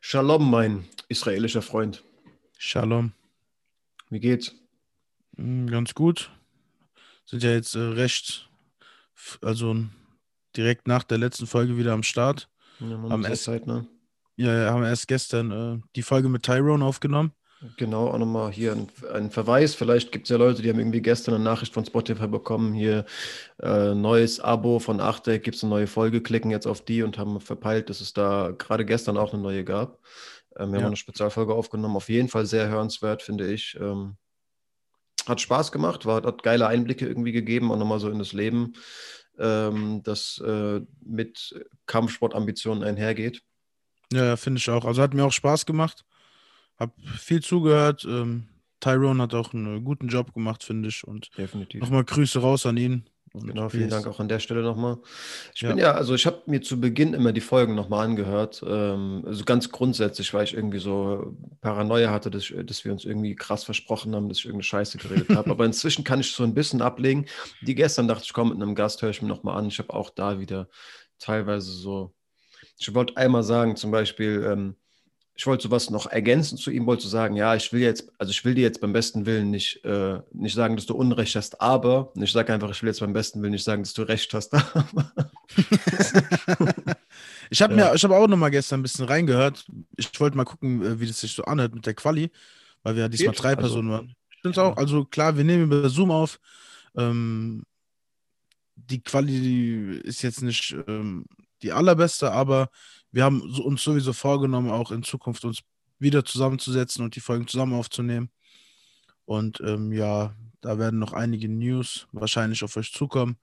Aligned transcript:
Shalom, 0.00 0.50
mein 0.50 0.88
israelischer 1.08 1.62
Freund. 1.62 2.02
Shalom. 2.58 3.12
Wie 4.08 4.20
geht's? 4.20 4.54
Hm, 5.36 5.66
Ganz 5.68 5.94
gut. 5.94 6.30
Sind 7.26 7.42
ja 7.42 7.50
jetzt 7.50 7.74
äh, 7.74 7.80
recht, 7.80 8.48
also 9.42 9.76
direkt 10.56 10.88
nach 10.88 11.04
der 11.04 11.18
letzten 11.18 11.46
Folge 11.46 11.76
wieder 11.76 11.92
am 11.92 12.02
Start. 12.02 12.48
Ja, 12.80 12.96
muss 12.96 13.26
Essen. 13.26 13.44
Zeit, 13.44 13.66
ne? 13.66 13.86
Ja, 14.36 14.70
haben 14.72 14.82
erst 14.84 15.06
gestern 15.06 15.50
äh, 15.50 15.80
die 15.96 16.02
Folge 16.02 16.28
mit 16.28 16.42
Tyrone 16.44 16.84
aufgenommen. 16.84 17.32
Genau, 17.76 18.08
auch 18.08 18.16
nochmal 18.18 18.50
hier 18.52 18.72
ein, 18.72 18.88
ein 19.12 19.30
Verweis. 19.30 19.74
Vielleicht 19.74 20.12
gibt 20.12 20.24
es 20.24 20.30
ja 20.30 20.38
Leute, 20.38 20.62
die 20.62 20.70
haben 20.70 20.78
irgendwie 20.78 21.02
gestern 21.02 21.34
eine 21.34 21.44
Nachricht 21.44 21.74
von 21.74 21.84
Spotify 21.84 22.26
bekommen. 22.26 22.72
Hier 22.72 23.04
äh, 23.60 23.94
neues 23.94 24.40
Abo 24.40 24.78
von 24.78 24.98
Achteck, 25.00 25.44
gibt 25.44 25.56
es 25.56 25.62
eine 25.62 25.70
neue 25.70 25.86
Folge, 25.86 26.22
klicken 26.22 26.50
jetzt 26.50 26.66
auf 26.66 26.82
die 26.82 27.02
und 27.02 27.18
haben 27.18 27.38
verpeilt, 27.38 27.90
dass 27.90 28.00
es 28.00 28.14
da 28.14 28.52
gerade 28.56 28.86
gestern 28.86 29.18
auch 29.18 29.34
eine 29.34 29.42
neue 29.42 29.64
gab. 29.64 29.98
Ähm, 30.56 30.72
wir 30.72 30.78
Ja. 30.78 30.84
haben 30.84 30.86
eine 30.88 30.96
Spezialfolge 30.96 31.54
aufgenommen. 31.54 31.96
Auf 31.96 32.08
jeden 32.08 32.28
Fall 32.28 32.46
sehr 32.46 32.68
hörenswert, 32.68 33.22
finde 33.22 33.52
ich. 33.52 33.76
Ähm, 33.78 34.16
hat 35.26 35.42
Spaß 35.42 35.70
gemacht, 35.70 36.06
war, 36.06 36.22
hat 36.22 36.42
geile 36.42 36.66
Einblicke 36.66 37.06
irgendwie 37.06 37.32
gegeben, 37.32 37.70
auch 37.70 37.76
nochmal 37.76 38.00
so 38.00 38.08
in 38.08 38.18
das 38.18 38.32
Leben, 38.32 38.72
ähm, 39.38 40.02
das 40.02 40.42
äh, 40.44 40.80
mit 41.04 41.54
Kampfsportambitionen 41.86 42.82
einhergeht. 42.82 43.42
Ja, 44.12 44.24
ja, 44.24 44.36
finde 44.36 44.58
ich 44.58 44.70
auch. 44.70 44.86
Also 44.86 45.02
hat 45.02 45.14
mir 45.14 45.24
auch 45.24 45.32
Spaß 45.32 45.66
gemacht. 45.66 46.04
Hab 46.80 46.94
viel 47.18 47.42
zugehört. 47.42 48.04
Ähm, 48.08 48.48
Tyrone 48.80 49.22
hat 49.22 49.34
auch 49.34 49.52
einen 49.52 49.84
guten 49.84 50.08
Job 50.08 50.32
gemacht, 50.32 50.64
finde 50.64 50.88
ich. 50.88 51.06
Und 51.06 51.30
Definitiv. 51.36 51.80
nochmal 51.82 52.04
Grüße 52.04 52.40
raus 52.40 52.66
an 52.66 52.78
ihn. 52.78 53.04
Und 53.32 53.46
Genau, 53.46 53.68
vielen. 53.68 53.90
Dank 53.90 54.08
auch 54.08 54.18
an 54.18 54.28
der 54.28 54.40
Stelle 54.40 54.62
nochmal. 54.62 54.98
Ich 55.54 55.60
Ja. 55.60 55.68
bin 55.68 55.78
ja, 55.78 55.92
also 55.92 56.14
ich 56.14 56.26
habe 56.26 56.42
mir 56.46 56.62
zu 56.62 56.80
Beginn 56.80 57.14
immer 57.14 57.32
die 57.32 57.40
Folgen 57.40 57.76
nochmal 57.76 58.06
angehört. 58.06 58.60
Ähm, 58.66 59.22
also 59.24 59.44
ganz 59.44 59.70
grundsätzlich, 59.70 60.34
weil 60.34 60.44
ich 60.44 60.54
irgendwie 60.54 60.80
so 60.80 61.36
Paranoia 61.60 62.10
hatte, 62.10 62.30
dass, 62.30 62.50
ich, 62.50 62.56
dass 62.66 62.84
wir 62.84 62.90
uns 62.90 63.04
irgendwie 63.04 63.36
krass 63.36 63.62
versprochen 63.62 64.16
haben, 64.16 64.28
dass 64.28 64.38
ich 64.38 64.46
irgendeine 64.46 64.64
Scheiße 64.64 64.98
geredet 64.98 65.28
habe. 65.30 65.50
Aber 65.50 65.64
inzwischen 65.64 66.02
kann 66.02 66.18
ich 66.18 66.32
so 66.32 66.42
ein 66.42 66.54
bisschen 66.54 66.82
ablegen. 66.82 67.26
Die 67.60 67.76
gestern 67.76 68.08
dachte 68.08 68.24
ich, 68.24 68.32
komm, 68.32 68.48
mit 68.48 68.56
einem 68.60 68.74
Gast 68.74 69.00
höre 69.02 69.10
ich 69.10 69.22
mir 69.22 69.28
nochmal 69.28 69.58
an. 69.58 69.66
Ich 69.66 69.78
habe 69.78 69.92
auch 69.92 70.10
da 70.10 70.40
wieder 70.40 70.68
teilweise 71.20 71.70
so. 71.70 72.14
Ich 72.78 72.92
wollte 72.94 73.16
einmal 73.16 73.42
sagen, 73.44 73.76
zum 73.76 73.90
Beispiel, 73.92 74.44
ähm, 74.50 74.76
ich 75.40 75.46
wollte 75.46 75.62
sowas 75.62 75.88
noch 75.88 76.04
ergänzen 76.06 76.58
zu 76.58 76.70
ihm, 76.70 76.84
wollte 76.84 77.08
sagen, 77.08 77.34
ja, 77.34 77.54
ich 77.54 77.72
will 77.72 77.80
jetzt, 77.80 78.12
also 78.18 78.28
ich 78.30 78.44
will 78.44 78.52
dir 78.54 78.60
jetzt 78.60 78.82
beim 78.82 78.92
besten 78.92 79.24
Willen 79.24 79.50
nicht, 79.50 79.82
äh, 79.86 80.20
nicht 80.34 80.54
sagen, 80.54 80.76
dass 80.76 80.84
du 80.84 80.94
Unrecht 80.94 81.34
hast, 81.34 81.62
aber, 81.62 82.14
und 82.14 82.20
ich 82.22 82.30
sage 82.30 82.52
einfach, 82.52 82.68
ich 82.70 82.82
will 82.82 82.88
jetzt 82.90 83.00
beim 83.00 83.14
besten 83.14 83.40
Willen 83.40 83.52
nicht 83.52 83.64
sagen, 83.64 83.82
dass 83.82 83.94
du 83.94 84.02
Recht 84.02 84.34
hast, 84.34 84.52
aber. 84.74 85.10
Ich 87.48 87.62
habe 87.62 87.74
Ja. 87.74 87.88
mir, 87.88 87.94
ich 87.94 88.04
habe 88.04 88.14
auch 88.16 88.28
nochmal 88.28 88.50
gestern 88.50 88.80
ein 88.80 88.82
bisschen 88.82 89.06
reingehört. 89.06 89.64
Ich 89.96 90.20
wollte 90.20 90.36
mal 90.36 90.44
gucken, 90.44 90.82
äh, 90.84 91.00
wie 91.00 91.06
das 91.06 91.20
sich 91.20 91.32
so 91.32 91.42
anhört 91.44 91.74
mit 91.74 91.86
der 91.86 91.94
Quali, 91.94 92.30
weil 92.82 92.94
wir 92.96 93.02
ja 93.04 93.08
diesmal 93.08 93.34
Geht. 93.34 93.42
drei 93.42 93.48
Also, 93.50 93.60
Personen 93.60 93.90
waren. 93.90 94.14
Ich 94.30 94.42
finde 94.42 94.50
es 94.50 94.56
ja. 94.56 94.64
auch, 94.64 94.76
also 94.76 95.06
klar, 95.06 95.38
wir 95.38 95.44
nehmen 95.44 95.64
über 95.64 95.88
Zoom 95.88 96.10
auf. 96.10 96.38
Ähm, 96.96 97.64
die 98.76 99.02
Quali 99.02 99.96
ist 100.04 100.20
jetzt 100.22 100.42
nicht 100.42 100.76
ähm, 100.86 101.24
die 101.62 101.72
allerbeste, 101.72 102.30
aber 102.30 102.68
wir 103.12 103.24
haben 103.24 103.40
uns 103.42 103.82
sowieso 103.82 104.12
vorgenommen, 104.12 104.70
auch 104.70 104.90
in 104.90 105.02
Zukunft 105.02 105.44
uns 105.44 105.60
wieder 105.98 106.24
zusammenzusetzen 106.24 107.04
und 107.04 107.14
die 107.14 107.20
Folgen 107.20 107.46
zusammen 107.46 107.74
aufzunehmen. 107.74 108.30
Und 109.24 109.60
ähm, 109.60 109.92
ja, 109.92 110.34
da 110.60 110.78
werden 110.78 110.98
noch 110.98 111.12
einige 111.12 111.48
News 111.48 112.08
wahrscheinlich 112.12 112.64
auf 112.64 112.76
euch 112.76 112.92
zukommen. 112.92 113.36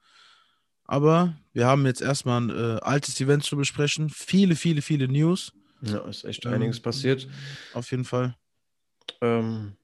Aber 0.83 1.37
wir 1.53 1.65
haben 1.67 1.85
jetzt 1.85 2.01
erstmal 2.01 2.41
ein 2.41 2.49
äh, 2.49 2.79
altes 2.81 3.19
Event 3.21 3.43
zu 3.43 3.57
besprechen. 3.57 4.09
Viele, 4.09 4.55
viele, 4.55 4.81
viele 4.81 5.07
News. 5.07 5.53
Ja, 5.81 5.99
ist 6.07 6.25
echt 6.25 6.45
Ähm, 6.45 6.53
einiges 6.53 6.79
passiert. 6.79 7.27
Auf 7.73 7.91
jeden 7.91 8.05
Fall. 8.05 8.35
Ähm, 9.21 9.76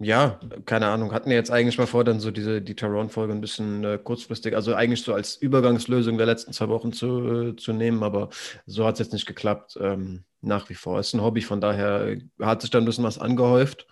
ja, 0.00 0.40
keine 0.66 0.88
Ahnung. 0.88 1.12
Hatten 1.12 1.30
wir 1.30 1.36
jetzt 1.36 1.50
eigentlich 1.50 1.78
mal 1.78 1.86
vor, 1.86 2.04
dann 2.04 2.20
so 2.20 2.30
diese, 2.30 2.60
die 2.60 2.74
Tyrone-Folge 2.74 3.32
ein 3.32 3.40
bisschen 3.40 3.84
äh, 3.84 3.98
kurzfristig, 4.02 4.56
also 4.56 4.74
eigentlich 4.74 5.02
so 5.02 5.14
als 5.14 5.36
Übergangslösung 5.36 6.16
der 6.16 6.26
letzten 6.26 6.52
zwei 6.52 6.68
Wochen 6.68 6.92
zu, 6.92 7.50
äh, 7.52 7.56
zu 7.56 7.72
nehmen, 7.72 8.02
aber 8.02 8.30
so 8.66 8.86
hat 8.86 8.94
es 8.94 9.00
jetzt 9.00 9.12
nicht 9.12 9.26
geklappt. 9.26 9.78
Ähm, 9.80 10.24
nach 10.42 10.68
wie 10.70 10.74
vor. 10.74 11.00
Ist 11.00 11.14
ein 11.14 11.22
Hobby, 11.22 11.42
von 11.42 11.60
daher 11.60 12.16
hat 12.40 12.62
sich 12.62 12.70
dann 12.70 12.82
ein 12.82 12.86
bisschen 12.86 13.04
was 13.04 13.18
angehäuft. 13.18 13.86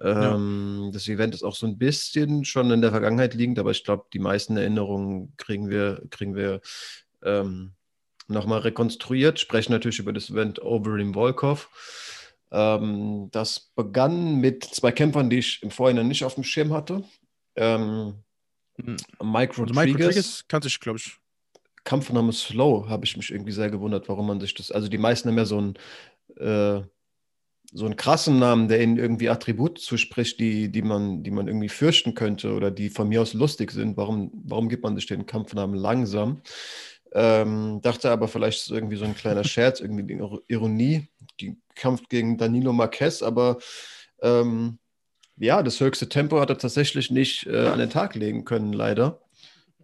Ähm, 0.00 0.90
Das 0.92 1.08
Event 1.08 1.34
ist 1.34 1.42
auch 1.42 1.54
so 1.54 1.66
ein 1.66 1.78
bisschen 1.78 2.44
schon 2.44 2.70
in 2.70 2.80
der 2.80 2.90
Vergangenheit 2.90 3.34
liegend, 3.34 3.58
aber 3.58 3.70
ich 3.70 3.84
glaube, 3.84 4.06
die 4.12 4.18
meisten 4.18 4.56
Erinnerungen 4.56 5.34
kriegen 5.36 5.68
wir, 5.68 6.02
kriegen 6.10 6.34
wir 6.34 6.60
ähm, 7.22 7.72
nochmal 8.28 8.60
rekonstruiert. 8.60 9.40
Sprechen 9.40 9.72
natürlich 9.72 9.98
über 9.98 10.12
das 10.12 10.30
Event 10.30 10.62
Overeem 10.62 11.14
Volkov. 11.14 11.68
Ähm, 12.52 13.28
das 13.30 13.70
begann 13.74 14.36
mit 14.36 14.64
zwei 14.64 14.92
Kämpfern, 14.92 15.30
die 15.30 15.38
ich 15.38 15.62
im 15.62 15.70
Vorhinein 15.70 16.08
nicht 16.08 16.24
auf 16.24 16.34
dem 16.34 16.44
Schirm 16.44 16.72
hatte. 16.72 17.04
Ähm, 17.56 18.14
Mhm. 18.84 18.96
Mike 19.22 19.60
Also 19.60 19.74
Mike 19.74 19.92
Rodriguez, 19.92 20.06
Rodriguez 20.06 20.44
kannte 20.48 20.68
ich, 20.68 20.80
glaube 20.80 20.98
ich. 20.98 21.16
Kampfname 21.84 22.32
Slow, 22.32 22.88
habe 22.88 23.04
ich 23.04 23.16
mich 23.16 23.30
irgendwie 23.30 23.52
sehr 23.52 23.70
gewundert, 23.70 24.08
warum 24.08 24.26
man 24.26 24.40
sich 24.40 24.54
das. 24.54 24.70
Also 24.70 24.88
die 24.88 24.98
meisten 24.98 25.28
haben 25.28 25.38
ja 25.38 25.46
so 25.46 25.58
einen, 25.58 25.74
äh, 26.36 26.86
so 27.72 27.86
einen 27.86 27.96
krassen 27.96 28.38
Namen, 28.38 28.68
der 28.68 28.82
ihnen 28.82 28.98
irgendwie 28.98 29.30
Attribute 29.30 29.78
zuspricht, 29.78 30.38
die, 30.40 30.70
die, 30.70 30.82
man, 30.82 31.22
die 31.22 31.30
man 31.30 31.46
irgendwie 31.46 31.68
fürchten 31.68 32.14
könnte 32.14 32.52
oder 32.52 32.70
die 32.70 32.90
von 32.90 33.08
mir 33.08 33.22
aus 33.22 33.32
lustig 33.32 33.70
sind. 33.70 33.96
Warum, 33.96 34.30
warum 34.44 34.68
gibt 34.68 34.82
man 34.82 34.94
sich 34.96 35.06
den 35.06 35.24
Kampfnamen 35.24 35.76
langsam? 35.76 36.42
Ähm, 37.12 37.80
dachte 37.82 38.10
aber, 38.10 38.28
vielleicht 38.28 38.58
ist 38.60 38.66
es 38.66 38.70
irgendwie 38.70 38.96
so 38.96 39.04
ein 39.04 39.16
kleiner 39.16 39.44
Scherz, 39.44 39.80
irgendwie 39.80 40.04
die 40.04 40.14
Ir- 40.14 40.42
Ironie, 40.48 41.08
die 41.40 41.56
Kampf 41.74 42.08
gegen 42.08 42.38
Danilo 42.38 42.72
Marquez, 42.72 43.22
aber 43.22 43.58
ähm, 44.22 44.78
ja, 45.36 45.62
das 45.62 45.80
höchste 45.80 46.08
Tempo 46.08 46.38
hat 46.40 46.50
er 46.50 46.58
tatsächlich 46.58 47.10
nicht 47.10 47.46
äh, 47.46 47.66
an 47.66 47.78
den 47.78 47.90
Tag 47.90 48.14
legen 48.14 48.44
können, 48.44 48.72
leider. 48.72 49.20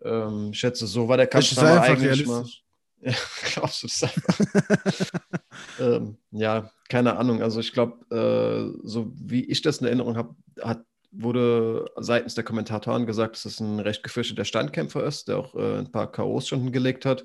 Ähm, 0.05 0.51
ich 0.53 0.59
schätze, 0.59 0.87
so 0.87 1.09
war 1.09 1.17
der 1.17 1.27
Kampf 1.27 1.57
eigentlich 1.59 2.27
mal. 2.27 2.45
Ja, 3.03 3.13
glaubst 3.55 3.83
du 3.83 3.89
das 3.89 4.01
ähm, 5.79 6.17
ja, 6.31 6.71
keine 6.89 7.17
Ahnung. 7.19 7.43
Also 7.43 7.61
ich 7.61 7.73
glaube, 7.73 8.05
äh, 8.11 8.89
so 8.89 9.13
wie 9.15 9.45
ich 9.45 9.61
das 9.61 9.79
in 9.79 9.87
Erinnerung 9.87 10.17
habe, 10.17 10.35
hat, 10.63 10.85
wurde 11.19 11.91
seitens 11.97 12.35
der 12.35 12.45
Kommentatoren 12.45 13.07
gesagt, 13.07 13.37
dass 13.37 13.45
es 13.45 13.61
ein 13.61 13.81
recht 13.81 14.03
gefürchteter 14.03 14.45
Standkämpfer 14.45 15.05
ist, 15.05 15.29
der 15.29 15.39
auch 15.39 15.55
äh, 15.55 15.79
ein 15.79 15.91
paar 15.91 16.11
K.O.s 16.11 16.49
schon 16.49 16.63
hingelegt 16.63 17.05
hat. 17.05 17.25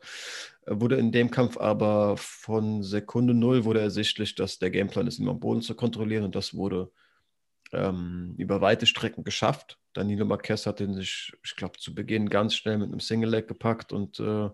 Äh, 0.66 0.80
wurde 0.80 0.96
in 0.96 1.12
dem 1.12 1.32
Kampf 1.32 1.58
aber 1.58 2.16
von 2.18 2.84
Sekunde 2.84 3.34
null 3.34 3.66
wurde 3.66 3.82
ersichtlich, 3.82 4.36
dass 4.36 4.60
der 4.60 4.72
Gameplan 4.72 5.08
ist, 5.08 5.20
ihn 5.20 5.30
am 5.30 5.40
Boden 5.40 5.62
zu 5.62 5.76
kontrollieren 5.76 6.24
und 6.24 6.36
das 6.36 6.54
wurde 6.54 6.92
ähm, 7.74 8.36
über 8.38 8.62
weite 8.62 8.86
Strecken 8.86 9.24
geschafft. 9.24 9.78
Danilo 9.94 10.26
Marquez 10.26 10.66
hat 10.66 10.80
den 10.80 10.94
sich, 10.94 11.34
ich 11.44 11.56
glaube, 11.56 11.78
zu 11.78 11.94
Beginn 11.94 12.30
ganz 12.30 12.56
schnell 12.56 12.78
mit 12.78 12.90
einem 12.90 13.00
Single 13.00 13.30
Leg 13.30 13.48
gepackt 13.48 13.94
und 13.94 14.20
äh, 14.20 14.50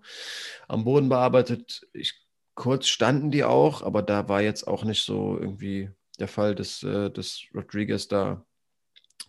am 0.68 0.84
Boden 0.84 1.10
bearbeitet. 1.10 1.88
Ich, 1.94 2.26
kurz 2.56 2.88
standen 2.88 3.32
die 3.32 3.44
auch, 3.44 3.84
aber 3.84 4.02
da 4.02 4.30
war 4.30 4.42
jetzt 4.42 4.68
auch 4.68 4.84
nicht 4.84 5.04
so 5.04 5.38
irgendwie 5.38 5.92
der 6.20 6.28
Fall, 6.28 6.56
dass, 6.56 6.82
äh, 6.84 7.12
dass 7.12 7.44
Rodriguez 7.54 8.08
da 8.08 8.47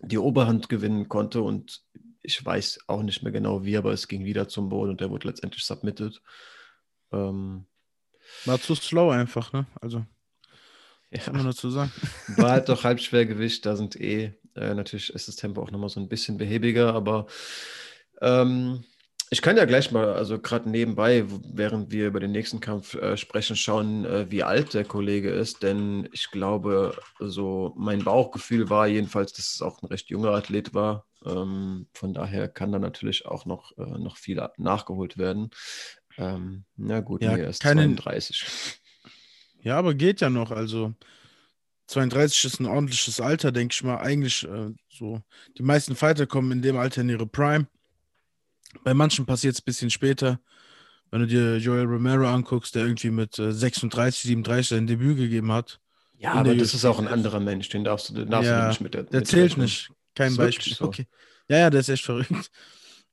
die 0.01 0.19
Oberhand 0.19 0.69
gewinnen 0.69 1.09
konnte 1.09 1.43
und 1.43 1.83
ich 2.23 2.45
weiß 2.45 2.81
auch 2.87 3.03
nicht 3.03 3.23
mehr 3.23 3.33
genau 3.33 3.65
wie, 3.65 3.77
aber 3.77 3.93
es 3.93 4.09
ging 4.09 4.25
wieder 4.25 4.49
zum 4.49 4.69
Boden 4.69 4.91
und 4.91 5.01
der 5.01 5.11
wurde 5.11 5.29
letztendlich 5.29 5.65
submitted. 5.65 6.21
Ähm, 7.13 7.67
War 8.45 8.61
zu 8.61 8.75
slow 8.75 9.13
einfach, 9.13 9.53
ne? 9.53 9.67
Also, 9.81 10.05
ja. 11.11 11.23
soll 11.23 11.35
man 11.35 11.47
dazu 11.47 11.71
sagen? 11.71 11.91
War 12.37 12.51
halt 12.51 12.69
doch 12.69 12.85
Halbschwergewicht, 12.85 13.65
da 13.65 13.77
sind 13.77 13.97
eh, 13.97 14.35
äh, 14.55 14.75
natürlich 14.75 15.11
ist 15.11 15.29
das 15.29 15.37
Tempo 15.37 15.63
auch 15.63 15.71
nochmal 15.71 15.89
so 15.89 16.01
ein 16.01 16.09
bisschen 16.09 16.37
behäbiger, 16.37 16.95
aber 16.95 17.27
ähm, 18.21 18.85
ich 19.31 19.43
kann 19.43 19.57
ja 19.57 19.65
gleich 19.65 19.91
mal, 19.91 20.13
also 20.15 20.39
gerade 20.39 20.71
nebenbei, 20.71 21.25
während 21.53 21.91
wir 21.91 22.07
über 22.07 22.21
den 22.21 22.33
nächsten 22.33 22.61
Kampf 22.61 22.95
äh, 22.95 23.17
sprechen, 23.17 23.57
schauen, 23.57 24.05
äh, 24.05 24.31
wie 24.31 24.43
alt 24.43 24.75
der 24.75 24.85
Kollege 24.85 25.31
ist, 25.31 25.63
denn 25.63 26.09
ich 26.13 26.31
glaube, 26.31 26.99
so 27.19 27.75
mein 27.77 28.05
Bauchgefühl 28.05 28.71
war 28.71 28.87
jedenfalls, 28.87 29.33
dass 29.33 29.55
es 29.55 29.63
auch 29.63 29.83
ein 29.83 29.87
recht 29.87 30.09
junger 30.11 30.31
Athlet 30.31 30.73
war. 30.75 31.07
Ähm, 31.25 31.89
von 31.93 32.15
daher 32.15 32.49
kann 32.49 32.73
da 32.73 32.79
natürlich 32.79 33.27
auch 33.27 33.45
noch, 33.45 33.77
äh, 33.77 33.99
noch 33.99 34.17
viel 34.17 34.41
nachgeholt 34.57 35.19
werden. 35.19 35.51
Ähm, 36.17 36.65
na 36.77 37.01
gut, 37.01 37.23
Ja, 37.23 37.37
nee, 37.37 37.43
er 37.43 37.51
ist 37.51 37.61
keine- 37.63 37.83
32. 37.83 38.81
Ja, 39.61 39.77
aber 39.79 39.95
geht 39.95 40.21
ja 40.21 40.31
noch. 40.31 40.51
Also 40.53 40.95
32 41.89 42.45
ist 42.45 42.61
ein 42.61 42.67
ordentliches 42.67 43.21
Alter, 43.21 43.51
denke 43.53 43.73
ich 43.73 43.83
mal. 43.83 43.99
Eigentlich 43.99 44.45
äh, 44.45 44.71
so. 44.89 45.21
Die 45.57 45.63
meisten 45.63 45.97
Fighter 45.97 46.27
kommen 46.27 46.53
in 46.53 46.63
dem 46.63 46.77
Alter 46.77 47.01
in 47.01 47.09
ihre 47.09 47.27
Prime. 47.27 47.67
Bei 48.85 48.95
manchen 48.95 49.27
passiert 49.27 49.55
es 49.55 49.61
ein 49.61 49.65
bisschen 49.65 49.91
später. 49.91 50.41
Wenn 51.11 51.21
du 51.21 51.27
dir 51.27 51.57
Joel 51.57 51.87
Romero 51.87 52.27
anguckst, 52.29 52.75
der 52.75 52.85
irgendwie 52.85 53.11
mit 53.11 53.39
äh, 53.39 53.53
36, 53.53 54.23
37 54.23 54.69
sein 54.69 54.87
Debüt 54.87 55.17
gegeben 55.17 55.53
hat. 55.53 55.81
Ja, 56.19 56.33
aber 56.35 56.55
das 56.55 56.75
ist 56.75 56.85
auch 56.85 56.99
ein 56.99 57.09
anderer 57.09 57.41
Mensch, 57.41 57.69
den 57.69 57.85
darfst 57.85 58.11
du, 58.11 58.15
den 58.15 58.31
darfst 58.31 58.49
Ja, 58.51 58.63
du 58.63 58.69
nicht 58.69 58.81
mit 58.81 58.95
der. 58.95 59.05
Der 59.05 59.21
mit 59.21 59.29
zählt 59.29 59.51
rechnen. 59.53 59.65
nicht. 59.65 59.91
Kein 60.15 60.37
Beispiel. 60.37 60.75
so. 60.75 60.85
Okay. 60.87 61.07
Ja, 61.49 61.59
ja, 61.59 61.71
der 61.71 61.81
ist 61.81 61.89
echt 61.89 62.05
verrückt. 62.05 62.51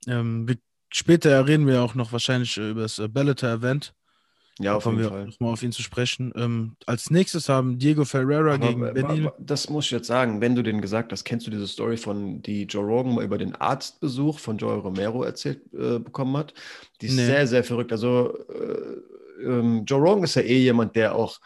Ähm, 0.08 0.48
wir, 0.48 0.58
später 0.90 1.48
reden 1.48 1.68
wir 1.68 1.82
auch 1.82 1.96
noch 1.96 2.12
wahrscheinlich 2.12 2.58
äh, 2.58 2.70
über 2.72 2.82
das 2.82 3.00
äh, 3.00 3.08
Bellator-Event. 3.08 3.94
Ja, 4.60 4.76
auf 4.78 4.84
kommen 4.84 4.98
jeden 5.00 5.10
wir 5.12 5.18
Fall. 5.18 5.26
nochmal 5.28 5.52
auf 5.54 5.64
ihn 5.64 5.74
zu 5.74 5.82
sprechen. 5.82 6.32
Ähm, 6.36 6.78
als 6.86 7.10
nächstes 7.10 7.50
haben 7.50 7.78
Diego 7.78 8.06
Ferreira 8.06 8.54
Aber, 8.54 8.68
gegen 8.68 8.80
Benil. 8.94 9.32
das 9.38 9.70
muss 9.70 9.86
ich 9.86 9.92
jetzt 9.92 10.08
sagen, 10.08 10.40
wenn 10.40 10.56
du 10.56 10.62
den 10.64 10.80
gesagt 10.82 11.12
hast, 11.12 11.26
kennst 11.26 11.46
du 11.46 11.52
diese 11.52 11.68
Story 11.68 11.98
von, 11.98 12.42
die 12.42 12.64
Joe 12.64 12.86
Rogan 12.86 13.16
mal 13.16 13.26
über 13.26 13.38
den 13.38 13.54
Arztbesuch 13.56 14.40
von 14.40 14.58
Joel 14.58 14.80
Romero 14.80 15.24
erzählt 15.24 15.60
äh, 15.74 16.00
bekommen 16.00 16.38
hat? 16.38 16.54
Die 17.02 17.08
ist 17.08 17.16
Nee. 17.18 17.26
sehr, 17.26 17.48
sehr 17.48 17.64
verrückt. 17.66 17.92
Also 17.92 18.34
äh, 18.48 19.44
ähm, 19.46 19.84
Joe 19.86 20.00
Rogan 20.00 20.24
ist 20.24 20.36
ja 20.36 20.42
eh 20.44 20.58
jemand, 20.60 20.96
der 20.96 21.16
auch, 21.16 21.40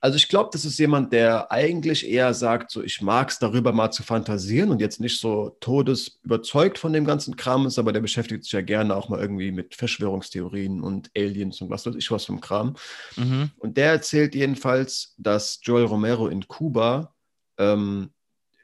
also 0.00 0.16
ich 0.16 0.28
glaube, 0.28 0.50
das 0.52 0.64
ist 0.64 0.78
jemand, 0.78 1.12
der 1.12 1.52
eigentlich 1.52 2.08
eher 2.08 2.32
sagt, 2.34 2.70
so 2.70 2.82
ich 2.82 3.02
mag 3.02 3.28
es 3.30 3.38
darüber 3.38 3.72
mal 3.72 3.90
zu 3.90 4.02
fantasieren 4.02 4.70
und 4.70 4.80
jetzt 4.80 5.00
nicht 5.00 5.20
so 5.20 5.56
todesüberzeugt 5.60 6.78
von 6.78 6.92
dem 6.92 7.04
ganzen 7.04 7.36
Kram 7.36 7.66
ist, 7.66 7.78
aber 7.78 7.92
der 7.92 8.00
beschäftigt 8.00 8.44
sich 8.44 8.52
ja 8.52 8.62
gerne 8.62 8.96
auch 8.96 9.08
mal 9.08 9.20
irgendwie 9.20 9.52
mit 9.52 9.74
Verschwörungstheorien 9.74 10.80
und 10.82 11.10
Aliens 11.16 11.60
und 11.60 11.70
was 11.70 11.86
weiß 11.86 11.96
ich 11.96 12.10
was 12.10 12.24
vom 12.24 12.40
Kram. 12.40 12.76
Mhm. 13.16 13.50
Und 13.58 13.76
der 13.76 13.90
erzählt 13.90 14.34
jedenfalls, 14.34 15.14
dass 15.18 15.60
Joel 15.62 15.84
Romero 15.84 16.28
in 16.28 16.48
Kuba 16.48 17.14
ähm, 17.58 18.10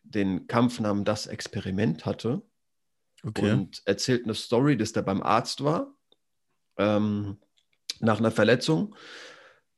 den 0.02 0.46
Kampfnamen 0.46 1.04
Das 1.04 1.26
Experiment 1.26 2.06
hatte 2.06 2.42
Okay. 3.24 3.52
und 3.52 3.82
erzählt 3.86 4.24
eine 4.24 4.34
Story, 4.34 4.76
dass 4.76 4.92
der 4.92 5.02
beim 5.02 5.22
Arzt 5.22 5.64
war 5.64 5.92
ähm, 6.76 7.38
nach 8.00 8.18
einer 8.18 8.30
Verletzung. 8.30 8.94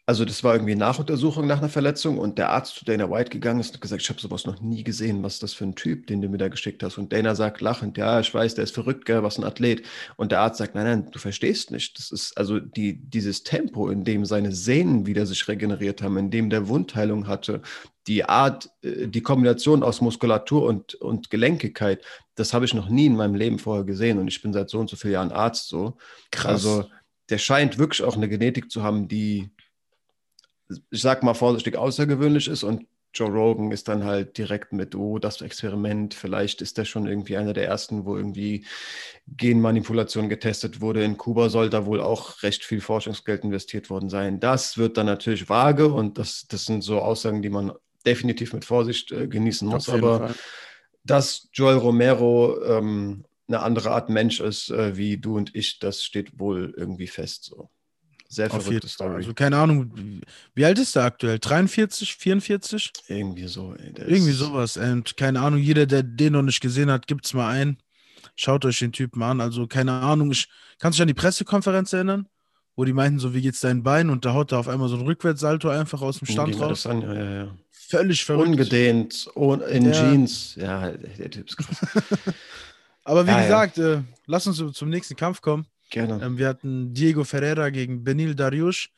Also 0.09 0.25
das 0.25 0.43
war 0.43 0.55
irgendwie 0.55 0.75
Nachuntersuchung 0.75 1.47
nach 1.47 1.59
einer 1.59 1.69
Verletzung 1.69 2.17
und 2.17 2.39
der 2.39 2.49
Arzt 2.49 2.77
zu 2.77 2.87
Dana 2.87 3.11
White 3.11 3.29
gegangen 3.29 3.61
ist 3.61 3.75
und 3.75 3.83
gesagt, 3.83 4.01
ich 4.01 4.09
habe 4.09 4.19
sowas 4.19 4.47
noch 4.47 4.59
nie 4.59 4.83
gesehen, 4.83 5.23
was 5.23 5.35
ist 5.35 5.43
das 5.43 5.53
für 5.53 5.65
ein 5.65 5.75
Typ, 5.75 6.07
den 6.07 6.23
du 6.23 6.31
mir 6.31 6.39
da 6.39 6.49
geschickt 6.49 6.83
hast. 6.83 6.97
Und 6.97 7.13
Dana 7.13 7.35
sagt 7.35 7.61
lachend, 7.61 7.99
ja, 7.99 8.19
ich 8.19 8.33
weiß, 8.33 8.55
der 8.55 8.65
ist 8.65 8.73
verrückt, 8.73 9.05
gell, 9.05 9.23
was 9.23 9.37
ein 9.37 9.45
Athlet. 9.45 9.83
Und 10.17 10.33
der 10.33 10.41
Arzt 10.41 10.57
sagt, 10.57 10.75
nein, 10.75 10.85
nein, 10.85 11.11
du 11.11 11.19
verstehst 11.19 11.71
nicht. 11.73 11.99
Das 11.99 12.11
ist 12.11 12.39
also 12.39 12.59
die, 12.59 12.97
dieses 13.03 13.43
Tempo, 13.43 13.91
in 13.91 14.03
dem 14.03 14.25
seine 14.25 14.53
Sehnen 14.53 15.05
wieder 15.05 15.27
sich 15.27 15.47
regeneriert 15.47 16.01
haben, 16.01 16.17
in 16.17 16.31
dem 16.31 16.49
der 16.49 16.69
Wundheilung 16.69 17.27
hatte, 17.27 17.61
die 18.07 18.25
Art, 18.25 18.71
äh, 18.81 19.09
die 19.09 19.21
Kombination 19.21 19.83
aus 19.83 20.01
Muskulatur 20.01 20.63
und, 20.63 20.95
und 20.95 21.29
Gelenkigkeit, 21.29 22.03
das 22.35 22.55
habe 22.55 22.65
ich 22.65 22.73
noch 22.73 22.89
nie 22.89 23.05
in 23.05 23.17
meinem 23.17 23.35
Leben 23.35 23.59
vorher 23.59 23.85
gesehen 23.85 24.19
und 24.19 24.29
ich 24.29 24.41
bin 24.41 24.55
seit 24.55 24.71
so 24.71 24.79
und 24.79 24.89
so 24.89 24.97
vielen 24.97 25.13
Jahren 25.13 25.33
Arzt 25.33 25.69
so. 25.69 25.99
Krass. 26.31 26.65
Also 26.65 26.89
der 27.29 27.37
scheint 27.37 27.77
wirklich 27.77 28.03
auch 28.03 28.17
eine 28.17 28.31
Genetik 28.31 28.71
zu 28.71 28.83
haben, 28.83 29.07
die, 29.07 29.51
ich 30.91 31.03
sag 31.03 31.23
mal 31.23 31.35
vorsichtig, 31.35 31.77
außergewöhnlich 31.77 32.49
ist 32.49 32.63
und 32.63 32.87
Joe 33.15 33.31
Rogan 33.31 33.73
ist 33.73 33.89
dann 33.89 34.05
halt 34.05 34.37
direkt 34.37 34.73
mit, 34.73 34.95
oh, 34.95 35.19
das 35.19 35.41
Experiment, 35.41 36.15
vielleicht 36.15 36.61
ist 36.61 36.77
der 36.77 36.85
schon 36.85 37.07
irgendwie 37.07 37.37
einer 37.37 37.55
der 37.55 37.67
ersten, 37.67 38.05
wo 38.05 38.17
irgendwie 38.17 38.67
Genmanipulation 39.27 40.29
getestet 40.29 40.81
wurde. 40.81 41.03
In 41.03 41.17
Kuba 41.17 41.49
soll 41.49 41.71
da 41.71 41.87
wohl 41.87 42.01
auch 42.01 42.43
recht 42.43 42.65
viel 42.65 42.81
Forschungsgeld 42.81 43.45
investiert 43.45 43.89
worden 43.89 44.11
sein. 44.11 44.41
Das 44.41 44.77
wird 44.77 44.99
dann 44.99 45.07
natürlich 45.07 45.49
vage 45.49 45.89
und 45.89 46.19
das, 46.19 46.47
das 46.49 46.67
sind 46.67 46.83
so 46.83 47.01
Aussagen, 47.01 47.43
die 47.43 47.49
man 47.49 47.73
definitiv 48.05 48.53
mit 48.53 48.65
Vorsicht 48.65 49.11
äh, 49.11 49.27
genießen 49.27 49.67
muss. 49.67 49.89
Aber 49.89 50.19
Fall. 50.19 50.35
dass 51.05 51.49
Joel 51.53 51.79
Romero 51.79 52.63
ähm, 52.63 53.25
eine 53.49 53.61
andere 53.61 53.91
Art 53.91 54.11
Mensch 54.11 54.41
ist 54.41 54.71
äh, 54.71 54.97
wie 54.97 55.17
du 55.17 55.37
und 55.37 55.55
ich, 55.55 55.79
das 55.79 56.05
steht 56.05 56.39
wohl 56.39 56.75
irgendwie 56.77 57.07
fest. 57.07 57.45
So. 57.45 57.71
Sehr 58.31 58.51
verrückte. 58.51 58.87
Story. 58.89 59.15
Also 59.17 59.33
keine 59.33 59.57
Ahnung, 59.57 59.91
wie- 60.55 60.65
alt 60.65 60.79
ist 60.79 60.95
der 60.95 61.05
aktuell? 61.05 61.39
43, 61.39 62.15
44? 62.15 62.93
irgendwie 63.09 63.47
so. 63.49 63.75
Ey, 63.75 63.93
Irgendwie 64.07 64.33
sowas. 64.33 64.77
Und 64.77 65.17
keine 65.17 65.41
Ahnung, 65.41 65.61
jeder, 65.61 65.87
der 65.87 66.03
den 66.03 66.35
noch 66.35 66.43
nicht 66.43 66.61
gesehen 66.61 66.91
hat, 66.91 67.07
gibt's 67.07 67.33
mal 67.33 67.49
ein. 67.49 67.79
Schaut 68.37 68.65
euch 68.67 68.79
den 68.81 68.93
Typen 68.93 69.23
an. 69.23 69.41
Also 69.41 69.67
keine 69.67 69.93
Ahnung, 69.93 70.31
ich 70.31 70.47
kannst 70.79 70.99
du 70.99 71.01
dich 71.01 71.03
an 71.03 71.09
die 71.09 71.15
Pressekonferenz 71.15 71.93
erinnern? 71.95 72.29
Wo 72.77 72.85
die 72.85 72.93
meinten 72.93 73.19
so, 73.19 73.35
wie 73.35 73.41
geht's 73.41 73.61
dein 73.61 73.83
Bein? 73.83 74.09
Und 74.11 74.25
da 74.25 74.35
haut 74.35 74.53
er 74.53 74.59
auf 74.59 74.69
einmal 74.69 74.89
so 74.89 74.95
ein 74.97 75.03
Rückwärtssalto 75.03 75.69
einfach 75.69 76.01
aus 76.03 76.19
dem 76.19 76.29
Stand 76.29 76.55
er 76.55 76.61
raus. 76.69 76.87
an? 76.87 77.03
Ja, 77.03 77.15
ja, 77.15 77.31
ja. 77.45 77.57
Völlig 77.71 78.25
verrückt. 78.25 78.49
Ungedehnt, 78.51 79.29
ohne, 79.35 79.65
in 79.65 79.87
Ja. 79.87 79.93
Jeans. 79.93 80.55
Ja, 80.57 80.91
der, 80.91 80.99
der 81.17 81.31
Typ 81.31 81.49
ist 81.49 81.57
krass. 81.57 81.77
Aber 83.05 83.27
wie 83.27 83.31
Ja, 83.31 83.43
gesagt, 83.43 83.79
Äh, 83.79 84.03
lass 84.27 84.47
uns 84.47 84.63
zum 84.77 84.91
nächsten 84.91 85.17
Kampf 85.17 85.41
kommen. 85.41 85.67
Gerne. 85.91 86.21
Ähm, 86.25 86.39
wir 86.39 86.49
hatten 86.49 86.93
Diego 86.95 87.25
Ferreira 87.25 87.71
gegen 87.71 88.05
Benil 88.05 88.35
Dariush. 88.35 88.91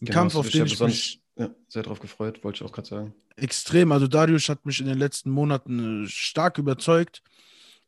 Ein 0.00 0.06
Genau, 0.06 0.20
Kampf, 0.20 0.34
auf 0.36 0.48
den 0.50 0.66
ich 0.66 0.78
mich 0.80 1.20
Ja, 1.36 1.50
sehr 1.68 1.82
drauf 1.82 1.98
gefreut, 2.00 2.42
wollte 2.44 2.62
ich 2.64 2.68
auch 2.68 2.72
gerade 2.72 2.88
sagen. 2.88 3.14
extrem, 3.36 3.92
also 3.92 4.06
Dariush 4.06 4.48
hat 4.48 4.64
mich 4.66 4.80
in 4.80 4.86
den 4.86 4.98
letzten 4.98 5.30
Monaten 5.30 6.04
äh, 6.04 6.08
stark 6.08 6.58
überzeugt. 6.58 7.22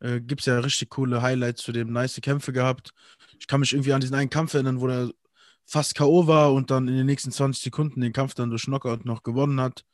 Äh, 0.01 0.21
Gibt 0.21 0.41
es 0.43 0.47
ja 0.47 0.59
richtig 0.61 0.91
coole 0.91 1.23
Highlights 1.23 1.63
zu 1.63 1.73
dem, 1.73 1.93
nice 1.93 2.21
Kämpfe 2.21 2.53
gehabt. 2.53 2.91
Ich 3.39 3.47
kann 3.47 3.61
mich 3.61 3.73
irgendwie 3.73 3.93
an 3.93 4.01
diesen 4.01 4.17
einen 4.17 4.31
Kampf 4.31 4.55
erinnern, 4.55 4.81
wo 4.81 4.89
er 4.89 5.11
fast 5.67 5.95
K.O. 5.95 6.27
war 6.27 6.53
und 6.53 6.71
dann 6.71 6.89
in 6.89 6.97
den 6.97 7.07
nächsten 7.07 7.31
20 7.33 7.63
Sekunden 7.63 8.01
den 8.01 8.13
Kampf 8.13 8.35
dann 8.35 8.51
durch 8.51 8.65
Knockout 8.65 9.05
noch 9.05 9.23
gewonnen 9.23 9.61
hat. 9.61 9.85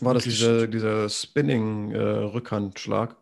War 0.00 0.14
das 0.14 0.24
dieser, 0.24 0.66
dieser 0.66 1.08
Spinning-Rückhandschlag? 1.08 3.16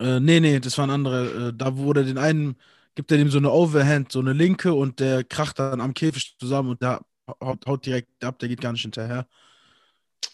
Äh, 0.00 0.18
nee, 0.20 0.40
nee, 0.40 0.58
das 0.60 0.78
war 0.78 0.86
ein 0.86 0.90
anderer. 0.90 1.48
Äh, 1.48 1.52
da 1.54 1.76
wurde 1.76 2.04
den 2.04 2.18
einen, 2.18 2.56
gibt 2.94 3.10
er 3.10 3.18
dem 3.18 3.30
so 3.30 3.38
eine 3.38 3.50
Overhand, 3.50 4.12
so 4.12 4.20
eine 4.20 4.32
linke 4.32 4.72
und 4.72 5.00
der 5.00 5.24
kracht 5.24 5.58
dann 5.58 5.80
am 5.80 5.94
Käfig 5.94 6.36
zusammen 6.38 6.70
und 6.70 6.82
der 6.82 7.00
haut, 7.40 7.66
haut 7.66 7.86
direkt 7.86 8.24
ab, 8.24 8.38
der 8.38 8.48
geht 8.48 8.60
gar 8.60 8.72
nicht 8.72 8.82
hinterher. 8.82 9.26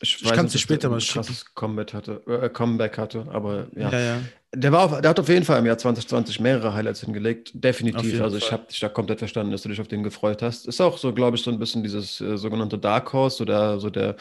ich 0.01 0.23
kann's 0.23 0.35
dir 0.35 0.43
ob 0.43 0.51
der 0.53 0.59
später 0.59 0.89
mal 0.89 1.01
schicken. 1.01 1.25
krasses 1.25 1.55
Combat 1.55 1.95
hatte, 1.95 2.23
äh, 2.27 2.49
Comeback 2.49 2.99
hatte, 2.99 3.27
aber 3.31 3.69
ja. 3.75 3.91
Ja, 3.91 4.01
ja. 4.01 4.21
Der, 4.53 4.73
war 4.73 4.81
auf, 4.83 5.01
der 5.01 5.11
hat 5.11 5.21
auf 5.21 5.29
jeden 5.29 5.45
Fall 5.45 5.61
im 5.61 5.67
Jahr 5.67 5.79
2020 5.79 6.41
mehrere 6.41 6.75
Highlights 6.75 7.03
hingelegt. 7.03 7.53
Definitiv. 7.55 8.21
Also 8.21 8.37
ich 8.37 8.51
habe 8.51 8.67
dich 8.67 8.81
da 8.81 8.89
komplett 8.89 9.21
verstanden, 9.21 9.53
dass 9.53 9.63
du 9.63 9.69
dich 9.69 9.81
auf 9.81 9.87
den 9.87 10.03
gefreut 10.03 10.43
hast. 10.43 10.67
Ist 10.67 10.81
auch 10.81 10.99
so, 10.99 11.15
glaube 11.15 11.37
ich, 11.37 11.45
so 11.45 11.53
ein 11.53 11.59
bisschen 11.61 11.85
dieses 11.85 12.21
äh, 12.21 12.37
sogenannte 12.37 12.77
Dark 12.77 13.13
Horse 13.13 13.43
oder 13.43 13.79
so 13.79 13.91
der 13.91 14.17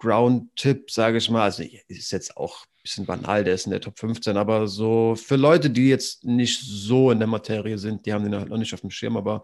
Underground-Tipp, 0.00 0.90
sage 0.90 1.18
ich 1.18 1.30
mal. 1.30 1.42
Also 1.42 1.62
ist 1.88 2.10
jetzt 2.12 2.36
auch 2.36 2.62
ein 2.64 2.82
bisschen 2.82 3.06
banal, 3.06 3.44
der 3.44 3.54
ist 3.54 3.66
in 3.66 3.70
der 3.70 3.80
Top 3.80 3.98
15, 3.98 4.36
aber 4.36 4.66
so 4.68 5.14
für 5.16 5.36
Leute, 5.36 5.70
die 5.70 5.88
jetzt 5.88 6.24
nicht 6.24 6.60
so 6.62 7.10
in 7.10 7.18
der 7.18 7.28
Materie 7.28 7.78
sind, 7.78 8.06
die 8.06 8.12
haben 8.12 8.24
den 8.24 8.34
halt 8.34 8.48
noch 8.48 8.58
nicht 8.58 8.74
auf 8.74 8.80
dem 8.80 8.90
Schirm, 8.90 9.16
aber 9.16 9.42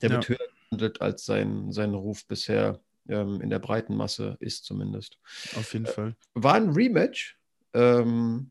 der 0.00 0.10
Ja. 0.10 0.16
wird 0.16 0.28
höher 0.28 0.48
gehandelt, 0.70 1.00
als 1.00 1.24
sein, 1.24 1.72
sein 1.72 1.94
Ruf 1.94 2.26
bisher 2.26 2.80
ähm, 3.08 3.40
in 3.40 3.50
der 3.50 3.58
breiten 3.58 3.96
Masse 3.96 4.36
ist 4.40 4.64
zumindest 4.64 5.18
Auf 5.56 5.72
jeden 5.72 5.86
Fall. 5.86 6.14
war 6.34 6.54
ein 6.54 6.70
Rematch. 6.70 7.36
Ähm, 7.74 8.50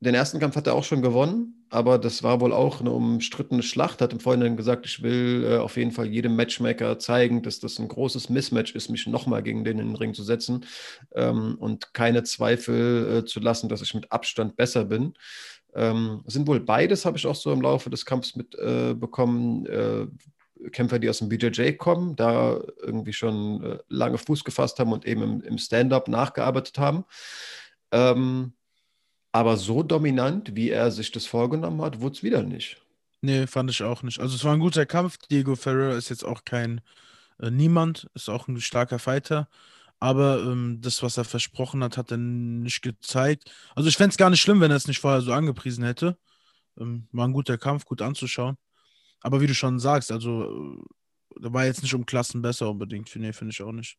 den 0.00 0.14
ersten 0.14 0.38
Kampf 0.38 0.56
hat 0.56 0.66
er 0.66 0.74
auch 0.74 0.84
schon 0.84 1.00
gewonnen, 1.02 1.63
aber 1.74 1.98
das 1.98 2.22
war 2.22 2.40
wohl 2.40 2.52
auch 2.52 2.80
eine 2.80 2.92
umstrittene 2.92 3.62
Schlacht. 3.62 4.00
Hat 4.00 4.12
im 4.12 4.20
Vorhinein 4.20 4.56
gesagt, 4.56 4.86
ich 4.86 5.02
will 5.02 5.44
äh, 5.44 5.56
auf 5.58 5.76
jeden 5.76 5.90
Fall 5.90 6.06
jedem 6.06 6.36
Matchmaker 6.36 6.98
zeigen, 7.00 7.42
dass 7.42 7.58
das 7.58 7.78
ein 7.80 7.88
großes 7.88 8.28
Mismatch 8.30 8.74
ist, 8.74 8.90
mich 8.90 9.06
nochmal 9.08 9.42
gegen 9.42 9.64
den 9.64 9.80
in 9.80 9.88
den 9.88 9.96
Ring 9.96 10.14
zu 10.14 10.22
setzen 10.22 10.64
ähm, 11.14 11.56
und 11.58 11.92
keine 11.92 12.22
Zweifel 12.22 13.18
äh, 13.18 13.24
zu 13.24 13.40
lassen, 13.40 13.68
dass 13.68 13.82
ich 13.82 13.92
mit 13.92 14.12
Abstand 14.12 14.56
besser 14.56 14.84
bin. 14.84 15.14
Ähm, 15.74 16.22
sind 16.26 16.46
wohl 16.46 16.60
beides, 16.60 17.04
habe 17.04 17.16
ich 17.16 17.26
auch 17.26 17.34
so 17.34 17.52
im 17.52 17.60
Laufe 17.60 17.90
des 17.90 18.06
Kampfs 18.06 18.36
mitbekommen, 18.36 19.66
äh, 19.66 20.02
äh, 20.02 20.06
Kämpfer, 20.70 21.00
die 21.00 21.10
aus 21.10 21.18
dem 21.18 21.28
BJJ 21.28 21.72
kommen, 21.72 22.14
da 22.14 22.60
irgendwie 22.80 23.12
schon 23.12 23.62
äh, 23.64 23.78
lange 23.88 24.18
Fuß 24.18 24.44
gefasst 24.44 24.78
haben 24.78 24.92
und 24.92 25.04
eben 25.06 25.22
im, 25.22 25.40
im 25.42 25.58
Stand-up 25.58 26.06
nachgearbeitet 26.06 26.78
haben. 26.78 27.04
Ähm, 27.90 28.52
aber 29.34 29.56
so 29.56 29.82
dominant, 29.82 30.54
wie 30.54 30.70
er 30.70 30.92
sich 30.92 31.10
das 31.10 31.26
vorgenommen 31.26 31.82
hat, 31.82 32.00
wurde 32.00 32.14
es 32.14 32.22
wieder 32.22 32.44
nicht. 32.44 32.80
Nee, 33.20 33.48
fand 33.48 33.68
ich 33.70 33.82
auch 33.82 34.02
nicht. 34.04 34.20
Also 34.20 34.36
es 34.36 34.44
war 34.44 34.52
ein 34.54 34.60
guter 34.60 34.86
Kampf. 34.86 35.18
Diego 35.30 35.56
Ferreira 35.56 35.96
ist 35.96 36.08
jetzt 36.08 36.24
auch 36.24 36.44
kein 36.44 36.80
äh, 37.40 37.50
Niemand, 37.50 38.08
ist 38.14 38.28
auch 38.30 38.48
ein 38.48 38.60
starker 38.60 39.00
Fighter. 39.00 39.48
Aber 39.98 40.40
ähm, 40.44 40.80
das, 40.82 41.02
was 41.02 41.16
er 41.16 41.24
versprochen 41.24 41.82
hat, 41.82 41.96
hat 41.98 42.12
er 42.12 42.18
nicht 42.18 42.82
gezeigt. 42.82 43.50
Also 43.74 43.88
ich 43.88 43.96
fände 43.96 44.10
es 44.12 44.18
gar 44.18 44.30
nicht 44.30 44.40
schlimm, 44.40 44.60
wenn 44.60 44.70
er 44.70 44.76
es 44.76 44.88
nicht 44.88 45.00
vorher 45.00 45.20
so 45.22 45.32
angepriesen 45.32 45.84
hätte. 45.84 46.16
Ähm, 46.78 47.08
war 47.12 47.26
ein 47.28 47.32
guter 47.34 47.58
Kampf, 47.58 47.86
gut 47.86 48.02
anzuschauen. 48.02 48.56
Aber 49.22 49.40
wie 49.40 49.48
du 49.48 49.54
schon 49.54 49.80
sagst, 49.80 50.12
also 50.12 50.78
äh, 50.78 51.40
da 51.42 51.52
war 51.52 51.66
jetzt 51.66 51.82
nicht 51.82 51.94
um 51.94 52.06
Klassen 52.06 52.42
besser 52.42 52.70
unbedingt. 52.70 53.14
Nee, 53.16 53.32
finde 53.32 53.52
ich 53.52 53.62
auch 53.62 53.72
nicht. 53.72 53.98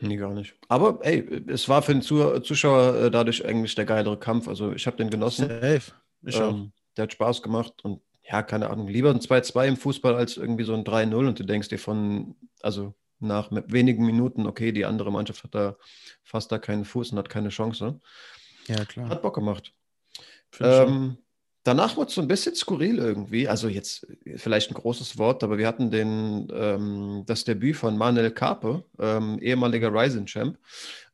Nee, 0.00 0.16
gar 0.16 0.32
nicht. 0.32 0.56
Aber 0.68 0.98
ey, 1.02 1.44
es 1.48 1.68
war 1.68 1.82
für 1.82 1.92
den 1.92 2.02
Zu 2.02 2.40
Zuschauer 2.40 2.96
äh, 2.96 3.10
dadurch 3.10 3.44
eigentlich 3.44 3.74
der 3.74 3.84
geilere 3.84 4.18
Kampf. 4.18 4.48
Also 4.48 4.72
ich 4.72 4.86
habe 4.86 4.96
den 4.96 5.10
genossen. 5.10 5.48
Safe. 5.48 5.92
Ich 6.22 6.40
auch. 6.40 6.50
Ähm, 6.54 6.72
der 6.96 7.04
hat 7.04 7.12
Spaß 7.12 7.42
gemacht 7.42 7.84
und 7.84 8.00
ja, 8.22 8.42
keine 8.42 8.70
Ahnung, 8.70 8.86
lieber 8.88 9.10
ein 9.10 9.20
2-2 9.20 9.68
im 9.68 9.76
Fußball 9.76 10.14
als 10.14 10.36
irgendwie 10.36 10.64
so 10.64 10.74
ein 10.74 10.84
3-0 10.84 11.28
und 11.28 11.38
du 11.38 11.44
denkst 11.44 11.68
dir 11.68 11.78
von, 11.78 12.36
also 12.60 12.94
nach 13.18 13.50
wenigen 13.50 14.04
Minuten, 14.04 14.46
okay, 14.46 14.72
die 14.72 14.84
andere 14.84 15.10
Mannschaft 15.10 15.44
hat 15.44 15.54
da 15.54 15.76
fast 16.22 16.52
da 16.52 16.58
keinen 16.58 16.84
Fuß 16.84 17.12
und 17.12 17.18
hat 17.18 17.28
keine 17.28 17.48
Chance. 17.48 18.00
Ja, 18.66 18.84
klar. 18.84 19.08
Hat 19.08 19.22
Bock 19.22 19.34
gemacht. 19.34 19.72
Auch. 20.60 20.88
Ähm, 20.88 21.18
danach 21.64 21.96
wurde 21.96 22.08
es 22.08 22.14
so 22.14 22.20
ein 22.20 22.28
bisschen 22.28 22.54
skurril 22.54 22.98
irgendwie. 22.98 23.48
Also 23.48 23.68
jetzt 23.68 24.06
vielleicht 24.36 24.70
ein 24.70 24.74
großes 24.74 25.18
Wort, 25.18 25.42
aber 25.42 25.58
wir 25.58 25.66
hatten 25.66 25.90
den, 25.90 26.48
ähm, 26.52 27.24
das 27.26 27.44
Debüt 27.44 27.76
von 27.76 27.96
Manuel 27.96 28.30
Carpe, 28.30 28.84
ähm, 28.98 29.38
ehemaliger 29.40 29.92
Ryzen-Champ. 29.92 30.58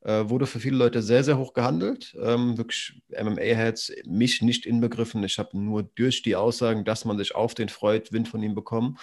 Äh, 0.00 0.28
wurde 0.28 0.46
für 0.46 0.60
viele 0.60 0.76
Leute 0.76 1.02
sehr, 1.02 1.24
sehr 1.24 1.38
hoch 1.38 1.52
gehandelt. 1.52 2.16
Ähm, 2.22 2.56
wirklich 2.56 3.02
MMA-Heads, 3.10 3.92
mich 4.06 4.42
nicht 4.42 4.64
inbegriffen. 4.64 5.24
Ich 5.24 5.38
habe 5.38 5.58
nur 5.58 5.82
durch 5.82 6.22
die 6.22 6.36
Aussagen, 6.36 6.84
dass 6.84 7.04
man 7.04 7.18
sich 7.18 7.34
auf 7.34 7.54
den 7.54 7.68
freut, 7.68 8.12
Wind 8.12 8.28
von 8.28 8.42
ihm 8.42 8.54
bekommen. 8.54 8.98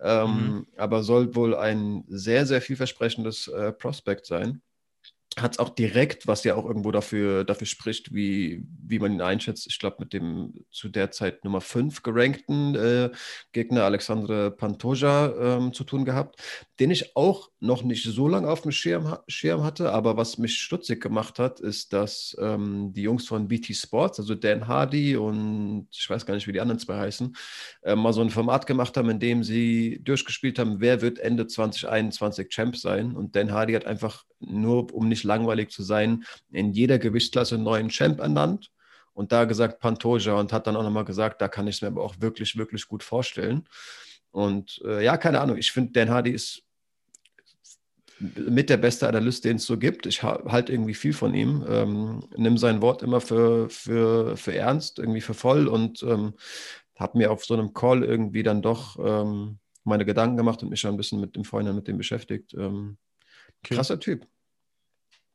Ähm, 0.00 0.30
mhm. 0.30 0.66
Aber 0.76 1.02
soll 1.02 1.34
wohl 1.34 1.56
ein 1.56 2.04
sehr, 2.08 2.46
sehr 2.46 2.62
vielversprechendes 2.62 3.48
äh, 3.48 3.72
Prospect 3.72 4.26
sein 4.26 4.62
hat 5.42 5.52
es 5.52 5.58
auch 5.58 5.70
direkt, 5.70 6.26
was 6.26 6.44
ja 6.44 6.54
auch 6.54 6.64
irgendwo 6.64 6.90
dafür, 6.90 7.44
dafür 7.44 7.66
spricht, 7.66 8.14
wie, 8.14 8.64
wie 8.82 8.98
man 8.98 9.12
ihn 9.12 9.20
einschätzt. 9.20 9.66
Ich 9.66 9.78
glaube, 9.78 9.96
mit 10.00 10.12
dem 10.12 10.52
zu 10.70 10.88
der 10.88 11.10
Zeit 11.10 11.44
Nummer 11.44 11.60
5 11.60 12.02
gerankten 12.02 12.74
äh, 12.74 13.10
Gegner 13.52 13.84
Alexandre 13.84 14.50
Pantoja 14.50 15.56
ähm, 15.56 15.72
zu 15.72 15.84
tun 15.84 16.04
gehabt, 16.04 16.40
den 16.80 16.90
ich 16.90 17.16
auch 17.16 17.50
noch 17.60 17.82
nicht 17.82 18.04
so 18.04 18.28
lange 18.28 18.48
auf 18.48 18.62
dem 18.62 18.72
Schirm, 18.72 19.16
Schirm 19.26 19.64
hatte. 19.64 19.92
Aber 19.92 20.16
was 20.16 20.38
mich 20.38 20.58
stutzig 20.58 21.00
gemacht 21.00 21.38
hat, 21.38 21.60
ist, 21.60 21.92
dass 21.92 22.36
ähm, 22.40 22.92
die 22.92 23.02
Jungs 23.02 23.26
von 23.26 23.48
BT 23.48 23.74
Sports, 23.74 24.20
also 24.20 24.34
Dan 24.34 24.68
Hardy 24.68 25.16
und 25.16 25.88
ich 25.90 26.08
weiß 26.08 26.26
gar 26.26 26.34
nicht, 26.34 26.46
wie 26.46 26.52
die 26.52 26.60
anderen 26.60 26.78
zwei 26.78 26.98
heißen, 26.98 27.34
äh, 27.82 27.96
mal 27.96 28.12
so 28.12 28.20
ein 28.20 28.30
Format 28.30 28.66
gemacht 28.66 28.96
haben, 28.96 29.10
in 29.10 29.20
dem 29.20 29.42
sie 29.42 30.00
durchgespielt 30.02 30.58
haben, 30.58 30.80
wer 30.80 31.00
wird 31.00 31.18
Ende 31.18 31.46
2021 31.46 32.48
Champ 32.48 32.76
sein. 32.76 33.16
Und 33.16 33.34
Dan 33.34 33.52
Hardy 33.52 33.72
hat 33.72 33.86
einfach 33.86 34.24
nur, 34.40 34.92
um 34.94 35.08
nicht 35.08 35.24
langweilig 35.24 35.70
zu 35.70 35.82
sein, 35.82 36.24
in 36.50 36.72
jeder 36.72 36.98
Gewichtsklasse 36.98 37.56
einen 37.56 37.64
neuen 37.64 37.88
Champ 37.88 38.20
ernannt 38.20 38.70
und 39.14 39.32
da 39.32 39.44
gesagt 39.44 39.80
Pantoja 39.80 40.34
und 40.34 40.52
hat 40.52 40.66
dann 40.66 40.76
auch 40.76 40.82
nochmal 40.82 41.04
gesagt, 41.04 41.42
da 41.42 41.48
kann 41.48 41.66
ich 41.66 41.76
es 41.76 41.82
mir 41.82 41.88
aber 41.88 42.02
auch 42.02 42.16
wirklich, 42.20 42.56
wirklich 42.56 42.86
gut 42.86 43.02
vorstellen. 43.02 43.68
Und 44.30 44.80
äh, 44.84 45.04
ja, 45.04 45.16
keine 45.16 45.40
Ahnung, 45.40 45.56
ich 45.56 45.72
finde, 45.72 45.92
Dan 45.92 46.10
Hardy 46.10 46.30
ist 46.30 46.62
mit 48.20 48.68
der 48.68 48.76
beste 48.76 49.08
Analyst, 49.08 49.44
den 49.44 49.56
es 49.56 49.66
so 49.66 49.78
gibt. 49.78 50.06
Ich 50.06 50.22
halte 50.22 50.72
irgendwie 50.72 50.94
viel 50.94 51.12
von 51.12 51.34
ihm, 51.34 51.64
ähm, 51.68 52.24
nimm 52.36 52.58
sein 52.58 52.82
Wort 52.82 53.02
immer 53.02 53.20
für, 53.20 53.68
für, 53.70 54.36
für 54.36 54.54
ernst, 54.54 54.98
irgendwie 54.98 55.20
für 55.20 55.34
voll 55.34 55.68
und 55.68 56.02
ähm, 56.02 56.34
habe 56.96 57.18
mir 57.18 57.30
auf 57.30 57.44
so 57.44 57.54
einem 57.54 57.72
Call 57.72 58.02
irgendwie 58.02 58.42
dann 58.42 58.60
doch 58.60 58.98
ähm, 58.98 59.58
meine 59.84 60.04
Gedanken 60.04 60.36
gemacht 60.36 60.62
und 60.62 60.68
mich 60.68 60.80
schon 60.80 60.94
ein 60.94 60.96
bisschen 60.96 61.20
mit 61.20 61.36
dem 61.36 61.44
Freund 61.44 61.72
mit 61.74 61.86
dem 61.86 61.96
beschäftigt. 61.96 62.54
Ähm, 62.54 62.98
okay. 63.64 63.74
Krasser 63.74 64.00
Typ. 64.00 64.26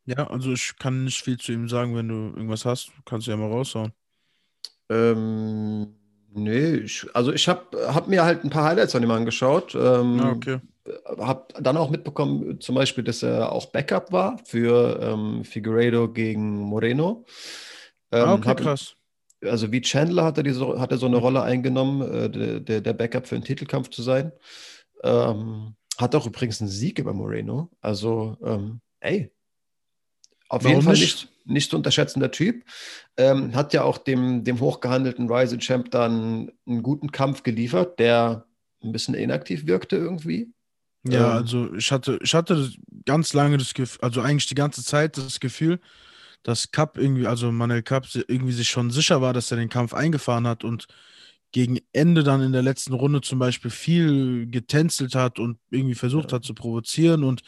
Ja, 0.06 0.28
also 0.30 0.52
ich 0.52 0.76
kann 0.78 1.06
nicht 1.06 1.22
viel 1.24 1.38
zu 1.38 1.54
ihm 1.54 1.70
sagen, 1.70 1.96
wenn 1.96 2.10
du 2.10 2.16
irgendwas 2.36 2.66
hast, 2.66 2.92
kannst 3.06 3.28
du 3.28 3.32
ja 3.32 3.38
mal 3.38 3.50
raushauen. 3.50 3.94
Ähm, 4.90 5.96
nee, 6.34 6.76
ich, 6.76 7.06
also 7.14 7.32
ich 7.32 7.48
habe 7.48 7.94
hab 7.94 8.08
mir 8.08 8.24
halt 8.24 8.44
ein 8.44 8.50
paar 8.50 8.66
Highlights 8.66 8.92
von 8.92 9.04
ihm 9.04 9.12
angeschaut. 9.12 9.74
Ähm, 9.76 10.20
ah, 10.20 10.32
okay. 10.32 10.60
Hab 11.18 11.54
dann 11.64 11.78
auch 11.78 11.90
mitbekommen, 11.90 12.60
zum 12.60 12.76
Beispiel, 12.76 13.06
dass 13.06 13.24
er 13.24 13.54
auch 13.54 13.68
Backup 13.68 14.12
war 14.12 14.38
für 14.44 15.00
ähm, 15.02 15.46
Figueiredo 15.46 16.12
gegen 16.12 16.60
Moreno. 16.60 17.26
Ähm, 18.12 18.28
ah, 18.28 18.34
okay, 18.34 18.50
hab, 18.50 18.60
krass. 18.60 18.96
Also 19.42 19.72
wie 19.72 19.82
Chandler 19.82 20.26
hat 20.26 20.38
er, 20.38 20.44
diese, 20.44 20.80
hat 20.80 20.92
er 20.92 20.98
so 20.98 21.06
eine 21.06 21.18
Rolle 21.18 21.42
eingenommen, 21.42 22.02
äh, 22.02 22.60
der, 22.60 22.82
der 22.82 22.94
Backup 22.94 23.28
für 23.28 23.36
einen 23.36 23.46
Titelkampf 23.46 23.90
zu 23.90 24.02
sein. 24.02 24.34
Ähm, 25.04 25.76
hat 25.98 26.16
auch 26.16 26.26
übrigens 26.26 26.62
einen 26.62 26.70
Sieg 26.70 27.00
über 27.00 27.14
Moreno. 27.14 27.70
Also, 27.82 28.38
ähm, 28.44 28.82
ey, 29.00 29.32
auf 30.50 30.64
Warum 30.64 30.76
jeden 30.76 30.86
Fall 30.86 30.94
nicht? 30.94 31.30
nicht, 31.46 31.72
zu 31.72 31.78
unterschätzender 31.78 32.32
Typ. 32.32 32.64
Ähm, 33.18 33.56
hat 33.56 33.74
ja 33.74 33.84
auch 33.84 33.98
dem, 33.98 34.44
dem 34.44 34.60
hochgehandelten 34.60 35.30
Rising 35.32 35.60
Champ 35.60 35.92
dann 35.92 36.52
einen 36.68 36.84
guten 36.84 37.12
Kampf 37.12 37.44
geliefert, 37.44 38.00
der 38.00 38.46
ein 38.84 38.92
bisschen 38.92 39.16
inaktiv 39.16 39.66
wirkte 39.66 39.96
irgendwie. 39.96 40.54
Ja, 41.08 41.32
ähm, 41.32 41.38
also 41.38 41.74
ich 41.74 41.92
hatte, 41.92 42.20
ich 42.22 42.34
hatte 42.34 42.72
ganz 43.06 43.34
lange 43.34 43.58
das 43.58 43.74
Gefühl, 43.74 44.02
also 44.02 44.22
eigentlich 44.22 44.48
die 44.48 44.56
ganze 44.56 44.84
Zeit 44.84 45.18
das 45.18 45.40
Gefühl, 45.40 45.80
dass 46.44 46.72
Cup 46.72 46.98
irgendwie, 46.98 47.28
also 47.28 47.52
Manuel 47.52 47.84
Cup 47.84 48.06
irgendwie 48.28 48.54
sich 48.54 48.70
schon 48.70 48.92
sicher 48.92 49.22
war, 49.22 49.34
dass 49.34 49.52
er 49.52 49.58
den 49.58 49.70
Kampf 49.70 49.94
eingefahren 49.94 50.48
hat 50.48 50.64
und 50.64 50.88
gegen 51.54 51.80
Ende 51.94 52.24
dann 52.24 52.42
in 52.42 52.52
der 52.52 52.64
letzten 52.64 52.94
Runde 52.94 53.22
zum 53.22 53.40
Beispiel 53.40 53.72
viel 53.72 54.48
getänzelt 54.48 55.16
hat 55.16 55.40
und 55.40 55.60
irgendwie 55.70 55.96
versucht 55.96 56.32
ja. 56.32 56.36
hat 56.36 56.44
zu 56.44 56.54
provozieren 56.54 57.24
und 57.24 57.44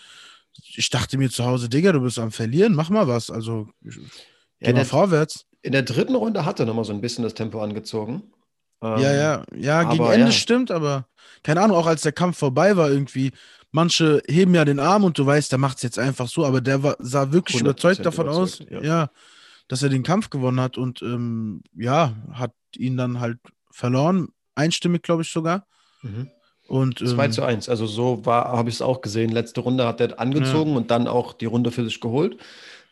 ich 0.77 0.89
dachte 0.89 1.17
mir 1.17 1.29
zu 1.29 1.43
Hause, 1.43 1.67
Digga, 1.67 1.91
du 1.91 1.99
bist 1.99 2.17
am 2.17 2.31
Verlieren, 2.31 2.75
mach 2.75 2.89
mal 2.89 3.07
was. 3.07 3.29
Also 3.29 3.67
geh 3.81 3.99
ja, 4.61 4.73
mal 4.73 4.85
vorwärts. 4.85 5.45
In 5.63 5.73
der 5.73 5.81
dritten 5.81 6.15
Runde 6.15 6.45
hat 6.45 6.59
er 6.59 6.65
nochmal 6.65 6.85
so 6.85 6.93
ein 6.93 7.01
bisschen 7.01 7.23
das 7.23 7.33
Tempo 7.33 7.61
angezogen. 7.61 8.23
Ähm, 8.81 8.99
ja, 8.99 9.13
ja, 9.13 9.43
ja, 9.53 9.83
gegen 9.83 10.05
Ende 10.05 10.27
ja. 10.27 10.31
stimmt, 10.31 10.71
aber 10.71 11.07
keine 11.43 11.61
Ahnung, 11.61 11.75
auch 11.75 11.87
als 11.87 12.03
der 12.03 12.11
Kampf 12.11 12.37
vorbei 12.37 12.77
war, 12.77 12.89
irgendwie, 12.89 13.31
manche 13.71 14.21
heben 14.27 14.53
ja 14.53 14.63
den 14.65 14.79
Arm 14.79 15.03
und 15.03 15.17
du 15.17 15.25
weißt, 15.25 15.51
der 15.51 15.59
macht 15.59 15.77
es 15.77 15.83
jetzt 15.83 15.99
einfach 15.99 16.27
so, 16.27 16.45
aber 16.45 16.61
der 16.61 16.83
war, 16.83 16.95
sah 16.99 17.31
wirklich 17.31 17.59
überzeugt 17.59 18.05
davon 18.05 18.27
überzeugt, 18.27 18.61
aus, 18.61 18.69
ja. 18.69 18.81
ja. 18.81 19.09
dass 19.67 19.81
er 19.81 19.89
den 19.89 20.03
Kampf 20.03 20.29
gewonnen 20.29 20.61
hat 20.61 20.77
und 20.77 21.01
ähm, 21.01 21.63
ja, 21.73 22.15
hat 22.31 22.53
ihn 22.77 22.97
dann 22.97 23.19
halt 23.19 23.39
verloren, 23.75 24.29
einstimmig, 24.55 25.03
glaube 25.03 25.23
ich 25.23 25.29
sogar. 25.29 25.67
Mhm. 26.01 26.29
Und, 26.67 26.97
2 26.97 27.25
ähm, 27.25 27.31
zu 27.31 27.43
1. 27.43 27.69
Also 27.69 27.85
so 27.85 28.25
war, 28.25 28.45
habe 28.45 28.69
ich 28.69 28.75
es 28.75 28.81
auch 28.81 29.01
gesehen. 29.01 29.31
Letzte 29.31 29.61
Runde 29.61 29.85
hat 29.85 29.99
er 29.99 30.19
angezogen 30.19 30.71
ja. 30.71 30.77
und 30.77 30.89
dann 30.89 31.07
auch 31.07 31.33
die 31.33 31.45
Runde 31.45 31.71
für 31.71 31.83
sich 31.83 31.99
geholt. 31.99 32.37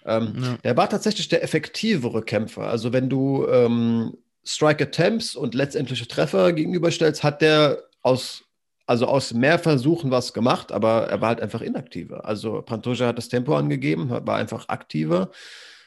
Ähm, 0.06 0.36
ja. 0.44 0.58
Er 0.62 0.78
war 0.78 0.90
tatsächlich 0.90 1.30
der 1.30 1.42
effektivere 1.42 2.22
Kämpfer. 2.22 2.68
Also 2.68 2.92
wenn 2.92 3.10
du 3.10 3.48
ähm, 3.48 4.18
Strike 4.44 4.84
Attempts 4.84 5.36
und 5.36 5.56
letztendliche 5.56 6.08
Treffer 6.08 6.52
gegenüberstellst, 6.52 7.24
hat 7.24 7.42
der 7.42 7.82
aus, 8.02 8.44
also 8.86 9.08
aus 9.08 9.34
mehr 9.34 9.60
Versuchen 9.60 10.12
was 10.12 10.34
gemacht, 10.34 10.74
aber 10.74 11.08
er 11.08 11.22
war 11.22 11.30
halt 11.30 11.42
einfach 11.42 11.62
inaktiver. 11.62 12.26
Also 12.26 12.62
Pantoja 12.62 13.08
hat 13.08 13.18
das 13.18 13.30
Tempo 13.30 13.56
angegeben, 13.56 14.10
war 14.10 14.36
einfach 14.36 14.68
aktiver. 14.68 15.32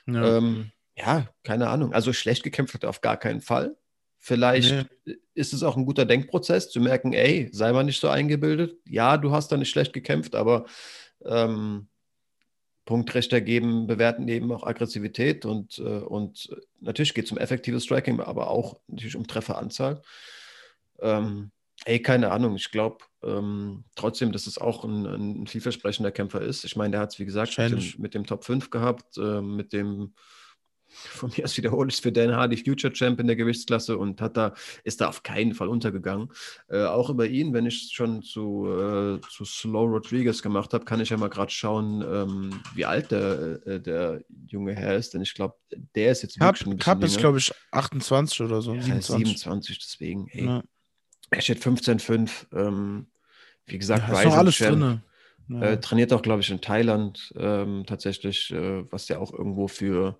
Ja. 0.07 0.38
Ähm, 0.38 0.73
ja, 0.97 1.26
keine 1.45 1.69
Ahnung. 1.69 1.93
Also 1.93 2.15
schlecht 2.15 2.43
gekämpft 2.43 2.73
hat 2.73 2.85
er 2.85 2.88
auf 2.88 3.03
gar 3.03 3.19
keinen 3.19 3.43
Fall. 3.43 3.76
Vielleicht 4.26 4.88
nee. 5.04 5.14
ist 5.35 5.52
es 5.52 5.62
auch 5.62 5.76
ein 5.76 5.87
guter 5.87 6.04
Denkprozess, 6.04 6.68
zu 6.68 6.80
merken, 6.80 7.12
ey, 7.12 7.49
sei 7.52 7.73
mal 7.73 7.85
nicht 7.85 8.00
so 8.00 8.09
eingebildet. 8.09 8.76
Ja, 8.85 9.18
du 9.18 9.30
hast 9.30 9.52
da 9.52 9.56
nicht 9.56 9.71
schlecht 9.71 9.92
gekämpft, 9.92 10.35
aber 10.35 10.66
ähm, 11.25 11.87
Punktrechter 12.87 13.40
geben, 13.40 13.87
bewerten 13.87 14.26
eben 14.26 14.50
auch 14.50 14.64
Aggressivität 14.64 15.45
und, 15.45 15.78
äh, 15.78 15.83
und 16.00 16.50
natürlich 16.80 17.14
geht 17.14 17.26
es 17.26 17.30
um 17.30 17.38
effektives 17.38 17.85
Striking, 17.85 18.18
aber 18.18 18.50
auch 18.50 18.80
natürlich 18.88 19.14
um 19.14 19.28
Trefferanzahl. 19.28 20.02
Ähm, 20.99 21.52
ey, 21.85 22.02
keine 22.02 22.33
Ahnung, 22.33 22.56
ich 22.56 22.73
glaube 22.73 23.04
ähm, 23.23 23.85
trotzdem, 23.95 24.33
dass 24.33 24.49
es 24.49 24.59
auch 24.59 24.83
ein, 24.83 25.06
ein, 25.06 25.47
vielversprechender 25.47 26.11
Kämpfer 26.11 26.40
ist. 26.40 26.64
Ich 26.64 26.75
meine, 26.75 26.90
der 26.90 27.00
hat 27.02 27.12
es, 27.12 27.21
wie 27.21 27.26
gesagt, 27.26 27.56
mit 27.56 27.71
dem, 27.71 28.02
mit 28.02 28.14
dem, 28.14 28.26
Top 28.26 28.42
5 28.42 28.71
gehabt, 28.71 29.18
äh, 29.18 29.40
mit 29.40 29.73
dem 29.73 30.14
von 30.88 31.33
mir 31.37 31.45
aus 31.45 31.57
wiederhole 31.57 31.88
ich 31.88 31.95
es 31.95 32.00
für 32.00 32.12
Dan 32.12 32.35
Hardy 32.35 32.57
Future 32.57 32.93
Champ 32.93 33.21
in 33.21 33.26
der 33.26 33.37
Gewichtsklasse 33.37 33.99
und 33.99 34.21
hat 34.21 34.37
da, 34.37 34.55
ist 34.85 35.00
da 35.00 35.09
auf 35.09 35.23
keinen 35.23 35.55
Fall 35.55 35.69
untergegangen. 35.69 36.31
Äh, 36.69 36.85
auch 36.85 37.11
über 37.11 37.26
ihn, 37.26 37.52
wenn 37.52 37.66
ich 37.66 37.85
es 37.85 37.93
schon 37.93 38.23
zu, 38.23 38.66
äh, 38.66 39.21
zu 39.28 39.45
Slow 39.45 39.87
Rodriguez 39.87 40.43
gemacht 40.43 40.73
habe, 40.73 40.85
kann 40.85 41.00
ich 41.00 41.11
ja 41.11 41.16
mal 41.16 41.28
gerade 41.28 41.50
schauen, 41.50 42.02
ähm, 42.02 42.61
wie 42.75 42.85
alt 42.85 43.11
der, 43.11 43.66
äh, 43.66 43.81
der 43.81 44.23
junge 44.47 44.75
Herr 44.75 44.97
ist, 44.97 45.14
denn 45.14 45.23
ich 45.23 45.35
glaube, 45.35 45.55
der 45.95 46.12
ist 46.12 46.23
jetzt 46.23 46.38
Cup, 46.38 46.57
ein 46.66 46.78
Cup 46.78 47.02
ist, 47.05 47.19
glaube 47.19 47.38
ich, 47.38 47.52
28 47.73 48.40
oder 48.40 48.62
so. 48.62 48.75
Ja, 48.75 48.83
27. 48.83 49.26
27, 49.26 49.78
deswegen, 49.78 50.28
ey. 50.28 50.45
Ja. 50.45 50.62
Er 51.31 51.40
steht 51.40 51.59
15,5. 51.59 52.47
Ähm, 52.52 53.07
wie 53.66 53.78
gesagt, 53.78 54.09
ja, 54.09 54.21
ist 54.21 54.33
alles 54.33 54.55
Champ. 54.55 54.78
drin. 54.78 55.02
Ja. 55.49 55.62
Äh, 55.62 55.81
trainiert 55.81 56.12
auch, 56.12 56.23
glaube 56.23 56.40
ich, 56.40 56.50
in 56.50 56.61
Thailand 56.61 57.33
ähm, 57.37 57.85
tatsächlich, 57.87 58.50
äh, 58.52 58.85
was 58.90 59.09
ja 59.09 59.19
auch 59.19 59.33
irgendwo 59.33 59.69
für 59.69 60.19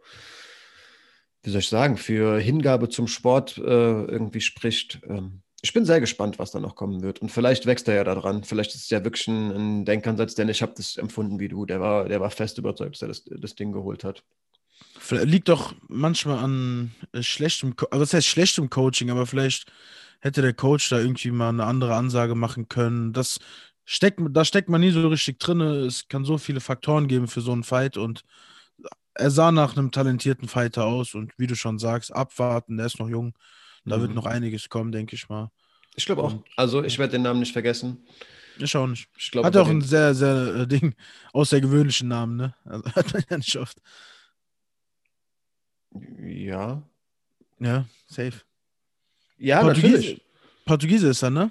wie 1.47 1.51
soll 1.51 1.61
ich 1.61 1.69
sagen, 1.69 1.97
für 1.97 2.41
Hingabe 2.41 2.89
zum 2.89 3.07
Sport 3.07 3.57
äh, 3.57 3.61
irgendwie 3.61 4.41
spricht. 4.41 5.01
Ähm, 5.09 5.43
ich 5.63 5.73
bin 5.73 5.85
sehr 5.85 6.01
gespannt, 6.01 6.41
was 6.41 6.51
da 6.51 6.59
noch 6.59 6.75
kommen 6.75 7.03
wird. 7.03 7.21
Und 7.21 7.31
vielleicht 7.31 7.67
wächst 7.67 7.87
er 7.87 7.95
ja 7.95 8.05
daran. 8.05 8.43
Vielleicht 8.43 8.75
ist 8.75 8.83
es 8.83 8.91
ja 8.91 9.05
wirklich 9.05 9.29
ein, 9.29 9.53
ein 9.53 9.85
Denkansatz, 9.85 10.35
denn 10.35 10.49
ich 10.49 10.61
habe 10.61 10.75
das 10.77 10.97
empfunden 10.97 11.39
wie 11.39 11.47
du. 11.47 11.65
Der 11.65 11.81
war, 11.81 12.09
der 12.09 12.21
war 12.21 12.31
fest 12.31 12.59
überzeugt, 12.59 12.97
dass 12.97 13.03
er 13.03 13.09
das, 13.09 13.25
das 13.25 13.55
Ding 13.55 13.71
geholt 13.71 14.03
hat. 14.03 14.25
Liegt 15.11 15.49
doch 15.49 15.73
manchmal 15.87 16.39
an 16.39 16.91
äh, 17.13 17.23
schlechtem, 17.23 17.75
also 17.93 18.03
was 18.03 18.13
heißt 18.13 18.27
schlechtem 18.27 18.69
Coaching, 18.69 19.11
aber 19.11 19.25
vielleicht 19.25 19.71
hätte 20.19 20.43
der 20.43 20.53
Coach 20.53 20.89
da 20.89 20.99
irgendwie 20.99 21.31
mal 21.31 21.51
eine 21.51 21.65
andere 21.65 21.95
Ansage 21.95 22.35
machen 22.35 22.69
können. 22.69 23.13
Das 23.13 23.39
steckt, 23.85 24.21
da 24.31 24.45
steckt 24.45 24.69
man 24.69 24.81
nie 24.81 24.91
so 24.91 25.07
richtig 25.07 25.39
drin. 25.39 25.61
Es 25.61 26.09
kann 26.09 26.25
so 26.25 26.39
viele 26.39 26.59
Faktoren 26.59 27.07
geben 27.07 27.29
für 27.29 27.41
so 27.41 27.53
einen 27.53 27.63
Fight 27.63 27.97
und 27.97 28.25
er 29.19 29.31
sah 29.31 29.51
nach 29.51 29.77
einem 29.77 29.91
talentierten 29.91 30.49
Fighter 30.49 30.85
aus 30.85 31.15
und 31.15 31.33
wie 31.39 31.47
du 31.47 31.57
schon 31.57 31.79
sagst, 31.79 32.15
abwarten, 32.15 32.77
der 32.77 32.87
ist 32.87 32.99
noch 32.99 33.09
jung. 33.09 33.35
Da 33.85 33.97
mhm. 33.97 34.03
wird 34.03 34.15
noch 34.15 34.27
einiges 34.27 34.69
kommen, 34.69 34.93
denke 34.93 35.17
ich 35.17 35.29
mal. 35.29 35.51
Ich 35.95 36.05
glaube 36.07 36.23
auch. 36.23 36.35
Also 36.57 36.85
ich 36.85 36.99
werde 36.99 37.13
den 37.13 37.23
Namen 37.23 37.41
nicht 37.41 37.53
vergessen. 37.53 38.07
Ich 38.59 38.77
auch 38.77 38.87
nicht. 38.87 39.09
Ich 39.17 39.31
glaub, 39.31 39.45
Hat 39.45 39.57
auch 39.57 39.69
einen 39.69 39.83
sehr, 39.83 40.15
sehr 40.15 40.55
äh, 40.55 40.67
Ding, 40.67 40.95
außergewöhnlichen 41.33 42.09
Namen, 42.09 42.37
ne? 42.37 42.55
Also, 42.65 42.85
hat 42.95 43.13
man 43.13 43.25
ja 43.31 43.37
nicht 43.37 43.57
oft. 43.57 43.79
Ja. 46.21 46.83
Ja, 47.59 47.87
safe. 48.07 48.43
Ja, 49.39 49.63
Portugiese, 49.63 49.95
natürlich. 49.95 50.23
Portugiese 50.65 51.09
ist 51.09 51.23
er, 51.23 51.31
ne? 51.31 51.51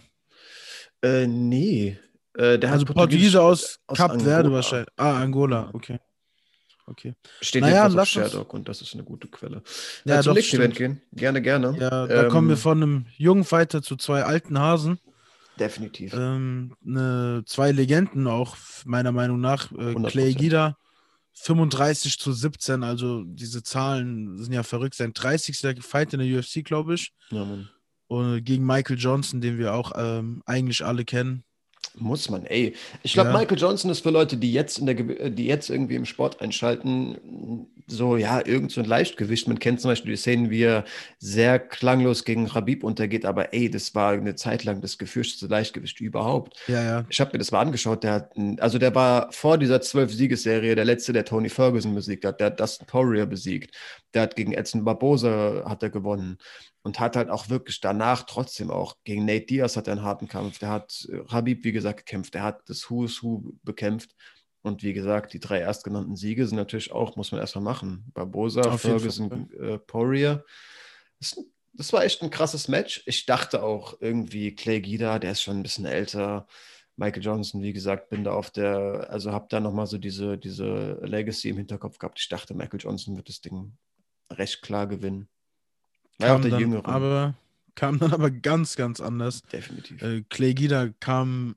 Äh, 1.02 1.28
nee. 1.28 1.98
Äh, 2.34 2.60
der 2.60 2.72
also 2.72 2.86
Portugiese 2.86 3.42
aus, 3.42 3.80
aus 3.88 3.98
Kap 3.98 4.22
Verde 4.22 4.52
wahrscheinlich. 4.52 4.90
Ah, 4.98 5.22
Angola, 5.22 5.70
okay. 5.74 6.00
Okay. 6.88 7.16
Steht 7.42 7.62
naja, 7.62 7.88
auf 7.88 8.08
Sherdog 8.08 8.54
und 8.54 8.70
das 8.70 8.82
ist 8.82 8.94
eine 8.94 9.04
gute 9.04 9.28
Quelle. 9.28 9.64
Ja, 10.06 10.20
äh, 10.20 10.24
zum 10.24 10.38
Event 10.38 10.76
gehen. 10.76 11.02
Gerne, 11.14 11.42
gerne. 11.42 11.76
Ja, 11.80 12.06
da 12.06 12.24
ähm, 12.24 12.30
kommen 12.30 12.50
wir 12.50 12.58
von 12.58 12.82
einem 12.82 13.06
jungen 13.18 13.44
Fighter 13.44 13.82
zu 13.82 13.96
zwei 13.96 14.24
alten 14.24 14.60
Hasen. 14.60 15.00
Definitiv. 15.60 16.14
Ähm, 16.14 16.76
ne, 16.82 17.44
zwei 17.46 17.72
Legenden 17.72 18.28
auch, 18.28 18.58
meiner 18.86 19.12
Meinung 19.12 19.40
nach. 19.40 19.72
Äh, 19.72 19.96
100%. 19.96 20.08
Clay 20.10 20.34
Guida, 20.34 20.78
35 21.34 22.20
zu 22.20 22.34
17, 22.34 22.84
also 22.84 23.24
diese 23.26 23.64
Zahlen 23.64 24.38
sind 24.38 24.54
ja 24.54 24.64
verrückt. 24.64 24.96
Sein 24.96 25.14
30. 25.14 25.82
Fight 25.84 26.14
in 26.14 26.20
der 26.20 26.40
UFC, 26.40 26.64
glaube 26.64 26.96
ich. 26.96 27.14
Ja, 27.30 27.46
Mann. 27.46 27.70
Und 28.08 28.44
gegen 28.44 28.66
Michael 28.66 29.00
Johnson, 29.00 29.42
den 29.42 29.58
wir 29.58 29.74
auch 29.74 29.94
ähm, 29.96 30.44
eigentlich 30.46 30.86
alle 30.86 31.06
kennen. 31.06 31.44
Muss 31.96 32.30
man, 32.30 32.46
ey. 32.46 32.76
Ich 33.04 33.14
glaube, 33.14 33.30
Ja. 33.30 33.38
Michael 33.38 33.58
Johnson 33.58 33.92
ist 33.92 34.02
für 34.02 34.10
Leute, 34.10 34.38
die 34.38 34.52
jetzt 34.52 34.80
in 34.80 34.86
der, 34.86 34.96
die 34.96 35.46
jetzt 35.46 35.70
irgendwie 35.70 35.96
im 35.96 36.06
Sport 36.06 36.42
einschalten, 36.42 37.68
so, 37.88 38.18
ja, 38.18 38.44
irgend 38.46 38.72
so 38.72 38.82
ein 38.82 38.88
Leichtgewicht. 38.88 39.48
Man 39.48 39.60
kennt 39.60 39.80
zum 39.80 39.92
Beispiel 39.92 40.12
die 40.12 40.18
Szenen, 40.18 40.50
wie 40.50 40.64
er 40.64 40.86
sehr 41.20 41.60
klanglos 41.60 42.26
gegen 42.26 42.48
Rabib 42.48 42.84
untergeht, 42.84 43.26
aber 43.26 43.54
ey, 43.54 43.70
das 43.70 43.94
war 43.94 44.14
eine 44.14 44.36
Zeit 44.36 44.64
lang 44.64 44.82
das 44.82 44.98
gefürchtete 44.98 45.48
Leichtgewicht 45.48 46.02
überhaupt. 46.02 46.58
Ja, 46.68 46.84
ja. 46.84 47.06
Ich 47.10 47.22
habe 47.22 47.32
mir 47.34 47.40
das 47.40 47.52
mal 47.52 47.62
angeschaut, 47.62 48.04
der 48.04 48.14
hat, 48.14 48.32
also 48.60 48.78
der 48.80 48.96
war 48.96 49.32
vor 49.32 49.58
dieser 49.58 49.82
Zwölf-Siegesserie 49.82 50.76
der 50.76 50.86
letzte, 50.86 51.14
der 51.14 51.26
Tony 51.26 51.50
Ferguson 51.50 51.94
besiegt 51.94 52.26
hat, 52.26 52.40
der 52.40 52.48
hat 52.48 52.60
Dustin 52.60 52.88
Poirier 52.88 53.26
besiegt, 53.26 53.76
der 54.14 54.24
hat 54.24 54.36
gegen 54.36 54.54
Edson 54.54 54.84
Barbosa 54.84 55.64
hat 55.68 55.84
er 55.84 55.90
gewonnen 55.90 56.38
und 56.86 57.00
hat 57.00 57.16
halt 57.16 57.32
auch 57.32 57.50
wirklich 57.50 57.82
danach 57.82 58.24
trotzdem 58.28 58.70
auch 58.70 58.98
gegen 59.04 59.26
Nate 59.26 59.48
Diaz 59.48 59.76
hat 59.76 59.88
er 59.88 59.94
einen 59.94 60.04
harten 60.04 60.28
Kampf, 60.28 60.60
der 60.60 60.70
hat 60.70 61.08
äh, 61.12 61.26
Habib, 61.28 61.64
wie 61.64 61.72
gesagt, 61.72 62.06
gekämpft, 62.06 62.36
der 62.36 62.44
hat 62.44 62.70
das 62.70 62.92
Who's 62.92 63.24
Who 63.24 63.54
bekämpft 63.64 64.16
und 64.62 64.84
wie 64.84 64.94
gesagt, 64.94 65.34
die 65.34 65.40
drei 65.40 65.60
erstgenannten 65.60 66.16
Siege 66.16 66.46
sind 66.46 66.58
natürlich 66.58 66.92
auch, 66.92 67.16
muss 67.16 67.32
man 67.32 67.42
erstmal 67.42 67.64
machen, 67.64 68.06
Barbosa, 68.14 68.78
Ferguson, 68.78 69.52
äh, 69.60 69.80
Poirier, 69.80 70.46
das, 71.20 71.44
das 71.74 71.92
war 71.92 72.04
echt 72.04 72.22
ein 72.22 72.30
krasses 72.30 72.68
Match. 72.68 73.02
Ich 73.08 73.26
dachte 73.26 73.64
auch 73.64 73.98
irgendwie, 74.00 74.54
Clay 74.54 74.80
Guida, 74.80 75.18
der 75.18 75.32
ist 75.32 75.42
schon 75.42 75.58
ein 75.58 75.64
bisschen 75.64 75.86
älter. 75.86 76.46
Michael 76.98 77.24
Johnson, 77.24 77.64
wie 77.64 77.74
gesagt, 77.74 78.10
bin 78.10 78.24
da 78.24 78.34
auf 78.34 78.52
der, 78.52 79.08
also 79.10 79.32
habe 79.32 79.48
da 79.50 79.60
nochmal 79.60 79.88
so 79.88 79.98
diese, 79.98 80.38
diese 80.38 81.00
Legacy 81.02 81.50
im 81.50 81.58
Hinterkopf 81.58 81.98
gehabt. 81.98 82.20
Ich 82.20 82.30
dachte, 82.30 82.54
Michael 82.54 82.80
Johnson 82.80 83.18
wird 83.18 83.28
das 83.28 83.42
Ding 83.42 83.76
recht 84.32 84.62
klar 84.62 84.86
gewinnen. 84.88 85.28
War 86.20 86.28
Kam 86.30 86.42
der 86.42 86.52
dann, 86.52 86.60
Jüngere. 86.60 86.86
aber, 86.86 87.36
kam 87.76 88.00
dann 88.00 88.14
aber 88.14 88.32
ganz, 88.32 88.76
ganz 88.76 89.02
anders. 89.02 89.42
Definitiv. 89.52 90.02
Äh, 90.02 90.24
Clay 90.30 90.54
Guida 90.54 90.90
kam 91.00 91.56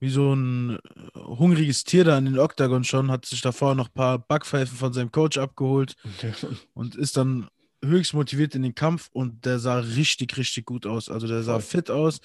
wie 0.00 0.10
so 0.10 0.34
ein 0.34 0.76
äh, 0.76 0.78
hungriges 1.14 1.84
Tier 1.84 2.04
da 2.04 2.18
in 2.18 2.26
den 2.26 2.38
Oktagon 2.38 2.84
schon, 2.84 3.10
hat 3.10 3.24
sich 3.26 3.40
davor 3.40 3.74
noch 3.74 3.88
ein 3.88 3.94
paar 3.94 4.18
Backpfeifen 4.18 4.76
von 4.76 4.92
seinem 4.92 5.12
Coach 5.12 5.38
abgeholt 5.38 5.94
und 6.74 6.94
ist 6.94 7.16
dann 7.16 7.48
höchst 7.84 8.14
motiviert 8.14 8.54
in 8.54 8.62
den 8.62 8.74
Kampf 8.74 9.10
und 9.12 9.44
der 9.44 9.58
sah 9.58 9.78
richtig, 9.78 10.36
richtig 10.36 10.64
gut 10.64 10.86
aus. 10.86 11.08
Also 11.08 11.26
der 11.26 11.42
sah 11.42 11.60
fit 11.60 11.90
aus. 11.90 12.20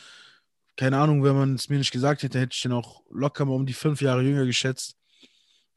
Keine 0.77 0.97
Ahnung, 0.97 1.23
wenn 1.23 1.35
man 1.35 1.55
es 1.55 1.67
mir 1.69 1.77
nicht 1.77 1.91
gesagt 1.91 2.23
hätte, 2.23 2.39
hätte 2.39 2.53
ich 2.55 2.61
den 2.61 2.71
auch 2.71 3.03
locker 3.11 3.43
mal 3.45 3.55
um 3.55 3.65
die 3.65 3.73
fünf 3.73 4.01
Jahre 4.01 4.21
jünger 4.23 4.45
geschätzt. 4.45 4.95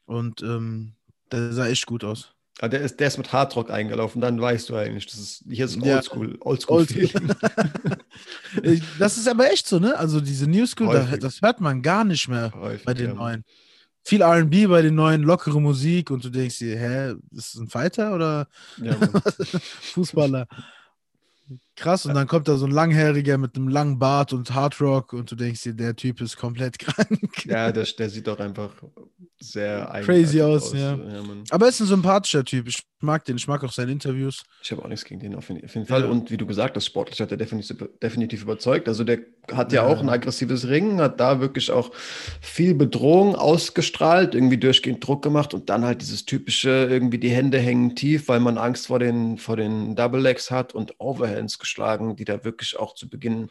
Und 0.05 0.41
ähm, 0.41 0.93
der 1.31 1.51
sah 1.51 1.67
echt 1.67 1.85
gut 1.85 2.03
aus. 2.03 2.32
Ah, 2.61 2.67
der, 2.67 2.81
ist, 2.81 2.99
der 2.99 3.07
ist 3.07 3.17
mit 3.17 3.33
Hardrock 3.33 3.71
eingelaufen, 3.71 4.21
dann 4.21 4.39
weißt 4.39 4.69
du 4.69 4.75
eigentlich, 4.75 5.07
das 5.07 5.19
ist, 5.19 5.43
hier 5.49 5.65
ist 5.65 5.75
Ja. 5.83 5.95
Oldschool, 5.95 6.37
Oldschool-Feeling. 6.39 7.29
Äh, 8.61 8.79
das 8.99 9.17
ist 9.17 9.27
aber 9.27 9.51
echt 9.51 9.65
so, 9.67 9.79
ne? 9.79 9.97
Also 9.97 10.21
diese 10.21 10.47
New 10.47 10.67
School, 10.67 10.93
da, 10.93 11.17
das 11.17 11.41
hört 11.41 11.59
man 11.59 11.81
gar 11.81 12.03
nicht 12.03 12.27
mehr. 12.27 12.51
Häufig, 12.53 12.85
bei 12.85 12.93
den 12.93 13.07
ja. 13.07 13.13
neuen. 13.15 13.43
Viel 14.03 14.21
RB 14.21 14.67
bei 14.67 14.83
den 14.83 14.93
neuen, 14.93 15.23
lockere 15.23 15.59
Musik 15.59 16.11
und 16.11 16.23
du 16.23 16.29
denkst 16.29 16.59
dir, 16.59 16.77
hä, 16.77 17.15
ist 17.31 17.55
das 17.55 17.61
ein 17.61 17.69
Fighter 17.69 18.13
oder 18.13 18.47
Ja. 18.77 18.95
Fußballer? 19.93 20.45
Krass, 21.75 22.05
und 22.05 22.13
dann 22.13 22.27
kommt 22.27 22.47
da 22.47 22.55
so 22.57 22.65
ein 22.65 22.71
Langhäriger 22.71 23.37
mit 23.39 23.55
einem 23.55 23.67
langen 23.67 23.97
Bart 23.97 24.31
und 24.31 24.53
Hardrock 24.53 25.13
und 25.13 25.31
du 25.31 25.35
denkst 25.35 25.63
dir, 25.63 25.73
der 25.73 25.95
Typ 25.95 26.21
ist 26.21 26.37
komplett 26.37 26.77
krank. 26.79 27.45
ja 27.45 27.71
der, 27.71 27.83
der 27.97 28.09
sieht 28.09 28.27
doch 28.27 28.39
einfach 28.39 28.71
sehr 29.39 29.85
Crazy 30.05 30.41
eigenartig 30.41 30.43
aus, 30.43 30.73
ja. 30.73 30.95
Mann. 30.95 31.43
Aber 31.49 31.65
er 31.65 31.69
ist 31.69 31.79
ein 31.81 31.87
sympathischer 31.87 32.45
Typ. 32.45 32.67
Ich 32.67 32.81
mag 33.01 33.25
den, 33.25 33.35
ich 33.35 33.47
mag 33.47 33.61
auch 33.63 33.71
seine 33.73 33.91
Interviews. 33.91 34.43
Ich 34.61 34.71
habe 34.71 34.81
auch 34.83 34.87
nichts 34.87 35.03
gegen 35.03 35.19
den 35.19 35.35
auf 35.35 35.49
jeden, 35.49 35.65
auf 35.65 35.73
jeden 35.75 35.85
Fall. 35.87 36.01
Ja. 36.03 36.07
Und 36.07 36.31
wie 36.31 36.37
du 36.37 36.45
gesagt 36.45 36.77
hast, 36.77 36.85
sportlich 36.85 37.19
hat 37.19 37.31
er 37.31 37.37
definitiv, 37.37 37.75
definitiv 38.01 38.43
überzeugt. 38.43 38.87
Also 38.87 39.03
der 39.03 39.19
hat 39.51 39.73
ja, 39.73 39.85
Ja. 39.85 39.93
auch 39.93 39.99
ein 39.99 40.07
aggressives 40.07 40.69
Ringen, 40.69 41.01
hat 41.01 41.19
da 41.19 41.41
wirklich 41.41 41.71
auch 41.71 41.91
viel 42.39 42.73
Bedrohung 42.73 43.35
ausgestrahlt, 43.35 44.33
irgendwie 44.35 44.57
durchgehend 44.57 45.05
Druck 45.05 45.21
gemacht 45.23 45.53
und 45.53 45.69
dann 45.69 45.83
halt 45.83 46.01
dieses 46.01 46.23
typische, 46.25 46.69
irgendwie 46.89 47.17
die 47.17 47.29
Hände 47.31 47.59
hängen 47.59 47.95
tief, 47.97 48.29
weil 48.29 48.39
man 48.39 48.57
Angst 48.57 48.87
vor 48.87 48.99
den, 48.99 49.37
vor 49.37 49.57
den 49.57 49.97
Double 49.97 50.21
Legs 50.21 50.49
hat 50.51 50.73
und 50.73 50.93
Overhands 50.99 51.59
geschlagen, 51.63 52.15
die 52.15 52.25
da 52.25 52.43
wirklich 52.43 52.77
auch 52.77 52.93
zu 52.93 53.09
Beginn 53.09 53.49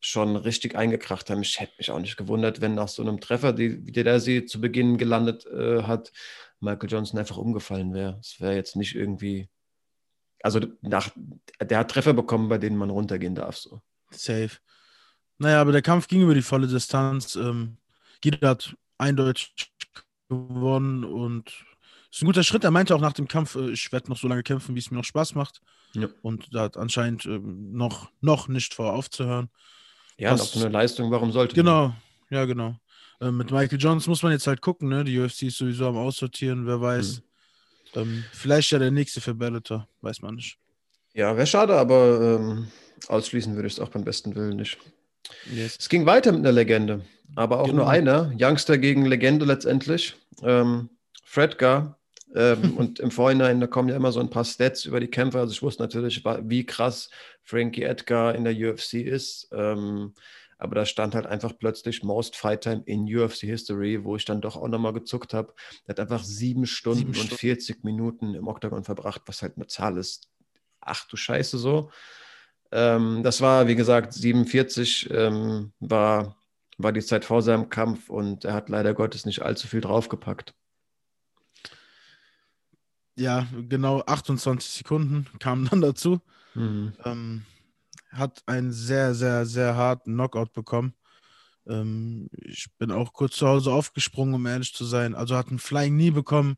schon 0.00 0.36
richtig 0.36 0.76
eingekracht 0.76 1.30
haben. 1.30 1.42
Ich 1.42 1.60
hätte 1.60 1.74
mich 1.78 1.90
auch 1.90 2.00
nicht 2.00 2.16
gewundert, 2.16 2.60
wenn 2.60 2.74
nach 2.74 2.88
so 2.88 3.02
einem 3.02 3.20
Treffer, 3.20 3.52
die, 3.52 3.86
wie 3.86 3.92
der 3.92 4.20
sie 4.20 4.44
zu 4.44 4.60
Beginn 4.60 4.98
gelandet 4.98 5.46
äh, 5.46 5.84
hat, 5.84 6.12
Michael 6.60 6.90
Johnson 6.90 7.18
einfach 7.18 7.36
umgefallen 7.36 7.94
wäre. 7.94 8.18
Es 8.20 8.40
wäre 8.40 8.54
jetzt 8.54 8.76
nicht 8.76 8.94
irgendwie 8.94 9.48
also 10.42 10.60
nach, 10.80 11.10
der 11.60 11.78
hat 11.78 11.90
Treffer 11.90 12.12
bekommen, 12.12 12.48
bei 12.48 12.58
denen 12.58 12.76
man 12.76 12.90
runtergehen 12.90 13.34
darf. 13.34 13.56
So. 13.56 13.80
Safe. 14.10 14.50
Naja, 15.38 15.60
aber 15.60 15.72
der 15.72 15.82
Kampf 15.82 16.08
ging 16.08 16.22
über 16.22 16.34
die 16.34 16.42
volle 16.42 16.66
Distanz. 16.66 17.36
Ähm, 17.36 17.78
Gida 18.20 18.48
hat 18.48 18.76
eindeutig 18.98 19.54
gewonnen 20.28 21.04
und 21.04 21.64
ist 22.12 22.22
ein 22.22 22.26
guter 22.26 22.42
Schritt. 22.42 22.64
Er 22.64 22.70
meinte 22.70 22.94
auch 22.94 23.00
nach 23.00 23.12
dem 23.12 23.26
Kampf, 23.28 23.54
äh, 23.56 23.70
ich 23.70 23.90
werde 23.92 24.08
noch 24.10 24.16
so 24.18 24.28
lange 24.28 24.42
kämpfen, 24.42 24.74
wie 24.74 24.78
es 24.78 24.90
mir 24.90 24.98
noch 24.98 25.04
Spaß 25.04 25.34
macht. 25.34 25.60
Ja. 25.94 26.08
Und 26.22 26.54
da 26.54 26.62
hat 26.62 26.76
anscheinend 26.76 27.24
ähm, 27.26 27.72
noch, 27.72 28.10
noch 28.20 28.48
nicht 28.48 28.74
vor 28.74 28.92
aufzuhören. 28.94 29.48
Ja, 30.18 30.32
Was- 30.32 30.40
noch 30.40 30.46
so 30.48 30.60
eine 30.60 30.68
Leistung, 30.72 31.10
warum 31.10 31.32
sollte 31.32 31.56
man? 31.56 31.64
Genau, 31.64 31.94
ja, 32.30 32.44
genau. 32.44 32.76
Äh, 33.20 33.30
mit 33.30 33.50
Michael 33.50 33.78
Jones 33.80 34.06
muss 34.06 34.22
man 34.22 34.32
jetzt 34.32 34.46
halt 34.46 34.60
gucken, 34.60 34.88
ne? 34.88 35.04
Die 35.04 35.18
UFC 35.18 35.42
ist 35.44 35.58
sowieso 35.58 35.86
am 35.88 35.96
Aussortieren, 35.96 36.66
wer 36.66 36.80
weiß. 36.80 37.22
Ähm, 37.94 38.24
vielleicht 38.32 38.70
ja 38.70 38.78
der 38.78 38.90
nächste 38.90 39.20
für 39.20 39.34
Bellator, 39.34 39.86
weiß 40.00 40.22
man 40.22 40.36
nicht. 40.36 40.56
Ja, 41.14 41.36
wäre 41.36 41.46
schade, 41.46 41.76
aber 41.78 42.38
ähm, 42.40 42.68
ausschließen 43.08 43.54
würde 43.54 43.66
ich 43.68 43.74
es 43.74 43.80
auch 43.80 43.90
beim 43.90 44.02
besten 44.04 44.34
Willen 44.34 44.56
nicht. 44.56 44.78
Yes. 45.54 45.76
Es 45.78 45.88
ging 45.90 46.06
weiter 46.06 46.32
mit 46.32 46.40
einer 46.40 46.52
Legende, 46.52 47.04
aber 47.36 47.60
auch 47.60 47.66
Genau. 47.66 47.82
nur 47.82 47.90
einer. 47.90 48.32
Youngster 48.38 48.78
gegen 48.78 49.04
Legende 49.06 49.44
letztendlich. 49.44 50.14
Ähm, 50.42 50.88
Fredgar. 51.22 51.98
Ähm, 52.34 52.76
und 52.76 53.00
im 53.00 53.10
Vorhinein, 53.10 53.60
da 53.60 53.66
kommen 53.66 53.88
ja 53.88 53.96
immer 53.96 54.12
so 54.12 54.20
ein 54.20 54.30
paar 54.30 54.44
Stats 54.44 54.84
über 54.84 55.00
die 55.00 55.08
Kämpfer. 55.08 55.40
Also 55.40 55.52
ich 55.52 55.62
wusste 55.62 55.82
natürlich, 55.82 56.24
wie 56.24 56.66
krass 56.66 57.10
Frankie 57.42 57.82
Edgar 57.82 58.34
in 58.34 58.44
der 58.44 58.54
UFC 58.54 58.94
ist. 58.94 59.48
Ähm, 59.52 60.14
aber 60.62 60.76
da 60.76 60.86
stand 60.86 61.16
halt 61.16 61.26
einfach 61.26 61.58
plötzlich 61.58 62.04
Most 62.04 62.36
Fight 62.36 62.60
Time 62.60 62.82
in 62.86 63.12
UFC 63.12 63.40
History, 63.40 64.04
wo 64.04 64.14
ich 64.14 64.24
dann 64.24 64.40
doch 64.40 64.56
auch 64.56 64.68
nochmal 64.68 64.92
gezuckt 64.92 65.34
habe. 65.34 65.52
Der 65.86 65.94
hat 65.94 66.00
einfach 66.00 66.22
sieben 66.22 66.66
Stunden 66.66 66.98
Sieben 66.98 67.10
und 67.10 67.16
Stunden. 67.16 67.36
40 67.36 67.82
Minuten 67.82 68.34
im 68.34 68.46
Oktagon 68.46 68.84
verbracht, 68.84 69.22
was 69.26 69.42
halt 69.42 69.56
eine 69.56 69.66
Zahl 69.66 69.96
ist. 69.96 70.28
Ach 70.80 71.08
du 71.08 71.16
Scheiße, 71.16 71.58
so. 71.58 71.90
Ähm, 72.70 73.24
das 73.24 73.40
war, 73.40 73.66
wie 73.66 73.74
gesagt, 73.74 74.12
47 74.14 75.10
ähm, 75.10 75.72
war, 75.80 76.36
war 76.78 76.92
die 76.92 77.02
Zeit 77.02 77.24
vor 77.24 77.42
seinem 77.42 77.68
Kampf 77.68 78.08
und 78.08 78.44
er 78.44 78.54
hat 78.54 78.68
leider 78.68 78.94
Gottes 78.94 79.26
nicht 79.26 79.42
allzu 79.42 79.66
viel 79.66 79.80
draufgepackt. 79.80 80.54
Ja, 83.16 83.46
genau 83.68 84.02
28 84.06 84.70
Sekunden 84.70 85.26
kamen 85.38 85.68
dann 85.70 85.80
dazu. 85.80 86.20
Ähm, 87.04 87.42
hat 88.10 88.42
einen 88.46 88.72
sehr, 88.72 89.14
sehr, 89.14 89.46
sehr 89.46 89.74
harten 89.76 90.14
Knockout 90.14 90.52
bekommen. 90.52 90.94
Ähm, 91.66 92.28
ich 92.32 92.66
bin 92.78 92.90
auch 92.90 93.12
kurz 93.12 93.36
zu 93.36 93.46
Hause 93.46 93.72
aufgesprungen, 93.72 94.34
um 94.34 94.46
ehrlich 94.46 94.74
zu 94.74 94.84
sein. 94.84 95.14
Also 95.14 95.36
hat 95.36 95.48
einen 95.48 95.58
Flying 95.58 95.94
Knee 95.94 96.10
bekommen, 96.10 96.56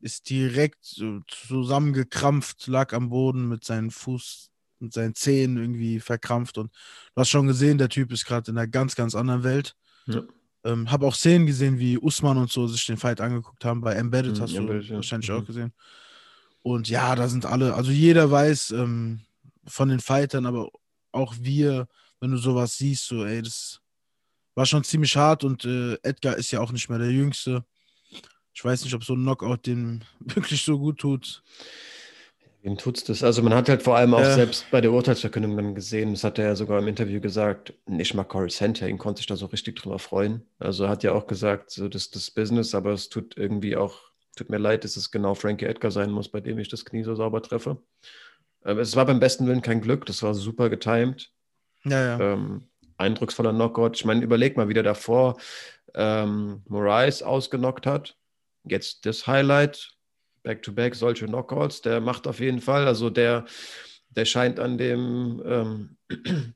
ist 0.00 0.28
direkt 0.30 0.84
zusammengekrampft, 1.28 2.66
lag 2.66 2.92
am 2.92 3.08
Boden 3.08 3.48
mit 3.48 3.64
seinen 3.64 3.90
Fuß, 3.90 4.50
mit 4.78 4.92
seinen 4.92 5.14
Zehen 5.14 5.56
irgendwie 5.56 6.00
verkrampft. 6.00 6.58
Und 6.58 6.72
du 7.14 7.20
hast 7.20 7.30
schon 7.30 7.46
gesehen, 7.46 7.78
der 7.78 7.88
Typ 7.88 8.12
ist 8.12 8.26
gerade 8.26 8.50
in 8.50 8.58
einer 8.58 8.66
ganz, 8.66 8.94
ganz 8.94 9.14
anderen 9.14 9.42
Welt. 9.44 9.76
Ja. 10.06 10.22
Ähm, 10.64 10.90
habe 10.90 11.06
auch 11.06 11.14
Szenen 11.14 11.46
gesehen, 11.46 11.78
wie 11.78 11.98
Usman 11.98 12.38
und 12.38 12.50
so 12.50 12.66
sich 12.66 12.86
den 12.86 12.96
Fight 12.96 13.20
angeguckt 13.20 13.64
haben. 13.64 13.80
Bei 13.82 13.94
Embedded 13.94 14.38
Mhm, 14.38 14.40
hast 14.42 14.54
Embedded, 14.54 14.84
du 14.84 14.88
ja. 14.90 14.96
wahrscheinlich 14.96 15.30
Mhm. 15.30 15.36
auch 15.36 15.44
gesehen. 15.44 15.72
Und 16.62 16.88
ja, 16.88 17.14
da 17.14 17.28
sind 17.28 17.44
alle, 17.44 17.74
also 17.74 17.90
jeder 17.90 18.30
weiß 18.30 18.70
ähm, 18.70 19.20
von 19.66 19.90
den 19.90 20.00
Fightern, 20.00 20.46
aber 20.46 20.70
auch 21.12 21.34
wir, 21.38 21.86
wenn 22.20 22.30
du 22.30 22.38
sowas 22.38 22.78
siehst, 22.78 23.06
so, 23.06 23.24
ey, 23.24 23.42
das 23.42 23.80
war 24.54 24.64
schon 24.64 24.84
ziemlich 24.84 25.16
hart 25.16 25.44
und 25.44 25.64
äh, 25.66 25.94
Edgar 26.02 26.36
ist 26.36 26.50
ja 26.50 26.60
auch 26.60 26.72
nicht 26.72 26.88
mehr 26.88 26.98
der 26.98 27.10
Jüngste. 27.10 27.64
Ich 28.54 28.64
weiß 28.64 28.84
nicht, 28.84 28.94
ob 28.94 29.04
so 29.04 29.14
ein 29.14 29.22
Knockout 29.22 29.66
dem 29.66 30.00
wirklich 30.20 30.62
so 30.62 30.78
gut 30.78 30.98
tut. 30.98 31.42
Wem 32.64 32.78
tut's 32.78 33.04
das? 33.04 33.22
Also 33.22 33.42
man 33.42 33.52
hat 33.52 33.68
halt 33.68 33.82
vor 33.82 33.94
allem 33.96 34.14
auch 34.14 34.20
Ja. 34.20 34.34
selbst 34.34 34.70
bei 34.70 34.80
der 34.80 34.90
Urteilsverkündung 34.90 35.54
dann 35.54 35.74
gesehen, 35.74 36.12
das 36.14 36.24
hat 36.24 36.38
er 36.38 36.46
ja 36.46 36.56
sogar 36.56 36.78
im 36.78 36.88
Interview 36.88 37.20
gesagt, 37.20 37.74
nicht 37.86 38.14
mal 38.14 38.24
Corey 38.24 38.48
Sandhagen 38.48 38.96
konnte 38.96 39.18
sich 39.18 39.26
da 39.26 39.36
so 39.36 39.44
richtig 39.46 39.76
drüber 39.76 39.98
freuen. 39.98 40.46
Also 40.58 40.84
er 40.84 40.88
hat 40.90 41.02
ja 41.02 41.12
auch 41.12 41.26
gesagt, 41.26 41.70
so 41.70 41.88
das 41.88 42.10
das 42.10 42.30
Business, 42.30 42.74
aber 42.74 42.92
es 42.92 43.10
tut 43.10 43.36
irgendwie 43.36 43.76
auch, 43.76 44.00
tut 44.34 44.48
mir 44.48 44.56
leid, 44.56 44.84
dass 44.84 44.96
es 44.96 45.10
genau 45.10 45.34
Frankie 45.34 45.66
Edgar 45.66 45.90
sein 45.90 46.10
muss, 46.10 46.30
bei 46.30 46.40
dem 46.40 46.58
ich 46.58 46.68
das 46.68 46.86
Knie 46.86 47.02
so 47.04 47.14
sauber 47.14 47.42
treffe. 47.42 47.82
Ähm, 48.64 48.78
es 48.78 48.96
war 48.96 49.04
beim 49.04 49.20
besten 49.20 49.46
Willen 49.46 49.60
kein 49.60 49.82
Glück, 49.82 50.06
das 50.06 50.22
war 50.22 50.32
super 50.32 50.70
getimed. 50.70 51.30
Ja, 51.84 52.18
ja. 52.18 52.32
Ähm, 52.32 52.68
eindrucksvoller 52.96 53.52
Knockout. 53.52 53.96
Ich 53.96 54.06
meine, 54.06 54.24
überleg 54.24 54.56
mal, 54.56 54.70
wie 54.70 54.74
der 54.74 54.82
davor 54.82 55.36
ähm, 55.94 56.62
Moraes 56.66 57.22
ausgenockt 57.22 57.86
hat. 57.86 58.16
Jetzt 58.66 59.04
das 59.04 59.26
Highlight, 59.26 59.90
Back-to-Back, 60.44 60.92
-back, 60.92 60.96
solche 60.96 61.26
Knockouts, 61.26 61.82
der 61.82 62.00
macht 62.00 62.28
auf 62.28 62.38
jeden 62.38 62.60
Fall, 62.60 62.86
also 62.86 63.10
der, 63.10 63.44
der 64.10 64.24
scheint 64.24 64.60
an 64.60 64.78
dem, 64.78 65.42
ähm, 65.44 65.96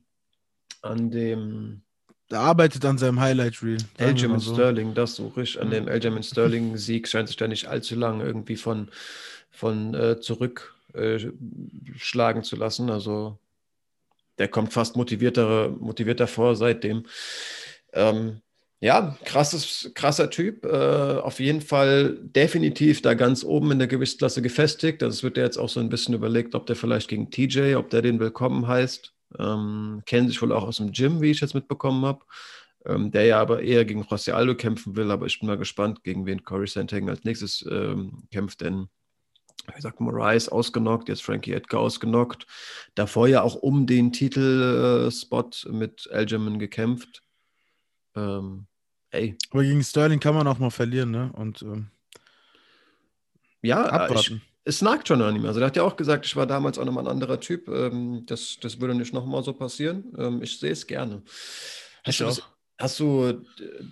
an 0.82 1.10
dem 1.10 1.82
der 2.30 2.40
arbeitet 2.40 2.84
an 2.84 2.98
seinem 2.98 3.20
Highlight 3.20 3.62
Reel. 3.62 3.78
Aljamain 3.96 4.40
so. 4.40 4.52
Sterling, 4.52 4.92
das 4.94 5.16
suche 5.16 5.40
ich. 5.42 5.58
An 5.58 5.70
dem 5.70 5.88
Aljamain 5.88 6.22
Sterling 6.22 6.76
Sieg 6.76 7.08
scheint 7.08 7.28
sich 7.28 7.38
da 7.38 7.48
nicht 7.48 7.68
allzu 7.68 7.94
lange 7.94 8.22
irgendwie 8.22 8.56
von, 8.56 8.90
von 9.50 9.94
äh, 9.94 10.20
zurückschlagen 10.20 12.42
äh, 12.42 12.44
zu 12.44 12.56
lassen. 12.56 12.90
Also 12.90 13.38
der 14.36 14.48
kommt 14.48 14.74
fast 14.74 14.94
motivierter, 14.96 15.70
motivierter 15.70 16.26
vor 16.26 16.54
seitdem. 16.54 17.06
Ähm, 17.94 18.42
ja, 18.80 19.16
krasses, 19.24 19.90
krasser 19.94 20.30
Typ. 20.30 20.64
Äh, 20.64 21.18
auf 21.18 21.40
jeden 21.40 21.60
Fall 21.60 22.18
definitiv 22.22 23.02
da 23.02 23.14
ganz 23.14 23.42
oben 23.44 23.72
in 23.72 23.78
der 23.78 23.88
Gewichtsklasse 23.88 24.40
gefestigt. 24.40 25.02
Das 25.02 25.22
wird 25.22 25.36
ja 25.36 25.44
jetzt 25.44 25.56
auch 25.56 25.68
so 25.68 25.80
ein 25.80 25.88
bisschen 25.88 26.14
überlegt, 26.14 26.54
ob 26.54 26.66
der 26.66 26.76
vielleicht 26.76 27.08
gegen 27.08 27.30
TJ, 27.30 27.74
ob 27.74 27.90
der 27.90 28.02
den 28.02 28.20
willkommen 28.20 28.68
heißt. 28.68 29.12
Ähm, 29.38 30.02
kennen 30.06 30.28
sich 30.28 30.40
wohl 30.40 30.52
auch 30.52 30.64
aus 30.64 30.76
dem 30.76 30.92
Gym, 30.92 31.20
wie 31.20 31.30
ich 31.32 31.40
jetzt 31.40 31.54
mitbekommen 31.54 32.04
habe. 32.04 32.24
Ähm, 32.86 33.10
der 33.10 33.24
ja 33.24 33.40
aber 33.40 33.62
eher 33.62 33.84
gegen 33.84 34.04
José 34.04 34.32
Aldo 34.32 34.54
kämpfen 34.54 34.94
will. 34.94 35.10
Aber 35.10 35.26
ich 35.26 35.40
bin 35.40 35.48
mal 35.48 35.58
gespannt, 35.58 36.04
gegen 36.04 36.24
wen 36.26 36.44
Corey 36.44 36.68
Sandhagen 36.68 37.10
als 37.10 37.24
nächstes 37.24 37.66
ähm, 37.68 38.28
kämpft, 38.30 38.60
denn 38.60 38.88
wie 39.66 39.74
gesagt, 39.74 40.00
Moraes 40.00 40.48
ausgenockt, 40.48 41.08
jetzt 41.08 41.22
Frankie 41.22 41.52
Edgar 41.52 41.80
ausgenockt. 41.80 42.46
Davor 42.94 43.28
ja 43.28 43.42
auch 43.42 43.56
um 43.56 43.86
den 43.86 44.12
Titelspot 44.12 45.66
mit 45.70 46.08
Aljamain 46.10 46.58
gekämpft. 46.58 47.22
Ähm, 48.16 48.67
ey. 49.10 49.36
Aber 49.50 49.62
gegen 49.62 49.82
Sterling 49.82 50.20
kann 50.20 50.34
man 50.34 50.46
auch 50.46 50.58
mal 50.58 50.70
verlieren, 50.70 51.10
ne? 51.10 51.32
Und 51.34 51.62
ähm, 51.62 51.88
ja, 53.62 53.84
abwarten. 53.84 54.42
Ich, 54.42 54.48
es 54.64 54.82
nagt 54.82 55.08
schon 55.08 55.22
an 55.22 55.34
ihm. 55.34 55.46
Also, 55.46 55.60
der 55.60 55.68
hat 55.68 55.76
ja 55.76 55.82
auch 55.82 55.96
gesagt, 55.96 56.26
ich 56.26 56.36
war 56.36 56.46
damals 56.46 56.78
auch 56.78 56.84
nochmal 56.84 57.04
ein 57.04 57.10
anderer 57.10 57.40
Typ. 57.40 57.68
Ähm, 57.68 58.24
das, 58.26 58.58
das 58.60 58.80
würde 58.80 58.94
nicht 58.94 59.14
nochmal 59.14 59.42
so 59.42 59.52
passieren. 59.52 60.12
Ähm, 60.18 60.42
ich 60.42 60.58
sehe 60.58 60.72
es 60.72 60.86
gerne. 60.86 61.22
Hast, 62.04 62.20
du, 62.20 62.24
das, 62.24 62.42
hast 62.78 63.00
du 63.00 63.42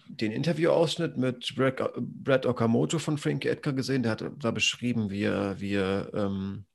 den 0.07 0.33
Interviewausschnitt 0.33 1.17
mit 1.17 1.55
Brad, 1.57 1.93
Brad 1.97 2.47
Okamoto 2.47 2.99
von 2.99 3.17
Frankie 3.17 3.49
Edgar 3.49 3.73
gesehen? 3.73 4.03
Der 4.03 4.13
hat 4.13 4.25
da 4.39 4.51
beschrieben, 4.51 5.11
wie 5.11 5.23
er, 5.23 5.59
wie 5.61 5.75
er 5.75 6.13
ähm, 6.13 6.67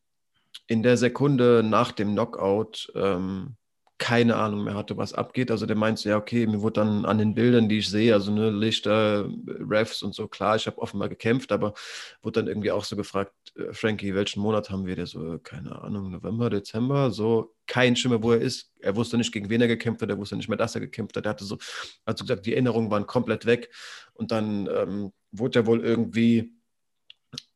in 0.67 0.82
der 0.82 0.97
Sekunde 0.97 1.62
nach 1.63 1.91
dem 1.91 2.13
Knockout 2.13 2.91
ähm, 2.95 3.56
keine 4.02 4.36
Ahnung 4.36 4.64
mehr 4.64 4.74
hatte, 4.74 4.98
was 4.98 5.14
abgeht. 5.14 5.52
Also 5.52 5.68
der 5.68 5.76
meinte, 5.76 6.10
ja, 6.10 6.18
okay, 6.18 6.48
mir 6.48 6.64
wurde 6.64 6.82
dann 6.82 7.06
an 7.06 7.20
den 7.20 7.36
Bildern, 7.36 7.70
die 7.70 7.78
ich 7.78 7.90
sehe, 7.90 8.16
also 8.16 8.32
ne, 8.32 8.50
Lichter, 8.50 9.30
Refs 9.48 10.02
und 10.02 10.16
so, 10.16 10.28
klar, 10.28 10.56
ich 10.56 10.66
habe 10.66 10.80
offenbar 10.80 11.08
gekämpft, 11.08 11.52
aber 11.52 11.76
wurde 12.24 12.42
dann 12.42 12.48
irgendwie 12.48 12.72
auch 12.72 12.84
so 12.84 12.96
gefragt, 12.96 13.32
äh, 13.56 13.72
Frankie, 13.74 14.16
welchen 14.16 14.42
Monat 14.42 14.72
haben 14.72 14.88
wir? 14.88 14.96
Der 14.96 15.06
so, 15.06 15.38
keine 15.44 15.84
Ahnung, 15.84 16.10
November, 16.10 16.50
Dezember, 16.50 17.12
so 17.12 17.54
kein 17.68 17.96
Schimmer, 17.96 18.24
wo 18.24 18.32
er 18.32 18.42
ist. 18.42 18.72
Er 18.80 18.96
wusste 18.96 19.20
nicht, 19.20 19.32
gegen 19.32 19.52
wen 19.52 19.62
er 19.62 19.68
gekämpft 19.68 20.02
hat, 20.02 20.10
er 20.10 20.18
wusste 20.18 20.36
nicht 20.36 20.50
mehr, 20.50 20.58
dass 20.58 20.74
er 20.74 20.82
gekämpft 20.82 21.16
hat. 21.16 21.28
Er 21.28 21.30
hatte 21.30 21.46
so, 21.46 21.60
also 22.04 22.24
gesagt, 22.24 22.48
die 22.48 22.54
Erinnerungen 22.54 22.90
waren 22.90 23.06
komplett 23.06 23.46
weg. 23.46 23.70
Und 24.14 24.32
dann 24.32 24.68
ähm, 24.68 25.14
wurde 25.32 25.60
er 25.60 25.66
wohl 25.68 25.82
irgendwie 25.82 26.56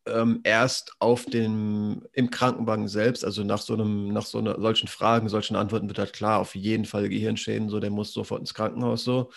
ähm, 0.08 0.42
erst 0.44 0.94
auf 1.00 1.26
dem, 1.26 2.04
im 2.14 2.30
Krankenwagen 2.30 2.88
selbst, 2.88 3.26
also 3.26 3.44
nach 3.44 3.62
so 3.62 3.74
einem, 3.74 4.10
nach 4.10 4.26
so 4.26 4.38
einer, 4.38 4.60
solchen 4.60 4.88
Fragen, 4.88 5.30
solchen 5.30 5.56
Antworten 5.56 5.88
wird 5.88 6.00
halt 6.00 6.14
klar, 6.14 6.40
auf 6.40 6.56
jeden 6.56 6.86
Fall 6.86 7.10
Gehirnschäden, 7.10 7.70
so, 7.70 7.80
der 7.80 7.90
muss 7.90 8.14
sofort 8.14 8.42
ins 8.42 8.54
Krankenhaus 8.54 9.04
so. 9.04 9.32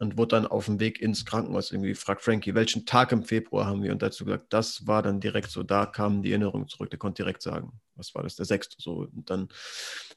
Und 0.00 0.18
wurde 0.18 0.36
dann 0.36 0.46
auf 0.48 0.64
dem 0.64 0.80
Weg 0.80 1.00
ins 1.00 1.24
Krankenhaus 1.24 1.70
irgendwie 1.70 1.90
gefragt, 1.90 2.20
Frankie, 2.20 2.54
welchen 2.56 2.84
Tag 2.84 3.12
im 3.12 3.22
Februar 3.22 3.66
haben 3.66 3.82
wir? 3.84 3.92
Und 3.92 4.02
dazu 4.02 4.24
gesagt, 4.24 4.52
das 4.52 4.88
war 4.88 5.02
dann 5.02 5.20
direkt 5.20 5.50
so, 5.50 5.62
da 5.62 5.86
kamen 5.86 6.22
die 6.22 6.32
Erinnerungen 6.32 6.66
zurück, 6.66 6.90
der 6.90 6.98
konnte 6.98 7.22
direkt 7.22 7.42
sagen, 7.42 7.80
was 7.94 8.12
war 8.12 8.24
das, 8.24 8.34
der 8.34 8.44
sechste 8.44 8.74
so. 8.80 9.06
Und 9.14 9.30
dann 9.30 9.48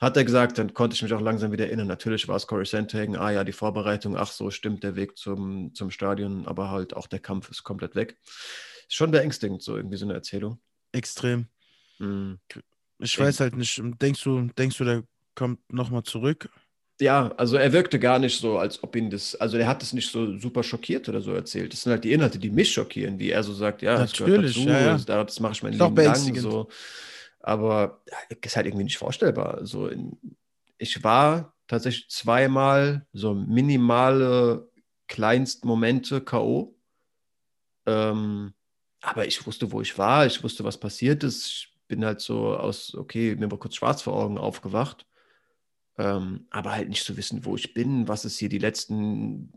hat 0.02 0.18
er 0.18 0.26
gesagt, 0.26 0.58
dann 0.58 0.74
konnte 0.74 0.96
ich 0.96 1.04
mich 1.04 1.14
auch 1.14 1.22
langsam 1.22 1.52
wieder 1.52 1.68
erinnern. 1.68 1.88
Natürlich 1.88 2.28
war 2.28 2.36
es 2.36 2.48
Corey 2.48 2.66
Sandhagen, 2.66 3.16
ah 3.18 3.30
ja, 3.30 3.44
die 3.44 3.52
Vorbereitung, 3.52 4.18
ach 4.18 4.32
so, 4.32 4.50
stimmt 4.50 4.84
der 4.84 4.96
Weg 4.96 5.16
zum, 5.16 5.74
zum 5.76 5.92
Stadion, 5.92 6.48
aber 6.48 6.72
halt 6.72 6.96
auch 6.96 7.06
der 7.06 7.20
Kampf 7.20 7.52
ist 7.52 7.64
komplett 7.64 7.96
weg 7.96 8.18
schon 8.88 9.12
beängstigend, 9.12 9.62
so 9.62 9.76
irgendwie 9.76 9.98
so 9.98 10.06
eine 10.06 10.14
Erzählung. 10.14 10.60
Extrem. 10.92 11.48
Mhm. 12.00 12.40
Ich 13.00 13.20
weiß 13.20 13.40
halt 13.40 13.56
nicht, 13.56 13.82
denkst 14.02 14.24
du, 14.24 14.48
denkst 14.58 14.78
du, 14.78 14.84
der 14.84 15.04
kommt 15.36 15.60
nochmal 15.72 16.04
zurück? 16.04 16.50
Ja, 17.00 17.32
also 17.38 17.58
er 17.58 17.72
wirkte 17.74 18.00
gar 18.00 18.18
nicht 18.18 18.40
so, 18.40 18.58
als 18.58 18.82
ob 18.82 18.96
ihn 18.96 19.12
das, 19.12 19.36
also 19.36 19.58
er 19.58 19.68
hat 19.68 19.84
es 19.84 19.94
nicht 19.94 20.10
so 20.12 20.36
super 20.38 20.64
schockiert 20.64 21.08
oder 21.08 21.22
so 21.22 21.32
erzählt. 21.34 21.72
Das 21.72 21.84
sind 21.84 21.92
halt 21.92 22.04
die 22.04 22.12
Inhalte, 22.12 22.40
die 22.40 22.50
mich 22.50 22.72
schockieren, 22.72 23.20
wie 23.20 23.30
er 23.30 23.44
so 23.44 23.54
sagt, 23.54 23.84
ja, 23.84 23.98
das 23.98 24.14
gehört 24.14 24.46
dazu, 24.46 24.62
ja, 24.62 24.98
ja. 24.98 25.24
das 25.24 25.40
mache 25.40 25.54
ich 25.54 25.64
mein 25.64 25.74
Leben 25.74 25.96
lang 25.96 26.36
so. 26.36 26.70
Aber 27.40 28.02
ist 28.42 28.56
halt 28.56 28.66
irgendwie 28.66 28.86
nicht 28.86 28.98
vorstellbar. 28.98 29.56
Also 29.56 29.88
in, 29.88 30.18
ich 30.80 31.04
war 31.04 31.54
tatsächlich 31.68 32.10
zweimal 32.10 33.06
so 33.14 33.36
minimale 33.36 34.68
Kleinstmomente 35.08 36.22
K.O. 36.22 36.76
Ähm, 37.86 38.54
aber 39.08 39.26
ich 39.26 39.46
wusste, 39.48 39.72
wo 39.72 39.82
ich 39.82 39.98
war, 39.98 40.26
ich 40.26 40.44
wusste, 40.44 40.66
was 40.66 40.78
passiert 40.78 41.24
ist. 41.24 41.48
Ich 41.48 41.74
bin 41.88 42.04
halt 42.04 42.20
so 42.20 42.58
aus, 42.58 42.94
okay, 42.94 43.36
mir 43.36 43.50
war 43.50 43.58
kurz 43.58 43.76
schwarz 43.76 44.02
vor 44.02 44.14
Augen 44.14 44.38
aufgewacht. 44.38 45.06
Ähm, 45.98 46.46
aber 46.52 46.74
halt 46.74 46.90
nicht 46.90 47.06
zu 47.06 47.16
wissen, 47.16 47.46
wo 47.46 47.56
ich 47.56 47.74
bin, 47.74 48.08
was 48.08 48.26
ist 48.26 48.38
hier 48.38 48.50
die 48.50 48.60
letzten 48.60 49.54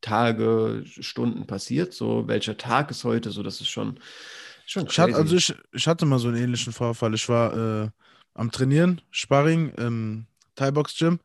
Tage, 0.00 0.82
Stunden 0.86 1.46
passiert, 1.46 1.92
so 1.92 2.26
welcher 2.26 2.56
Tag 2.56 2.90
ist 2.90 3.04
heute, 3.04 3.30
so 3.30 3.42
das 3.42 3.60
ist 3.60 3.68
schon, 3.68 4.00
schon 4.64 4.86
ich 4.86 4.98
hatte, 4.98 5.14
also 5.14 5.36
ich, 5.36 5.54
ich 5.72 5.86
hatte 5.86 6.06
mal 6.06 6.18
so 6.18 6.28
einen 6.28 6.38
ähnlichen 6.38 6.72
Vorfall. 6.72 7.14
Ich 7.14 7.28
war 7.28 7.84
äh, 7.84 7.90
am 8.34 8.50
Trainieren, 8.50 9.02
Sparring 9.10 9.70
im 9.74 10.26
Thai-Box-Gym 10.54 11.20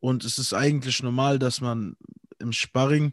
und 0.00 0.24
es 0.24 0.38
ist 0.38 0.54
eigentlich 0.54 1.02
normal, 1.02 1.38
dass 1.38 1.60
man 1.60 1.96
im 2.38 2.52
Sparring 2.52 3.12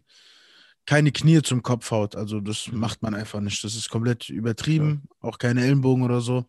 keine 0.89 1.11
Knie 1.11 1.43
zum 1.43 1.61
Kopf 1.61 1.91
haut. 1.91 2.15
Also 2.15 2.39
das 2.39 2.67
mhm. 2.67 2.79
macht 2.79 3.03
man 3.03 3.13
einfach 3.13 3.41
nicht. 3.41 3.63
Das 3.63 3.75
ist 3.75 3.91
komplett 3.91 4.27
übertrieben. 4.27 5.03
Ja. 5.03 5.29
Auch 5.29 5.37
keine 5.37 5.61
Ellenbogen 5.61 6.03
oder 6.03 6.19
so. 6.19 6.45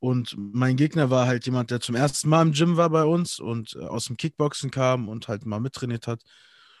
Und 0.00 0.34
mein 0.36 0.74
Gegner 0.74 1.10
war 1.10 1.28
halt 1.28 1.46
jemand, 1.46 1.70
der 1.70 1.78
zum 1.78 1.94
ersten 1.94 2.28
Mal 2.28 2.42
im 2.42 2.52
Gym 2.52 2.76
war 2.76 2.90
bei 2.90 3.04
uns 3.04 3.38
und 3.38 3.76
äh, 3.76 3.84
aus 3.84 4.06
dem 4.06 4.16
Kickboxen 4.16 4.72
kam 4.72 5.08
und 5.08 5.28
halt 5.28 5.46
mal 5.46 5.60
mittrainiert 5.60 6.08
hat. 6.08 6.22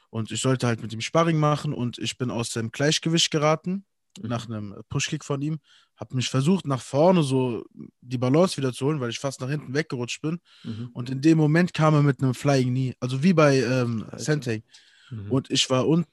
Und 0.08 0.32
ich 0.32 0.40
sollte 0.40 0.66
halt 0.66 0.82
mit 0.82 0.92
ihm 0.92 1.00
Sparring 1.00 1.38
machen 1.38 1.72
und 1.72 1.98
ich 1.98 2.18
bin 2.18 2.32
aus 2.32 2.50
dem 2.50 2.72
Gleichgewicht 2.72 3.30
geraten 3.30 3.84
mhm. 4.20 4.28
nach 4.28 4.48
einem 4.48 4.74
Pushkick 4.88 5.24
von 5.24 5.40
ihm. 5.42 5.60
Habe 5.94 6.16
mich 6.16 6.30
versucht, 6.30 6.66
nach 6.66 6.82
vorne 6.82 7.22
so 7.22 7.64
die 8.00 8.18
Balance 8.18 8.56
wieder 8.56 8.72
zu 8.72 8.86
holen, 8.86 8.98
weil 8.98 9.10
ich 9.10 9.20
fast 9.20 9.40
nach 9.40 9.50
hinten 9.50 9.72
weggerutscht 9.72 10.20
bin. 10.20 10.40
Mhm. 10.64 10.90
Und 10.94 11.10
in 11.10 11.20
dem 11.20 11.38
Moment 11.38 11.74
kam 11.74 11.94
er 11.94 12.02
mit 12.02 12.20
einem 12.20 12.34
Flying 12.34 12.70
Knee, 12.70 12.96
also 12.98 13.22
wie 13.22 13.34
bei 13.34 13.60
ähm, 13.60 14.04
Sentei. 14.16 14.64
Mhm. 15.10 15.30
Und 15.30 15.48
ich 15.52 15.70
war 15.70 15.86
unten 15.86 16.10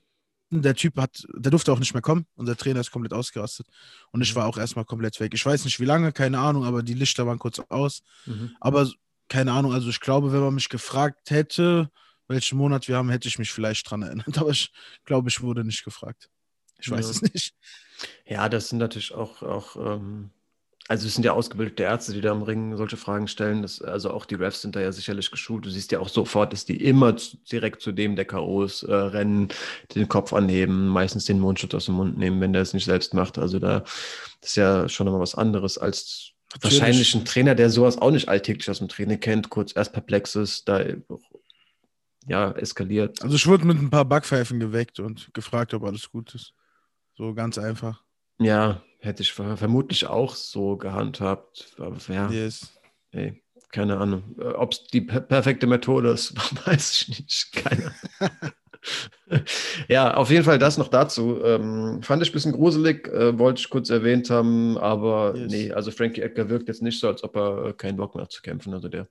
der 0.50 0.76
Typ 0.76 0.98
hat, 0.98 1.26
der 1.36 1.52
durfte 1.52 1.72
auch 1.72 1.80
nicht 1.80 1.94
mehr 1.94 2.02
kommen 2.02 2.26
und 2.36 2.46
der 2.46 2.56
Trainer 2.56 2.80
ist 2.80 2.92
komplett 2.92 3.14
ausgerastet. 3.14 3.68
Und 4.12 4.22
ich 4.22 4.34
mhm. 4.34 4.40
war 4.40 4.48
auch 4.48 4.58
erstmal 4.58 4.86
komplett 4.86 5.20
weg. 5.20 5.34
Ich 5.34 5.46
weiß 5.46 5.66
nicht 5.66 5.80
wie 5.80 5.86
lange, 5.86 6.12
keine 6.12 6.40
Ahnung, 6.40 6.64
aber 6.64 6.84
die 6.84 6.94
Lichter 6.94 7.28
waren 7.28 7.40
kurz 7.40 7.60
aus. 7.70 8.02
Mhm. 8.26 8.56
Aber 8.60 8.90
keine 9.30 9.52
Ahnung, 9.52 9.74
also 9.74 9.90
ich 9.90 10.00
glaube, 10.00 10.32
wenn 10.32 10.40
man 10.40 10.56
mich 10.56 10.70
gefragt 10.70 11.30
hätte, 11.30 11.90
welchen 12.28 12.58
Monat 12.58 12.88
wir 12.88 12.98
haben, 12.98 13.10
hätte 13.10 13.28
ich 13.28 13.40
mich 13.40 13.52
vielleicht 13.52 13.90
dran 13.90 14.04
erinnert. 14.04 14.28
Aber 14.38 14.50
ich 14.50 14.72
glaube, 15.06 15.30
ich 15.30 15.42
wurde 15.42 15.64
nicht 15.64 15.84
gefragt. 15.84 16.30
Ich 16.80 16.90
weiß 16.90 17.06
ja. 17.06 17.12
es 17.12 17.22
nicht. 17.22 17.54
Ja, 18.26 18.50
das 18.50 18.70
sind 18.70 18.78
natürlich 18.78 19.14
auch, 19.14 19.42
auch 19.42 19.76
ähm, 19.76 20.30
also 20.88 21.08
es 21.08 21.16
sind 21.16 21.24
ja 21.26 21.34
ausgebildete 21.34 21.84
Ärzte, 21.84 22.14
die 22.14 22.22
da 22.22 22.32
im 22.32 22.44
Ring 22.44 22.78
solche 22.78 22.96
Fragen 22.96 23.28
stellen. 23.28 23.62
Das, 23.62 23.82
also 23.82 24.12
auch 24.12 24.26
die 24.26 24.36
Refs 24.36 24.62
sind 24.62 24.76
da 24.76 24.80
ja 24.80 24.92
sicherlich 24.92 25.32
geschult. 25.32 25.66
Du 25.66 25.70
siehst 25.70 25.92
ja 25.92 26.00
auch 26.00 26.08
sofort, 26.08 26.54
dass 26.54 26.66
die 26.66 26.82
immer 26.82 27.18
zu, 27.18 27.38
direkt 27.52 27.82
zu 27.82 27.92
dem 27.92 28.16
der 28.16 28.26
K.O.s 28.26 28.84
äh, 28.84 28.94
rennen, 28.94 29.50
den 29.96 30.08
Kopf 30.08 30.32
anheben, 30.32 30.88
meistens 30.88 31.26
den 31.26 31.40
Mundschutz 31.40 31.74
aus 31.74 31.86
dem 31.86 31.96
Mund 31.96 32.18
nehmen, 32.18 32.40
wenn 32.40 32.54
der 32.54 32.62
es 32.62 32.74
nicht 32.74 32.86
selbst 32.86 33.14
macht. 33.14 33.38
Also 33.38 33.60
da 33.60 33.84
ist 34.42 34.56
ja 34.56 34.88
schon 34.88 35.06
nochmal 35.06 35.22
was 35.22 35.36
anderes 35.36 35.78
als 35.78 36.32
Natürlich. 36.54 36.80
wahrscheinlich 36.80 37.16
ein 37.16 37.26
Trainer, 37.26 37.56
der 37.56 37.70
sowas 37.70 37.98
auch 37.98 38.12
nicht 38.12 38.30
alltäglich 38.30 38.70
aus 38.70 38.80
dem 38.80 38.88
Training 38.88 39.20
kennt, 39.20 39.50
kurz 39.50 39.76
erst 39.76 39.92
perplexes, 39.92 40.64
da 40.64 40.82
ja, 42.28 42.52
eskaliert. 42.52 43.22
Also 43.22 43.36
ich 43.36 43.48
wurde 43.48 43.66
mit 43.66 43.78
ein 43.78 43.90
paar 43.90 44.06
Backpfeifen 44.06 44.60
geweckt 44.60 45.00
und 45.00 45.34
gefragt, 45.34 45.74
ob 45.74 45.84
alles 45.84 46.10
gut 46.10 46.34
ist. 46.36 46.54
So 47.16 47.34
ganz 47.34 47.58
einfach. 47.58 48.04
Ja, 48.40 48.82
hätte 49.00 49.24
ich 49.24 49.34
vermutlich 49.34 50.08
auch 50.08 50.36
so 50.36 50.78
gehandhabt. 50.78 51.76
Aber 51.78 51.98
ja, 52.08 52.30
yes. 52.30 52.74
ey, 53.12 53.42
keine 53.72 53.98
Ahnung. 53.98 54.36
Äh, 54.40 54.54
Ob 54.54 54.74
es 54.74 54.84
die 54.86 55.02
per 55.02 55.22
perfekte 55.22 55.68
Methode 55.68 56.10
ist, 56.10 56.36
weiß 56.68 57.02
ich 57.02 57.20
nicht. 57.20 57.52
Keine 57.54 57.94
ja, 59.88 60.14
auf 60.14 60.30
jeden 60.30 60.44
Fall 60.44 60.60
das 60.60 60.78
noch 60.78 60.88
dazu. 60.88 61.42
Ähm, 61.44 62.02
fand 62.02 62.22
ich 62.24 62.30
ein 62.30 62.34
bisschen 62.34 62.54
gruselig, 62.54 63.08
äh, 63.10 63.38
wollte 63.38 63.60
ich 63.60 63.70
kurz 63.70 63.90
erwähnt 63.90 64.30
haben, 64.30 64.78
aber 64.78 65.36
yes. 65.36 65.52
nee, 65.52 65.72
also 65.72 65.92
Frankie 65.92 66.22
Edgar 66.22 66.50
wirkt 66.50 66.68
jetzt 66.68 66.82
nicht 66.82 67.00
so, 67.00 67.08
als 67.08 67.24
ob 67.24 67.36
er 67.36 67.66
äh, 67.66 67.74
keinen 67.74 67.98
Bock 67.98 68.16
mehr 68.16 68.24
hat 68.24 68.32
zu 68.32 68.42
kämpfen. 68.42 68.74
Also 68.74 68.88
der, 68.88 69.08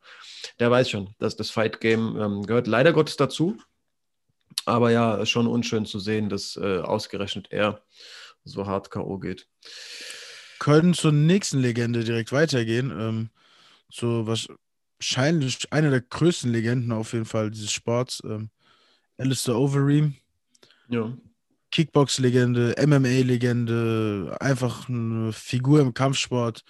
der 0.59 0.71
weiß 0.71 0.89
schon, 0.91 1.11
dass 1.19 1.37
das 1.37 1.51
Fight 1.51 1.81
Game 1.81 2.17
ähm, 2.19 2.47
gehört 2.47 2.67
leider 2.67 2.93
Gottes 2.93 3.17
dazu. 3.17 3.57
Aber 4.65 4.91
ja, 4.91 5.25
schon 5.27 5.47
unschön 5.47 5.87
zu 5.87 5.99
sehen, 5.99 6.29
dass 6.29 6.57
äh, 6.57 6.79
ausgerechnet 6.79 7.49
er 7.51 7.83
so 8.47 8.67
hart 8.67 8.91
K.O. 8.91 9.19
geht. 9.19 9.47
Können 10.59 10.95
zur 10.95 11.13
nächsten 11.13 11.59
Legende 11.59 12.05
direkt 12.05 12.33
weitergehen. 12.33 12.91
Ähm, 12.91 13.31
so 13.91 14.27
wahrscheinlich 14.27 15.73
eine 15.73 15.91
der 15.91 16.01
größten 16.01 16.51
Legenden 16.51 16.93
auf 16.93 17.13
jeden 17.13 17.27
Fall 17.27 17.51
dieses 17.51 17.73
Sports. 17.73 18.23
Ähm, 18.25 18.51
Alistair 19.19 19.57
Overeem. 19.57 20.15
Ja. 20.89 21.13
Kickbox-Legende, 21.73 22.75
MMA-Legende, 22.79 24.37
einfach 24.41 24.89
eine 24.89 25.33
Figur 25.33 25.81
im 25.81 25.93
Kampfsport, 25.93 26.63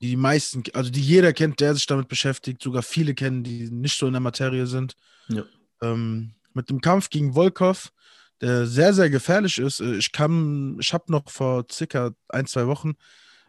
die 0.00 0.10
die 0.10 0.16
meisten, 0.16 0.62
also 0.72 0.90
die 0.90 1.00
jeder 1.00 1.32
kennt, 1.32 1.58
der 1.58 1.74
sich 1.74 1.86
damit 1.86 2.06
beschäftigt, 2.06 2.62
sogar 2.62 2.82
viele 2.82 3.14
kennen, 3.14 3.42
die 3.42 3.70
nicht 3.70 3.98
so 3.98 4.06
in 4.06 4.12
der 4.12 4.20
Materie 4.20 4.66
sind. 4.66 4.94
Ja. 5.28 5.42
Ähm, 5.82 6.34
mit 6.52 6.70
dem 6.70 6.80
Kampf 6.80 7.10
gegen 7.10 7.34
Volkov, 7.34 7.92
der 8.40 8.66
sehr, 8.66 8.92
sehr 8.92 9.10
gefährlich 9.10 9.58
ist. 9.58 9.80
Äh, 9.80 9.96
ich 9.96 10.12
kam, 10.12 10.78
ich 10.80 10.92
habe 10.92 11.10
noch 11.12 11.30
vor 11.30 11.66
circa 11.70 12.12
ein, 12.28 12.46
zwei 12.46 12.66
Wochen 12.66 12.94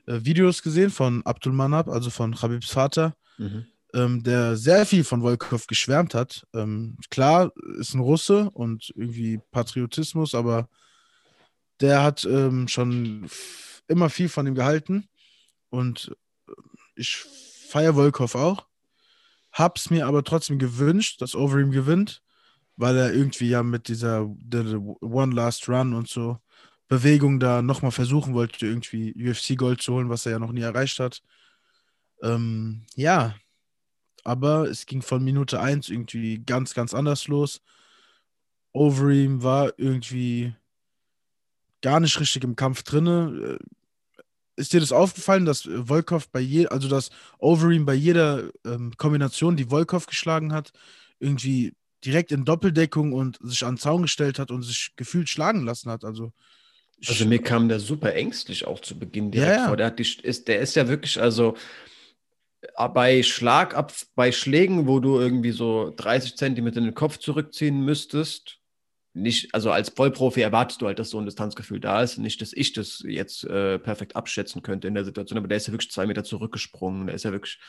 äh, 0.05 0.19
Videos 0.23 0.61
gesehen 0.63 0.89
von 0.89 1.25
Abdul 1.25 1.53
Manab, 1.53 1.87
also 1.87 2.09
von 2.09 2.41
Habibs 2.41 2.69
Vater. 2.69 3.15
Mhm 3.37 3.65
ähm, 3.93 4.23
der 4.23 4.57
sehr 4.57 4.85
viel 4.85 5.03
von 5.03 5.21
Volkov 5.21 5.67
geschwärmt 5.67 6.13
hat. 6.13 6.45
Ähm, 6.53 6.97
klar, 7.09 7.51
ist 7.79 7.93
ein 7.93 7.99
Russe 7.99 8.49
und 8.51 8.91
irgendwie 8.95 9.39
Patriotismus, 9.51 10.35
aber 10.35 10.69
der 11.79 12.03
hat 12.03 12.25
ähm, 12.25 12.67
schon 12.67 13.29
immer 13.87 14.09
viel 14.09 14.29
von 14.29 14.47
ihm 14.47 14.55
gehalten. 14.55 15.07
Und 15.69 16.15
äh, 16.47 16.51
ich 16.95 17.17
feiere 17.69 17.95
Volkov 17.95 18.35
auch. 18.35 18.65
Hab's 19.51 19.89
mir 19.89 20.05
aber 20.07 20.23
trotzdem 20.23 20.59
gewünscht, 20.59 21.21
dass 21.21 21.35
Overeem 21.35 21.71
gewinnt, 21.71 22.21
weil 22.77 22.95
er 22.97 23.13
irgendwie 23.13 23.49
ja 23.49 23.63
mit 23.63 23.87
dieser 23.89 24.23
One 24.23 25.35
Last 25.35 25.67
Run 25.67 25.93
und 25.93 26.07
so 26.07 26.39
Bewegung 26.87 27.39
da 27.39 27.61
nochmal 27.61 27.91
versuchen 27.91 28.33
wollte, 28.33 28.65
irgendwie 28.65 29.13
UFC-Gold 29.13 29.81
zu 29.81 29.93
holen, 29.93 30.09
was 30.09 30.25
er 30.25 30.33
ja 30.33 30.39
noch 30.39 30.53
nie 30.53 30.61
erreicht 30.61 30.99
hat. 30.99 31.21
Ähm, 32.23 32.85
ja, 32.95 33.35
aber 34.23 34.69
es 34.69 34.85
ging 34.85 35.01
von 35.01 35.23
Minute 35.23 35.59
1 35.59 35.89
irgendwie 35.89 36.39
ganz, 36.45 36.73
ganz 36.73 36.93
anders 36.93 37.27
los. 37.27 37.61
Overeem 38.73 39.43
war 39.43 39.73
irgendwie 39.77 40.55
gar 41.81 41.99
nicht 41.99 42.19
richtig 42.19 42.43
im 42.43 42.55
Kampf 42.55 42.83
drinne. 42.83 43.59
Äh, 43.59 44.21
ist 44.55 44.73
dir 44.73 44.79
das 44.79 44.91
aufgefallen, 44.91 45.45
dass 45.45 45.69
Volkov 45.71 46.29
bei 46.29 46.39
je, 46.39 46.67
also 46.67 46.87
dass 46.87 47.09
Overeem 47.37 47.85
bei 47.85 47.93
jeder 47.93 48.49
ähm, 48.65 48.91
Kombination, 48.97 49.55
die 49.55 49.69
Volkov 49.69 50.07
geschlagen 50.07 50.51
hat, 50.51 50.71
irgendwie 51.19 51.73
direkt 52.05 52.31
in 52.31 52.45
Doppeldeckung 52.45 53.13
und 53.13 53.37
sich 53.41 53.63
an 53.63 53.75
den 53.75 53.79
Zaun 53.79 54.03
gestellt 54.03 54.39
hat 54.39 54.51
und 54.51 54.63
sich 54.63 54.91
gefühlt 54.95 55.29
schlagen 55.29 55.65
lassen 55.65 55.89
hat? 55.89 56.03
Also 56.03 56.31
also 57.07 57.25
mir 57.25 57.41
kam 57.41 57.69
der 57.69 57.79
super 57.79 58.15
ängstlich 58.15 58.65
auch 58.65 58.79
zu 58.79 58.97
Beginn 58.97 59.29
direkt 59.29 59.51
ja, 59.51 59.57
ja. 59.61 59.67
vor. 59.67 59.77
Der, 59.77 59.91
die, 59.91 60.03
ist, 60.23 60.47
der 60.47 60.59
ist 60.59 60.75
ja 60.75 60.87
wirklich, 60.87 61.21
also 61.21 61.55
bei 62.93 63.21
Schlagab 63.21 63.93
bei 64.15 64.31
Schlägen, 64.31 64.87
wo 64.87 64.99
du 64.99 65.19
irgendwie 65.19 65.51
so 65.51 65.93
30 65.95 66.35
Zentimeter 66.35 66.81
den 66.81 66.95
Kopf 66.95 67.17
zurückziehen 67.17 67.85
müsstest, 67.85 68.59
nicht, 69.13 69.53
also 69.53 69.71
als 69.71 69.89
Vollprofi 69.89 70.41
erwartest 70.41 70.81
du 70.81 70.85
halt, 70.85 70.99
dass 70.99 71.09
so 71.09 71.17
ein 71.17 71.25
Distanzgefühl 71.25 71.79
da 71.79 72.03
ist. 72.03 72.19
Nicht, 72.19 72.39
dass 72.39 72.53
ich 72.53 72.73
das 72.73 73.03
jetzt 73.05 73.43
äh, 73.45 73.79
perfekt 73.79 74.15
abschätzen 74.15 74.61
könnte 74.61 74.87
in 74.87 74.93
der 74.93 75.05
Situation, 75.05 75.39
aber 75.39 75.47
der 75.47 75.57
ist 75.57 75.65
ja 75.65 75.73
wirklich 75.73 75.91
zwei 75.91 76.05
Meter 76.05 76.23
zurückgesprungen. 76.23 77.07
Der 77.07 77.15
ist 77.15 77.23
ja 77.23 77.31
wirklich, 77.31 77.59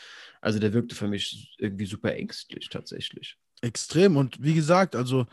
also 0.43 0.59
der 0.59 0.75
wirkte 0.75 0.95
für 0.95 1.09
mich 1.09 1.57
irgendwie 1.59 1.87
super 1.87 2.15
ängstlich 2.15 2.69
tatsächlich. 2.69 3.39
Extrem. 3.61 4.17
Und 4.17 4.43
wie 4.43 4.55
gesagt, 4.55 4.95
also 4.97 5.27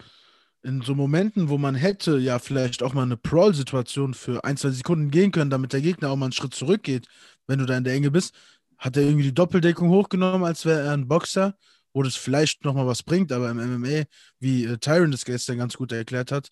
in 0.63 0.81
so 0.81 0.95
Momenten, 0.95 1.49
wo 1.49 1.57
man 1.57 1.75
hätte 1.75 2.17
ja 2.17 2.39
vielleicht 2.39 2.81
auch 2.81 2.93
mal 2.93 3.03
eine 3.03 3.17
Brawl-Situation 3.17 4.15
für 4.15 4.43
ein, 4.43 4.57
zwei 4.57 4.71
Sekunden 4.71 5.11
gehen 5.11 5.31
können, 5.31 5.51
damit 5.51 5.73
der 5.73 5.81
Gegner 5.81 6.09
auch 6.09 6.15
mal 6.15 6.25
einen 6.25 6.33
Schritt 6.33 6.55
zurückgeht, 6.55 7.07
wenn 7.45 7.59
du 7.59 7.65
da 7.65 7.77
in 7.77 7.83
der 7.83 7.93
Enge 7.93 8.09
bist, 8.09 8.33
hat 8.77 8.97
er 8.97 9.03
irgendwie 9.03 9.25
die 9.25 9.33
Doppeldeckung 9.33 9.89
hochgenommen, 9.89 10.43
als 10.43 10.65
wäre 10.65 10.81
er 10.81 10.93
ein 10.93 11.07
Boxer, 11.07 11.55
wo 11.93 12.01
das 12.01 12.15
vielleicht 12.15 12.65
nochmal 12.65 12.87
was 12.87 13.03
bringt, 13.03 13.31
aber 13.31 13.51
im 13.51 13.57
MMA, 13.57 14.05
wie 14.39 14.65
äh, 14.65 14.77
Tyron 14.77 15.11
das 15.11 15.23
gestern 15.23 15.59
ganz 15.59 15.77
gut 15.77 15.91
erklärt 15.91 16.31
hat, 16.31 16.49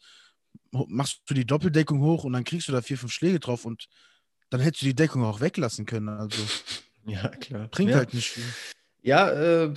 machst 0.72 1.22
du 1.26 1.34
die 1.34 1.46
Doppeldeckung 1.46 2.00
hoch 2.02 2.24
und 2.24 2.34
dann 2.34 2.44
kriegst 2.44 2.68
du 2.68 2.72
da 2.72 2.82
vier, 2.82 2.98
fünf 2.98 3.12
Schläge 3.12 3.40
drauf 3.40 3.66
und 3.66 3.88
dann 4.52 4.62
hättest 4.62 4.84
du 4.84 4.86
die 4.86 4.96
Deckung 4.96 5.24
auch 5.24 5.42
weglassen 5.42 5.86
können. 5.86 6.10
Also 6.10 6.42
ja, 7.06 7.28
klar. 7.30 7.68
Bringt 7.70 7.92
ja. 7.92 7.98
halt 7.98 8.14
nicht 8.14 8.30
viel. 8.30 8.44
Ja, 9.02 9.32
äh, 9.32 9.74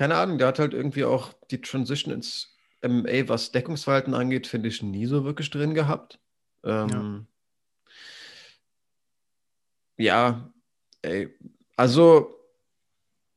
keine 0.00 0.14
Ahnung, 0.14 0.38
der 0.38 0.46
hat 0.46 0.58
halt 0.58 0.72
irgendwie 0.72 1.04
auch 1.04 1.34
die 1.50 1.60
Transition 1.60 2.14
ins 2.14 2.56
MMA, 2.80 3.28
was 3.28 3.52
Deckungsverhalten 3.52 4.14
angeht, 4.14 4.46
finde 4.46 4.70
ich 4.70 4.82
nie 4.82 5.04
so 5.04 5.26
wirklich 5.26 5.50
drin 5.50 5.74
gehabt. 5.74 6.18
Ähm, 6.64 7.26
ja. 9.98 10.04
ja, 10.04 10.52
ey, 11.02 11.28
also, 11.76 12.34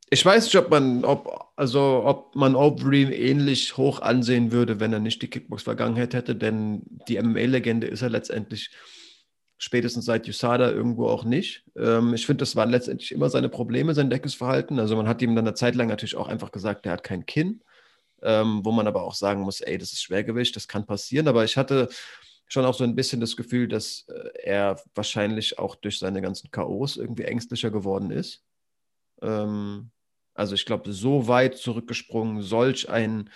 ich 0.09 0.25
weiß 0.25 0.45
nicht, 0.45 0.55
ob 0.55 0.69
man, 0.69 1.03
ob, 1.03 1.51
also, 1.57 2.03
ob 2.05 2.33
man 2.33 2.55
Aubrey 2.55 3.13
ähnlich 3.13 3.75
hoch 3.75 3.99
ansehen 3.99 4.53
würde, 4.53 4.79
wenn 4.79 4.93
er 4.93 4.99
nicht 4.99 5.21
die 5.21 5.29
Kickbox-Vergangenheit 5.29 6.13
hätte, 6.13 6.33
denn 6.33 6.83
die 7.09 7.21
MMA-Legende 7.21 7.87
ist 7.87 8.03
er 8.03 8.09
letztendlich 8.09 8.71
spätestens 9.63 10.03
seit 10.03 10.27
USADA 10.27 10.71
irgendwo 10.71 11.07
auch 11.07 11.23
nicht. 11.23 11.63
Ähm, 11.77 12.13
ich 12.13 12.25
finde, 12.25 12.41
das 12.41 12.57
waren 12.57 12.69
letztendlich 12.69 13.13
immer 13.13 13.29
seine 13.29 13.47
Probleme, 13.47 13.93
sein 13.93 14.09
Deckungsverhalten. 14.09 14.77
Also 14.77 14.97
man 14.97 15.07
hat 15.07 15.21
ihm 15.21 15.35
dann 15.35 15.47
eine 15.47 15.55
Zeit 15.55 15.75
lang 15.75 15.87
natürlich 15.87 16.17
auch 16.17 16.27
einfach 16.27 16.51
gesagt, 16.51 16.85
er 16.85 16.91
hat 16.91 17.03
kein 17.03 17.25
Kinn, 17.25 17.61
ähm, 18.21 18.59
wo 18.65 18.73
man 18.73 18.87
aber 18.87 19.03
auch 19.03 19.15
sagen 19.15 19.41
muss, 19.41 19.61
ey, 19.61 19.77
das 19.77 19.93
ist 19.93 20.03
Schwergewicht, 20.03 20.53
das 20.57 20.67
kann 20.67 20.85
passieren. 20.85 21.29
Aber 21.29 21.45
ich 21.45 21.55
hatte 21.55 21.87
schon 22.47 22.65
auch 22.65 22.73
so 22.73 22.83
ein 22.83 22.95
bisschen 22.95 23.21
das 23.21 23.37
Gefühl, 23.37 23.69
dass 23.69 24.05
äh, 24.09 24.43
er 24.43 24.81
wahrscheinlich 24.95 25.57
auch 25.59 25.75
durch 25.75 25.97
seine 25.97 26.21
ganzen 26.21 26.51
K.O.s 26.51 26.97
irgendwie 26.97 27.23
ängstlicher 27.23 27.71
geworden 27.71 28.11
ist. 28.11 28.43
Ähm, 29.21 29.91
also 30.33 30.55
ich 30.55 30.65
glaube, 30.65 30.91
so 30.91 31.29
weit 31.29 31.57
zurückgesprungen, 31.57 32.41
solch 32.41 32.89
ein 32.89 33.29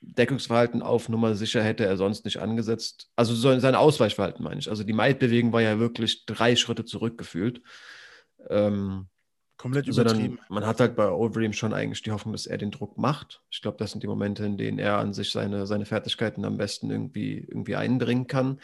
Deckungsverhalten 0.00 0.82
auf 0.82 1.08
Nummer 1.08 1.34
sicher 1.34 1.62
hätte 1.62 1.84
er 1.84 1.96
sonst 1.96 2.24
nicht 2.24 2.38
angesetzt. 2.38 3.10
Also 3.16 3.34
so 3.34 3.58
sein 3.58 3.74
Ausweichverhalten 3.74 4.44
meine 4.44 4.60
ich. 4.60 4.70
Also 4.70 4.84
die 4.84 4.92
Maidbewegung 4.92 5.52
war 5.52 5.62
ja 5.62 5.78
wirklich 5.78 6.26
drei 6.26 6.54
Schritte 6.54 6.84
zurückgefühlt. 6.84 7.60
Ähm, 8.48 9.08
Komplett 9.56 9.86
übertrieben. 9.86 10.38
man 10.48 10.66
hat 10.66 10.80
halt 10.80 10.96
bei 10.96 11.08
Overeem 11.08 11.52
schon 11.52 11.72
eigentlich 11.72 12.02
die 12.02 12.10
Hoffnung, 12.10 12.32
dass 12.32 12.46
er 12.46 12.58
den 12.58 12.70
Druck 12.70 12.98
macht. 12.98 13.40
Ich 13.50 13.62
glaube, 13.62 13.78
das 13.78 13.92
sind 13.92 14.02
die 14.02 14.08
Momente, 14.08 14.44
in 14.44 14.56
denen 14.56 14.78
er 14.78 14.98
an 14.98 15.12
sich 15.12 15.30
seine, 15.30 15.66
seine 15.66 15.86
Fertigkeiten 15.86 16.44
am 16.44 16.56
besten 16.56 16.90
irgendwie, 16.90 17.38
irgendwie 17.38 17.76
einbringen 17.76 18.26
kann. 18.26 18.60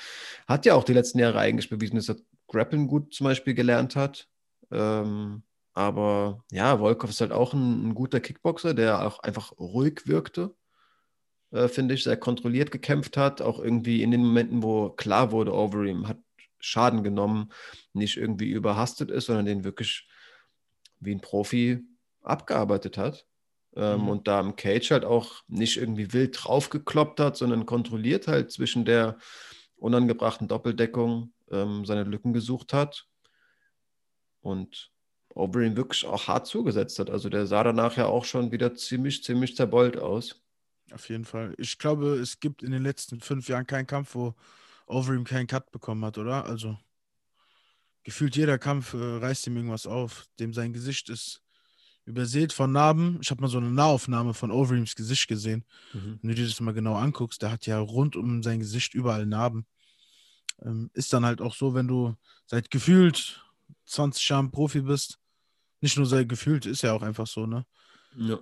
Hat 0.46 0.66
ja 0.66 0.74
auch 0.74 0.84
die 0.84 0.92
letzten 0.92 1.18
Jahre 1.18 1.38
eigentlich 1.38 1.70
bewiesen, 1.70 1.96
dass 1.96 2.08
er 2.08 2.16
Grappeln 2.48 2.86
gut 2.86 3.14
zum 3.14 3.24
Beispiel 3.24 3.54
gelernt 3.54 3.96
hat. 3.96 4.28
Ähm, 4.70 5.42
aber 5.72 6.44
ja, 6.50 6.78
Volkov 6.78 7.10
ist 7.10 7.20
halt 7.20 7.32
auch 7.32 7.54
ein, 7.54 7.88
ein, 7.88 7.94
guter 7.94 8.20
Kickboxer, 8.20 8.74
der 8.74 9.06
auch 9.06 9.20
einfach 9.20 9.52
ruhig 9.58 10.02
wirkte, 10.06 10.54
äh, 11.52 11.68
finde 11.68 11.94
ich, 11.94 12.04
sehr 12.04 12.16
kontrolliert 12.16 12.70
gekämpft 12.70 13.16
hat. 13.16 13.40
Auch 13.40 13.60
irgendwie 13.60 14.02
in 14.02 14.10
den 14.10 14.24
Momenten, 14.24 14.62
wo 14.62 14.90
klar 14.90 15.32
wurde, 15.32 15.54
Overeem 15.54 16.08
hat 16.08 16.18
Schaden 16.58 17.02
genommen, 17.02 17.52
nicht 17.92 18.16
irgendwie 18.16 18.50
überhastet 18.50 19.10
ist, 19.10 19.26
sondern 19.26 19.46
den 19.46 19.64
wirklich 19.64 20.08
wie 20.98 21.14
ein 21.14 21.20
Profi 21.20 21.82
abgearbeitet 22.22 22.98
hat. 22.98 23.26
Ähm, 23.76 24.02
mhm. 24.02 24.08
Und 24.08 24.28
da 24.28 24.40
im 24.40 24.56
Cage 24.56 24.90
halt 24.90 25.04
auch 25.04 25.42
nicht 25.46 25.76
irgendwie 25.76 26.12
wild 26.12 26.36
draufgekloppt 26.38 27.20
hat, 27.20 27.36
sondern 27.36 27.66
kontrolliert 27.66 28.26
halt 28.28 28.50
zwischen 28.50 28.84
der 28.84 29.16
unangebrachten 29.76 30.48
Doppeldeckung 30.48 31.32
ähm, 31.50 31.84
seine 31.84 32.04
Lücken 32.04 32.32
gesucht 32.32 32.72
hat. 32.72 33.06
Und 34.40 34.89
Overeem 35.34 35.76
wirklich 35.76 36.04
auch 36.06 36.28
hart 36.28 36.46
zugesetzt 36.46 36.98
hat. 36.98 37.10
Also 37.10 37.28
der 37.28 37.46
sah 37.46 37.62
danach 37.62 37.96
ja 37.96 38.06
auch 38.06 38.24
schon 38.24 38.52
wieder 38.52 38.74
ziemlich, 38.74 39.22
ziemlich 39.22 39.56
zerbeult 39.56 39.96
aus. 39.96 40.42
Auf 40.92 41.08
jeden 41.08 41.24
Fall. 41.24 41.54
Ich 41.56 41.78
glaube, 41.78 42.14
es 42.14 42.40
gibt 42.40 42.62
in 42.62 42.72
den 42.72 42.82
letzten 42.82 43.20
fünf 43.20 43.48
Jahren 43.48 43.66
keinen 43.66 43.86
Kampf, 43.86 44.14
wo 44.14 44.34
Overeem 44.86 45.24
keinen 45.24 45.46
Cut 45.46 45.70
bekommen 45.70 46.04
hat, 46.04 46.18
oder? 46.18 46.44
Also 46.44 46.76
gefühlt 48.02 48.36
jeder 48.36 48.58
Kampf 48.58 48.94
äh, 48.94 48.96
reißt 48.96 49.46
ihm 49.46 49.56
irgendwas 49.56 49.86
auf. 49.86 50.26
Dem 50.40 50.52
sein 50.52 50.72
Gesicht 50.72 51.08
ist 51.08 51.42
übersät 52.06 52.52
von 52.52 52.72
Narben. 52.72 53.18
Ich 53.22 53.30
habe 53.30 53.40
mal 53.40 53.48
so 53.48 53.58
eine 53.58 53.70
Nahaufnahme 53.70 54.34
von 54.34 54.50
Overeems 54.50 54.96
Gesicht 54.96 55.28
gesehen. 55.28 55.64
Mhm. 55.92 56.18
Wenn 56.20 56.30
du 56.30 56.34
dir 56.34 56.46
das 56.46 56.60
mal 56.60 56.74
genau 56.74 56.96
anguckst, 56.96 57.42
der 57.42 57.52
hat 57.52 57.66
ja 57.66 57.78
rund 57.78 58.16
um 58.16 58.42
sein 58.42 58.58
Gesicht 58.58 58.94
überall 58.94 59.26
Narben. 59.26 59.66
Ähm, 60.62 60.90
ist 60.92 61.12
dann 61.12 61.24
halt 61.24 61.40
auch 61.40 61.54
so, 61.54 61.74
wenn 61.74 61.86
du 61.86 62.16
seit 62.46 62.70
gefühlt 62.70 63.44
20 63.86 64.28
Jahren 64.28 64.50
Profi 64.50 64.82
bist, 64.82 65.18
nicht 65.80 65.96
nur 65.96 66.06
seit 66.06 66.28
gefühlt, 66.28 66.66
ist 66.66 66.82
ja 66.82 66.92
auch 66.92 67.02
einfach 67.02 67.26
so, 67.26 67.46
ne? 67.46 67.66
Ja. 68.16 68.38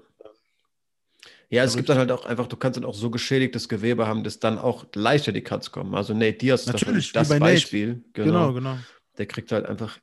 Ja, 1.51 1.65
es 1.65 1.77
gibt 1.77 1.89
dann 1.89 1.97
halt 1.97 2.13
auch 2.13 2.27
einfach, 2.27 2.47
du 2.47 2.57
kannst 2.57 2.77
dann 2.77 2.85
auch 2.85 2.95
so 2.95 3.11
geschädigtes 3.11 3.71
Gewebe 3.71 4.07
haben, 4.07 4.23
dass 4.23 4.39
dann 4.39 4.59
auch 4.59 4.85
leichter 4.95 5.33
die 5.33 5.41
Cuts 5.41 5.73
kommen. 5.73 5.95
Also 5.95 6.13
Nate 6.13 6.35
Diaz 6.35 6.63
ist 6.63 6.73
Natürlich, 6.73 7.13
das 7.13 7.31
Beispiel. 7.39 8.05
Genau, 8.13 8.53
genau. 8.53 8.77
Der 9.17 9.27
kriegt 9.27 9.51
halt 9.51 9.65
einfach 9.65 9.99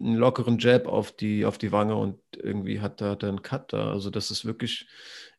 einen 0.00 0.16
lockeren 0.16 0.58
Jab 0.58 0.86
auf 0.86 1.12
die, 1.12 1.44
auf 1.44 1.58
die 1.58 1.70
Wange 1.70 1.94
und 1.94 2.18
irgendwie 2.36 2.80
hat 2.80 3.00
er 3.00 3.14
dann 3.14 3.42
Cut 3.42 3.72
da. 3.72 3.92
Also 3.92 4.10
das 4.10 4.32
ist 4.32 4.44
wirklich, 4.44 4.88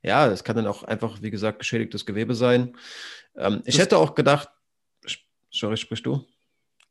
ja, 0.02 0.30
das 0.30 0.46
kann 0.46 0.56
dann 0.56 0.68
auch 0.68 0.84
einfach, 0.84 1.22
wie 1.22 1.32
gesagt, 1.32 1.60
geschädigtes 1.60 2.06
Gewebe 2.06 2.34
sein. 2.34 2.78
Ähm, 3.36 3.62
ich 3.66 3.78
hätte 3.78 3.98
auch 3.98 4.16
gedacht, 4.16 4.48
sorry, 5.52 5.76
sprichst 5.76 6.06
du? 6.06 6.26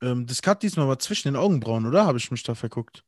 Ähm, 0.04 0.26
das 0.26 0.42
Cut 0.42 0.62
diesmal 0.62 0.88
war 0.88 0.98
zwischen 0.98 1.28
den 1.28 1.36
Augenbrauen, 1.36 1.86
oder? 1.86 2.06
Habe 2.06 2.18
ich 2.18 2.30
mich 2.30 2.42
da 2.42 2.54
verguckt? 2.54 3.04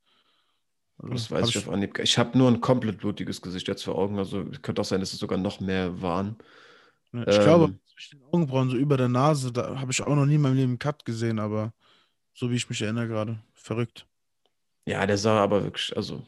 Das 0.98 1.30
Hab 1.30 1.30
weiß 1.30 1.48
ich 1.50 1.58
auf 1.58 1.68
Anhieb. 1.68 1.98
Ich 1.98 2.18
habe 2.18 2.36
nur 2.38 2.48
ein 2.50 2.60
komplett 2.60 2.98
blutiges 2.98 3.40
Gesicht 3.42 3.68
jetzt 3.68 3.84
vor 3.84 3.96
Augen. 3.96 4.18
Also 4.18 4.44
könnte 4.62 4.80
auch 4.80 4.84
sein, 4.86 5.00
dass 5.00 5.12
es 5.12 5.18
sogar 5.18 5.38
noch 5.38 5.60
mehr 5.60 6.00
waren. 6.02 6.36
Ja, 7.12 7.26
Ich 7.28 7.38
Ähm, 7.38 7.40
glaube, 7.40 7.78
zwischen 7.86 8.18
den 8.18 8.26
Augenbrauen, 8.28 8.70
so 8.70 8.76
über 8.76 8.96
der 8.96 9.08
Nase, 9.08 9.52
da 9.52 9.78
habe 9.80 9.92
ich 9.92 10.02
auch 10.02 10.14
noch 10.14 10.26
nie 10.26 10.34
in 10.36 10.40
meinem 10.40 10.56
Leben 10.56 10.70
einen 10.72 10.78
Cut 10.78 11.04
gesehen, 11.04 11.38
aber 11.38 11.72
so 12.34 12.50
wie 12.50 12.56
ich 12.56 12.68
mich 12.70 12.82
erinnere 12.82 13.08
gerade. 13.08 13.40
Verrückt. 13.54 14.06
Ja, 14.86 15.06
der 15.06 15.18
sah 15.18 15.42
aber 15.42 15.64
wirklich, 15.64 15.96
also 15.96 16.26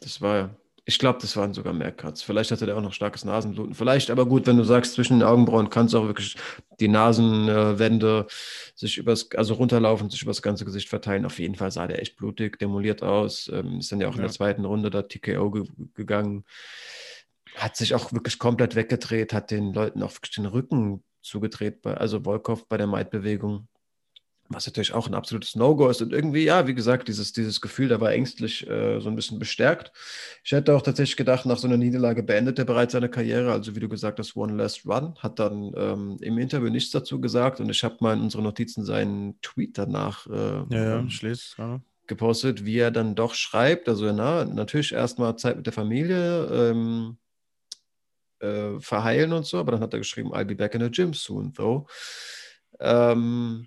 das 0.00 0.20
war, 0.20 0.56
ich 0.88 0.98
glaube, 0.98 1.18
das 1.20 1.36
waren 1.36 1.52
sogar 1.52 1.74
mehr 1.74 1.92
Cuts. 1.92 2.22
Vielleicht 2.22 2.50
hatte 2.50 2.64
der 2.64 2.74
auch 2.74 2.80
noch 2.80 2.94
starkes 2.94 3.22
Nasenbluten. 3.22 3.74
Vielleicht, 3.74 4.10
aber 4.10 4.24
gut, 4.24 4.46
wenn 4.46 4.56
du 4.56 4.64
sagst, 4.64 4.94
zwischen 4.94 5.18
den 5.18 5.28
Augenbrauen 5.28 5.68
kannst 5.68 5.92
du 5.92 5.98
auch 5.98 6.06
wirklich 6.06 6.34
die 6.80 6.88
Nasenwände 6.88 8.26
sich 8.74 8.96
übers, 8.96 9.30
also 9.36 9.52
runterlaufen, 9.52 10.08
sich 10.08 10.22
übers 10.22 10.40
ganze 10.40 10.64
Gesicht 10.64 10.88
verteilen. 10.88 11.26
Auf 11.26 11.38
jeden 11.38 11.56
Fall 11.56 11.70
sah 11.70 11.86
der 11.86 12.00
echt 12.00 12.16
blutig, 12.16 12.58
demoliert 12.58 13.02
aus. 13.02 13.50
Ähm, 13.52 13.80
ist 13.80 13.92
dann 13.92 14.00
ja 14.00 14.08
auch 14.08 14.14
in 14.14 14.22
der 14.22 14.28
Ja. 14.28 14.32
zweiten 14.32 14.64
Runde 14.64 14.88
da 14.88 15.02
TKO 15.02 15.50
ge 15.50 15.64
gegangen. 15.92 16.44
Hat 17.56 17.76
sich 17.76 17.94
auch 17.94 18.10
wirklich 18.14 18.38
komplett 18.38 18.74
weggedreht, 18.74 19.34
hat 19.34 19.50
den 19.50 19.74
Leuten 19.74 20.02
auch 20.02 20.14
wirklich 20.14 20.36
den 20.36 20.46
Rücken 20.46 21.04
zugedreht, 21.20 21.82
bei, 21.82 21.98
also 21.98 22.24
Volkov 22.24 22.66
bei 22.66 22.78
der 22.78 22.86
Maid-Bewegung. 22.86 23.68
Was 24.50 24.66
natürlich 24.66 24.94
auch 24.94 25.06
ein 25.06 25.14
absolutes 25.14 25.56
No-Go 25.56 25.88
ist. 25.90 26.00
Und 26.00 26.12
irgendwie, 26.12 26.42
ja, 26.44 26.66
wie 26.66 26.74
gesagt, 26.74 27.08
dieses, 27.08 27.34
dieses 27.34 27.60
Gefühl, 27.60 27.88
der 27.88 28.00
war 28.00 28.12
ängstlich 28.12 28.66
äh, 28.66 28.98
so 28.98 29.10
ein 29.10 29.14
bisschen 29.14 29.38
bestärkt. 29.38 29.92
Ich 30.42 30.52
hätte 30.52 30.74
auch 30.74 30.80
tatsächlich 30.80 31.18
gedacht, 31.18 31.44
nach 31.44 31.58
so 31.58 31.68
einer 31.68 31.76
Niederlage 31.76 32.22
beendet 32.22 32.58
er 32.58 32.64
bereits 32.64 32.92
seine 32.94 33.10
Karriere. 33.10 33.52
Also, 33.52 33.76
wie 33.76 33.80
du 33.80 33.90
gesagt 33.90 34.18
hast, 34.18 34.36
One 34.36 34.54
Last 34.54 34.86
Run. 34.86 35.14
Hat 35.18 35.38
dann 35.38 35.72
ähm, 35.76 36.16
im 36.22 36.38
Interview 36.38 36.70
nichts 36.70 36.90
dazu 36.92 37.20
gesagt. 37.20 37.60
Und 37.60 37.68
ich 37.68 37.84
habe 37.84 37.96
mal 38.00 38.14
in 38.16 38.22
unsere 38.22 38.42
Notizen 38.42 38.84
seinen 38.86 39.38
Tweet 39.42 39.76
danach 39.76 40.26
äh, 40.28 40.30
Ja, 40.30 40.64
ja, 40.70 40.98
ähm, 41.00 41.08
lese 41.08 41.32
es 41.32 41.52
gerade. 41.54 41.82
gepostet, 42.06 42.64
wie 42.64 42.78
er 42.78 42.90
dann 42.90 43.14
doch 43.14 43.34
schreibt. 43.34 43.86
Also, 43.86 44.10
na, 44.12 44.46
natürlich 44.46 44.92
erstmal 44.92 45.36
Zeit 45.36 45.56
mit 45.56 45.66
der 45.66 45.74
Familie. 45.74 46.46
Ähm, 46.50 47.18
äh, 48.40 48.78
verheilen 48.80 49.32
und 49.32 49.44
so, 49.46 49.58
aber 49.58 49.72
dann 49.72 49.80
hat 49.80 49.92
er 49.92 49.98
geschrieben, 49.98 50.32
I'll 50.32 50.44
be 50.44 50.54
back 50.54 50.74
in 50.74 50.80
the 50.80 50.90
gym 50.90 51.12
soon, 51.12 51.52
though. 51.54 51.86
Ähm, 52.78 53.66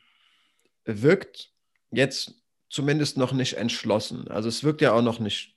wirkt 0.85 1.51
jetzt 1.91 2.35
zumindest 2.69 3.17
noch 3.17 3.33
nicht 3.33 3.57
entschlossen. 3.57 4.27
Also 4.29 4.49
es 4.49 4.63
wirkt 4.63 4.81
ja 4.81 4.93
auch 4.93 5.01
noch 5.01 5.19
nicht, 5.19 5.55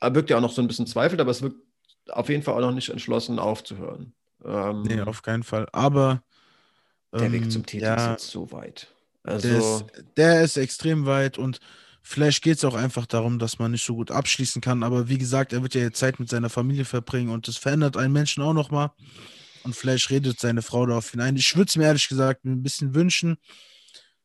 er 0.00 0.14
wirkt 0.14 0.30
ja 0.30 0.36
auch 0.36 0.42
noch 0.42 0.52
so 0.52 0.62
ein 0.62 0.68
bisschen 0.68 0.86
zweifelt, 0.86 1.20
aber 1.20 1.30
es 1.30 1.42
wirkt 1.42 1.56
auf 2.08 2.28
jeden 2.28 2.42
Fall 2.42 2.54
auch 2.54 2.60
noch 2.60 2.74
nicht 2.74 2.90
entschlossen 2.90 3.38
aufzuhören. 3.38 4.12
Ähm, 4.44 4.82
Nee, 4.82 5.00
auf 5.00 5.22
keinen 5.22 5.42
Fall. 5.42 5.66
Aber 5.72 6.22
der 7.12 7.22
ähm, 7.22 7.32
Weg 7.32 7.50
zum 7.50 7.64
Titel 7.64 7.84
ist 7.84 7.88
ja, 7.88 8.10
jetzt 8.12 8.28
so 8.28 8.50
weit. 8.52 8.88
der, 9.24 9.32
Also, 9.34 9.48
ist, 9.48 9.84
der 10.16 10.42
ist 10.42 10.56
extrem 10.56 11.06
weit 11.06 11.38
und 11.38 11.60
vielleicht 12.02 12.42
geht 12.42 12.58
es 12.58 12.64
auch 12.64 12.74
einfach 12.74 13.06
darum, 13.06 13.38
dass 13.38 13.58
man 13.58 13.70
nicht 13.70 13.84
so 13.84 13.94
gut 13.94 14.10
abschließen 14.10 14.60
kann. 14.60 14.82
Aber 14.82 15.08
wie 15.08 15.18
gesagt, 15.18 15.52
er 15.52 15.62
wird 15.62 15.74
ja 15.74 15.82
jetzt 15.82 15.98
Zeit 15.98 16.20
mit 16.20 16.28
seiner 16.28 16.50
Familie 16.50 16.84
verbringen 16.84 17.30
und 17.30 17.48
das 17.48 17.56
verändert 17.56 17.96
einen 17.96 18.12
Menschen 18.12 18.42
auch 18.42 18.54
nochmal. 18.54 18.90
Und 19.62 19.76
vielleicht 19.76 20.10
redet 20.10 20.40
seine 20.40 20.62
Frau 20.62 20.86
darauf 20.86 21.10
hinein. 21.10 21.36
Ich 21.36 21.54
würde 21.54 21.68
es 21.68 21.76
mir 21.76 21.84
ehrlich 21.84 22.08
gesagt 22.08 22.44
ein 22.44 22.62
bisschen 22.62 22.94
wünschen. 22.94 23.36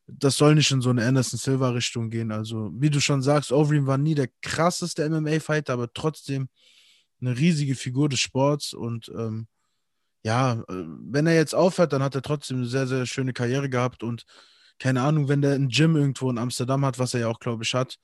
Das 0.07 0.37
soll 0.37 0.55
nicht 0.55 0.71
in 0.71 0.81
so 0.81 0.91
eine 0.91 1.05
Anderson 1.05 1.39
Silva 1.39 1.69
Richtung 1.69 2.09
gehen. 2.09 2.31
Also, 2.31 2.71
wie 2.75 2.89
du 2.89 2.99
schon 2.99 3.21
sagst, 3.21 3.51
Overeem 3.51 3.87
war 3.87 3.97
nie 3.97 4.15
der 4.15 4.29
krasseste 4.41 5.09
MMA-Fighter, 5.09 5.73
aber 5.73 5.91
trotzdem 5.93 6.47
eine 7.21 7.37
riesige 7.37 7.75
Figur 7.75 8.09
des 8.09 8.19
Sports. 8.19 8.73
Und 8.73 9.09
ähm, 9.17 9.47
ja, 10.23 10.53
äh, 10.53 10.63
wenn 10.67 11.27
er 11.27 11.35
jetzt 11.35 11.55
aufhört, 11.55 11.93
dann 11.93 12.03
hat 12.03 12.15
er 12.15 12.21
trotzdem 12.21 12.57
eine 12.57 12.67
sehr, 12.67 12.87
sehr 12.87 13.05
schöne 13.05 13.33
Karriere 13.33 13.69
gehabt. 13.69 14.03
Und 14.03 14.25
keine 14.79 15.01
Ahnung, 15.01 15.27
wenn 15.27 15.41
der 15.41 15.53
ein 15.53 15.69
Gym 15.69 15.95
irgendwo 15.95 16.29
in 16.29 16.37
Amsterdam 16.37 16.85
hat, 16.85 16.99
was 16.99 17.13
er 17.13 17.21
ja 17.21 17.27
auch, 17.27 17.39
glaube 17.39 17.63
ich, 17.63 17.73
hat, 17.73 17.97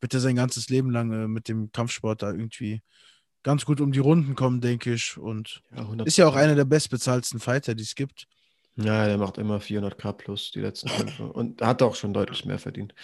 wird 0.00 0.14
er 0.14 0.20
sein 0.20 0.36
ganzes 0.36 0.68
Leben 0.68 0.90
lang 0.90 1.12
äh, 1.12 1.28
mit 1.28 1.48
dem 1.48 1.72
Kampfsport 1.72 2.22
da 2.22 2.30
irgendwie 2.30 2.82
ganz 3.42 3.64
gut 3.64 3.80
um 3.80 3.92
die 3.92 3.98
Runden 3.98 4.34
kommen, 4.34 4.60
denke 4.60 4.92
ich. 4.92 5.16
Und 5.16 5.62
ja, 5.70 5.78
100 5.78 6.06
ist 6.06 6.18
ja 6.18 6.26
auch 6.26 6.36
einer 6.36 6.54
der 6.54 6.64
bestbezahlten 6.64 7.40
Fighter, 7.40 7.74
die 7.74 7.84
es 7.84 7.94
gibt. 7.94 8.26
Ja, 8.80 9.06
der 9.06 9.18
macht 9.18 9.38
immer 9.38 9.58
400k 9.58 10.12
plus 10.12 10.52
die 10.52 10.60
letzten 10.60 10.88
Kämpfe 10.88 11.24
und 11.32 11.60
hat 11.62 11.82
auch 11.82 11.96
schon 11.96 12.12
deutlich 12.12 12.44
mehr 12.44 12.58
verdient. 12.58 12.94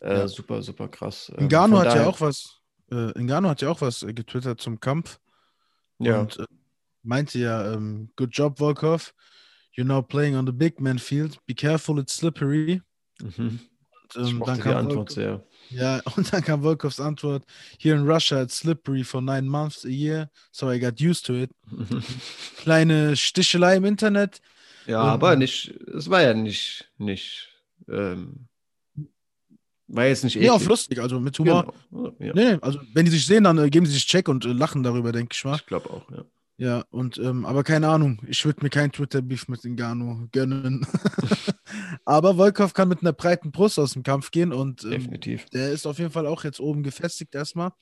Äh, 0.00 0.14
Ja. 0.18 0.28
Super, 0.28 0.62
super 0.62 0.88
krass. 0.88 1.30
Ähm, 1.38 1.46
Ngannou 1.46 1.76
von 1.78 1.86
hat 1.86 1.94
ja 1.94 2.06
auch 2.06 2.20
was, 2.20 2.58
äh, 2.90 3.12
Ngannou 3.22 3.48
hat 3.50 3.62
ja 3.62 3.70
auch 3.70 3.80
was 3.80 4.02
äh, 4.02 4.12
getwittert 4.12 4.60
zum 4.60 4.80
Kampf 4.80 5.20
Ja, 5.98 6.20
und 6.20 6.38
äh, 6.40 6.44
meinte 7.02 7.38
ja, 7.38 7.72
ähm, 7.72 8.10
good 8.16 8.30
job, 8.32 8.58
Volkov. 8.58 9.14
You're 9.76 9.84
now 9.86 10.02
playing 10.02 10.36
on 10.36 10.44
the 10.46 10.52
big 10.52 10.80
man 10.80 10.98
field. 10.98 11.38
Be 11.46 11.54
careful, 11.54 11.98
it's 11.98 12.16
slippery. 12.16 12.82
mhm. 13.20 13.60
Und, 14.14 14.16
ähm, 14.16 14.42
dann 14.44 14.56
die 14.56 14.60
kam 14.60 14.76
Antwort 14.76 15.12
Volkov, 15.12 15.14
sehr. 15.14 15.46
ja, 15.70 16.00
und 16.16 16.32
dann 16.32 16.42
kam 16.42 16.62
Volkovs 16.62 16.98
Antwort: 17.00 17.44
Here 17.78 17.96
in 17.96 18.06
Russia, 18.06 18.42
it's 18.42 18.58
slippery 18.58 19.04
for 19.04 19.22
nine 19.22 19.48
months 19.48 19.84
a 19.84 19.88
year, 19.88 20.28
so 20.50 20.70
I 20.70 20.78
got 20.80 21.00
used 21.00 21.24
to 21.26 21.34
it. 21.34 21.50
Kleine 22.58 23.16
Stichelei 23.16 23.76
im 23.76 23.84
Internet. 23.84 24.40
Ja, 24.86 25.02
Und- 25.02 25.08
aber 25.10 25.36
nicht, 25.36 25.68
es 25.94 26.08
war 26.10 26.22
ja 26.22 26.34
nicht, 26.34 26.90
nicht, 26.98 27.48
ähm, 27.88 28.46
war 29.88 30.06
jetzt 30.06 30.24
nicht 30.24 30.36
Nee, 30.36 30.48
auf 30.48 30.56
eklig. 30.62 30.68
lustig, 30.70 30.98
also 31.00 31.20
mit 31.20 31.38
Humor. 31.38 31.74
Genau. 31.90 32.06
Ja, 32.18 32.32
Nee, 32.34 32.52
nee, 32.54 32.58
also 32.62 32.80
wenn 32.94 33.04
die 33.04 33.10
sich 33.10 33.26
sehen, 33.26 33.44
dann 33.44 33.58
äh, 33.58 33.68
geben 33.70 33.84
sie 33.86 33.92
sich 33.92 34.06
Check 34.06 34.28
und 34.28 34.44
äh, 34.44 34.52
lachen 34.52 34.82
darüber, 34.82 35.12
denke 35.12 35.34
ich 35.36 35.44
mal. 35.44 35.56
ich 35.56 35.66
glaube 35.66 35.90
auch, 35.90 36.10
ja. 36.10 36.24
Ja, 36.58 36.84
und 36.90 37.18
ähm, 37.18 37.44
aber 37.44 37.64
keine 37.64 37.88
Ahnung, 37.88 38.20
ich 38.28 38.44
würde 38.44 38.62
mir 38.62 38.70
kein 38.70 38.92
Twitter-Beef 38.92 39.48
mit 39.48 39.64
Ngannou 39.64 40.28
gönnen. 40.30 40.86
aber 42.04 42.36
Volkov 42.36 42.72
kann 42.74 42.88
mit 42.88 43.00
einer 43.00 43.12
breiten 43.12 43.50
Brust 43.50 43.78
aus 43.78 43.94
dem 43.94 44.02
Kampf 44.02 44.30
gehen 44.30 44.52
und 44.52 44.84
ähm, 44.84 44.90
Definitiv. 44.90 45.46
der 45.46 45.72
ist 45.72 45.86
auf 45.86 45.98
jeden 45.98 46.10
Fall 46.12 46.26
auch 46.26 46.44
jetzt 46.44 46.60
oben 46.60 46.82
gefestigt 46.82 47.34
erstmal. 47.34 47.72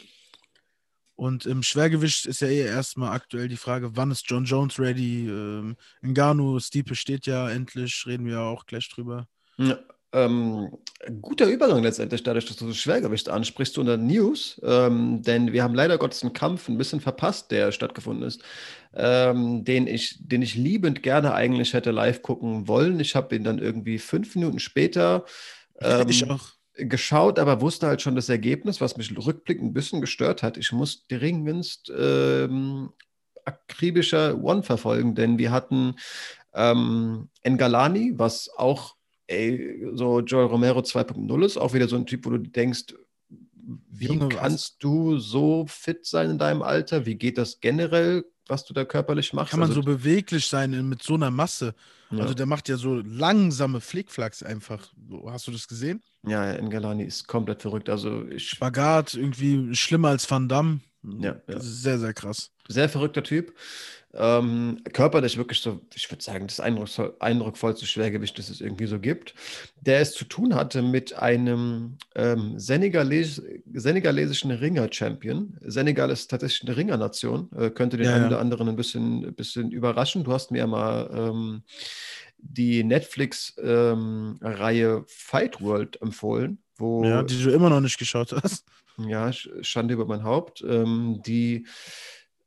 Und 1.21 1.45
im 1.45 1.63
Schwergewicht 1.63 2.25
ist 2.25 2.41
ja 2.41 2.49
eh 2.49 2.65
erstmal 2.65 3.13
aktuell 3.13 3.47
die 3.47 3.59
Frage, 3.59 3.95
wann 3.95 4.11
ist 4.11 4.25
John 4.27 4.47
Jones 4.47 4.79
ready? 4.81 5.29
Ähm, 5.29 5.77
Ngannou, 6.01 6.59
Stipe 6.61 6.95
steht 6.95 7.27
ja 7.27 7.51
endlich, 7.51 8.05
reden 8.07 8.25
wir 8.25 8.33
ja 8.37 8.45
auch 8.45 8.65
gleich 8.65 8.89
drüber. 8.89 9.27
Ja, 9.59 9.79
ähm, 10.15 10.71
guter 11.21 11.45
Übergang 11.45 11.83
letztendlich, 11.83 12.23
dadurch, 12.23 12.47
dass 12.47 12.57
du 12.57 12.69
das 12.69 12.79
Schwergewicht 12.79 13.29
ansprichst 13.29 13.77
unter 13.77 13.99
News, 13.99 14.59
ähm, 14.65 15.21
denn 15.21 15.53
wir 15.53 15.63
haben 15.63 15.75
leider 15.75 15.99
Gottes 15.99 16.23
einen 16.23 16.33
Kampf 16.33 16.71
ein 16.71 16.79
bisschen 16.79 17.03
verpasst, 17.03 17.51
der 17.51 17.71
stattgefunden 17.71 18.27
ist, 18.27 18.43
ähm, 18.95 19.63
den 19.63 19.87
ich, 19.87 20.17
den 20.21 20.41
ich 20.41 20.55
liebend 20.55 21.03
gerne 21.03 21.35
eigentlich 21.35 21.75
hätte 21.75 21.91
live 21.91 22.23
gucken 22.23 22.67
wollen. 22.67 22.99
Ich 22.99 23.15
habe 23.15 23.37
ihn 23.37 23.45
dann 23.45 23.59
irgendwie 23.59 23.99
fünf 23.99 24.35
Minuten 24.37 24.59
später 24.59 25.27
ähm, 25.83 26.09
ich 26.09 26.31
auch. 26.31 26.60
Geschaut, 26.89 27.39
aber 27.39 27.61
wusste 27.61 27.87
halt 27.87 28.03
schon 28.03 28.15
das 28.17 28.29
Ergebnis, 28.29 28.81
was 28.81 28.97
mich 28.97 29.15
rückblickend 29.17 29.71
ein 29.71 29.75
bisschen 29.75 30.01
gestört 30.01 30.43
hat. 30.43 30.57
Ich 30.57 30.73
muss 30.73 31.07
dringendst 31.09 31.93
ähm, 31.97 32.91
akribischer 33.45 34.43
One 34.43 34.63
verfolgen, 34.63 35.15
denn 35.15 35.39
wir 35.39 35.51
hatten 35.51 35.95
ähm, 36.55 37.29
Ngalani, 37.47 38.13
was 38.17 38.51
auch 38.57 38.97
ey, 39.27 39.87
so 39.95 40.21
Joel 40.21 40.47
Romero 40.47 40.83
2.0 40.83 41.45
ist, 41.45 41.57
auch 41.57 41.73
wieder 41.73 41.89
so 41.89 41.97
ein 41.97 42.07
Typ, 42.07 42.27
wo 42.27 42.31
du 42.31 42.39
denkst, 42.39 42.95
wie 43.89 44.07
Junge, 44.07 44.27
was- 44.27 44.35
kannst 44.41 44.77
du 44.83 45.19
so 45.19 45.67
fit 45.69 46.05
sein 46.05 46.31
in 46.31 46.39
deinem 46.39 46.63
Alter? 46.63 47.07
Wie 47.07 47.15
geht 47.15 47.39
das 47.39 47.61
generell, 47.61 48.25
was 48.51 48.65
du 48.65 48.75
da 48.75 48.85
körperlich 48.85 49.33
machst? 49.33 49.51
Kann 49.53 49.61
man 49.61 49.69
Also, 49.71 49.81
so 49.81 49.87
beweglich 49.87 50.47
sein 50.47 50.73
in- 50.73 50.89
mit 50.89 51.03
so 51.03 51.15
einer 51.15 51.31
Masse? 51.31 51.75
ja. 52.11 52.19
Also 52.19 52.35
der 52.35 52.47
macht 52.47 52.69
ja 52.69 52.77
so 52.77 52.97
langsame 52.97 53.81
Flickflacks 53.81 54.43
einfach. 54.43 54.89
Hast 55.27 55.47
du 55.47 55.53
das 55.53 55.69
gesehen? 55.69 56.03
ja, 56.27 56.61
Ngalani 56.61 57.05
ist 57.05 57.27
komplett 57.29 57.63
verrückt. 57.63 57.89
Also 57.89 58.27
ich 58.29 58.49
Spagat, 58.51 59.15
irgendwie 59.15 59.75
schlimmer 59.75 60.09
als 60.09 60.31
Van 60.31 60.49
Damme. 60.49 60.81
Ja, 61.03 61.37
ja. 61.49 61.59
Sehr, 61.61 61.99
sehr 61.99 62.13
krass. 62.13 62.51
sehr 62.69 62.89
verrückter 62.91 63.23
Typ. 63.23 63.55
Ähm, 64.13 64.81
körperlich 64.93 65.37
wirklich 65.37 65.61
so, 65.61 65.81
ich 65.95 66.11
würde 66.11 66.25
sagen, 66.25 66.49
das 66.49 66.59
eindrucksvoll, 66.59 67.15
eindrucksvollste 67.21 67.87
Schwergewicht, 67.87 68.37
das 68.39 68.49
es 68.51 68.61
irgendwie 68.61 68.87
so 68.87 68.99
gibt, 68.99 69.35
der 69.81 70.01
es 70.01 70.15
zu 70.15 70.25
tun 70.25 70.57
hatte 70.57 70.83
mit 70.83 71.13
einem 71.15 71.97
ähm, 72.17 72.59
Senegales 72.59 73.41
senegalesischen 73.73 74.51
Ringer-Champion. 74.51 75.57
Senegal 75.65 76.11
ist 76.11 76.29
tatsächlich 76.29 76.69
eine 76.69 76.77
Ringernation, 76.77 77.51
äh, 77.57 77.71
könnte 77.71 77.99
den 77.99 78.07
Ja, 78.07 78.11
einen 78.11 78.25
ja. 78.25 78.27
oder 78.27 78.41
anderen 78.41 78.69
ein 78.69 78.75
bisschen, 78.77 79.33
bisschen 79.37 79.71
überraschen. 79.71 80.25
Du 80.25 80.33
hast 80.33 80.51
mir 80.51 80.59
ja 80.59 80.67
mal 80.67 81.09
ähm, 81.15 81.63
die 82.39 82.83
Netflix-Reihe 82.85 85.05
Fight 85.07 85.61
World 85.61 86.01
empfohlen, 86.03 86.59
wo 86.77 87.05
Ja, 87.05 87.23
die 87.23 87.43
du 87.43 87.51
immer 87.51 87.71
noch 87.71 87.81
nicht 87.81 87.99
geschaut 87.99 88.33
hast. 88.43 88.65
ja, 88.99 89.29
Sch- 89.29 89.63
Schande 89.65 89.95
über 89.95 90.07
mein 90.07 90.25
Haupt, 90.25 90.63
ähm, 90.67 91.21
die 91.25 91.57
Ähm, 91.57 91.67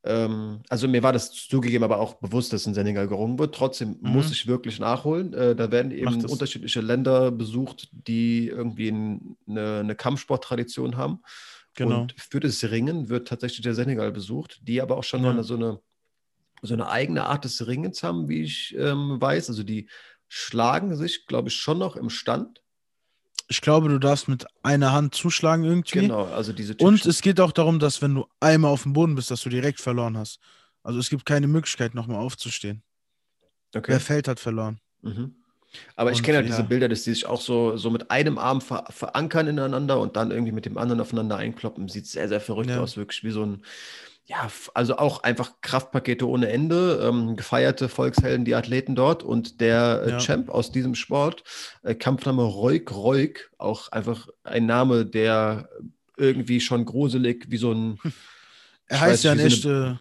also 0.06 0.88
mir 0.90 1.02
war 1.02 1.14
das 1.14 1.32
zugegeben, 1.32 1.84
aber 1.84 2.00
auch 2.00 2.16
bewusst, 2.16 2.52
dass 2.52 2.68
in 2.68 2.74
Senegal 2.74 3.08
gerungen 3.08 3.40
wird. 3.40 3.56
Trotzdem 3.56 3.98
mhm. 4.02 4.10
muss 4.12 4.32
ich 4.32 4.48
wirklich 4.48 4.80
nachholen. 4.80 5.34
Äh, 5.34 5.56
da 5.56 5.72
werden 5.72 5.92
eben 5.92 6.26
unterschiedliche 6.26 6.82
Länder 6.82 7.32
besucht, 7.32 7.90
die 7.92 8.50
irgendwie 8.50 8.90
eine, 8.90 9.80
eine 9.80 9.96
Kampfsporttradition 9.96 10.98
haben. 10.98 11.22
Genau. 11.76 12.02
Und 12.02 12.16
für 12.18 12.40
das 12.40 12.64
Ringen 12.66 13.10
wird 13.10 13.30
tatsächlich 13.30 13.62
der 13.62 13.76
Senegal 13.76 14.12
besucht, 14.12 14.60
die 14.64 14.82
aber 14.82 14.98
auch 14.98 15.04
schon 15.04 15.24
ja. 15.24 15.34
mal 15.34 15.44
so 15.44 15.56
eine, 15.56 15.80
so 16.62 16.74
eine 16.74 16.90
eigene 16.90 17.26
Art 17.26 17.46
des 17.46 17.66
Ringens 17.66 18.04
haben, 18.04 18.28
wie 18.28 18.44
ich 18.44 18.76
ähm, 18.78 19.22
weiß. 19.22 19.50
Also 19.50 19.64
die 19.64 19.90
schlagen 20.28 20.96
sich, 20.96 21.28
glaube 21.28 21.48
ich, 21.48 21.56
schon 21.56 21.78
noch 21.78 21.96
im 21.96 22.10
Stand. 22.10 22.63
Ich 23.54 23.62
glaube, 23.62 23.88
du 23.88 24.00
darfst 24.00 24.28
mit 24.28 24.48
einer 24.64 24.94
Hand 24.94 25.14
zuschlagen 25.14 25.64
irgendwie. 25.64 26.00
Genau, 26.00 26.26
also 26.26 26.54
diese 26.54 26.76
Und 26.78 27.06
es 27.06 27.22
geht 27.22 27.40
auch 27.40 27.52
darum, 27.52 27.78
dass 27.78 28.02
wenn 28.02 28.16
du 28.16 28.26
einmal 28.40 28.72
auf 28.72 28.82
dem 28.82 28.94
Boden 28.94 29.14
bist, 29.14 29.30
dass 29.30 29.42
du 29.42 29.50
direkt 29.50 29.80
verloren 29.80 30.18
hast. 30.18 30.40
Also 30.82 30.98
es 30.98 31.08
gibt 31.08 31.24
keine 31.24 31.48
Möglichkeit, 31.48 31.94
nochmal 31.94 32.18
aufzustehen. 32.18 32.82
Okay. 33.76 33.92
Wer 33.92 34.00
fällt, 34.00 34.28
hat 34.28 34.40
verloren. 34.40 34.80
Mhm. 35.04 35.36
Aber 35.96 36.10
und, 36.10 36.16
ich 36.16 36.24
kenne 36.24 36.38
halt 36.38 36.48
ja. 36.48 36.56
diese 36.56 36.68
Bilder, 36.68 36.90
dass 36.90 37.04
die 37.04 37.12
sich 37.12 37.28
auch 37.28 37.42
so, 37.42 37.78
so 37.78 37.92
mit 37.92 38.10
einem 38.10 38.40
Arm 38.40 38.60
ver 38.60 38.86
verankern 38.90 39.48
ineinander 39.48 40.00
und 40.00 40.16
dann 40.16 40.32
irgendwie 40.32 40.52
mit 40.52 40.66
dem 40.66 40.80
anderen 40.80 41.00
aufeinander 41.00 41.38
einkloppen. 41.38 41.90
Sieht 41.90 42.08
sehr, 42.08 42.28
sehr 42.28 42.42
verrückt 42.42 42.72
ja. 42.72 42.80
aus, 42.80 42.98
wirklich 42.98 43.24
wie 43.24 43.32
so 43.32 43.46
ein, 43.46 43.64
ja, 44.26 44.50
also 44.74 44.98
auch 44.98 45.24
einfach 45.24 45.54
Kraftpakete 45.62 46.28
ohne 46.28 46.48
Ende, 46.48 47.02
ähm, 47.04 47.36
gefeierte 47.36 47.90
Volkshelden, 47.90 48.46
die 48.46 48.56
Athleten 48.56 48.96
dort 48.96 49.22
und 49.22 49.60
der 49.60 50.04
äh, 50.06 50.10
ja. 50.12 50.18
Champ 50.20 50.50
aus 50.50 50.72
diesem 50.72 50.96
Sport, 50.96 51.44
äh, 51.84 51.94
Kampfname 51.94 52.44
Roik 52.44 52.92
Roik, 52.92 53.52
auch 53.58 53.92
einfach 53.92 54.30
ein 54.44 54.66
Name, 54.66 55.06
der 55.06 55.70
irgendwie 56.16 56.62
schon 56.62 56.86
gruselig 56.86 57.46
wie 57.50 57.58
so 57.58 57.72
ein. 57.72 58.00
Er 58.88 59.00
heißt 59.00 59.24
ja 59.24 59.32
ein 59.32 59.40
echter 59.40 60.00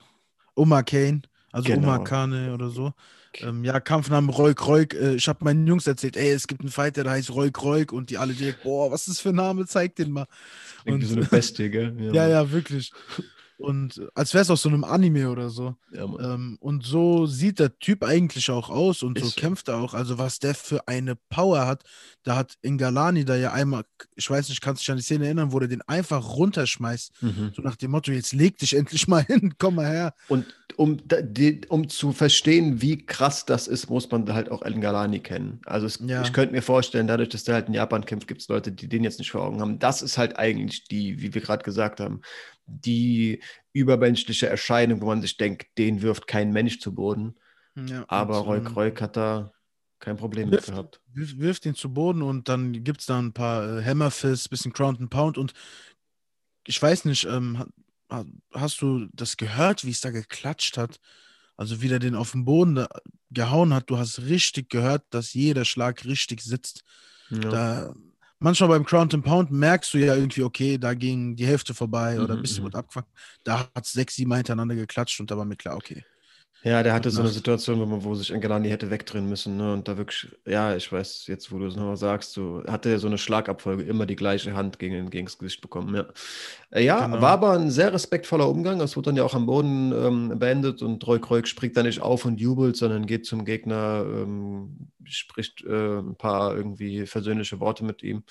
Oma 0.57 0.83
Kane, 0.83 1.23
also 1.53 1.69
genau. 1.69 1.89
Oma 1.89 1.99
Kane 2.01 2.53
oder 2.53 2.69
so. 2.69 2.93
Ähm, 3.41 3.65
ja, 3.65 3.81
Kampfnamen 3.81 4.29
Roik 4.29 4.67
Roik. 4.67 4.95
Äh, 4.95 5.15
ich 5.15 5.29
habe 5.29 5.45
meinen 5.45 5.67
Jungs 5.67 5.87
erzählt, 5.87 6.17
ey, 6.17 6.31
es 6.31 6.47
gibt 6.47 6.61
einen 6.61 6.71
Fighter, 6.71 7.05
der 7.05 7.13
heißt 7.13 7.31
Roik 7.31 7.63
Roik 7.63 7.93
und 7.93 8.11
die 8.11 8.19
alle 8.19 8.35
direkt, 8.35 8.65
boah, 8.65 8.91
was 8.91 9.03
ist 9.03 9.17
das 9.17 9.21
für 9.21 9.31
ein 9.31 9.37
Name? 9.37 9.67
Zeig 9.67 9.97
den 9.97 10.11
mal. 10.11 10.27
Irgendwie 10.85 11.07
so 11.07 11.17
eine 11.17 11.25
Bestie, 11.31 11.71
gell? 11.71 11.95
Ja, 11.99 12.13
ja, 12.13 12.29
ja, 12.29 12.51
wirklich. 12.51 12.93
Und 13.63 14.03
als 14.15 14.35
wäre 14.35 14.43
es 14.43 14.51
aus 14.51 14.63
so 14.63 14.69
einem 14.69 14.83
Anime 14.83 15.31
oder 15.31 15.49
so. 15.49 15.77
Ja, 15.93 16.05
ähm, 16.05 16.59
und 16.61 16.85
so 16.85 17.27
sieht 17.27 17.59
der 17.61 17.79
Typ 17.79 18.03
eigentlich 18.03 18.51
auch 18.51 18.71
aus 18.71 19.03
und 19.03 19.19
so 19.19 19.27
Ist 19.27 19.37
kämpft 19.37 19.69
er 19.69 19.77
auch. 19.77 19.95
Also, 19.95 20.19
was 20.19 20.39
der 20.41 20.55
für 20.55 20.89
eine 20.89 21.17
Power 21.17 21.67
hat, 21.67 21.85
da 22.25 22.37
hat 22.37 22.57
Ingalani 22.63 23.25
da 23.25 23.37
ja 23.37 23.53
einmal, 23.53 23.85
ich 24.17 24.29
weiß 24.29 24.49
nicht, 24.49 24.61
kannst 24.61 24.83
du 24.83 24.85
dich 24.85 24.91
an 24.91 24.97
die 24.97 25.03
Szene 25.03 25.27
erinnern, 25.27 25.53
wo 25.53 25.59
der 25.61 25.69
den 25.69 25.83
einfach 25.83 26.37
runterschmeißt. 26.37 27.23
Mhm. 27.23 27.53
So 27.55 27.63
nach 27.63 27.77
dem 27.77 27.93
Motto: 27.93 28.11
Jetzt 28.11 28.33
leg 28.33 28.59
dich 28.59 28.75
endlich 28.75 29.07
mal 29.09 29.23
hin, 29.23 29.55
komm 29.59 29.77
mal 29.77 29.87
her. 29.87 30.15
Und 30.29 30.47
um, 30.77 30.99
um 31.69 31.89
zu 31.89 32.13
verstehen, 32.13 32.81
wie 32.81 33.05
krass 33.05 33.45
das 33.45 33.69
ist, 33.69 33.91
muss 33.91 34.11
man 34.11 34.33
halt 34.33 34.51
auch 34.51 34.65
Ngalani 34.65 35.21
kennen. 35.21 35.61
Also, 35.67 35.87
es, 35.87 36.01
ja. 36.05 36.23
ich 36.23 36.33
könnte 36.33 36.55
mir 36.55 36.63
vorstellen, 36.63 37.07
dadurch, 37.07 37.29
dass 37.29 37.45
der 37.45 37.55
halt 37.55 37.69
in 37.69 37.75
Japan 37.75 38.05
kämpft, 38.05 38.27
gibt 38.27 38.41
es 38.41 38.49
Leute, 38.49 38.73
die 38.73 38.89
den 38.89 39.05
jetzt 39.05 39.19
nicht 39.19 39.31
vor 39.31 39.43
Augen 39.43 39.61
haben. 39.61 39.79
Das 39.79 40.03
ist 40.03 40.19
halt 40.19 40.37
eigentlich 40.37 40.85
die, 40.85 41.23
wie 41.23 41.35
wir 41.35 41.41
gerade 41.41 41.63
gesagt 41.63 42.01
haben, 42.01 42.23
die 42.73 43.43
übermenschliche 43.73 44.49
Erscheinung, 44.49 45.01
wo 45.01 45.07
man 45.07 45.23
sich 45.23 45.37
denkt, 45.37 45.67
den 45.79 46.03
wirft 46.03 46.27
kein 46.27 46.53
Mensch 46.53 46.79
zu 46.81 46.95
Boden. 46.95 47.35
Ja, 47.77 48.05
Aber 48.09 48.39
Roy 48.39 48.63
Kreuk 48.63 49.01
hat 49.01 49.17
da 49.17 49.53
kein 49.99 50.17
Problem 50.17 50.51
wirft, 50.51 50.69
mit 50.69 50.75
gehabt. 50.75 51.01
Wirft 51.07 51.65
ihn 51.65 51.75
zu 51.75 51.93
Boden 51.93 52.23
und 52.23 52.49
dann 52.49 52.85
gibt 52.85 53.01
es 53.01 53.07
da 53.07 53.19
ein 53.19 53.33
paar 53.33 53.79
äh, 53.79 53.85
Hammerfists, 53.85 54.49
bisschen 54.49 54.73
Crown 54.73 54.97
and 54.99 55.11
Pound 55.11 55.39
und 55.39 55.53
ich 56.67 56.81
weiß 56.81 57.07
nicht, 57.07 57.25
ähm, 57.25 57.65
hast 58.53 58.83
du 58.83 59.09
das 59.13 59.37
gehört, 59.37 59.85
wie 59.85 59.91
es 59.91 60.01
da 60.01 60.11
geklatscht 60.11 60.77
hat? 60.77 61.01
Also 61.57 61.83
wie 61.83 61.89
der 61.89 61.99
den 61.99 62.15
auf 62.15 62.33
den 62.33 62.45
Boden 62.45 62.87
gehauen 63.31 63.73
hat, 63.75 63.91
du 63.91 63.99
hast 63.99 64.23
richtig 64.23 64.69
gehört, 64.69 65.05
dass 65.11 65.35
jeder 65.35 65.65
Schlag 65.65 66.05
richtig 66.05 66.41
sitzt. 66.41 66.85
Ja. 67.31 67.39
Da 67.39 67.95
manchmal 68.43 68.69
beim 68.69 68.85
Crown 68.85 69.09
and 69.13 69.25
Pound 69.25 69.51
merkst 69.51 69.95
du 69.95 69.99
ja 69.99 70.15
irgendwie, 70.15 70.43
okay, 70.43 70.79
da 70.79 70.95
ging 70.95 71.37
die 71.37 71.47
Hälfte 71.47 71.75
vorbei 71.75 72.21
oder 72.21 72.35
ein 72.35 72.43
bisschen 72.43 72.63
mhm. 72.63 72.67
wird 72.67 72.77
abgefangen. 72.77 73.09
Da 73.45 73.71
hat 73.75 73.85
es 73.85 73.93
sechs, 73.93 74.17
sieben 74.17 74.35
hintereinander 74.35 74.75
geklatscht 74.75 75.21
und 75.21 75.31
da 75.31 75.37
war 75.37 75.45
mir 75.45 75.57
klar, 75.57 75.77
okay. 75.77 76.05
Ja, 76.65 76.85
der 76.85 76.93
hatte 76.93 77.11
so 77.11 77.23
eine 77.23 77.31
Situation, 77.31 77.81
wo, 77.81 77.87
man, 77.87 78.05
wo 78.05 78.15
sich 78.15 78.31
Engelani 78.31 78.69
hätte 78.69 78.89
wegdrehen 78.89 79.29
müssen. 79.29 79.57
Ne? 79.57 79.73
Und 79.73 79.89
da 79.89 79.97
wirklich, 79.97 80.31
ja, 80.47 80.77
ich 80.77 80.93
weiß 80.93 81.27
jetzt, 81.27 81.51
wo 81.51 81.59
du 81.59 81.67
es 81.67 81.75
nochmal 81.75 81.97
sagst, 81.97 82.33
so, 82.33 82.63
hatte 82.69 82.89
er 82.89 83.01
so 83.01 83.09
eine 83.09 83.19
Schlagabfolge, 83.19 83.83
immer 83.83 84.07
die 84.07 84.15
gleiche 84.15 84.55
Hand 84.55 84.79
gegen, 84.79 85.11
gegen 85.11 85.27
das 85.27 85.39
Gesicht 85.39 85.61
bekommen. 85.61 85.95
Ja, 85.97 86.07
äh, 86.71 86.85
ja 86.85 87.05
genau. 87.05 87.21
war 87.21 87.33
aber 87.33 87.53
ein 87.53 87.71
sehr 87.71 87.93
respektvoller 87.93 88.49
Umgang. 88.49 88.79
Das 88.79 88.97
wurde 88.97 89.07
dann 89.07 89.17
ja 89.17 89.25
auch 89.25 89.35
am 89.35 89.47
Boden 89.47 89.93
ähm, 89.93 90.39
beendet 90.39 90.83
und 90.83 91.05
Roy 91.05 91.19
Kreuk 91.19 91.49
springt 91.49 91.77
da 91.77 91.83
nicht 91.83 92.01
auf 92.01 92.25
und 92.25 92.41
jubelt, 92.41 92.77
sondern 92.77 93.07
geht 93.07 93.27
zum 93.27 93.45
Gegner, 93.45 94.05
ähm, 94.07 94.89
spricht 95.03 95.65
äh, 95.65 95.99
ein 95.99 96.15
paar 96.15 96.55
irgendwie 96.55 97.07
versöhnliche 97.07 97.59
Worte 97.59 97.85
mit 97.85 98.05
ihm. 98.05 98.23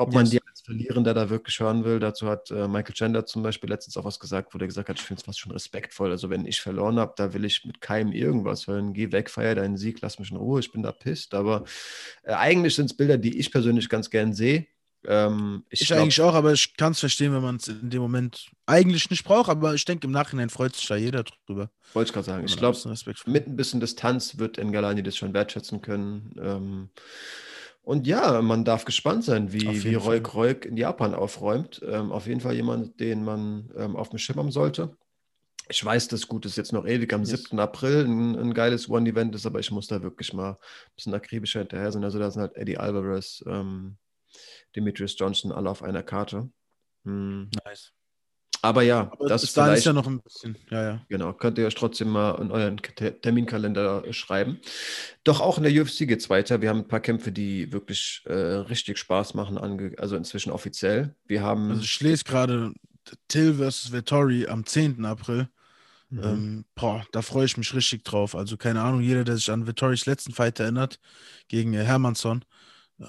Ob 0.00 0.14
man 0.14 0.24
yes. 0.24 0.30
die 0.30 0.42
als 0.48 0.62
Verlierender 0.62 1.12
da 1.12 1.28
wirklich 1.28 1.60
hören 1.60 1.84
will, 1.84 2.00
dazu 2.00 2.26
hat 2.26 2.50
äh, 2.50 2.66
Michael 2.66 2.94
Chandler 2.94 3.26
zum 3.26 3.42
Beispiel 3.42 3.68
letztens 3.68 3.98
auch 3.98 4.04
was 4.04 4.18
gesagt, 4.18 4.54
wo 4.54 4.58
der 4.58 4.66
gesagt 4.66 4.88
hat, 4.88 4.98
ich 4.98 5.04
finde 5.04 5.20
es 5.20 5.26
fast 5.26 5.38
schon 5.38 5.52
respektvoll. 5.52 6.10
Also 6.10 6.30
wenn 6.30 6.46
ich 6.46 6.62
verloren 6.62 6.98
habe, 6.98 7.12
da 7.16 7.34
will 7.34 7.44
ich 7.44 7.66
mit 7.66 7.82
keinem 7.82 8.12
irgendwas 8.12 8.66
hören. 8.66 8.94
Geh 8.94 9.12
weg, 9.12 9.28
feier 9.28 9.54
deinen 9.54 9.76
Sieg, 9.76 10.00
lass 10.00 10.18
mich 10.18 10.30
in 10.30 10.38
Ruhe, 10.38 10.60
ich 10.60 10.72
bin 10.72 10.82
da 10.82 10.90
pisst. 10.90 11.34
Aber 11.34 11.64
äh, 12.22 12.32
eigentlich 12.32 12.76
sind 12.76 12.86
es 12.86 12.96
Bilder, 12.96 13.18
die 13.18 13.38
ich 13.38 13.52
persönlich 13.52 13.90
ganz 13.90 14.08
gern 14.08 14.32
sehe. 14.32 14.66
Ähm, 15.04 15.64
ich, 15.68 15.82
ich 15.82 15.88
glaub, 15.88 16.00
eigentlich 16.00 16.20
auch, 16.22 16.34
aber 16.34 16.54
ich 16.54 16.76
kann 16.78 16.92
es 16.92 17.00
verstehen, 17.00 17.34
wenn 17.34 17.42
man 17.42 17.56
es 17.56 17.68
in 17.68 17.90
dem 17.90 18.00
Moment 18.00 18.50
eigentlich 18.64 19.10
nicht 19.10 19.24
braucht, 19.24 19.50
aber 19.50 19.74
ich 19.74 19.84
denke, 19.84 20.06
im 20.06 20.12
Nachhinein 20.12 20.48
freut 20.48 20.76
sich 20.76 20.86
da 20.88 20.96
jeder 20.96 21.24
drüber. 21.46 21.70
Wollte 21.92 22.08
ich 22.08 22.12
gerade 22.14 22.26
sagen. 22.26 22.44
Ich 22.46 22.56
glaube, 22.56 22.78
mit 23.26 23.46
ein 23.46 23.56
bisschen 23.56 23.80
Distanz 23.80 24.38
wird 24.38 24.56
Ngalani 24.56 25.02
das 25.02 25.16
schon 25.16 25.34
wertschätzen 25.34 25.82
können. 25.82 26.34
Ähm, 26.40 26.88
und 27.82 28.06
ja, 28.06 28.42
man 28.42 28.64
darf 28.64 28.84
gespannt 28.84 29.24
sein, 29.24 29.52
wie, 29.52 29.84
wie 29.84 29.94
Roik 29.94 30.34
Roik 30.34 30.66
in 30.66 30.76
Japan 30.76 31.14
aufräumt. 31.14 31.80
Ähm, 31.84 32.12
auf 32.12 32.26
jeden 32.26 32.40
Fall 32.40 32.54
jemand, 32.54 33.00
den 33.00 33.24
man 33.24 33.70
ähm, 33.76 33.96
auf 33.96 34.10
dem 34.10 34.18
Schirm 34.18 34.38
haben 34.38 34.50
sollte. 34.50 34.96
Ich 35.68 35.84
weiß, 35.84 36.08
das 36.08 36.26
Gut 36.26 36.46
ist 36.46 36.56
jetzt 36.56 36.72
noch 36.72 36.86
ewig 36.86 37.12
am 37.12 37.22
yes. 37.22 37.44
7. 37.44 37.58
April 37.58 38.04
ein, 38.04 38.36
ein 38.36 38.54
geiles 38.54 38.88
One-Event 38.88 39.34
ist, 39.34 39.46
aber 39.46 39.60
ich 39.60 39.70
muss 39.70 39.86
da 39.86 40.02
wirklich 40.02 40.32
mal 40.32 40.52
ein 40.52 40.56
bisschen 40.96 41.14
akribischer 41.14 41.60
hinterher 41.60 41.92
sein. 41.92 42.04
Also 42.04 42.18
da 42.18 42.30
sind 42.30 42.42
halt 42.42 42.56
Eddie 42.56 42.76
Alvarez, 42.76 43.42
ähm, 43.46 43.96
Demetrius 44.74 45.16
Johnson 45.16 45.52
alle 45.52 45.70
auf 45.70 45.82
einer 45.82 46.02
Karte. 46.02 46.50
Hm. 47.04 47.50
Nice. 47.64 47.92
Aber 48.62 48.82
ja, 48.82 49.10
Aber 49.12 49.28
das 49.28 49.42
ist 49.42 49.54
vielleicht, 49.54 49.86
ja 49.86 49.92
noch 49.92 50.06
ein 50.06 50.20
bisschen. 50.20 50.56
Ja, 50.70 50.82
ja. 50.82 51.06
Genau, 51.08 51.32
könnt 51.32 51.58
ihr 51.58 51.66
euch 51.66 51.74
trotzdem 51.74 52.10
mal 52.10 52.32
in 52.40 52.50
euren 52.50 52.76
Terminkalender 52.76 54.04
schreiben. 54.12 54.60
Doch 55.24 55.40
auch 55.40 55.56
in 55.58 55.64
der 55.64 55.72
UFC 55.72 56.00
geht 56.00 56.20
es 56.20 56.30
weiter. 56.30 56.60
Wir 56.60 56.68
haben 56.68 56.80
ein 56.80 56.88
paar 56.88 57.00
Kämpfe, 57.00 57.32
die 57.32 57.72
wirklich 57.72 58.22
äh, 58.26 58.32
richtig 58.32 58.98
Spaß 58.98 59.34
machen, 59.34 59.58
also 59.98 60.16
inzwischen 60.16 60.52
offiziell. 60.52 61.14
Wir 61.26 61.42
haben. 61.42 61.70
Also 61.70 61.82
ich 61.82 62.00
lese 62.00 62.24
gerade 62.24 62.72
Till 63.28 63.54
vs. 63.54 63.92
Vettori 63.92 64.46
am 64.46 64.66
10. 64.66 65.04
April. 65.04 65.48
Mhm. 66.10 66.22
Ähm, 66.22 66.64
boah, 66.74 67.04
da 67.12 67.22
freue 67.22 67.46
ich 67.46 67.56
mich 67.56 67.72
richtig 67.74 68.04
drauf. 68.04 68.34
Also 68.34 68.56
keine 68.56 68.82
Ahnung, 68.82 69.00
jeder, 69.00 69.24
der 69.24 69.36
sich 69.36 69.50
an 69.50 69.66
Vettoris 69.66 70.06
letzten 70.06 70.32
Fight 70.32 70.58
erinnert, 70.60 70.98
gegen 71.48 71.72
äh, 71.72 71.84
Hermansson, 71.84 72.44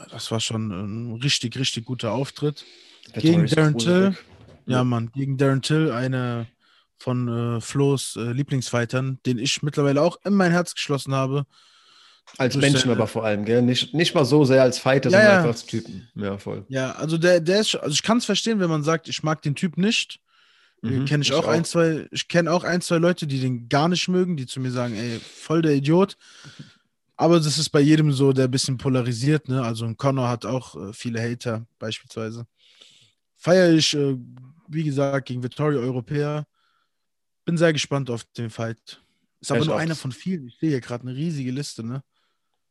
das 0.10 0.32
war 0.32 0.40
schon 0.40 0.72
ein 0.72 1.22
richtig, 1.22 1.58
richtig 1.58 1.86
guter 1.86 2.14
Auftritt. 2.14 2.64
Vettori 3.14 3.22
gegen 3.22 3.46
Darren 3.48 3.78
Till. 3.78 4.18
Ja, 4.66 4.84
Mann, 4.84 5.12
gegen 5.12 5.38
Darren 5.38 5.62
Till, 5.62 5.92
einer 5.92 6.48
von 6.98 7.28
äh, 7.58 7.62
Flo's 7.62 8.16
äh, 8.16 8.32
Lieblingsfightern, 8.32 9.20
den 9.26 9.40
ich 9.40 9.64
mittlerweile 9.64 10.02
auch 10.02 10.18
in 10.24 10.34
mein 10.34 10.52
Herz 10.52 10.76
geschlossen 10.76 11.14
habe. 11.14 11.46
Als 12.38 12.56
Menschen 12.56 12.88
der, 12.88 12.98
aber 12.98 13.08
vor 13.08 13.26
allem, 13.26 13.44
gell? 13.44 13.62
Nicht, 13.62 13.94
nicht 13.94 14.16
mal 14.16 14.24
so 14.24 14.46
sehr 14.46 14.62
als 14.62 14.80
Fighter, 14.80 15.10
ja, 15.10 15.18
sondern 15.18 15.38
einfach 15.38 15.50
als 15.50 15.66
Typen. 15.66 16.08
Ja, 16.16 16.38
voll. 16.38 16.66
Ja, 16.70 16.92
also 16.94 17.18
der, 17.18 17.42
der 17.42 17.62
ist, 17.62 17.76
also 17.76 17.94
ich 17.94 18.04
kann 18.04 18.20
es 18.20 18.26
verstehen, 18.26 18.60
wenn 18.60 18.70
man 18.70 18.84
sagt, 18.84 19.10
ich 19.10 19.24
mag 19.24 19.42
den 19.42 19.56
Typ 19.56 19.78
nicht. 19.78 20.20
Mhm, 20.82 21.06
kenne 21.06 21.24
ich, 21.24 21.30
ich, 21.30 21.36
auch, 21.36 21.48
ein, 21.48 21.66
zwei, 21.66 22.08
ich 22.12 22.28
kenne 22.28 22.52
auch 22.52 22.64
ein, 22.64 22.82
zwei 22.82 22.98
Leute, 22.98 23.28
die 23.28 23.40
den 23.40 23.70
gar 23.70 23.90
nicht 23.90 24.08
mögen, 24.08 24.38
die 24.38 24.48
zu 24.48 24.60
mir 24.60 24.72
sagen, 24.72 24.96
ey, 24.96 25.20
voll 25.20 25.62
der 25.62 25.76
Idiot. 25.76 26.18
Aber 27.18 27.40
das 27.40 27.60
ist 27.60 27.70
bei 27.70 27.82
jedem 27.82 28.14
so, 28.14 28.34
der 28.34 28.46
ein 28.46 28.52
bisschen 28.52 28.78
polarisiert, 28.78 29.48
ne? 29.48 29.62
Also 29.62 29.86
ein 29.86 29.98
Connor 29.98 30.30
hat 30.30 30.46
auch 30.46 30.76
äh, 30.76 30.94
viele 30.94 31.22
Hater, 31.22 31.68
beispielsweise. 31.78 32.48
Feiere 33.38 33.74
ich 33.74 33.94
äh, 33.94 34.18
wie 34.74 34.84
gesagt, 34.84 35.28
gegen 35.28 35.44
Vittoria 35.44 35.80
Europäer. 35.80 36.46
Bin 37.46 37.58
sehr 37.58 37.74
gespannt 37.74 38.10
auf 38.10 38.24
den 38.38 38.50
Fight. 38.50 39.02
Ist 39.40 39.52
aber 39.52 39.62
ich 39.62 39.68
nur 39.68 39.78
einer 39.78 39.96
von 39.96 40.12
vielen. 40.12 40.48
Ich 40.48 40.58
sehe 40.60 40.70
hier 40.70 40.82
gerade 40.82 41.08
eine 41.08 41.16
riesige 41.16 41.52
Liste, 41.52 41.84
ne? 41.84 42.04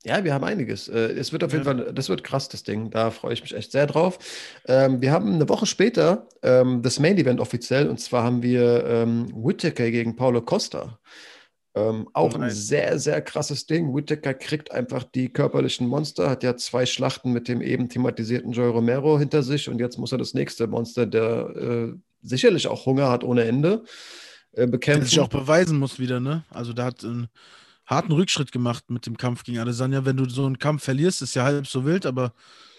Ja, 0.05 0.25
wir 0.25 0.33
haben 0.33 0.45
einiges. 0.45 0.89
Äh, 0.89 1.13
es 1.13 1.31
wird 1.33 1.45
auf 1.45 1.53
jeden 1.53 1.65
Fall, 1.65 1.93
das 1.93 2.09
wird 2.09 2.25
krass, 2.25 2.49
das 2.49 2.63
Ding. 2.63 2.91
Da 2.91 3.11
freue 3.11 3.35
ich 3.35 3.43
mich 3.43 3.55
echt 3.55 3.73
sehr 3.73 3.87
drauf. 3.87 4.19
Ähm, 4.67 5.03
wir 5.03 5.13
haben 5.13 5.35
eine 5.35 5.49
Woche 5.49 5.67
später 5.67 6.27
ähm, 6.43 6.81
das 6.81 6.99
Main 6.99 7.19
Event 7.19 7.39
offiziell 7.39 7.87
und 7.89 8.01
zwar 8.01 8.25
haben 8.25 8.43
wir 8.43 8.87
ähm, 8.87 9.31
Whittaker 9.35 9.91
gegen 9.91 10.17
Paulo 10.17 10.41
Costa. 10.41 10.99
Ähm, 11.75 12.09
auch 12.15 12.35
ein 12.35 12.51
sehr, 12.51 12.99
sehr 12.99 13.23
krasses 13.23 13.67
Ding. 13.67 13.95
Whittaker 13.95 14.35
kriegt 14.35 14.73
einfach 14.73 15.05
die 15.05 15.33
körperlichen 15.33 15.87
Monster, 15.87 16.29
hat 16.29 16.43
ja 16.43 16.57
zwei 16.57 16.85
Schlachten 16.85 17.33
mit 17.33 17.47
dem 17.47 17.63
eben 17.63 17.89
thematisierten 17.89 18.51
Joy 18.53 18.71
Romero 18.71 19.19
hinter 19.19 19.43
sich 19.45 19.69
und 19.69 19.79
jetzt 19.79 19.97
muss 19.97 20.11
er 20.13 20.19
das 20.19 20.35
nächste 20.35 20.67
Monster, 20.67 21.07
der 21.07 21.57
äh, 21.57 21.93
sicherlich 22.23 22.67
auch 22.67 22.87
Hunger 22.87 23.09
hat 23.09 23.23
ohne 23.23 23.45
Ende. 23.45 23.85
äh, 24.53 24.67
bekämpfen. 24.67 25.03
Der 25.03 25.09
sich 25.09 25.21
auch 25.21 25.29
beweisen 25.29 25.79
muss 25.79 25.99
wieder, 25.99 26.21
ne? 26.21 26.45
Also 26.51 26.73
da 26.73 26.87
hat 26.87 27.05
einen 27.05 27.29
harten 27.87 28.13
Rückschritt 28.13 28.53
gemacht 28.53 28.91
mit 28.91 29.07
dem 29.07 29.17
Kampf 29.17 29.45
gegen 29.45 29.59
Adesanya. 29.59 30.05
Wenn 30.05 30.17
du 30.17 30.29
so 30.29 30.47
einen 30.47 30.59
Kampf 30.59 30.85
verlierst, 30.85 31.23
ist 31.23 31.35
ja 31.35 31.45
halb 31.45 31.67
so 31.67 31.85
wild, 31.85 32.07
aber 32.07 32.33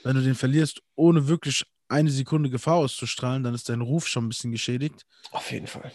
wenn 0.03 0.15
du 0.15 0.21
den 0.21 0.35
verlierst, 0.35 0.81
ohne 0.95 1.27
wirklich 1.27 1.65
eine 1.87 2.09
Sekunde 2.09 2.49
Gefahr 2.49 2.75
auszustrahlen, 2.75 3.43
dann 3.43 3.53
ist 3.53 3.67
dein 3.69 3.81
Ruf 3.81 4.07
schon 4.07 4.25
ein 4.25 4.29
bisschen 4.29 4.51
geschädigt. 4.51 5.05
Auf 5.31 5.51
jeden 5.51 5.67
Fall. 5.67 5.91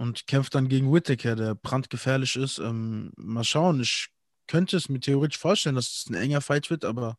Und 0.00 0.26
kämpft 0.26 0.54
dann 0.54 0.70
gegen 0.70 0.90
Whittaker, 0.90 1.36
der 1.36 1.54
brandgefährlich 1.54 2.34
ist. 2.34 2.58
Ähm, 2.58 3.12
mal 3.16 3.44
schauen, 3.44 3.82
ich 3.82 4.08
könnte 4.46 4.78
es 4.78 4.88
mir 4.88 4.98
theoretisch 4.98 5.36
vorstellen, 5.36 5.74
dass 5.74 5.88
es 5.88 6.06
ein 6.08 6.14
enger 6.14 6.40
Fight 6.40 6.70
wird, 6.70 6.86
aber 6.86 7.18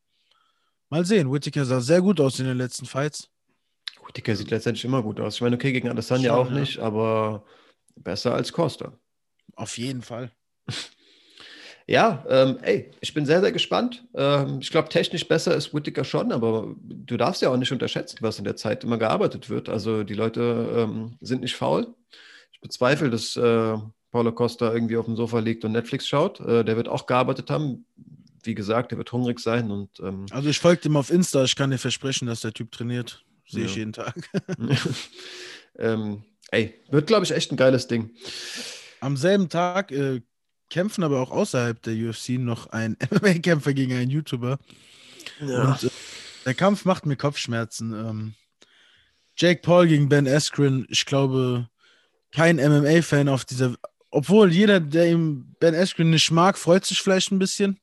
mal 0.89 1.05
sehen. 1.05 1.32
Whittaker 1.32 1.63
sah 1.63 1.79
sehr 1.79 2.01
gut 2.01 2.19
aus 2.19 2.39
in 2.39 2.47
den 2.47 2.57
letzten 2.57 2.88
Fights. 2.88 3.29
Whittaker 4.03 4.36
sieht 4.36 4.49
letztendlich 4.49 4.84
immer 4.84 5.03
gut 5.03 5.19
aus. 5.19 5.36
Ich 5.36 5.41
meine, 5.41 5.57
okay, 5.57 5.71
gegen 5.71 5.89
Adesanya 5.89 6.34
auch 6.34 6.49
ja. 6.49 6.59
nicht, 6.59 6.79
aber 6.79 7.45
besser 7.97 8.34
als 8.34 8.51
Costa. 8.51 8.97
Auf 9.55 9.77
jeden 9.77 10.01
Fall. 10.01 10.32
Ja, 11.88 12.23
ähm, 12.29 12.57
ey, 12.61 12.89
ich 13.01 13.13
bin 13.13 13.25
sehr, 13.25 13.41
sehr 13.41 13.51
gespannt. 13.51 14.07
Ähm, 14.13 14.59
ich 14.61 14.69
glaube, 14.69 14.88
technisch 14.88 15.27
besser 15.27 15.55
ist 15.55 15.73
Whittaker 15.73 16.05
schon, 16.05 16.32
aber 16.32 16.73
du 16.79 17.17
darfst 17.17 17.41
ja 17.41 17.49
auch 17.49 17.57
nicht 17.57 17.71
unterschätzen, 17.71 18.19
was 18.21 18.38
in 18.38 18.45
der 18.45 18.55
Zeit 18.55 18.86
immer 18.86 18.97
gearbeitet 18.97 19.49
wird. 19.49 19.67
Also 19.67 20.03
die 20.03 20.13
Leute 20.13 20.73
ähm, 20.77 21.17
sind 21.19 21.41
nicht 21.41 21.55
faul. 21.55 21.93
Ich 22.62 22.70
bezweifle, 22.70 23.09
dass 23.09 23.36
äh, 23.36 23.78
Paulo 24.12 24.32
Costa 24.34 24.74
irgendwie 24.74 24.97
auf 24.97 25.05
dem 25.05 25.16
Sofa 25.16 25.39
liegt 25.39 25.66
und 25.66 25.72
Netflix 25.72 26.07
schaut. 26.07 26.39
Äh, 26.41 26.64
der 26.64 26.76
wird 26.76 26.88
auch 26.88 27.05
gearbeitet 27.07 27.49
haben. 27.49 27.86
Wie 28.43 28.55
gesagt, 28.55 28.91
der 28.91 28.97
wird 28.97 29.12
hungrig 29.12 29.39
sein 29.39 29.70
und 29.72 29.99
ähm, 29.99 30.26
Also 30.32 30.49
ich 30.49 30.59
folge 30.59 30.88
ihm 30.88 30.95
auf 30.95 31.12
Insta, 31.12 31.43
ich 31.43 31.55
kann 31.55 31.70
dir 31.70 31.78
versprechen, 31.78 32.28
dass 32.28 32.41
der 32.41 32.53
Typ 32.53 32.72
trainiert. 32.72 33.24
Sehe 33.47 33.66
ich 33.66 33.72
Ja. 33.74 33.80
jeden 33.80 33.93
Tag. 33.93 34.16
ähm, 35.78 36.24
ey, 36.49 36.74
wird, 36.89 37.07
glaube 37.07 37.24
ich, 37.26 37.32
echt 37.32 37.51
ein 37.51 37.57
geiles 37.57 37.88
Ding. 37.88 38.12
Am 38.99 39.18
selben 39.18 39.49
Tag 39.49 39.91
äh, 39.91 40.22
kämpfen 40.70 41.03
aber 41.03 41.20
auch 41.22 41.32
außerhalb 41.32 41.82
der 41.82 41.93
UFC 41.93 42.30
noch 42.30 42.68
ein 42.68 42.97
MMA-Kämpfer 43.12 43.74
gegen 43.74 43.93
einen 43.93 44.09
YouTuber. 44.09 44.57
Und 45.39 45.84
äh, 45.84 45.89
der 46.45 46.53
Kampf 46.55 46.86
macht 46.86 47.05
mir 47.05 47.16
Kopfschmerzen. 47.16 47.93
Ähm, 47.93 48.34
Jake 49.38 49.62
Paul 49.62 49.88
gegen 49.88 50.09
Ben 50.09 50.28
Askren, 50.28 50.86
ich 50.89 51.05
glaube, 51.05 51.68
kein 52.32 52.57
MMA-Fan 52.57 53.29
auf 53.29 53.45
dieser. 53.45 53.75
Obwohl 54.09 54.51
jeder, 54.51 54.79
der 54.79 55.09
ihm 55.11 55.55
Ben 55.59 55.73
Askren 55.75 56.09
nicht 56.09 56.32
mag, 56.32 56.57
freut 56.57 56.86
sich 56.86 57.01
vielleicht 57.01 57.32
ein 57.32 57.39
bisschen. 57.39 57.79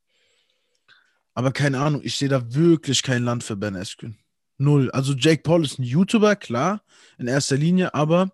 Aber 1.34 1.52
keine 1.52 1.80
Ahnung, 1.80 2.00
ich 2.04 2.16
sehe 2.16 2.28
da 2.28 2.52
wirklich 2.54 3.02
kein 3.02 3.22
Land 3.22 3.44
für 3.44 3.56
Ben 3.56 3.76
Askren. 3.76 4.18
Null. 4.58 4.90
Also 4.90 5.14
Jake 5.14 5.42
Paul 5.42 5.64
ist 5.64 5.78
ein 5.78 5.84
YouTuber, 5.84 6.34
klar, 6.36 6.82
in 7.16 7.28
erster 7.28 7.56
Linie, 7.56 7.94
aber 7.94 8.32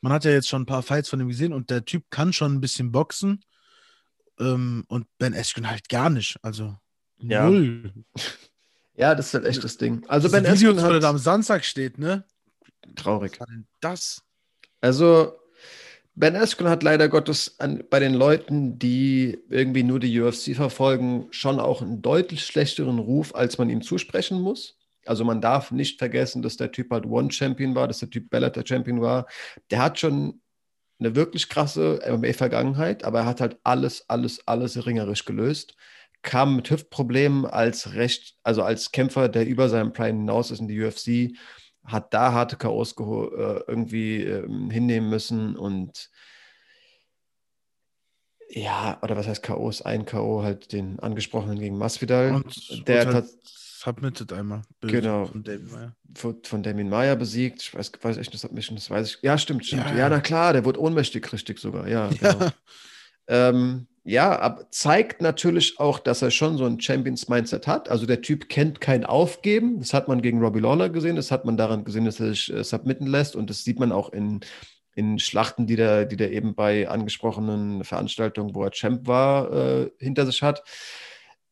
man 0.00 0.12
hat 0.12 0.24
ja 0.24 0.32
jetzt 0.32 0.48
schon 0.48 0.62
ein 0.62 0.66
paar 0.66 0.82
Fights 0.82 1.08
von 1.08 1.20
ihm 1.20 1.28
gesehen 1.28 1.52
und 1.52 1.70
der 1.70 1.84
Typ 1.84 2.04
kann 2.10 2.32
schon 2.32 2.54
ein 2.54 2.60
bisschen 2.60 2.92
boxen. 2.92 3.44
Ähm, 4.38 4.84
und 4.88 5.06
Ben 5.18 5.34
Askren 5.34 5.70
halt 5.70 5.88
gar 5.88 6.10
nicht. 6.10 6.36
Also 6.42 6.76
Ja. 7.18 7.48
null. 7.48 7.92
Ja, 8.98 9.14
das 9.14 9.26
ist 9.26 9.34
halt 9.34 9.44
echt 9.44 9.62
das 9.62 9.76
Ding. 9.76 10.06
Also 10.08 10.26
Diese 10.28 10.40
Ben 10.40 10.50
Videos, 10.50 10.76
Askren 10.78 10.88
wo 10.90 10.94
er 10.94 11.00
da 11.00 11.06
hat 11.08 11.14
am 11.14 11.18
Samstag 11.18 11.64
steht, 11.66 11.98
ne? 11.98 12.24
traurig. 12.94 13.32
Was 13.32 13.40
war 13.40 13.46
denn 13.46 13.66
das? 13.80 14.22
Also 14.80 15.32
Ben 16.14 16.34
Askren 16.34 16.70
hat 16.70 16.82
leider 16.82 17.10
Gottes 17.10 17.60
an, 17.60 17.84
bei 17.90 18.00
den 18.00 18.14
Leuten, 18.14 18.78
die 18.78 19.38
irgendwie 19.50 19.82
nur 19.82 20.00
die 20.00 20.18
UFC 20.18 20.56
verfolgen, 20.56 21.28
schon 21.30 21.60
auch 21.60 21.82
einen 21.82 22.00
deutlich 22.00 22.44
schlechteren 22.44 22.98
Ruf, 22.98 23.34
als 23.34 23.58
man 23.58 23.68
ihm 23.68 23.82
zusprechen 23.82 24.40
muss. 24.40 24.78
Also 25.04 25.24
man 25.24 25.42
darf 25.42 25.70
nicht 25.70 25.98
vergessen, 25.98 26.40
dass 26.40 26.56
der 26.56 26.72
Typ 26.72 26.90
halt 26.90 27.04
One-Champion 27.04 27.74
war, 27.74 27.86
dass 27.86 27.98
der 27.98 28.08
Typ 28.08 28.30
Bellator-Champion 28.30 29.02
war. 29.02 29.26
Der 29.70 29.82
hat 29.82 30.00
schon 30.00 30.40
eine 30.98 31.14
wirklich 31.14 31.50
krasse 31.50 32.00
MMA-Vergangenheit, 32.08 33.04
aber 33.04 33.20
er 33.20 33.26
hat 33.26 33.42
halt 33.42 33.58
alles, 33.62 34.08
alles, 34.08 34.46
alles 34.48 34.86
ringerisch 34.86 35.26
gelöst. 35.26 35.74
Kam 36.22 36.56
mit 36.56 36.70
Hüftproblemen 36.70 37.44
als 37.44 37.92
Recht, 37.92 38.36
also 38.42 38.62
als 38.62 38.90
Kämpfer, 38.90 39.28
der 39.28 39.46
über 39.46 39.68
seinem 39.68 39.92
Prime 39.92 40.18
hinaus 40.18 40.50
ist 40.50 40.60
in 40.60 40.68
die 40.68 40.82
UFC, 40.82 41.38
hat 41.86 42.12
da 42.14 42.32
harte 42.32 42.56
geho- 42.56 43.34
äh, 43.34 43.64
irgendwie 43.66 44.22
ähm, 44.22 44.70
hinnehmen 44.70 45.08
müssen 45.10 45.56
und 45.56 46.10
ja, 48.48 48.98
oder 49.02 49.16
was 49.16 49.26
heißt 49.26 49.42
K.O.s? 49.42 49.82
Ein 49.82 50.06
K.O. 50.06 50.42
halt 50.42 50.72
den 50.72 51.00
angesprochenen 51.00 51.58
gegen 51.58 51.76
Masvidal, 51.78 52.32
Und 52.36 52.86
der 52.88 53.06
hat 53.06 53.14
halt 53.14 53.26
submitted 53.44 54.32
einmal. 54.32 54.62
Genau. 54.80 55.26
Von 55.26 55.42
David 55.42 55.72
Meyer. 55.72 55.96
von, 56.14 56.42
von 56.44 56.62
Damien 56.62 56.88
Maya 56.88 57.16
besiegt. 57.16 57.62
Ich 57.62 57.74
weiß, 57.74 57.92
weiß 58.00 58.16
echt 58.18 58.32
nicht, 58.32 58.40
Submission, 58.40 58.76
das 58.76 58.88
weiß 58.88 59.08
ich. 59.08 59.18
Ja, 59.22 59.36
stimmt, 59.36 59.66
stimmt. 59.66 59.86
Ja, 59.86 59.90
Ja, 59.92 59.98
ja. 59.98 60.08
na 60.08 60.20
klar, 60.20 60.52
der 60.52 60.64
wurde 60.64 60.80
ohnmächtig, 60.80 61.32
richtig 61.32 61.58
sogar. 61.58 61.88
Ja, 61.88 62.08
Ja. 62.20 62.32
genau. 62.32 62.48
Ähm, 63.28 63.86
ja, 64.08 64.60
zeigt 64.70 65.20
natürlich 65.20 65.80
auch, 65.80 65.98
dass 65.98 66.22
er 66.22 66.30
schon 66.30 66.58
so 66.58 66.64
ein 66.64 66.80
Champions-Mindset 66.80 67.66
hat. 67.66 67.88
Also 67.88 68.06
der 68.06 68.22
Typ 68.22 68.48
kennt 68.48 68.80
kein 68.80 69.04
Aufgeben. 69.04 69.80
Das 69.80 69.92
hat 69.92 70.06
man 70.06 70.22
gegen 70.22 70.40
Robbie 70.40 70.60
Lawler 70.60 70.90
gesehen. 70.90 71.16
Das 71.16 71.32
hat 71.32 71.44
man 71.44 71.56
daran 71.56 71.84
gesehen, 71.84 72.04
dass 72.04 72.20
er 72.20 72.28
sich 72.28 72.52
äh, 72.52 72.62
submitten 72.62 73.08
lässt. 73.08 73.34
Und 73.34 73.50
das 73.50 73.64
sieht 73.64 73.80
man 73.80 73.90
auch 73.90 74.10
in, 74.10 74.40
in 74.94 75.18
Schlachten, 75.18 75.66
die 75.66 75.74
der, 75.74 76.04
die 76.06 76.16
der 76.16 76.30
eben 76.30 76.54
bei 76.54 76.88
angesprochenen 76.88 77.82
Veranstaltungen, 77.82 78.54
wo 78.54 78.62
er 78.62 78.70
Champ 78.70 79.08
war, 79.08 79.52
äh, 79.52 79.90
hinter 79.98 80.24
sich 80.24 80.40
hat. 80.40 80.62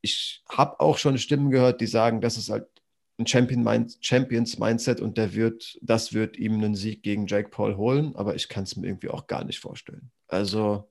Ich 0.00 0.44
habe 0.48 0.78
auch 0.78 0.98
schon 0.98 1.18
Stimmen 1.18 1.50
gehört, 1.50 1.80
die 1.80 1.88
sagen, 1.88 2.20
das 2.20 2.36
ist 2.36 2.50
halt 2.50 2.68
ein 3.18 3.26
Champion 3.26 3.64
-Mind 3.64 3.96
Champions-Mindset 4.00 5.00
und 5.00 5.18
der 5.18 5.34
wird, 5.34 5.76
das 5.82 6.12
wird 6.12 6.36
ihm 6.36 6.54
einen 6.54 6.76
Sieg 6.76 7.02
gegen 7.02 7.26
Jake 7.26 7.48
Paul 7.48 7.76
holen. 7.76 8.14
Aber 8.14 8.36
ich 8.36 8.48
kann 8.48 8.62
es 8.62 8.76
mir 8.76 8.86
irgendwie 8.86 9.08
auch 9.08 9.26
gar 9.26 9.44
nicht 9.44 9.58
vorstellen. 9.58 10.12
Also 10.28 10.88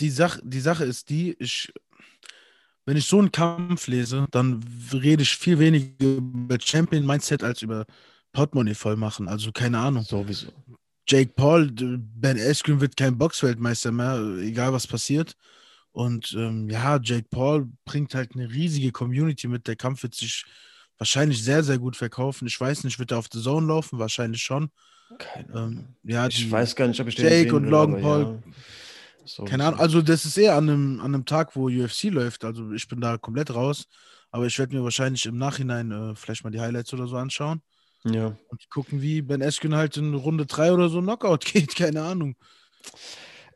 Die, 0.00 0.10
Sache, 0.10 0.40
die 0.42 0.60
Sache 0.60 0.84
ist 0.84 1.10
die, 1.10 1.36
ich, 1.38 1.72
wenn 2.86 2.96
ich 2.96 3.06
so 3.06 3.18
einen 3.18 3.30
Kampf 3.32 3.86
lese, 3.86 4.26
dann 4.30 4.64
rede 4.92 5.22
ich 5.22 5.36
viel 5.36 5.58
weniger 5.58 6.04
über 6.04 6.58
Champion-Mindset 6.58 7.44
als 7.44 7.62
über 7.62 7.86
Portemonnaie 8.32 8.74
voll 8.74 8.96
machen. 8.96 9.28
Also 9.28 9.52
keine 9.52 9.78
Ahnung. 9.78 10.04
sowieso. 10.04 10.48
Jake 11.06 11.32
Paul, 11.34 11.70
Ben 11.72 12.38
Askren 12.38 12.80
wird 12.80 12.96
kein 12.96 13.18
Boxweltmeister 13.18 13.90
mehr, 13.90 14.16
egal 14.42 14.72
was 14.72 14.86
passiert. 14.86 15.34
Und 15.92 16.32
ähm, 16.38 16.68
ja, 16.70 17.00
Jake 17.02 17.26
Paul 17.28 17.68
bringt 17.84 18.14
halt 18.14 18.34
eine 18.34 18.48
riesige 18.48 18.92
Community 18.92 19.48
mit. 19.48 19.66
Der 19.66 19.74
Kampf 19.74 20.04
wird 20.04 20.14
sich 20.14 20.44
wahrscheinlich 20.98 21.42
sehr, 21.42 21.64
sehr 21.64 21.78
gut 21.78 21.96
verkaufen. 21.96 22.46
Ich 22.46 22.60
weiß 22.60 22.84
nicht, 22.84 22.98
wird 23.00 23.10
er 23.10 23.18
auf 23.18 23.28
The 23.32 23.42
Zone 23.42 23.66
laufen? 23.66 23.98
Wahrscheinlich 23.98 24.42
schon. 24.42 24.70
Keine 25.18 25.52
Ahnung. 25.52 25.78
Ähm, 26.04 26.10
ja, 26.10 26.28
ich 26.28 26.48
weiß 26.48 26.76
gar 26.76 26.86
nicht, 26.86 27.00
ob 27.00 27.08
ich 27.08 27.16
den 27.16 27.26
Jake 27.26 27.56
und 27.56 27.64
Logan 27.64 28.00
Paul. 28.00 28.22
Ja. 28.22 28.52
Sowieso. 29.24 29.44
Keine 29.44 29.64
Ahnung, 29.66 29.80
also 29.80 30.02
das 30.02 30.24
ist 30.24 30.36
eher 30.38 30.56
an 30.56 30.68
einem, 30.68 31.00
an 31.00 31.14
einem 31.14 31.24
Tag, 31.24 31.54
wo 31.56 31.66
UFC 31.68 32.04
läuft. 32.04 32.44
Also 32.44 32.72
ich 32.72 32.88
bin 32.88 33.00
da 33.00 33.16
komplett 33.18 33.54
raus. 33.54 33.86
Aber 34.32 34.46
ich 34.46 34.58
werde 34.58 34.76
mir 34.76 34.84
wahrscheinlich 34.84 35.26
im 35.26 35.38
Nachhinein 35.38 35.90
äh, 35.90 36.14
vielleicht 36.14 36.44
mal 36.44 36.50
die 36.50 36.60
Highlights 36.60 36.92
oder 36.94 37.08
so 37.08 37.16
anschauen 37.16 37.62
Ja. 38.04 38.36
und 38.48 38.70
gucken, 38.70 39.02
wie 39.02 39.22
Ben 39.22 39.42
Askren 39.42 39.74
halt 39.74 39.96
in 39.96 40.14
Runde 40.14 40.46
3 40.46 40.72
oder 40.72 40.88
so 40.88 41.00
Knockout 41.00 41.44
geht. 41.44 41.74
Keine 41.74 42.02
Ahnung. 42.02 42.36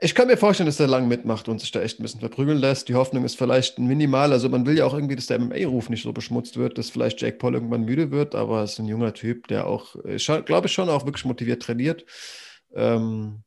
Ich 0.00 0.16
kann 0.16 0.26
mir 0.26 0.36
vorstellen, 0.36 0.66
dass 0.66 0.76
der 0.78 0.88
lang 0.88 1.06
mitmacht 1.06 1.48
und 1.48 1.60
sich 1.60 1.70
da 1.70 1.80
echt 1.80 1.98
ein 1.98 2.02
bisschen 2.02 2.18
verprügeln 2.20 2.58
lässt. 2.58 2.88
Die 2.88 2.96
Hoffnung 2.96 3.24
ist 3.24 3.38
vielleicht 3.38 3.78
minimal. 3.78 4.32
Also 4.32 4.48
man 4.48 4.66
will 4.66 4.76
ja 4.76 4.84
auch 4.84 4.94
irgendwie, 4.94 5.14
dass 5.14 5.26
der 5.26 5.38
MMA-Ruf 5.38 5.88
nicht 5.88 6.02
so 6.02 6.12
beschmutzt 6.12 6.56
wird, 6.56 6.76
dass 6.76 6.90
vielleicht 6.90 7.20
Jake 7.22 7.38
Paul 7.38 7.54
irgendwann 7.54 7.84
müde 7.84 8.10
wird, 8.10 8.34
aber 8.34 8.64
es 8.64 8.72
ist 8.72 8.80
ein 8.80 8.88
junger 8.88 9.14
Typ, 9.14 9.46
der 9.46 9.68
auch, 9.68 9.94
glaube 10.44 10.66
ich, 10.66 10.72
schon 10.72 10.88
auch 10.88 11.06
wirklich 11.06 11.24
motiviert 11.24 11.62
trainiert. 11.62 12.04
Ähm, 12.74 13.44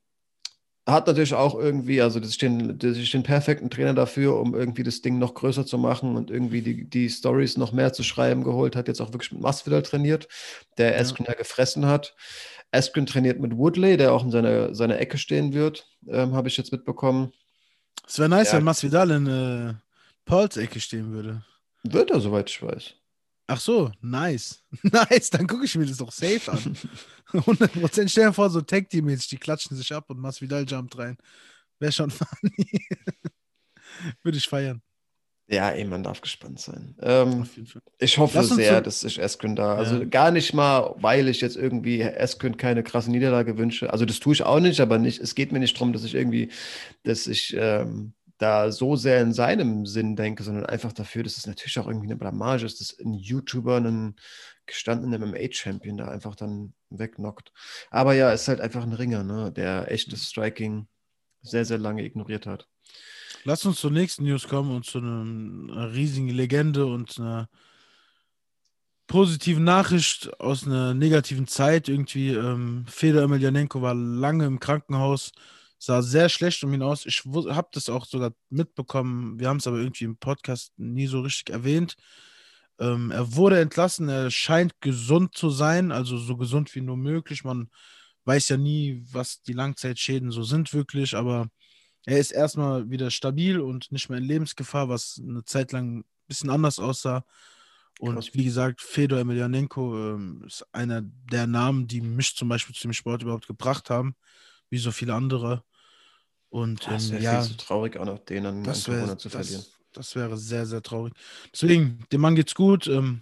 hat 0.88 1.06
natürlich 1.08 1.34
auch 1.34 1.54
irgendwie, 1.60 2.02
also 2.02 2.20
das 2.20 2.30
ist 2.30 2.42
den, 2.42 2.80
das 2.80 2.98
ist 2.98 3.14
den 3.14 3.24
perfekten 3.24 3.70
Trainer 3.70 3.94
dafür, 3.94 4.40
um 4.40 4.56
irgendwie 4.56 4.84
das 4.84 5.02
Ding 5.02 5.20
noch 5.20 5.34
größer 5.34 5.66
zu 5.66 5.78
machen 5.78 6.16
und 6.16 6.32
irgendwie 6.32 6.62
die, 6.62 6.90
die 6.90 7.10
Stories 7.10 7.58
noch 7.58 7.74
mehr 7.74 7.92
zu 7.94 8.04
schreiben 8.04 8.44
geholt. 8.44 8.76
Hat 8.76 8.88
jetzt 8.88 9.02
auch 9.02 9.12
wirklich 9.12 9.32
mit 9.34 9.42
Masvidal 9.42 9.82
trainiert, 9.84 10.28
der 10.78 10.94
Ja. 10.94 11.00
Askren 11.00 11.26
ja 11.28 11.34
gefressen 11.34 11.86
hat. 11.86 12.16
Askren 12.72 13.06
trainiert 13.06 13.40
mit 13.40 13.56
Woodley, 13.58 13.98
der 13.98 14.14
auch 14.14 14.24
in 14.24 14.32
seiner, 14.32 14.74
seiner 14.74 15.00
Ecke 15.00 15.18
stehen 15.18 15.54
wird, 15.54 15.88
ähm, 16.08 16.34
habe 16.34 16.48
ich 16.48 16.58
jetzt 16.58 16.72
mitbekommen. 16.72 17.32
Es 18.08 18.18
wäre 18.20 18.30
nice, 18.30 18.52
Ja. 18.52 18.58
wenn 18.58 18.64
Masvidal 18.64 19.12
in 19.12 19.28
äh, 19.28 19.74
Pauls 20.26 20.56
Ecke 20.58 20.80
stehen 20.80 21.12
würde. 21.12 21.44
Wird 21.84 22.12
er, 22.12 22.20
soweit 22.22 22.50
ich 22.50 22.62
weiß. 22.62 22.94
Ach 23.50 23.60
so, 23.60 23.92
nice. 24.02 24.62
Nice, 24.84 25.30
dann 25.30 25.48
gucke 25.48 25.66
ich 25.66 25.76
mir 25.76 25.86
das 25.86 25.98
doch 25.98 26.12
safe 26.12 26.52
an. 26.52 26.78
100% 27.34 28.10
stell 28.12 28.28
dir 28.28 28.34
vor, 28.34 28.50
so 28.50 28.62
Tag-Team-mäßig, 28.62 29.30
die 29.30 29.38
klatschen 29.38 29.76
sich 29.78 29.94
ab 29.94 30.10
und 30.10 30.20
Masvidal 30.20 30.66
jumpt 30.68 30.98
rein. 30.98 31.18
Wäre 31.80 31.92
schon 31.92 32.10
funny. 32.12 32.88
Würde 34.24 34.38
ich 34.38 34.48
feiern. 34.48 34.82
Ja, 35.50 35.70
ey, 35.70 35.86
man 35.86 36.04
darf 36.04 36.20
gespannt 36.20 36.60
sein. 36.60 36.94
Ähm, 37.02 37.48
ich 38.00 38.18
hoffe 38.18 38.44
sehr, 38.44 38.76
so- 38.78 38.82
dass 38.82 39.00
sich 39.00 39.18
Eskün 39.18 39.56
da, 39.56 39.76
also 39.76 40.00
Ja. 40.00 40.04
gar 40.06 40.32
nicht 40.32 40.54
mal, 40.54 40.94
weil 40.98 41.30
ich 41.30 41.40
jetzt 41.40 41.56
irgendwie 41.56 42.02
Eskün 42.02 42.58
keine 42.58 42.84
krasse 42.84 43.10
Niederlage 43.12 43.58
wünsche. 43.58 43.94
Also 43.94 44.04
das 44.04 44.20
tue 44.20 44.34
ich 44.34 44.44
auch 44.44 44.60
nicht, 44.60 44.82
aber 44.82 44.98
nicht, 44.98 45.22
es 45.22 45.36
geht 45.36 45.54
mir 45.54 45.60
nicht 45.60 45.76
darum, 45.78 45.94
dass 45.94 46.04
ich 46.04 46.16
irgendwie, 46.16 46.52
dass 47.04 47.28
ich 47.28 47.56
ähm, 47.58 48.14
da 48.38 48.72
so 48.72 48.96
sehr 48.96 49.22
in 49.22 49.34
seinem 49.34 49.86
Sinn 49.86 50.16
denke, 50.16 50.44
sondern 50.44 50.66
einfach 50.66 50.94
dafür, 50.94 51.24
dass 51.24 51.38
es 51.38 51.48
natürlich 51.48 51.80
auch 51.80 51.88
irgendwie 51.88 52.08
eine 52.08 52.16
Blamage 52.16 52.66
ist, 52.66 52.82
dass 52.82 52.98
ein 53.00 53.14
YouTuber 53.14 53.78
einen 53.78 54.16
gestandenen 54.66 55.30
MMA-Champion 55.30 55.98
da 55.98 56.08
einfach 56.10 56.36
dann 56.36 56.74
wegknockt. 56.90 57.52
Aber 57.90 58.14
ja, 58.14 58.32
ist 58.32 58.48
halt 58.48 58.62
einfach 58.62 58.84
ein 58.84 58.94
Ringer, 58.94 59.24
ne, 59.24 59.52
der 59.52 59.92
echtes 59.92 60.30
Striking 60.30 60.88
sehr, 61.42 61.66
sehr 61.66 61.78
lange 61.78 62.04
ignoriert 62.04 62.46
hat. 62.46 62.68
Lass 63.44 63.66
uns 63.66 63.80
zur 63.80 63.92
nächsten 63.92 64.26
News 64.26 64.48
kommen 64.48 64.76
und 64.76 64.86
zu 64.86 65.00
einer 65.00 65.94
riesigen 65.94 66.30
Legende 66.30 66.86
und 66.86 67.18
einer 67.18 67.50
positiven 69.08 69.64
Nachricht 69.64 70.40
aus 70.40 70.66
einer 70.66 70.94
negativen 70.94 71.48
Zeit. 71.48 71.88
Irgendwie, 71.88 72.34
ähm, 72.34 72.86
Fedor 72.88 73.24
Emelianenko 73.24 73.82
war 73.82 73.96
lange 73.96 74.46
im 74.46 74.60
Krankenhaus, 74.60 75.32
sah 75.78 76.02
sehr 76.02 76.30
schlecht 76.30 76.64
um 76.64 76.74
ihn 76.74 76.82
aus. 76.82 77.06
Ich 77.06 77.24
habe 77.26 77.70
das 77.72 77.90
auch 77.90 78.06
sogar 78.06 78.34
mitbekommen. 78.50 79.40
Wir 79.40 79.50
haben 79.50 79.58
es 79.58 79.68
aber 79.68 79.78
irgendwie 79.78 80.06
im 80.06 80.18
Podcast 80.18 80.74
nie 80.78 81.08
so 81.08 81.22
richtig 81.22 81.54
erwähnt. 81.54 81.96
Ähm, 82.80 83.12
er 83.12 83.36
wurde 83.36 83.60
entlassen, 83.60 84.08
er 84.10 84.30
scheint 84.32 84.80
gesund 84.82 85.36
zu 85.36 85.50
sein, 85.50 85.92
also 85.92 86.18
so 86.18 86.38
gesund 86.38 86.74
wie 86.76 86.82
nur 86.82 86.98
möglich. 86.98 87.44
Man 87.44 87.70
weiß 88.26 88.50
ja 88.50 88.58
nie, 88.58 89.04
was 89.12 89.42
die 89.42 89.54
Langzeitschäden 89.54 90.32
so 90.32 90.44
sind 90.44 90.74
wirklich, 90.74 91.16
aber 91.16 91.48
er 92.06 92.20
ist 92.20 92.32
erstmal 92.32 92.90
wieder 92.90 93.12
stabil 93.12 93.60
und 93.60 93.92
nicht 93.92 94.10
mehr 94.10 94.20
in 94.20 94.26
Lebensgefahr, 94.26 94.90
was 94.90 95.22
eine 95.22 95.44
Zeit 95.44 95.72
lang 95.72 96.00
ein 96.00 96.06
bisschen 96.28 96.50
anders 96.50 96.80
aussah. 96.80 97.26
Und 98.00 98.16
Krass. 98.16 98.34
wie 98.34 98.44
gesagt, 98.44 98.82
Fedor 98.82 99.20
Emelianenko 99.20 100.14
ähm, 100.14 100.44
ist 100.46 100.66
einer 100.72 101.02
der 101.02 101.48
Namen, 101.48 101.88
die 101.88 102.02
mich 102.02 102.36
zum 102.36 102.48
Beispiel 102.48 102.76
zu 102.76 102.84
dem 102.84 102.94
Sport 102.94 103.24
überhaupt 103.24 103.48
gebracht 103.48 103.90
haben, 103.90 104.16
wie 104.70 104.78
so 104.78 104.92
viele 104.92 105.14
andere. 105.14 105.64
Und 106.50 106.88
ähm, 106.88 106.94
das 106.94 107.12
wäre 107.12 107.22
ja, 107.22 107.42
viel 107.42 107.52
zu 107.52 107.58
traurig, 107.58 107.98
auch 107.98 108.06
noch 108.06 108.20
den 108.20 108.46
an, 108.46 108.68
an 108.68 108.84
Corona 108.84 109.18
zu 109.18 109.30
verlieren. 109.30 109.64
Das, 109.94 110.08
das, 110.08 110.16
wäre 110.16 110.38
sehr, 110.38 110.66
sehr 110.66 110.82
traurig. 110.82 111.14
Deswegen, 111.54 112.06
dem 112.12 112.22
Mann 112.22 112.36
geht's 112.36 112.56
gut. 112.56 112.88
Ähm, 112.88 113.22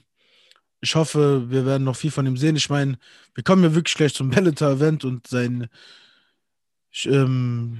ich 0.82 0.96
hoffe, 0.96 1.50
wir 1.50 1.66
werden 1.66 1.84
noch 1.84 1.96
viel 1.96 2.12
von 2.12 2.26
ihm 2.26 2.38
sehen. 2.38 2.56
Ich 2.56 2.70
meine, 2.70 3.00
wir 3.34 3.44
kommen 3.44 3.64
ja 3.64 3.74
wirklich 3.74 3.96
gleich 3.96 4.14
zum 4.14 4.30
Bellator-Event 4.30 5.04
und 5.04 5.28
sein 5.28 5.68
ähm, 7.06 7.80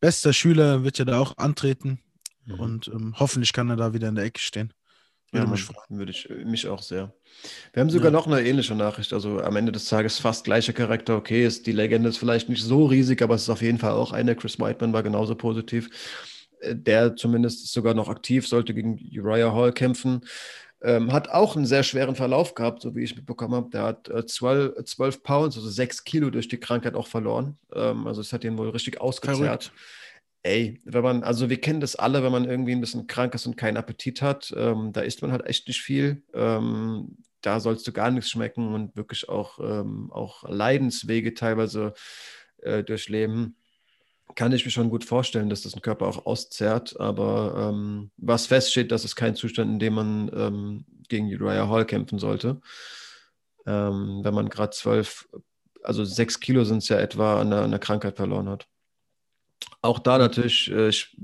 bester 0.00 0.32
Schüler 0.32 0.82
wird 0.82 0.98
ja 0.98 1.04
da 1.04 1.18
auch 1.18 1.36
antreten. 1.38 2.00
Mhm. 2.46 2.60
Und 2.60 2.88
ähm, 2.88 3.14
hoffentlich 3.18 3.52
kann 3.52 3.70
er 3.70 3.76
da 3.76 3.92
wieder 3.92 4.08
in 4.08 4.16
der 4.16 4.24
Ecke 4.24 4.40
stehen. 4.40 4.72
Würde 5.32 5.46
ja, 5.46 5.50
mich 5.52 5.62
freuen. 5.62 5.98
Würde 5.98 6.10
ich 6.10 6.28
mich 6.44 6.66
auch 6.66 6.82
sehr. 6.82 7.12
Wir 7.72 7.80
haben 7.80 7.90
sogar 7.90 8.10
ja. 8.10 8.12
noch 8.12 8.26
eine 8.26 8.42
ähnliche 8.42 8.74
Nachricht. 8.74 9.12
Also 9.12 9.40
am 9.40 9.56
Ende 9.56 9.70
des 9.70 9.86
Tages 9.88 10.18
fast 10.18 10.44
gleicher 10.44 10.72
Charakter. 10.72 11.16
Okay, 11.16 11.44
ist, 11.44 11.66
die 11.66 11.72
Legende 11.72 12.08
ist 12.08 12.18
vielleicht 12.18 12.48
nicht 12.48 12.64
so 12.64 12.86
riesig, 12.86 13.22
aber 13.22 13.36
es 13.36 13.42
ist 13.42 13.50
auf 13.50 13.62
jeden 13.62 13.78
Fall 13.78 13.92
auch 13.92 14.12
eine. 14.12 14.34
Chris 14.34 14.58
Whiteman 14.58 14.92
war 14.92 15.02
genauso 15.02 15.36
positiv. 15.36 15.88
Äh, 16.60 16.74
der 16.74 17.16
zumindest 17.16 17.64
ist 17.64 17.72
sogar 17.72 17.94
noch 17.94 18.08
aktiv, 18.08 18.48
sollte 18.48 18.74
gegen 18.74 18.98
Uriah 19.12 19.52
Hall 19.52 19.72
kämpfen. 19.72 20.22
Ähm, 20.82 21.12
hat 21.12 21.28
auch 21.28 21.56
einen 21.56 21.66
sehr 21.66 21.82
schweren 21.82 22.16
Verlauf 22.16 22.54
gehabt, 22.54 22.80
so 22.82 22.96
wie 22.96 23.04
ich 23.04 23.14
mitbekommen 23.14 23.54
habe. 23.54 23.70
Der 23.70 23.82
hat 23.82 24.08
äh, 24.08 24.24
12, 24.24 24.84
12 24.84 25.22
Pounds, 25.22 25.56
also 25.56 25.68
6 25.68 26.04
Kilo 26.04 26.30
durch 26.30 26.48
die 26.48 26.58
Krankheit 26.58 26.94
auch 26.94 27.06
verloren. 27.06 27.58
Ähm, 27.74 28.06
also 28.06 28.20
es 28.20 28.32
hat 28.32 28.44
ihn 28.44 28.56
wohl 28.56 28.70
richtig 28.70 29.00
ausgezehrt. 29.00 29.64
Verrückt. 29.64 29.72
Ey, 30.42 30.80
wenn 30.84 31.02
man, 31.02 31.22
also 31.22 31.50
wir 31.50 31.60
kennen 31.60 31.80
das 31.80 31.96
alle, 31.96 32.22
wenn 32.22 32.32
man 32.32 32.46
irgendwie 32.46 32.72
ein 32.72 32.80
bisschen 32.80 33.06
krank 33.06 33.34
ist 33.34 33.46
und 33.46 33.58
keinen 33.58 33.76
Appetit 33.76 34.22
hat, 34.22 34.52
ähm, 34.56 34.92
da 34.92 35.02
isst 35.02 35.20
man 35.20 35.32
halt 35.32 35.44
echt 35.46 35.68
nicht 35.68 35.82
viel. 35.82 36.22
Ähm, 36.32 37.18
da 37.42 37.60
sollst 37.60 37.86
du 37.86 37.92
gar 37.92 38.10
nichts 38.10 38.30
schmecken 38.30 38.74
und 38.74 38.96
wirklich 38.96 39.28
auch, 39.28 39.58
ähm, 39.58 40.10
auch 40.12 40.44
Leidenswege 40.48 41.34
teilweise 41.34 41.92
äh, 42.62 42.82
durchleben. 42.82 43.56
Kann 44.34 44.52
ich 44.52 44.64
mir 44.64 44.70
schon 44.70 44.90
gut 44.90 45.04
vorstellen, 45.04 45.50
dass 45.50 45.62
das 45.62 45.74
ein 45.74 45.82
Körper 45.82 46.06
auch 46.06 46.24
auszehrt, 46.24 46.98
aber 46.98 47.70
ähm, 47.72 48.10
was 48.16 48.46
feststeht, 48.46 48.92
das 48.92 49.04
ist 49.04 49.16
kein 49.16 49.34
Zustand, 49.34 49.72
in 49.72 49.78
dem 49.78 49.94
man 49.94 50.30
ähm, 50.34 50.84
gegen 51.08 51.26
Uriah 51.26 51.68
Hall 51.68 51.84
kämpfen 51.84 52.18
sollte. 52.18 52.60
Ähm, 53.66 54.20
wenn 54.22 54.34
man 54.34 54.48
gerade 54.48 54.70
zwölf, 54.70 55.28
also 55.82 56.04
sechs 56.04 56.40
Kilo 56.40 56.64
sind 56.64 56.78
es 56.78 56.88
ja 56.88 56.98
etwa 56.98 57.40
an 57.40 57.50
der, 57.50 57.62
an 57.62 57.70
der 57.70 57.80
Krankheit 57.80 58.16
verloren 58.16 58.48
hat. 58.48 58.68
Auch 59.82 59.98
da 59.98 60.18
natürlich, 60.18 60.70
äh, 60.70 60.88
ich 60.88 61.16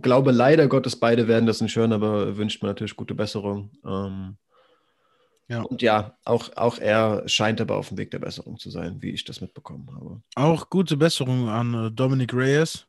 glaube 0.00 0.32
leider 0.32 0.68
Gottes, 0.68 0.96
beide 0.96 1.28
werden 1.28 1.46
das 1.46 1.60
nicht 1.60 1.76
hören, 1.76 1.92
aber 1.92 2.36
wünscht 2.36 2.62
mir 2.62 2.68
natürlich 2.68 2.96
gute 2.96 3.14
Besserung. 3.14 3.70
Ähm, 3.84 4.36
ja. 5.48 5.62
Und 5.62 5.82
ja, 5.82 6.16
auch, 6.24 6.50
auch 6.56 6.78
er 6.78 7.26
scheint 7.26 7.60
aber 7.60 7.76
auf 7.76 7.88
dem 7.88 7.98
Weg 7.98 8.10
der 8.10 8.18
Besserung 8.18 8.58
zu 8.58 8.70
sein, 8.70 9.00
wie 9.02 9.10
ich 9.10 9.24
das 9.24 9.40
mitbekommen 9.40 9.88
habe. 9.94 10.22
Auch 10.34 10.70
gute 10.70 10.96
Besserung 10.96 11.48
an 11.48 11.74
äh, 11.74 11.90
Dominic 11.90 12.32
Reyes, 12.34 12.86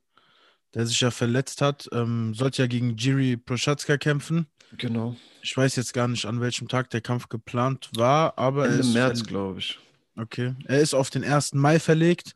der 0.73 0.85
sich 0.85 0.99
ja 0.99 1.11
verletzt 1.11 1.61
hat. 1.61 1.89
Ähm, 1.93 2.33
sollte 2.33 2.61
ja 2.61 2.67
gegen 2.67 2.95
Jiri 2.97 3.37
Prochatzka 3.37 3.97
kämpfen. 3.97 4.47
Genau. 4.77 5.15
Ich 5.41 5.55
weiß 5.55 5.75
jetzt 5.75 5.93
gar 5.93 6.07
nicht, 6.07 6.25
an 6.25 6.41
welchem 6.41 6.67
Tag 6.67 6.89
der 6.89 7.01
Kampf 7.01 7.29
geplant 7.29 7.89
war, 7.95 8.37
aber 8.37 8.67
Ende 8.67 8.87
März, 8.87 9.23
glaube 9.23 9.59
ich. 9.59 9.79
Okay. 10.17 10.55
Er 10.65 10.79
ist 10.79 10.93
auf 10.93 11.09
den 11.09 11.23
1. 11.23 11.53
Mai 11.53 11.79
verlegt. 11.79 12.35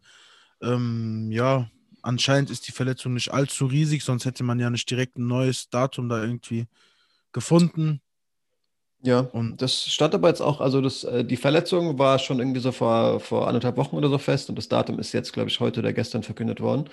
Ähm, 0.61 1.29
ja, 1.31 1.69
anscheinend 2.01 2.49
ist 2.49 2.67
die 2.67 2.71
Verletzung 2.71 3.13
nicht 3.13 3.31
allzu 3.33 3.65
riesig, 3.65 4.03
sonst 4.03 4.25
hätte 4.25 4.43
man 4.43 4.59
ja 4.59 4.69
nicht 4.69 4.89
direkt 4.89 5.17
ein 5.17 5.27
neues 5.27 5.69
Datum 5.69 6.09
da 6.09 6.21
irgendwie 6.21 6.67
gefunden. 7.31 8.01
Ja, 9.03 9.19
und 9.19 9.61
das 9.61 9.85
stand 9.85 10.15
aber 10.15 10.27
jetzt 10.27 10.41
auch, 10.41 10.59
also 10.59 10.81
das, 10.81 11.03
äh, 11.03 11.23
die 11.23 11.37
Verletzung 11.37 11.99
war 11.99 12.17
schon 12.17 12.39
irgendwie 12.39 12.59
so 12.59 12.71
vor, 12.71 13.19
vor 13.19 13.47
anderthalb 13.47 13.77
Wochen 13.77 13.95
oder 13.95 14.09
so 14.09 14.17
fest 14.17 14.49
und 14.49 14.55
das 14.55 14.69
Datum 14.69 14.97
ist 14.97 15.13
jetzt, 15.13 15.33
glaube 15.33 15.49
ich, 15.49 15.59
heute 15.59 15.81
oder 15.81 15.93
gestern 15.93 16.23
verkündet 16.23 16.61
worden. 16.61 16.89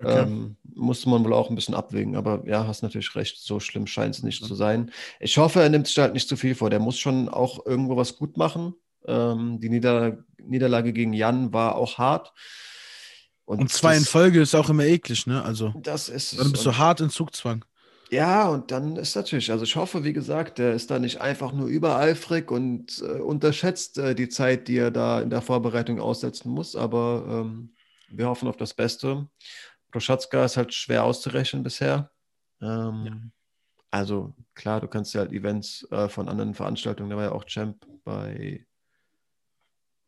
Okay. 0.00 0.22
Ähm, 0.22 0.56
musste 0.74 1.08
man 1.08 1.24
wohl 1.24 1.32
auch 1.32 1.48
ein 1.48 1.54
bisschen 1.54 1.74
abwägen, 1.74 2.16
aber 2.16 2.42
ja, 2.46 2.66
hast 2.66 2.82
natürlich 2.82 3.14
recht, 3.14 3.38
so 3.38 3.60
schlimm 3.60 3.86
scheint 3.86 4.16
es 4.16 4.22
nicht 4.22 4.42
mhm. 4.42 4.46
zu 4.46 4.54
sein. 4.54 4.90
Ich 5.20 5.38
hoffe, 5.38 5.62
er 5.62 5.70
nimmt 5.70 5.86
sich 5.86 5.96
halt 5.98 6.14
nicht 6.14 6.28
zu 6.28 6.36
viel 6.36 6.54
vor. 6.54 6.68
Der 6.68 6.80
muss 6.80 6.98
schon 6.98 7.28
auch 7.28 7.64
irgendwo 7.64 7.96
was 7.96 8.16
gut 8.16 8.36
machen. 8.36 8.74
Ähm, 9.06 9.60
die 9.60 9.70
Nieder 9.70 10.18
Niederlage 10.42 10.92
gegen 10.92 11.12
Jan 11.12 11.52
war 11.52 11.76
auch 11.76 11.98
hart. 11.98 12.32
Und, 13.46 13.60
und 13.60 13.72
zwei 13.72 13.94
das, 13.94 14.00
in 14.00 14.04
Folge 14.04 14.40
ist 14.40 14.54
auch 14.54 14.68
immer 14.68 14.84
eklig, 14.84 15.26
ne? 15.26 15.42
Also, 15.42 15.72
das 15.80 16.08
ist 16.08 16.38
Dann 16.38 16.52
bist 16.52 16.66
du 16.66 16.76
hart 16.76 17.00
in 17.00 17.10
Zugzwang. 17.10 17.64
Ja, 18.10 18.48
und 18.48 18.70
dann 18.70 18.96
ist 18.96 19.16
natürlich, 19.16 19.50
also 19.50 19.64
ich 19.64 19.74
hoffe, 19.74 20.04
wie 20.04 20.12
gesagt, 20.12 20.58
der 20.58 20.74
ist 20.74 20.90
da 20.90 20.98
nicht 20.98 21.20
einfach 21.20 21.52
nur 21.52 21.66
übereifrig 21.66 22.50
und 22.50 23.02
äh, 23.02 23.20
unterschätzt 23.20 23.98
äh, 23.98 24.14
die 24.14 24.28
Zeit, 24.28 24.68
die 24.68 24.76
er 24.76 24.90
da 24.90 25.20
in 25.20 25.30
der 25.30 25.42
Vorbereitung 25.42 26.00
aussetzen 26.00 26.50
muss, 26.50 26.76
aber 26.76 27.24
ähm, 27.28 27.74
wir 28.08 28.28
hoffen 28.28 28.48
auf 28.48 28.56
das 28.56 28.74
Beste. 28.74 29.28
Proschatzka 29.90 30.44
ist 30.44 30.56
halt 30.56 30.72
schwer 30.74 31.04
auszurechnen 31.04 31.62
bisher. 31.62 32.10
Ähm, 32.60 33.04
ja. 33.06 33.16
Also 33.90 34.34
klar, 34.54 34.80
du 34.80 34.88
kannst 34.88 35.14
ja 35.14 35.20
halt 35.20 35.32
Events 35.32 35.86
äh, 35.90 36.08
von 36.08 36.28
anderen 36.28 36.54
Veranstaltungen, 36.54 37.10
der 37.10 37.18
war 37.18 37.24
ja 37.24 37.32
auch 37.32 37.44
Champ 37.44 37.86
bei 38.04 38.65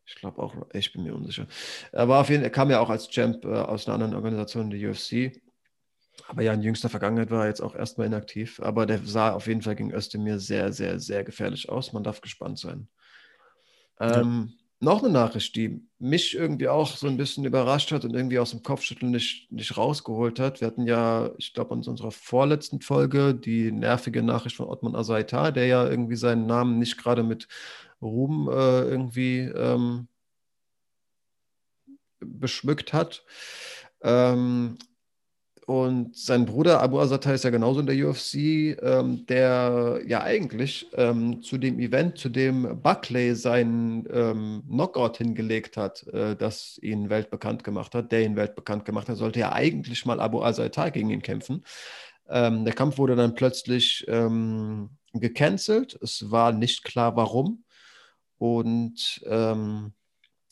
ich 0.09 0.15
glaube 0.15 0.41
auch, 0.41 0.55
ich 0.73 0.91
bin 0.91 1.03
mir 1.03 1.13
unsicher. 1.13 1.45
Er 1.91 2.09
war 2.09 2.21
auf 2.21 2.29
jeden 2.29 2.43
er 2.43 2.49
kam 2.49 2.71
ja 2.71 2.79
auch 2.79 2.89
als 2.89 3.09
Champ 3.09 3.45
äh, 3.45 3.49
aus 3.49 3.87
einer 3.87 3.93
anderen 3.93 4.15
Organisation, 4.15 4.71
der 4.71 4.89
UFC. 4.89 5.39
Aber 6.27 6.41
ja, 6.41 6.51
in 6.53 6.63
jüngster 6.63 6.89
Vergangenheit 6.89 7.29
war 7.29 7.43
er 7.43 7.49
jetzt 7.49 7.61
auch 7.61 7.75
erstmal 7.75 8.07
inaktiv. 8.07 8.59
Aber 8.59 8.87
der 8.87 8.99
sah 9.03 9.33
auf 9.33 9.45
jeden 9.45 9.61
Fall 9.61 9.75
gegen 9.75 9.93
Özdemir 9.93 10.39
sehr, 10.39 10.73
sehr, 10.73 10.99
sehr 10.99 11.23
gefährlich 11.23 11.69
aus. 11.69 11.93
Man 11.93 12.03
darf 12.03 12.21
gespannt 12.21 12.57
sein. 12.57 12.87
Ähm, 13.99 14.49
ja. 14.49 14.55
Noch 14.81 15.03
eine 15.03 15.11
Nachricht, 15.11 15.55
die 15.55 15.85
mich 15.99 16.35
irgendwie 16.35 16.69
auch 16.69 16.95
so 16.95 17.07
ein 17.07 17.17
bisschen 17.17 17.45
überrascht 17.45 17.91
hat 17.91 18.03
und 18.03 18.15
irgendwie 18.15 18.39
aus 18.39 18.51
dem 18.51 18.63
Kopfschütteln 18.63 19.11
nicht, 19.11 19.51
nicht 19.51 19.77
rausgeholt 19.77 20.39
hat. 20.39 20.59
Wir 20.59 20.67
hatten 20.67 20.87
ja, 20.87 21.31
ich 21.37 21.53
glaube, 21.53 21.75
in 21.75 21.83
unserer 21.83 22.11
vorletzten 22.11 22.81
Folge 22.81 23.35
die 23.35 23.71
nervige 23.71 24.23
Nachricht 24.23 24.55
von 24.55 24.67
Ottman 24.67 24.95
Asaita, 24.95 25.51
der 25.51 25.67
ja 25.67 25.87
irgendwie 25.87 26.15
seinen 26.15 26.47
Namen 26.47 26.79
nicht 26.79 26.97
gerade 26.97 27.23
mit 27.23 27.47
Ruhm 28.01 28.49
äh, 28.49 28.81
irgendwie 28.81 29.39
ähm, 29.39 30.07
beschmückt 32.19 32.93
hat. 32.93 33.23
Ähm, 34.01 34.77
und 35.69 36.17
sein 36.17 36.47
Bruder 36.47 36.81
Abu 36.81 36.99
Azatai 36.99 37.35
ist 37.35 37.43
ja 37.43 37.51
genauso 37.51 37.81
in 37.81 37.85
der 37.85 38.09
UFC, 38.09 38.75
ähm, 38.81 39.27
der 39.27 40.01
ja 40.07 40.23
eigentlich 40.23 40.87
ähm, 40.93 41.43
zu 41.43 41.59
dem 41.59 41.79
Event, 41.79 42.17
zu 42.17 42.29
dem 42.29 42.81
Buckley 42.81 43.35
seinen 43.35 44.07
ähm, 44.11 44.63
Knockout 44.67 45.17
hingelegt 45.17 45.77
hat, 45.77 46.07
äh, 46.07 46.35
das 46.35 46.79
ihn 46.81 47.11
weltbekannt 47.11 47.63
gemacht 47.63 47.93
hat, 47.93 48.11
der 48.11 48.23
ihn 48.23 48.35
weltbekannt 48.35 48.83
gemacht 48.83 49.09
hat, 49.09 49.17
sollte 49.17 49.41
ja 49.41 49.51
eigentlich 49.51 50.07
mal 50.07 50.19
Abu 50.19 50.41
Azatai 50.41 50.89
gegen 50.89 51.11
ihn 51.11 51.21
kämpfen. 51.21 51.63
Ähm, 52.27 52.65
der 52.65 52.73
Kampf 52.73 52.97
wurde 52.97 53.15
dann 53.15 53.35
plötzlich 53.35 54.05
ähm, 54.07 54.89
gecancelt. 55.13 55.99
Es 56.01 56.31
war 56.31 56.51
nicht 56.51 56.83
klar, 56.83 57.15
warum. 57.15 57.63
Und 58.39 59.21
ähm, 59.27 59.93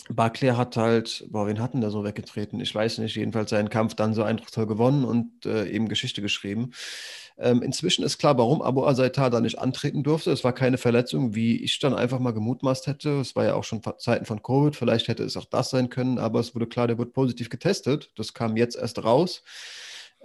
Barclay 0.10 0.52
hat 0.52 0.78
halt, 0.78 1.26
boah, 1.30 1.48
wen 1.48 1.60
hatten 1.60 1.82
der 1.82 1.90
so 1.90 2.04
weggetreten? 2.04 2.60
Ich 2.60 2.74
weiß 2.74 3.00
nicht, 3.00 3.16
jedenfalls 3.16 3.50
seinen 3.50 3.70
Kampf 3.70 3.96
dann 3.96 4.14
so 4.14 4.24
eindrucksvoll 4.24 4.68
gewonnen 4.68 5.04
und 5.04 5.46
äh, 5.46 5.68
eben 5.70 5.88
Geschichte 5.90 6.22
geschrieben. 6.22 6.72
Ähm, 7.40 7.62
inzwischen 7.62 8.04
ist 8.04 8.18
klar, 8.18 8.38
warum 8.38 8.62
Abu 8.62 8.86
Azaitar 8.86 9.30
da 9.30 9.42
nicht 9.42 9.60
antreten 9.60 10.04
durfte. 10.04 10.32
Es 10.32 10.44
war 10.44 10.54
keine 10.54 10.78
Verletzung, 10.78 11.36
wie 11.36 11.64
ich 11.64 11.80
dann 11.80 11.94
einfach 11.94 12.20
mal 12.20 12.32
gemutmaßt 12.32 12.88
hätte. 12.88 13.20
Es 13.20 13.36
war 13.36 13.46
ja 13.46 13.54
auch 13.54 13.64
schon 13.64 13.82
Zeiten 14.00 14.26
von 14.26 14.42
Covid, 14.42 14.76
vielleicht 14.76 15.08
hätte 15.08 15.24
es 15.24 15.38
auch 15.38 15.46
das 15.46 15.70
sein 15.70 15.90
können, 15.90 16.20
aber 16.20 16.40
es 16.40 16.56
wurde 16.56 16.68
klar, 16.68 16.88
der 16.88 16.98
wurde 16.98 17.12
positiv 17.12 17.50
getestet. 17.50 18.12
Das 18.16 18.34
kam 18.34 18.58
jetzt 18.58 18.76
erst 18.76 19.04
raus. 19.04 19.44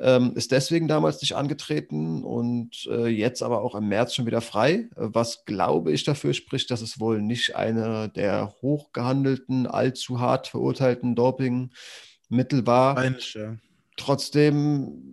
Ähm, 0.05 0.33
ist 0.35 0.51
deswegen 0.51 0.89
damals 0.89 1.21
nicht 1.21 1.37
angetreten 1.37 2.25
und 2.25 2.89
äh, 2.91 3.07
jetzt 3.07 3.41
aber 3.41 3.63
auch 3.63 3.77
im 3.77 3.87
März 3.87 4.15
schon 4.15 4.27
wieder 4.27 4.41
frei, 4.41 4.89
was 4.97 5.45
glaube 5.45 5.93
ich 5.93 6.03
dafür 6.03 6.35
spricht, 6.35 6.73
dass 6.73 6.83
es 6.83 6.99
wohl 6.99 7.23
nicht 7.23 7.55
eine 7.55 8.09
der 8.09 8.53
hochgehandelten, 8.63 9.69
allzu 9.69 10.19
hart 10.19 10.49
verurteilten 10.49 11.15
Dopingmittel 11.15 12.67
war. 12.67 13.05
Ja. 13.05 13.57
Trotzdem 13.97 15.13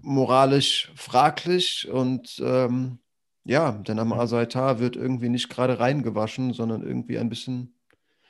moralisch 0.00 0.90
fraglich 0.94 1.88
und 1.90 2.40
ähm, 2.42 3.00
ja, 3.44 3.72
der 3.72 3.94
Name 3.96 4.16
Asaitar 4.16 4.80
wird 4.80 4.96
irgendwie 4.96 5.28
nicht 5.28 5.50
gerade 5.50 5.78
reingewaschen, 5.78 6.54
sondern 6.54 6.82
irgendwie 6.82 7.18
ein 7.18 7.28
bisschen, 7.28 7.75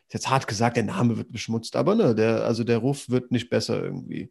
ist 0.08 0.14
jetzt 0.14 0.30
hart 0.30 0.46
gesagt, 0.46 0.76
der 0.76 0.84
Name 0.84 1.16
wird 1.16 1.32
beschmutzt, 1.32 1.76
aber 1.76 1.94
ne, 1.94 2.14
der, 2.14 2.44
also 2.44 2.64
der 2.64 2.78
Ruf 2.78 3.08
wird 3.08 3.30
nicht 3.32 3.50
besser 3.50 3.82
irgendwie. 3.82 4.30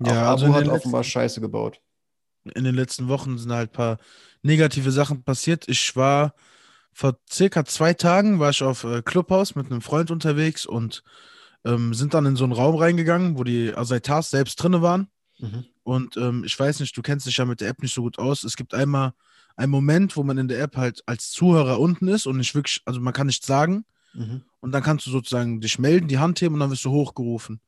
Ja, 0.00 0.26
Auch 0.26 0.32
also 0.32 0.46
Abu 0.46 0.54
hat 0.54 0.68
offenbar 0.68 1.04
Scheiße 1.04 1.40
gebaut. 1.40 1.80
in 2.54 2.64
den 2.64 2.74
letzten 2.74 3.08
Wochen 3.08 3.38
sind 3.38 3.52
halt 3.52 3.70
ein 3.70 3.72
paar 3.72 3.98
negative 4.42 4.92
Sachen 4.92 5.24
passiert. 5.24 5.68
Ich 5.68 5.96
war 5.96 6.34
vor 6.92 7.18
circa 7.30 7.64
zwei 7.66 7.92
Tagen 7.92 8.38
war 8.38 8.50
ich 8.50 8.62
auf 8.62 8.84
äh, 8.84 9.02
Clubhouse 9.02 9.54
mit 9.54 9.66
einem 9.66 9.82
Freund 9.82 10.10
unterwegs 10.10 10.64
und 10.64 11.02
ähm, 11.66 11.92
sind 11.92 12.14
dann 12.14 12.24
in 12.24 12.36
so 12.36 12.44
einen 12.44 12.54
Raum 12.54 12.76
reingegangen, 12.76 13.36
wo 13.36 13.44
die 13.44 13.74
Asaitars 13.74 14.30
selbst 14.30 14.56
drinne 14.56 14.80
waren. 14.80 15.08
Mhm. 15.38 15.66
Und 15.82 16.16
ähm, 16.16 16.42
ich 16.44 16.58
weiß 16.58 16.80
nicht, 16.80 16.96
du 16.96 17.02
kennst 17.02 17.26
dich 17.26 17.36
ja 17.36 17.44
mit 17.44 17.60
der 17.60 17.68
App 17.68 17.82
nicht 17.82 17.94
so 17.94 18.02
gut 18.02 18.18
aus. 18.18 18.44
Es 18.44 18.56
gibt 18.56 18.72
einmal 18.72 19.12
einen 19.56 19.72
Moment, 19.72 20.16
wo 20.16 20.22
man 20.22 20.38
in 20.38 20.48
der 20.48 20.60
App 20.60 20.76
halt 20.76 21.02
als 21.06 21.30
Zuhörer 21.30 21.80
unten 21.80 22.08
ist 22.08 22.26
und 22.26 22.38
nicht 22.38 22.54
wirklich, 22.54 22.80
also 22.86 23.00
man 23.00 23.12
kann 23.12 23.26
nichts 23.26 23.46
sagen. 23.46 23.84
Mhm. 24.14 24.42
Und 24.66 24.72
dann 24.72 24.82
kannst 24.82 25.06
du 25.06 25.12
sozusagen 25.12 25.60
dich 25.60 25.78
melden, 25.78 26.08
die 26.08 26.18
Hand 26.18 26.40
heben 26.40 26.54
und 26.54 26.60
dann 26.60 26.72
wirst 26.72 26.84
du 26.84 26.90
hochgerufen. 26.90 27.60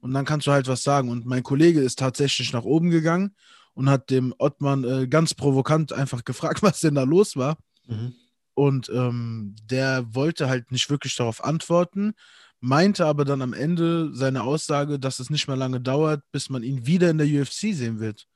Und 0.00 0.14
dann 0.14 0.24
kannst 0.24 0.46
du 0.46 0.52
halt 0.52 0.68
was 0.68 0.84
sagen. 0.84 1.08
Und 1.08 1.26
mein 1.26 1.42
Kollege 1.42 1.80
ist 1.80 1.98
tatsächlich 1.98 2.52
nach 2.52 2.62
oben 2.62 2.90
gegangen 2.90 3.34
und 3.74 3.90
hat 3.90 4.10
dem 4.10 4.32
Ottmann 4.38 4.84
äh, 4.84 5.08
ganz 5.08 5.34
provokant 5.34 5.92
einfach 5.92 6.24
gefragt, 6.24 6.62
was 6.62 6.78
denn 6.78 6.94
da 6.94 7.02
los 7.02 7.34
war. 7.34 7.58
Mhm. 7.88 8.14
Und 8.54 8.88
ähm, 8.90 9.56
der 9.64 10.14
wollte 10.14 10.48
halt 10.48 10.70
nicht 10.70 10.88
wirklich 10.88 11.16
darauf 11.16 11.42
antworten, 11.42 12.14
meinte 12.60 13.06
aber 13.06 13.24
dann 13.24 13.42
am 13.42 13.52
Ende 13.52 14.14
seine 14.14 14.44
Aussage, 14.44 15.00
dass 15.00 15.18
es 15.18 15.30
nicht 15.30 15.48
mehr 15.48 15.56
lange 15.56 15.80
dauert, 15.80 16.22
bis 16.30 16.48
man 16.48 16.62
ihn 16.62 16.86
wieder 16.86 17.10
in 17.10 17.18
der 17.18 17.26
UFC 17.26 17.74
sehen 17.74 17.98
wird. 17.98 18.28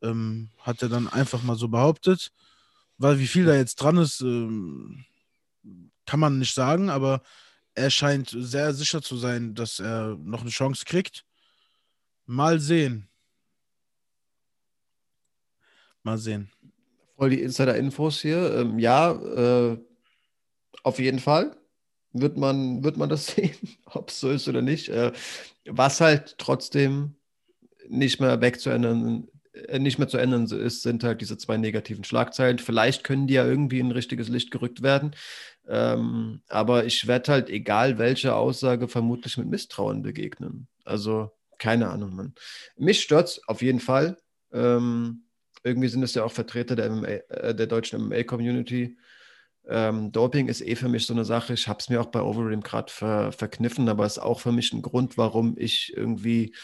Ähm, 0.00 0.50
hat 0.60 0.80
er 0.80 0.88
dann 0.88 1.08
einfach 1.08 1.42
mal 1.42 1.56
so 1.56 1.66
behauptet. 1.66 2.30
Weil 2.98 3.18
wie 3.18 3.26
viel 3.26 3.46
da 3.46 3.56
jetzt 3.56 3.82
dran 3.82 3.96
ist, 3.96 4.20
ähm, 4.20 5.04
kann 6.06 6.20
man 6.20 6.38
nicht 6.38 6.54
sagen, 6.54 6.90
aber 6.90 7.22
er 7.74 7.90
scheint 7.90 8.30
sehr 8.36 8.74
sicher 8.74 9.02
zu 9.02 9.16
sein, 9.16 9.54
dass 9.54 9.80
er 9.80 10.16
noch 10.22 10.42
eine 10.42 10.50
Chance 10.50 10.84
kriegt. 10.84 11.24
Mal 12.26 12.60
sehen. 12.60 13.08
Mal 16.02 16.18
sehen. 16.18 16.50
Voll 17.16 17.30
die 17.30 17.42
Insider-Infos 17.42 18.20
hier. 18.20 18.54
Ähm, 18.56 18.78
ja, 18.78 19.12
äh, 19.12 19.78
auf 20.82 20.98
jeden 20.98 21.20
Fall 21.20 21.56
wird 22.12 22.36
man, 22.36 22.82
wird 22.84 22.96
man 22.96 23.08
das 23.08 23.26
sehen, 23.34 23.56
ob 23.86 24.10
es 24.10 24.20
so 24.20 24.30
ist 24.30 24.48
oder 24.48 24.62
nicht. 24.62 24.88
Äh, 24.88 25.12
was 25.66 26.00
halt 26.00 26.36
trotzdem 26.38 27.14
nicht 27.88 28.20
mehr 28.20 28.40
wegzuändern, 28.40 29.28
äh, 29.52 29.78
nicht 29.78 29.98
mehr 29.98 30.08
zu 30.08 30.18
ändern 30.18 30.46
ist, 30.46 30.82
sind 30.82 31.04
halt 31.04 31.20
diese 31.20 31.38
zwei 31.38 31.56
negativen 31.56 32.04
Schlagzeilen. 32.04 32.58
Vielleicht 32.58 33.04
können 33.04 33.26
die 33.26 33.34
ja 33.34 33.46
irgendwie 33.46 33.80
in 33.80 33.88
ein 33.88 33.92
richtiges 33.92 34.28
Licht 34.28 34.50
gerückt 34.50 34.82
werden. 34.82 35.14
Ähm, 35.68 36.42
aber 36.48 36.84
ich 36.84 37.06
werde 37.06 37.32
halt, 37.32 37.50
egal 37.50 37.98
welche 37.98 38.34
Aussage, 38.34 38.88
vermutlich 38.88 39.38
mit 39.38 39.48
Misstrauen 39.48 40.02
begegnen. 40.02 40.68
Also, 40.84 41.30
keine 41.58 41.90
Ahnung, 41.90 42.14
Mann. 42.16 42.34
Mich 42.76 43.00
stört 43.00 43.40
auf 43.46 43.62
jeden 43.62 43.80
Fall. 43.80 44.16
Ähm, 44.52 45.24
irgendwie 45.62 45.88
sind 45.88 46.02
es 46.02 46.14
ja 46.14 46.24
auch 46.24 46.32
Vertreter 46.32 46.74
der, 46.74 46.90
MMA, 46.90 47.06
äh, 47.06 47.54
der 47.54 47.66
deutschen 47.66 48.00
MMA-Community. 48.08 48.98
Ähm, 49.68 50.10
Doping 50.10 50.48
ist 50.48 50.60
eh 50.60 50.74
für 50.74 50.88
mich 50.88 51.06
so 51.06 51.14
eine 51.14 51.24
Sache. 51.24 51.54
Ich 51.54 51.68
habe 51.68 51.78
es 51.78 51.88
mir 51.88 52.00
auch 52.00 52.06
bei 52.06 52.20
Overeem 52.20 52.62
gerade 52.62 52.92
ver, 52.92 53.32
verkniffen, 53.32 53.88
aber 53.88 54.04
es 54.04 54.16
ist 54.16 54.22
auch 54.22 54.40
für 54.40 54.52
mich 54.52 54.72
ein 54.72 54.82
Grund, 54.82 55.16
warum 55.16 55.56
ich 55.56 55.92
irgendwie, 55.96 56.54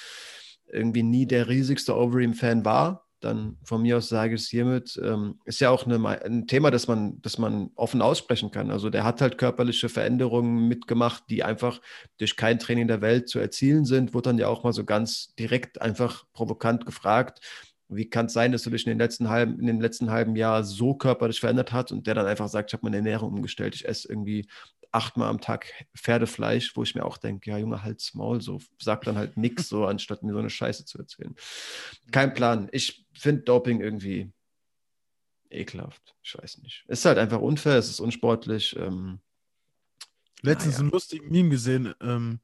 irgendwie 0.67 1.05
nie 1.05 1.27
der 1.27 1.49
riesigste 1.49 1.97
Overeem-Fan 1.97 2.65
war. 2.65 3.08
Dann 3.21 3.57
von 3.65 3.83
mir 3.83 3.99
aus 3.99 4.09
sage 4.09 4.35
ich 4.35 4.43
es 4.43 4.49
hiermit. 4.49 5.01
Ähm, 5.03 5.41
ist 5.45 5.61
ja 5.61 5.71
auch 5.71 5.87
eine, 5.87 6.07
ein 6.25 6.47
Thema, 6.47 6.71
das 6.71 6.89
man, 6.89 7.21
das 7.23 7.39
man 7.39 7.71
offen 7.75 8.03
aussprechen 8.03 8.51
kann. 8.51 8.71
Also 8.71 8.91
der 8.91 9.05
hat 9.05 9.21
halt 9.21 9.39
körperliche 9.39 9.89
Veränderungen 9.89 10.69
mitgemacht, 10.69 11.25
die 11.29 11.45
einfach 11.45 11.81
durch 12.19 12.37
kein 12.37 12.59
Training 12.59 12.89
der 12.89 13.01
Welt 13.01 13.29
zu 13.29 13.39
erzielen 13.39 13.85
sind. 13.85 14.15
Wurde 14.15 14.31
dann 14.31 14.39
ja 14.39 14.49
auch 14.49 14.65
mal 14.65 14.73
so 14.73 14.85
ganz 14.85 15.35
direkt 15.37 15.81
einfach 15.83 16.25
provokant 16.33 16.87
gefragt 16.87 17.41
wie 17.89 18.09
kann 18.09 18.27
es 18.27 18.33
sein, 18.33 18.53
dass 18.53 18.63
du 18.63 18.71
dich 18.71 18.87
in 18.87 18.91
den 18.91 18.99
letzten 18.99 19.29
halben, 19.29 19.59
in 19.59 19.67
dem 19.67 19.81
letzten 19.81 20.11
halben 20.11 20.37
Jahr 20.37 20.63
so 20.65 20.95
körperlich 20.95 21.41
verändert 21.41 21.73
hast 21.73 21.93
und 21.93 22.07
der 22.07 22.15
dann 22.15 22.27
einfach 22.27 22.49
sagt, 22.49 22.71
ich 22.71 22.75
habe 22.75 22.85
meine 22.85 22.97
Ernährung 22.97 23.33
umgestellt, 23.33 23.75
ich 23.75 23.89
esse 23.89 24.09
irgendwie 24.09 24.47
achtmal 24.93 25.29
am 25.29 25.41
Tag 25.41 25.73
Pferdefleisch, 25.97 26.77
wo 26.77 26.83
ich 26.83 26.95
mir 26.95 27.05
auch 27.05 27.19
denke, 27.19 27.51
ja, 27.51 27.59
Junge, 27.59 27.83
halt's 27.83 28.15
Maul, 28.15 28.41
so 28.41 28.61
sag 28.81 29.05
dann 29.05 29.17
halt 29.17 29.37
nichts, 29.37 29.69
so 29.69 29.87
anstatt 29.87 30.23
mir 30.23 30.33
so 30.33 30.39
eine 30.39 30.51
Scheiße 30.51 30.85
zu 30.85 30.99
erzählen. 30.99 31.35
Kein 32.11 32.35
Plan. 32.35 32.69
Ich 32.73 33.07
finde 33.15 33.43
Doping 33.43 33.81
irgendwie 33.81 34.33
ekelhaft. 35.51 36.15
Ich 36.23 36.37
weiß 36.37 36.59
nicht. 36.59 36.85
Es 36.89 37.01
ist 37.01 37.05
halt 37.05 37.19
einfach 37.19 37.41
unfair, 37.41 37.77
es 37.77 37.89
ist 37.89 38.01
unsportlich. 38.01 38.77
Ähm, 38.77 39.21
Letztens 40.43 40.75
naja. 40.75 40.81
einen 40.81 40.91
lustigen 40.91 41.31
Meme 41.31 41.49
gesehen. 41.51 41.95
Ähm, 42.01 42.41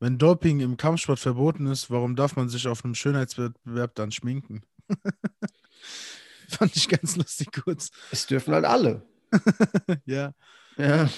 wenn 0.00 0.18
Doping 0.18 0.60
im 0.60 0.76
Kampfsport 0.76 1.18
verboten 1.18 1.66
ist, 1.66 1.90
warum 1.90 2.16
darf 2.16 2.36
man 2.36 2.48
sich 2.48 2.66
auf 2.66 2.84
einem 2.84 2.94
Schönheitswettbewerb 2.94 3.94
dann 3.94 4.10
schminken? 4.10 4.62
Fand 6.48 6.76
ich 6.76 6.88
ganz 6.88 7.16
lustig 7.16 7.48
kurz. 7.64 7.90
Es 8.10 8.26
dürfen 8.26 8.54
halt 8.54 8.64
alle. 8.64 9.02
ja. 10.06 10.32
Ja. 10.76 11.08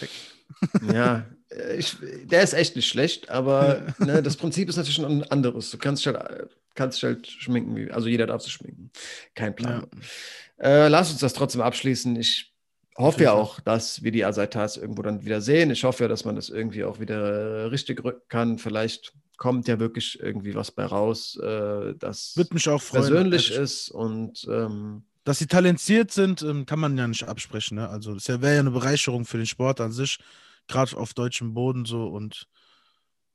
ja. 0.93 1.27
Ich, 1.77 1.97
der 2.25 2.43
ist 2.43 2.55
echt 2.55 2.77
nicht 2.77 2.89
schlecht, 2.89 3.31
aber 3.31 3.95
ne, 3.99 4.23
das 4.23 4.37
Prinzip 4.37 4.69
ist 4.69 4.77
natürlich 4.77 4.99
ein 4.99 5.25
anderes. 5.25 5.71
Du 5.71 5.79
kannst 5.79 6.05
dich 6.05 6.15
halt, 6.15 6.51
kannst 6.75 6.99
dich 6.99 7.05
halt 7.05 7.27
schminken, 7.27 7.77
wie, 7.77 7.91
also 7.91 8.09
jeder 8.09 8.27
darf 8.27 8.43
sich 8.43 8.53
schminken. 8.53 8.91
Kein 9.35 9.55
Plan. 9.55 9.87
Äh, 10.59 10.89
lass 10.89 11.11
uns 11.11 11.21
das 11.21 11.33
trotzdem 11.33 11.63
abschließen. 11.63 12.17
Ich 12.17 12.53
hoffe 12.99 13.25
ja 13.25 13.33
auch, 13.33 13.61
dass 13.61 14.03
wir 14.03 14.11
die 14.13 14.25
Asaitas 14.25 14.77
irgendwo 14.77 15.03
dann 15.03 15.25
wieder 15.25 15.41
sehen. 15.41 15.71
Ich 15.71 15.85
hoffe 15.85 16.05
ja, 16.05 16.09
dass 16.09 16.25
man 16.25 16.37
das 16.37 16.49
irgendwie 16.49 16.85
auch 16.85 17.01
wieder 17.01 17.71
richtig 17.71 18.03
rücken 18.05 18.27
kann. 18.29 18.59
Vielleicht 18.59 19.13
kommt 19.37 19.69
ja 19.69 19.79
wirklich 19.79 20.19
irgendwie 20.21 20.55
was 20.55 20.73
bei 20.73 20.85
raus, 20.85 21.37
äh, 21.37 21.95
das 21.97 22.37
Würde 22.37 22.55
mich 22.55 22.69
auch 22.69 22.83
freuen. 22.83 23.03
persönlich 23.05 23.51
Also, 23.51 23.63
ist 23.63 23.91
und 23.91 24.47
ähm, 24.51 25.05
Dass 25.25 25.39
sie 25.39 25.47
talentiert 25.47 26.11
sind, 26.11 26.43
ähm, 26.43 26.67
kann 26.67 26.81
man 26.81 26.99
ja 26.99 27.07
nicht 27.07 27.25
absprechen. 27.25 27.77
Ne? 27.77 27.89
Also, 27.89 28.15
das 28.15 28.29
wäre 28.29 28.55
ja 28.55 28.61
eine 28.61 28.73
Bereicherung 28.73 29.25
für 29.25 29.37
den 29.37 29.47
Sport 29.47 29.81
an 29.81 29.93
sich, 29.93 30.19
gerade 30.67 30.97
auf 30.97 31.15
deutschem 31.15 31.55
Boden 31.55 31.85
so. 31.85 32.09
Und 32.09 32.49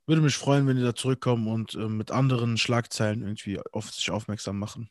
würde 0.06 0.22
mich 0.22 0.36
freuen, 0.36 0.68
wenn 0.68 0.76
die 0.76 0.84
da 0.84 0.94
zurückkommen 0.94 1.48
und 1.48 1.76
ähm, 1.76 1.96
mit 1.98 2.12
anderen 2.12 2.58
Schlagzeilen 2.58 3.22
irgendwie 3.22 3.60
auf 3.72 3.90
sich 3.92 4.12
aufmerksam 4.12 4.60
machen. 4.60 4.90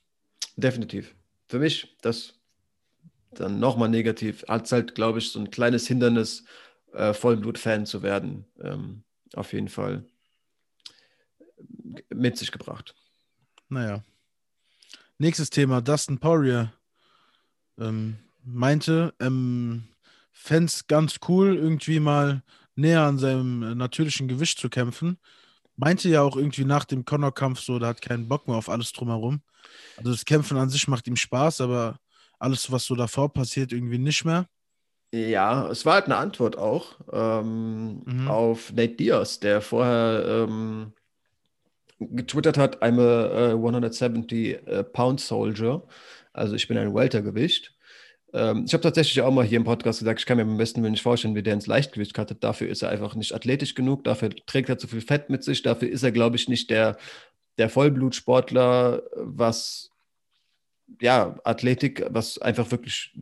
definitiv. 0.56 1.14
Für 1.48 1.58
mich, 1.58 1.96
das 2.00 2.41
dann 3.34 3.60
nochmal 3.60 3.88
negativ, 3.88 4.44
hat 4.48 4.70
halt, 4.72 4.94
glaube 4.94 5.18
ich, 5.18 5.30
so 5.30 5.40
ein 5.40 5.50
kleines 5.50 5.86
Hindernis, 5.86 6.44
äh, 6.92 7.14
Vollblut-Fan 7.14 7.86
zu 7.86 8.02
werden. 8.02 8.44
Ähm, 8.60 9.04
auf 9.34 9.52
jeden 9.52 9.68
Fall 9.68 10.04
mit 12.10 12.36
sich 12.36 12.52
gebracht. 12.52 12.94
Naja. 13.68 14.02
Nächstes 15.18 15.50
Thema: 15.50 15.80
Dustin 15.80 16.18
Poirier 16.18 16.72
ähm, 17.78 18.18
meinte, 18.44 19.14
ähm, 19.20 19.88
es 20.48 20.86
ganz 20.86 21.20
cool, 21.28 21.56
irgendwie 21.56 22.00
mal 22.00 22.42
näher 22.74 23.02
an 23.02 23.18
seinem 23.18 23.62
äh, 23.62 23.74
natürlichen 23.74 24.28
Gewicht 24.28 24.58
zu 24.58 24.68
kämpfen. 24.68 25.18
Meinte 25.76 26.08
ja 26.08 26.22
auch 26.22 26.36
irgendwie 26.36 26.64
nach 26.64 26.84
dem 26.84 27.04
Connor-Kampf 27.04 27.60
so, 27.60 27.78
der 27.78 27.88
hat 27.88 28.02
keinen 28.02 28.28
Bock 28.28 28.46
mehr 28.46 28.56
auf 28.56 28.68
alles 28.68 28.92
drumherum. 28.92 29.42
Also 29.96 30.10
das 30.10 30.24
Kämpfen 30.24 30.56
an 30.56 30.68
sich 30.68 30.88
macht 30.88 31.06
ihm 31.06 31.16
Spaß, 31.16 31.60
aber 31.60 31.98
alles, 32.42 32.70
was 32.72 32.84
so 32.84 32.94
davor 32.96 33.32
passiert, 33.32 33.72
irgendwie 33.72 33.98
nicht 33.98 34.24
mehr. 34.24 34.46
Ja, 35.14 35.68
es 35.70 35.84
war 35.84 35.94
halt 35.94 36.06
eine 36.06 36.16
Antwort 36.16 36.56
auch 36.56 36.96
ähm, 37.12 38.02
Mhm. 38.06 38.28
auf 38.28 38.72
Nate 38.72 38.94
Diaz, 38.96 39.40
der 39.40 39.60
vorher 39.60 40.46
ähm, 40.48 40.94
getwittert 41.98 42.58
hat, 42.58 42.82
I'm 42.82 42.98
a, 43.00 43.54
uh, 43.54 43.56
170 43.56 44.58
uh, 44.66 44.82
Pound 44.84 45.20
Soldier. 45.20 45.82
Also 46.32 46.54
ich 46.54 46.66
bin 46.68 46.78
ein 46.78 46.94
Weltergewicht. 46.94 47.74
Ähm, 48.34 48.64
ich 48.66 48.72
habe 48.74 48.82
tatsächlich 48.82 49.22
auch 49.22 49.32
mal 49.32 49.44
hier 49.44 49.58
im 49.58 49.64
Podcast 49.64 50.00
gesagt, 50.00 50.20
ich 50.20 50.26
kann 50.26 50.38
mir 50.38 50.44
am 50.44 50.56
besten 50.58 50.82
nicht 50.82 51.02
vorstellen, 51.02 51.34
wie 51.36 51.42
der 51.42 51.54
ins 51.54 51.66
Leichtgewicht 51.68 52.14
cuttet. 52.14 52.44
Dafür 52.44 52.68
ist 52.68 52.82
er 52.82 52.90
einfach 52.90 53.14
nicht 53.16 53.34
athletisch 53.34 53.74
genug, 53.74 54.04
dafür 54.04 54.30
trägt 54.46 54.70
er 54.70 54.78
zu 54.78 54.88
viel 54.88 55.02
Fett 55.02 55.30
mit 55.30 55.44
sich, 55.44 55.62
dafür 55.62 55.90
ist 55.90 56.02
er, 56.04 56.12
glaube 56.12 56.36
ich, 56.36 56.48
nicht 56.48 56.70
der, 56.70 56.98
der 57.58 57.70
Vollblutsportler, 57.70 59.04
was 59.16 59.91
ja, 61.00 61.36
Athletik, 61.44 62.04
was 62.10 62.38
einfach 62.38 62.70
wirklich 62.70 63.14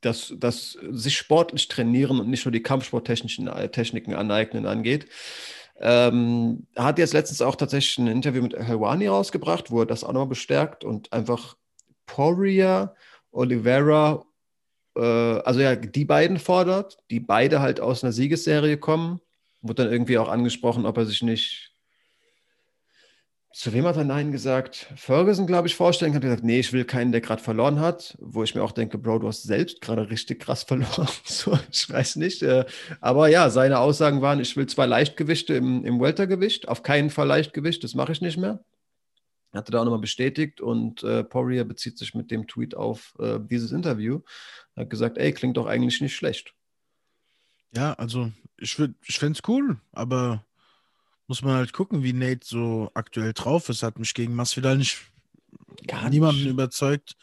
das, 0.00 0.34
das 0.36 0.78
sich 0.90 1.16
sportlich 1.16 1.68
trainieren 1.68 2.20
und 2.20 2.30
nicht 2.30 2.44
nur 2.44 2.52
die 2.52 2.62
kampfsporttechnischen 2.62 3.48
äh, 3.48 3.70
Techniken 3.70 4.14
aneignen 4.14 4.66
angeht. 4.66 5.06
Ähm, 5.80 6.66
hat 6.76 6.98
jetzt 6.98 7.14
letztens 7.14 7.40
auch 7.40 7.56
tatsächlich 7.56 7.98
ein 7.98 8.06
Interview 8.06 8.42
mit 8.42 8.54
Helwani 8.56 9.06
rausgebracht, 9.06 9.70
wo 9.70 9.80
er 9.80 9.86
das 9.86 10.04
auch 10.04 10.12
nochmal 10.12 10.28
bestärkt 10.28 10.84
und 10.84 11.12
einfach 11.12 11.56
Poirier, 12.06 12.94
Oliveira, 13.30 14.24
äh, 14.96 15.00
also 15.00 15.60
ja, 15.60 15.76
die 15.76 16.04
beiden 16.04 16.38
fordert, 16.38 16.98
die 17.10 17.20
beide 17.20 17.60
halt 17.60 17.80
aus 17.80 18.04
einer 18.04 18.12
Siegesserie 18.12 18.76
kommen. 18.76 19.20
Wurde 19.62 19.84
dann 19.84 19.92
irgendwie 19.92 20.18
auch 20.18 20.28
angesprochen, 20.28 20.86
ob 20.86 20.96
er 20.96 21.06
sich 21.06 21.22
nicht 21.22 21.69
zu 23.52 23.72
wem 23.72 23.84
hat 23.84 23.96
er 23.96 24.04
Nein 24.04 24.30
gesagt? 24.30 24.92
Ferguson, 24.94 25.46
glaube 25.46 25.66
ich, 25.66 25.74
vorstellen 25.74 26.12
kann. 26.12 26.22
Er 26.22 26.28
gesagt, 26.28 26.44
nee, 26.44 26.60
ich 26.60 26.72
will 26.72 26.84
keinen, 26.84 27.10
der 27.10 27.20
gerade 27.20 27.42
verloren 27.42 27.80
hat. 27.80 28.16
Wo 28.20 28.44
ich 28.44 28.54
mir 28.54 28.62
auch 28.62 28.72
denke, 28.72 28.96
Bro, 28.96 29.20
du 29.20 29.28
hast 29.28 29.42
selbst 29.42 29.80
gerade 29.80 30.08
richtig 30.08 30.40
krass 30.40 30.62
verloren. 30.68 31.08
so, 31.24 31.58
ich 31.70 31.90
weiß 31.90 32.16
nicht. 32.16 32.42
Äh, 32.42 32.64
aber 33.00 33.28
ja, 33.28 33.50
seine 33.50 33.80
Aussagen 33.80 34.22
waren, 34.22 34.40
ich 34.40 34.56
will 34.56 34.66
zwei 34.66 34.86
Leichtgewichte 34.86 35.54
im, 35.54 35.84
im 35.84 36.00
Weltergewicht, 36.00 36.68
auf 36.68 36.82
keinen 36.82 37.10
Fall 37.10 37.26
Leichtgewicht, 37.26 37.82
das 37.82 37.94
mache 37.94 38.12
ich 38.12 38.20
nicht 38.20 38.38
mehr. 38.38 38.64
Hat 39.52 39.68
er 39.68 39.72
da 39.72 39.80
auch 39.80 39.84
nochmal 39.84 40.00
bestätigt 40.00 40.60
und 40.60 41.02
äh, 41.02 41.24
Poirier 41.24 41.64
bezieht 41.64 41.98
sich 41.98 42.14
mit 42.14 42.30
dem 42.30 42.46
Tweet 42.46 42.76
auf 42.76 43.16
äh, 43.18 43.40
dieses 43.40 43.72
Interview. 43.72 44.20
Er 44.76 44.82
hat 44.82 44.90
gesagt, 44.90 45.18
ey, 45.18 45.32
klingt 45.32 45.56
doch 45.56 45.66
eigentlich 45.66 46.00
nicht 46.00 46.14
schlecht. 46.14 46.54
Ja, 47.74 47.94
also 47.94 48.30
ich, 48.58 48.78
ich 48.78 49.18
fände 49.18 49.38
es 49.42 49.48
cool, 49.48 49.80
aber 49.90 50.44
muss 51.30 51.42
man 51.42 51.54
halt 51.54 51.72
gucken, 51.72 52.02
wie 52.02 52.12
Nate 52.12 52.44
so 52.44 52.90
aktuell 52.94 53.32
drauf 53.32 53.68
ist. 53.68 53.84
Hat 53.84 54.00
mich 54.00 54.14
gegen 54.14 54.34
Masvidal 54.34 54.76
nicht, 54.76 54.98
Gar 55.86 56.10
niemanden 56.10 56.40
nicht. 56.42 56.50
überzeugt. 56.50 57.16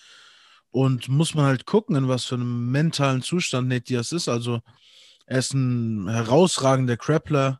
Und 0.72 1.10
muss 1.10 1.36
man 1.36 1.44
halt 1.44 1.66
gucken, 1.66 1.98
in 1.98 2.08
was 2.08 2.24
für 2.24 2.36
einem 2.36 2.72
mentalen 2.72 3.22
Zustand 3.22 3.68
Nate 3.68 3.82
Diaz 3.82 4.14
ist. 4.14 4.30
Also 4.30 4.62
er 5.26 5.40
ist 5.40 5.54
ein 5.54 6.08
herausragender 6.08 6.96
Grappler, 6.96 7.60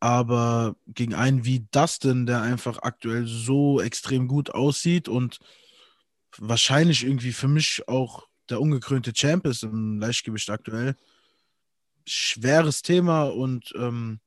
aber 0.00 0.76
gegen 0.86 1.14
einen 1.14 1.46
wie 1.46 1.66
Dustin, 1.70 2.26
der 2.26 2.42
einfach 2.42 2.80
aktuell 2.82 3.24
so 3.26 3.80
extrem 3.80 4.28
gut 4.28 4.50
aussieht 4.50 5.08
und 5.08 5.38
wahrscheinlich 6.36 7.04
irgendwie 7.04 7.32
für 7.32 7.48
mich 7.48 7.88
auch 7.88 8.26
der 8.50 8.60
ungekrönte 8.60 9.14
Champ 9.14 9.46
ist 9.46 9.62
im 9.62 9.98
Leichtgewicht 9.98 10.50
aktuell. 10.50 10.94
Schweres 12.06 12.82
Thema 12.82 13.22
und 13.22 13.72
ähm, 13.78 14.20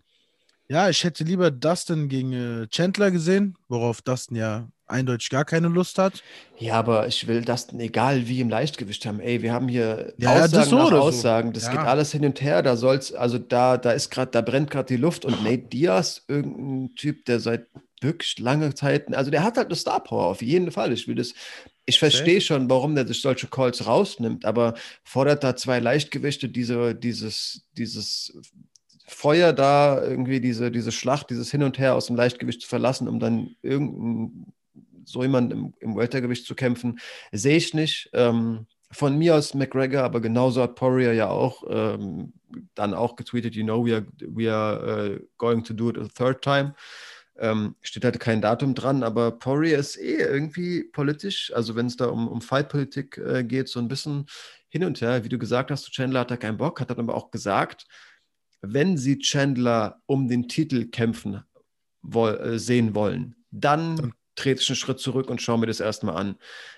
ja, 0.70 0.89
ich 0.89 1.03
hätte 1.03 1.24
lieber 1.24 1.51
Dustin 1.51 2.09
gegen 2.09 2.34
äh, 2.34 2.68
Chandler 2.68 3.11
gesehen, 3.11 3.55
worauf 3.68 4.01
Dustin 4.01 4.38
ja 4.38 4.68
eindeutig 4.88 5.30
gar 5.30 5.45
keine 5.45 5.68
Lust 5.68 5.97
hat. 5.97 6.24
Ja, 6.57 6.76
aber 6.76 7.07
ich 7.07 7.28
will 7.28 7.41
Dustin 7.43 7.80
egal 7.80 8.28
wie 8.28 8.39
im 8.39 8.49
Leichtgewicht 8.49 9.05
haben. 9.05 9.20
Ey, 9.20 9.41
wir 9.41 9.53
haben 9.53 9.68
hier 9.68 10.13
ja, 10.18 10.32
Aussagen 10.34 10.72
ja, 10.72 10.84
nach 10.84 10.91
Aussagen. 10.93 11.49
So. 11.49 11.53
Das 11.53 11.65
ja. 11.65 11.72
geht 11.72 11.82
alles 11.82 12.11
hin 12.11 12.26
und 12.26 12.41
her. 12.41 12.61
Da 12.63 12.78
soll's, 12.78 13.13
also 13.13 13.38
da, 13.38 13.78
da 13.78 13.91
ist 13.91 14.09
gerade, 14.09 14.32
da 14.32 14.41
brennt 14.41 14.72
gerade 14.72 14.88
die 14.88 14.97
Luft 14.97 15.26
und 15.26 15.43
Nate 15.43 15.68
Diaz, 15.68 16.24
irgendein 16.28 16.95
Typ, 16.95 17.26
der 17.26 17.39
seit 17.39 17.68
wirklich 18.01 18.38
lange 18.39 18.74
Zeiten, 18.76 19.13
also 19.13 19.32
der 19.32 19.43
hat 19.43 19.57
halt 19.57 19.68
eine 19.68 19.76
Star 19.76 20.03
Power 20.03 20.28
auf 20.28 20.41
jeden 20.41 20.72
Fall. 20.72 20.93
Ich 20.93 21.07
will 21.07 21.15
das, 21.15 21.34
ich 21.86 21.99
verstehe 21.99 22.41
schon, 22.41 22.70
warum 22.70 22.95
der 22.95 23.07
sich 23.07 23.22
solche 23.22 23.47
Calls 23.47 23.88
rausnimmt, 23.88 24.45
aber 24.45 24.76
fordert 25.03 25.43
da 25.43 25.55
zwei 25.55 25.80
Leichtgewichte 25.80 26.49
diese, 26.49 26.93
dieses, 26.93 27.65
dieses 27.78 28.39
Feuer 29.08 29.53
da, 29.53 30.03
irgendwie 30.03 30.41
diese, 30.41 30.70
diese 30.70 30.91
Schlacht, 30.91 31.30
dieses 31.30 31.49
Hin 31.49 31.64
und 31.64 31.80
Her 31.80 31.95
aus 31.95 32.08
dem 32.08 32.16
Leichtgewicht 32.16 32.62
zu 32.62 32.68
verlassen, 32.68 33.08
um 33.08 33.20
dann 33.20 33.55
irgendein, 33.62 34.53
so 35.05 35.24
jemand 35.24 35.53
im, 35.53 35.74
im 35.80 35.95
Weltergewicht 35.95 36.45
zu 36.45 36.55
kämpfen, 36.55 36.99
sehe 37.32 37.55
ich 37.58 37.74
nicht. 37.74 38.10
Ähm, 38.14 38.68
von 38.91 39.18
mir 39.18 39.36
aus 39.36 39.53
McGregor, 39.53 40.03
aber 40.03 40.22
genauso 40.22 40.62
hat 40.62 40.76
Poirier 40.76 41.14
ja 41.14 41.30
auch 41.30 41.64
ähm, 41.70 42.34
dann 42.76 42.93
auch 42.93 43.16
getweetet, 43.16 43.55
you 43.55 43.64
know, 43.64 43.86
we 43.86 43.95
are, 43.95 44.05
we 44.22 44.51
are 44.51 45.16
uh, 45.16 45.20
going 45.38 45.64
to 45.64 45.74
do 45.74 45.89
it 45.89 45.97
a 45.97 46.08
third 46.08 46.41
time. 46.41 46.74
Ähm, 47.39 47.76
steht 47.82 48.03
halt 48.03 48.20
kein 48.20 48.41
Datum 48.41 48.74
dran, 48.74 49.03
aber 49.03 49.32
Poirier 49.32 49.78
ist 49.78 49.97
eh 49.97 50.18
irgendwie 50.18 50.84
politisch, 50.84 51.51
also 51.53 51.76
wenn 51.76 51.86
es 51.86 51.97
da 51.97 52.08
um, 52.08 52.28
um 52.28 52.41
Fightpolitik 52.41 53.18
äh, 53.18 53.43
geht, 53.43 53.70
so 53.70 53.80
ein 53.80 53.88
bisschen 53.88 54.26
hin 54.70 54.84
und 54.84 54.99
her. 55.01 55.24
Wie 55.24 55.30
du 55.30 55.38
gesagt 55.38 55.70
hast, 55.70 55.91
Chandler 55.91 56.22
hat 56.22 56.32
da 56.32 56.38
keinen 56.38 56.58
Bock, 56.58 56.80
hat 56.80 56.89
dann 56.89 56.99
aber 56.99 57.16
auch 57.16 57.30
gesagt, 57.30 57.88
wenn 58.62 58.97
sie 58.97 59.20
Chandler 59.20 60.01
um 60.05 60.28
den 60.28 60.47
Titel 60.47 60.86
kämpfen 60.86 61.43
woll, 62.01 62.36
äh, 62.38 62.60
sehen 62.60 62.95
wollen, 62.95 63.36
dann 63.51 64.14
trete 64.36 64.62
ich 64.62 64.70
einen 64.70 64.76
Schritt 64.76 64.99
zurück 64.99 65.30
und 65.30 65.41
schaue 65.41 65.58
mir 65.60 65.66
das 65.66 65.80
erstmal 65.80 66.16
an. 66.16 66.36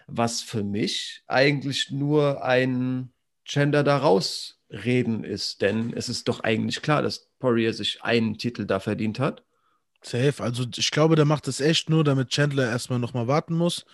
Was 0.08 0.42
für 0.42 0.64
mich 0.64 1.24
eigentlich 1.28 1.92
nur 1.92 2.44
ein 2.44 3.12
Chandler 3.46 3.84
da 3.84 3.98
rausreden 3.98 5.24
ist, 5.24 5.62
denn 5.62 5.94
es 5.94 6.10
ist 6.10 6.28
doch 6.28 6.42
eigentlich 6.42 6.82
klar, 6.82 7.02
dass 7.02 7.30
Poirier 7.40 7.74
sich 7.74 8.04
einen 8.04 8.38
Titel 8.38 8.66
da 8.66 8.80
verdient 8.80 9.20
hat. 9.20 9.44
Safe, 10.02 10.42
also 10.42 10.66
ich 10.78 10.92
glaube, 10.92 11.16
der 11.16 11.26
macht 11.26 11.48
es 11.48 11.60
echt 11.60 11.90
nur, 11.90 12.04
damit 12.04 12.30
Chandler 12.30 12.70
erstmal 12.70 13.00
nochmal 13.00 13.28
warten 13.28 13.56
muss. 13.56 13.86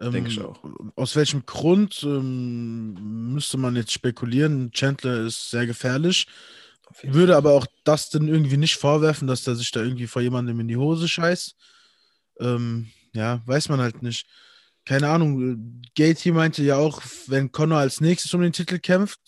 Ähm, 0.00 0.12
Denke 0.12 0.30
ich 0.30 0.40
auch. 0.40 0.62
Aus 0.94 1.16
welchem 1.16 1.46
Grund 1.46 2.02
ähm, 2.02 3.32
müsste 3.32 3.56
man 3.56 3.74
jetzt 3.74 3.92
spekulieren? 3.92 4.70
Chandler 4.72 5.24
ist 5.26 5.50
sehr 5.50 5.66
gefährlich. 5.66 6.26
Würde 7.02 7.36
aber 7.36 7.52
auch 7.52 7.66
Dustin 7.84 8.28
irgendwie 8.28 8.56
nicht 8.56 8.76
vorwerfen, 8.76 9.28
dass 9.28 9.44
der 9.44 9.54
sich 9.54 9.70
da 9.70 9.80
irgendwie 9.80 10.06
vor 10.06 10.22
jemandem 10.22 10.60
in 10.60 10.68
die 10.68 10.76
Hose 10.76 11.08
scheißt. 11.08 11.54
Ähm, 12.40 12.88
ja, 13.12 13.42
weiß 13.46 13.68
man 13.68 13.80
halt 13.80 14.02
nicht. 14.02 14.26
Keine 14.84 15.08
Ahnung. 15.08 15.82
Gaty 15.96 16.32
meinte 16.32 16.62
ja 16.62 16.76
auch, 16.76 17.02
wenn 17.26 17.52
Connor 17.52 17.78
als 17.78 18.00
nächstes 18.00 18.32
um 18.32 18.40
den 18.40 18.52
Titel 18.52 18.78
kämpft, 18.78 19.20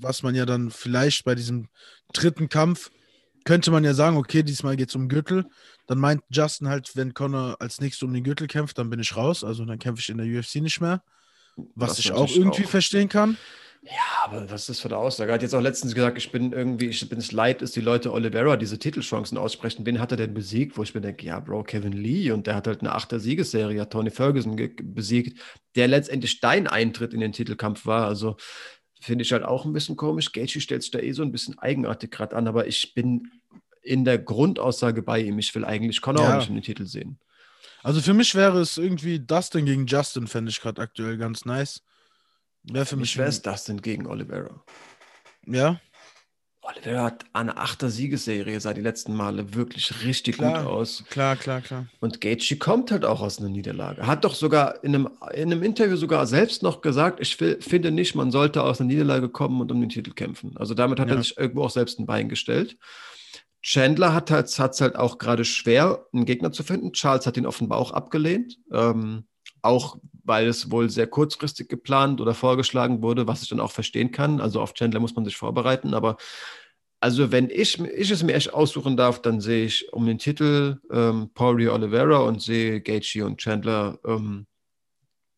was 0.00 0.22
man 0.22 0.34
ja 0.34 0.44
dann 0.44 0.70
vielleicht 0.70 1.24
bei 1.24 1.34
diesem 1.34 1.68
dritten 2.12 2.48
Kampf, 2.48 2.90
könnte 3.44 3.70
man 3.70 3.84
ja 3.84 3.94
sagen, 3.94 4.16
okay, 4.16 4.42
diesmal 4.42 4.76
geht 4.76 4.90
es 4.90 4.94
um 4.94 5.08
Gürtel. 5.08 5.46
Dann 5.86 5.98
meint 5.98 6.22
Justin 6.30 6.68
halt, 6.68 6.96
wenn 6.96 7.14
Connor 7.14 7.56
als 7.60 7.80
nächstes 7.80 8.02
um 8.02 8.12
den 8.12 8.24
Gürtel 8.24 8.48
kämpft, 8.48 8.76
dann 8.76 8.90
bin 8.90 9.00
ich 9.00 9.16
raus. 9.16 9.44
Also 9.44 9.64
dann 9.64 9.78
kämpfe 9.78 10.00
ich 10.00 10.08
in 10.10 10.18
der 10.18 10.26
UFC 10.26 10.56
nicht 10.56 10.80
mehr. 10.80 11.02
Was 11.74 11.90
das 11.90 12.00
ich 12.00 12.12
auch 12.12 12.28
irgendwie 12.28 12.64
auch. 12.64 12.70
verstehen 12.70 13.08
kann. 13.08 13.38
Ja, 13.86 14.24
aber 14.24 14.50
was 14.50 14.62
ist 14.62 14.68
das 14.68 14.80
für 14.80 14.88
eine 14.88 14.96
Aussage? 14.96 15.30
Er 15.30 15.34
hat 15.34 15.42
jetzt 15.42 15.54
auch 15.54 15.60
letztens 15.60 15.94
gesagt, 15.94 16.18
ich 16.18 16.32
bin 16.32 16.52
irgendwie, 16.52 16.86
ich 16.86 17.08
bin 17.08 17.20
es 17.20 17.30
leid, 17.30 17.62
dass 17.62 17.70
die 17.70 17.80
Leute 17.80 18.12
Oliveira 18.12 18.56
diese 18.56 18.80
Titelchancen 18.80 19.38
aussprechen. 19.38 19.86
Wen 19.86 20.00
hat 20.00 20.10
er 20.10 20.16
denn 20.16 20.34
besiegt? 20.34 20.76
Wo 20.76 20.82
ich 20.82 20.92
mir 20.94 21.00
denke, 21.00 21.24
ja, 21.24 21.38
Bro, 21.38 21.64
Kevin 21.64 21.92
Lee 21.92 22.32
und 22.32 22.48
der 22.48 22.56
hat 22.56 22.66
halt 22.66 22.80
eine 22.80 22.92
achte 22.92 23.20
Siegesserie, 23.20 23.80
hat 23.80 23.92
Tony 23.92 24.10
Ferguson 24.10 24.56
besiegt, 24.82 25.40
der 25.76 25.86
letztendlich 25.86 26.40
dein 26.40 26.66
Eintritt 26.66 27.14
in 27.14 27.20
den 27.20 27.30
Titelkampf 27.30 27.86
war. 27.86 28.06
Also 28.06 28.36
finde 29.00 29.22
ich 29.22 29.30
halt 29.30 29.44
auch 29.44 29.64
ein 29.64 29.72
bisschen 29.72 29.96
komisch. 29.96 30.32
Gaethje 30.32 30.60
stellt 30.60 30.82
sich 30.82 30.90
da 30.90 30.98
eh 30.98 31.12
so 31.12 31.22
ein 31.22 31.30
bisschen 31.30 31.56
eigenartig 31.58 32.10
gerade 32.10 32.34
an, 32.34 32.48
aber 32.48 32.66
ich 32.66 32.92
bin 32.92 33.30
in 33.82 34.04
der 34.04 34.18
Grundaussage 34.18 35.02
bei 35.02 35.20
ihm. 35.20 35.38
Ich 35.38 35.54
will 35.54 35.64
eigentlich 35.64 36.00
Conor 36.00 36.24
ja. 36.24 36.34
auch 36.34 36.38
nicht 36.40 36.48
in 36.48 36.56
den 36.56 36.64
Titel 36.64 36.86
sehen. 36.86 37.20
Also 37.84 38.00
für 38.00 38.14
mich 38.14 38.34
wäre 38.34 38.60
es 38.60 38.78
irgendwie 38.78 39.20
Dustin 39.20 39.64
gegen 39.64 39.86
Justin, 39.86 40.26
fände 40.26 40.50
ich 40.50 40.60
gerade 40.60 40.82
aktuell 40.82 41.18
ganz 41.18 41.44
nice. 41.44 41.84
Wer 42.70 42.86
für 42.86 42.96
mich 42.96 43.16
wäre 43.16 43.28
es 43.28 43.42
das 43.42 43.64
denn 43.64 43.80
gegen 43.80 44.06
Oliveira? 44.06 44.62
Ja. 45.46 45.80
Oliveira 46.62 47.04
hat 47.04 47.24
eine 47.32 47.56
achter 47.58 47.90
Siegesserie 47.90 48.58
seit 48.60 48.76
die 48.76 48.80
letzten 48.82 49.14
Male 49.14 49.54
wirklich 49.54 50.04
richtig 50.04 50.38
klar, 50.38 50.64
gut 50.64 50.72
aus. 50.72 51.04
Klar, 51.08 51.36
klar, 51.36 51.60
klar. 51.60 51.86
Und 52.00 52.20
Gaethje 52.20 52.56
kommt 52.56 52.90
halt 52.90 53.04
auch 53.04 53.20
aus 53.20 53.38
einer 53.38 53.48
Niederlage. 53.48 54.04
Hat 54.04 54.24
doch 54.24 54.34
sogar 54.34 54.82
in 54.82 54.96
einem, 54.96 55.10
in 55.32 55.52
einem 55.52 55.62
Interview 55.62 55.96
sogar 55.96 56.26
selbst 56.26 56.64
noch 56.64 56.80
gesagt, 56.80 57.20
ich 57.20 57.40
will, 57.40 57.60
finde 57.60 57.92
nicht, 57.92 58.16
man 58.16 58.32
sollte 58.32 58.64
aus 58.64 58.80
einer 58.80 58.88
Niederlage 58.88 59.28
kommen 59.28 59.60
und 59.60 59.70
um 59.70 59.80
den 59.80 59.90
Titel 59.90 60.12
kämpfen. 60.12 60.56
Also 60.56 60.74
damit 60.74 60.98
hat 60.98 61.08
ja. 61.08 61.14
er 61.14 61.22
sich 61.22 61.38
irgendwo 61.38 61.62
auch 61.62 61.70
selbst 61.70 62.00
ein 62.00 62.06
Bein 62.06 62.28
gestellt. 62.28 62.76
Chandler 63.62 64.12
hat 64.12 64.30
es 64.30 64.58
halt, 64.58 64.80
halt 64.80 64.96
auch 64.96 65.18
gerade 65.18 65.44
schwer, 65.44 66.06
einen 66.12 66.24
Gegner 66.24 66.50
zu 66.50 66.64
finden. 66.64 66.92
Charles 66.92 67.26
hat 67.26 67.36
ihn 67.36 67.46
offenbar 67.46 67.78
auch 67.78 67.92
abgelehnt. 67.92 68.58
Ähm, 68.72 69.26
auch 69.66 69.98
weil 70.26 70.48
es 70.48 70.70
wohl 70.70 70.90
sehr 70.90 71.06
kurzfristig 71.06 71.68
geplant 71.68 72.20
oder 72.20 72.34
vorgeschlagen 72.34 73.00
wurde, 73.00 73.26
was 73.26 73.42
ich 73.42 73.48
dann 73.48 73.60
auch 73.60 73.70
verstehen 73.70 74.10
kann. 74.10 74.40
Also 74.40 74.60
auf 74.60 74.74
Chandler 74.74 75.00
muss 75.00 75.14
man 75.14 75.24
sich 75.24 75.36
vorbereiten, 75.36 75.94
aber 75.94 76.16
also 76.98 77.30
wenn 77.30 77.50
ich, 77.50 77.78
ich 77.78 78.10
es 78.10 78.22
mir 78.22 78.34
echt 78.34 78.52
aussuchen 78.52 78.96
darf, 78.96 79.22
dann 79.22 79.40
sehe 79.40 79.66
ich 79.66 79.92
um 79.92 80.06
den 80.06 80.18
Titel 80.18 80.80
ähm, 80.90 81.30
Poirier 81.34 81.72
Oliveira 81.74 82.18
und 82.18 82.42
sehe 82.42 82.80
Gaethje 82.80 83.24
und 83.24 83.38
Chandler 83.38 83.98
ähm, 84.04 84.46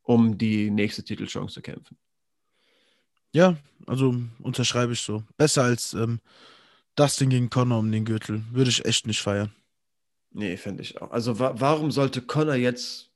um 0.02 0.38
die 0.38 0.70
nächste 0.70 1.04
Titelchance 1.04 1.54
zu 1.54 1.60
kämpfen. 1.60 1.98
Ja, 3.32 3.56
also 3.86 4.14
unterschreibe 4.38 4.94
ich 4.94 5.00
so. 5.00 5.22
Besser 5.36 5.64
als 5.64 5.92
ähm, 5.92 6.20
Dustin 6.94 7.28
gegen 7.28 7.50
Connor 7.50 7.80
um 7.80 7.92
den 7.92 8.06
Gürtel. 8.06 8.44
Würde 8.52 8.70
ich 8.70 8.84
echt 8.86 9.06
nicht 9.06 9.20
feiern. 9.20 9.52
Nee, 10.30 10.56
finde 10.56 10.82
ich 10.82 11.02
auch. 11.02 11.10
Also 11.10 11.38
wa 11.38 11.54
warum 11.58 11.90
sollte 11.90 12.22
Connor 12.22 12.54
jetzt 12.54 13.07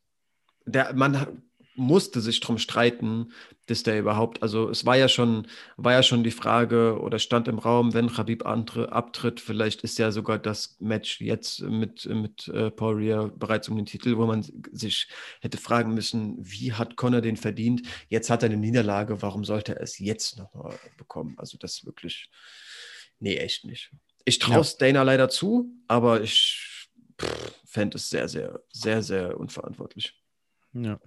der, 0.67 0.93
man 0.95 1.43
musste 1.75 2.21
sich 2.21 2.41
darum 2.41 2.59
streiten, 2.59 3.33
dass 3.67 3.83
der 3.83 3.99
überhaupt, 3.99 4.43
also 4.43 4.69
es 4.69 4.85
war 4.85 4.97
ja 4.97 5.09
schon, 5.09 5.47
war 5.77 5.93
ja 5.93 6.03
schon 6.03 6.23
die 6.23 6.31
Frage 6.31 7.01
oder 7.01 7.19
stand 7.19 7.49
im 7.49 7.59
Raum, 7.59 7.95
wenn 7.95 8.13
Khabib 8.13 8.45
abtritt, 8.45 9.41
vielleicht 9.41 9.83
ist 9.83 9.99
ja 9.99 10.11
sogar 10.11 10.39
das 10.39 10.77
Match 10.81 11.21
jetzt 11.21 11.63
mit, 11.63 12.05
mit 12.07 12.49
äh, 12.49 12.71
Poirier 12.71 13.33
bereits 13.37 13.69
um 13.69 13.77
den 13.77 13.87
Titel, 13.87 14.17
wo 14.19 14.27
man 14.27 14.43
sich 14.73 15.09
hätte 15.41 15.57
fragen 15.57 15.95
müssen, 15.95 16.37
wie 16.39 16.73
hat 16.73 16.97
Conor 16.97 17.21
den 17.21 17.37
verdient? 17.37 17.83
Jetzt 18.09 18.29
hat 18.29 18.43
er 18.43 18.51
eine 18.51 18.59
Niederlage, 18.59 19.23
warum 19.23 19.45
sollte 19.45 19.77
er 19.77 19.83
es 19.83 19.99
jetzt 19.99 20.39
nochmal 20.39 20.79
bekommen? 20.99 21.35
Also 21.39 21.57
das 21.59 21.87
wirklich, 21.87 22.29
nee, 23.19 23.37
echt 23.37 23.65
nicht. 23.65 23.91
Ich 24.25 24.39
traue 24.39 24.61
es 24.61 24.77
ja. 24.79 24.87
Dana 24.87 25.03
leider 25.03 25.29
zu, 25.29 25.71
aber 25.89 26.21
ich 26.21 26.89
fände 27.65 27.97
es 27.97 28.11
sehr, 28.11 28.29
sehr, 28.29 28.61
sehr, 28.71 29.03
sehr 29.03 29.39
unverantwortlich. 29.39 30.22
Ja. 30.73 30.99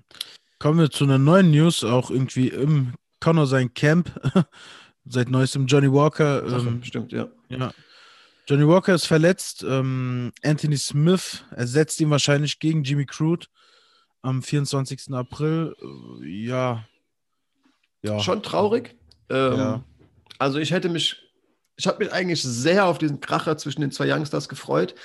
Kommen 0.59 0.79
wir 0.79 0.89
zu 0.89 1.03
einer 1.03 1.17
neuen 1.17 1.51
News, 1.51 1.83
auch 1.83 2.09
irgendwie 2.09 2.49
im 2.49 2.93
Connor 3.19 3.47
sein 3.47 3.73
Camp. 3.73 4.11
Seit 5.07 5.29
neuestem 5.29 5.67
Johnny 5.67 5.91
Walker. 5.91 6.43
Ähm, 6.47 6.83
stimmt, 6.83 7.11
ja. 7.11 7.27
ja. 7.49 7.71
Johnny 8.47 8.67
Walker 8.67 8.95
ist 8.95 9.05
verletzt. 9.05 9.63
Ähm, 9.67 10.31
Anthony 10.43 10.77
Smith 10.77 11.43
ersetzt 11.51 11.99
ihn 12.01 12.09
wahrscheinlich 12.09 12.59
gegen 12.59 12.83
Jimmy 12.83 13.05
Crude 13.05 13.47
am 14.21 14.41
24. 14.41 15.13
April. 15.13 15.75
Äh, 16.21 16.27
ja. 16.27 16.85
ja. 18.01 18.19
Schon 18.19 18.41
traurig. 18.41 18.95
Ähm, 19.29 19.57
ja. 19.57 19.83
Also 20.39 20.57
ich 20.59 20.71
hätte 20.71 20.89
mich, 20.89 21.17
ich 21.77 21.87
habe 21.87 22.03
mich 22.03 22.13
eigentlich 22.13 22.41
sehr 22.41 22.85
auf 22.85 22.97
diesen 22.97 23.19
Kracher 23.19 23.57
zwischen 23.57 23.81
den 23.81 23.91
zwei 23.91 24.11
Youngsters 24.11 24.49
gefreut. 24.49 24.95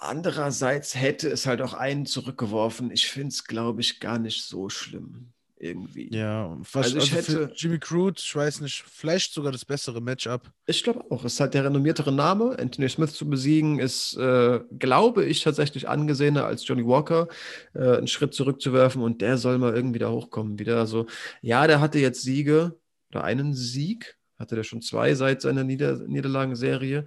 Andererseits 0.00 0.94
hätte 0.94 1.28
es 1.28 1.46
halt 1.46 1.60
auch 1.60 1.74
einen 1.74 2.06
zurückgeworfen. 2.06 2.90
Ich 2.92 3.06
finde 3.06 3.28
es, 3.28 3.44
glaube 3.44 3.80
ich, 3.80 3.98
gar 3.98 4.18
nicht 4.18 4.44
so 4.44 4.68
schlimm. 4.68 5.32
Irgendwie. 5.60 6.08
Ja, 6.14 6.56
was, 6.72 6.94
also 6.94 6.98
ich 6.98 7.12
also 7.12 7.40
hätte. 7.40 7.52
Jimmy 7.56 7.80
Crude, 7.80 8.20
ich 8.22 8.36
weiß 8.36 8.60
nicht, 8.60 8.84
vielleicht 8.86 9.32
sogar 9.32 9.50
das 9.50 9.64
bessere 9.64 10.00
Matchup. 10.00 10.52
Ich 10.66 10.84
glaube 10.84 11.04
auch. 11.10 11.24
Es 11.24 11.34
ist 11.34 11.40
halt 11.40 11.54
der 11.54 11.64
renommiertere 11.64 12.12
Name. 12.12 12.56
Anthony 12.60 12.88
Smith 12.88 13.12
zu 13.12 13.28
besiegen 13.28 13.80
ist, 13.80 14.16
äh, 14.16 14.60
glaube 14.78 15.24
ich, 15.24 15.42
tatsächlich 15.42 15.88
angesehener 15.88 16.44
als 16.44 16.66
Johnny 16.66 16.86
Walker. 16.86 17.26
Äh, 17.74 17.96
einen 17.96 18.06
Schritt 18.06 18.34
zurückzuwerfen 18.34 19.02
und 19.02 19.20
der 19.20 19.36
soll 19.36 19.58
mal 19.58 19.74
irgendwie 19.74 19.98
da 19.98 20.10
hochkommen. 20.10 20.60
Wieder 20.60 20.86
so, 20.86 21.06
ja, 21.42 21.66
der 21.66 21.80
hatte 21.80 21.98
jetzt 21.98 22.22
Siege 22.22 22.78
oder 23.10 23.24
einen 23.24 23.52
Sieg. 23.52 24.16
Hatte 24.38 24.54
der 24.54 24.62
schon 24.62 24.80
zwei 24.80 25.14
seit 25.16 25.42
seiner 25.42 25.64
Nieder 25.64 25.98
Niederlagenserie. 26.06 27.04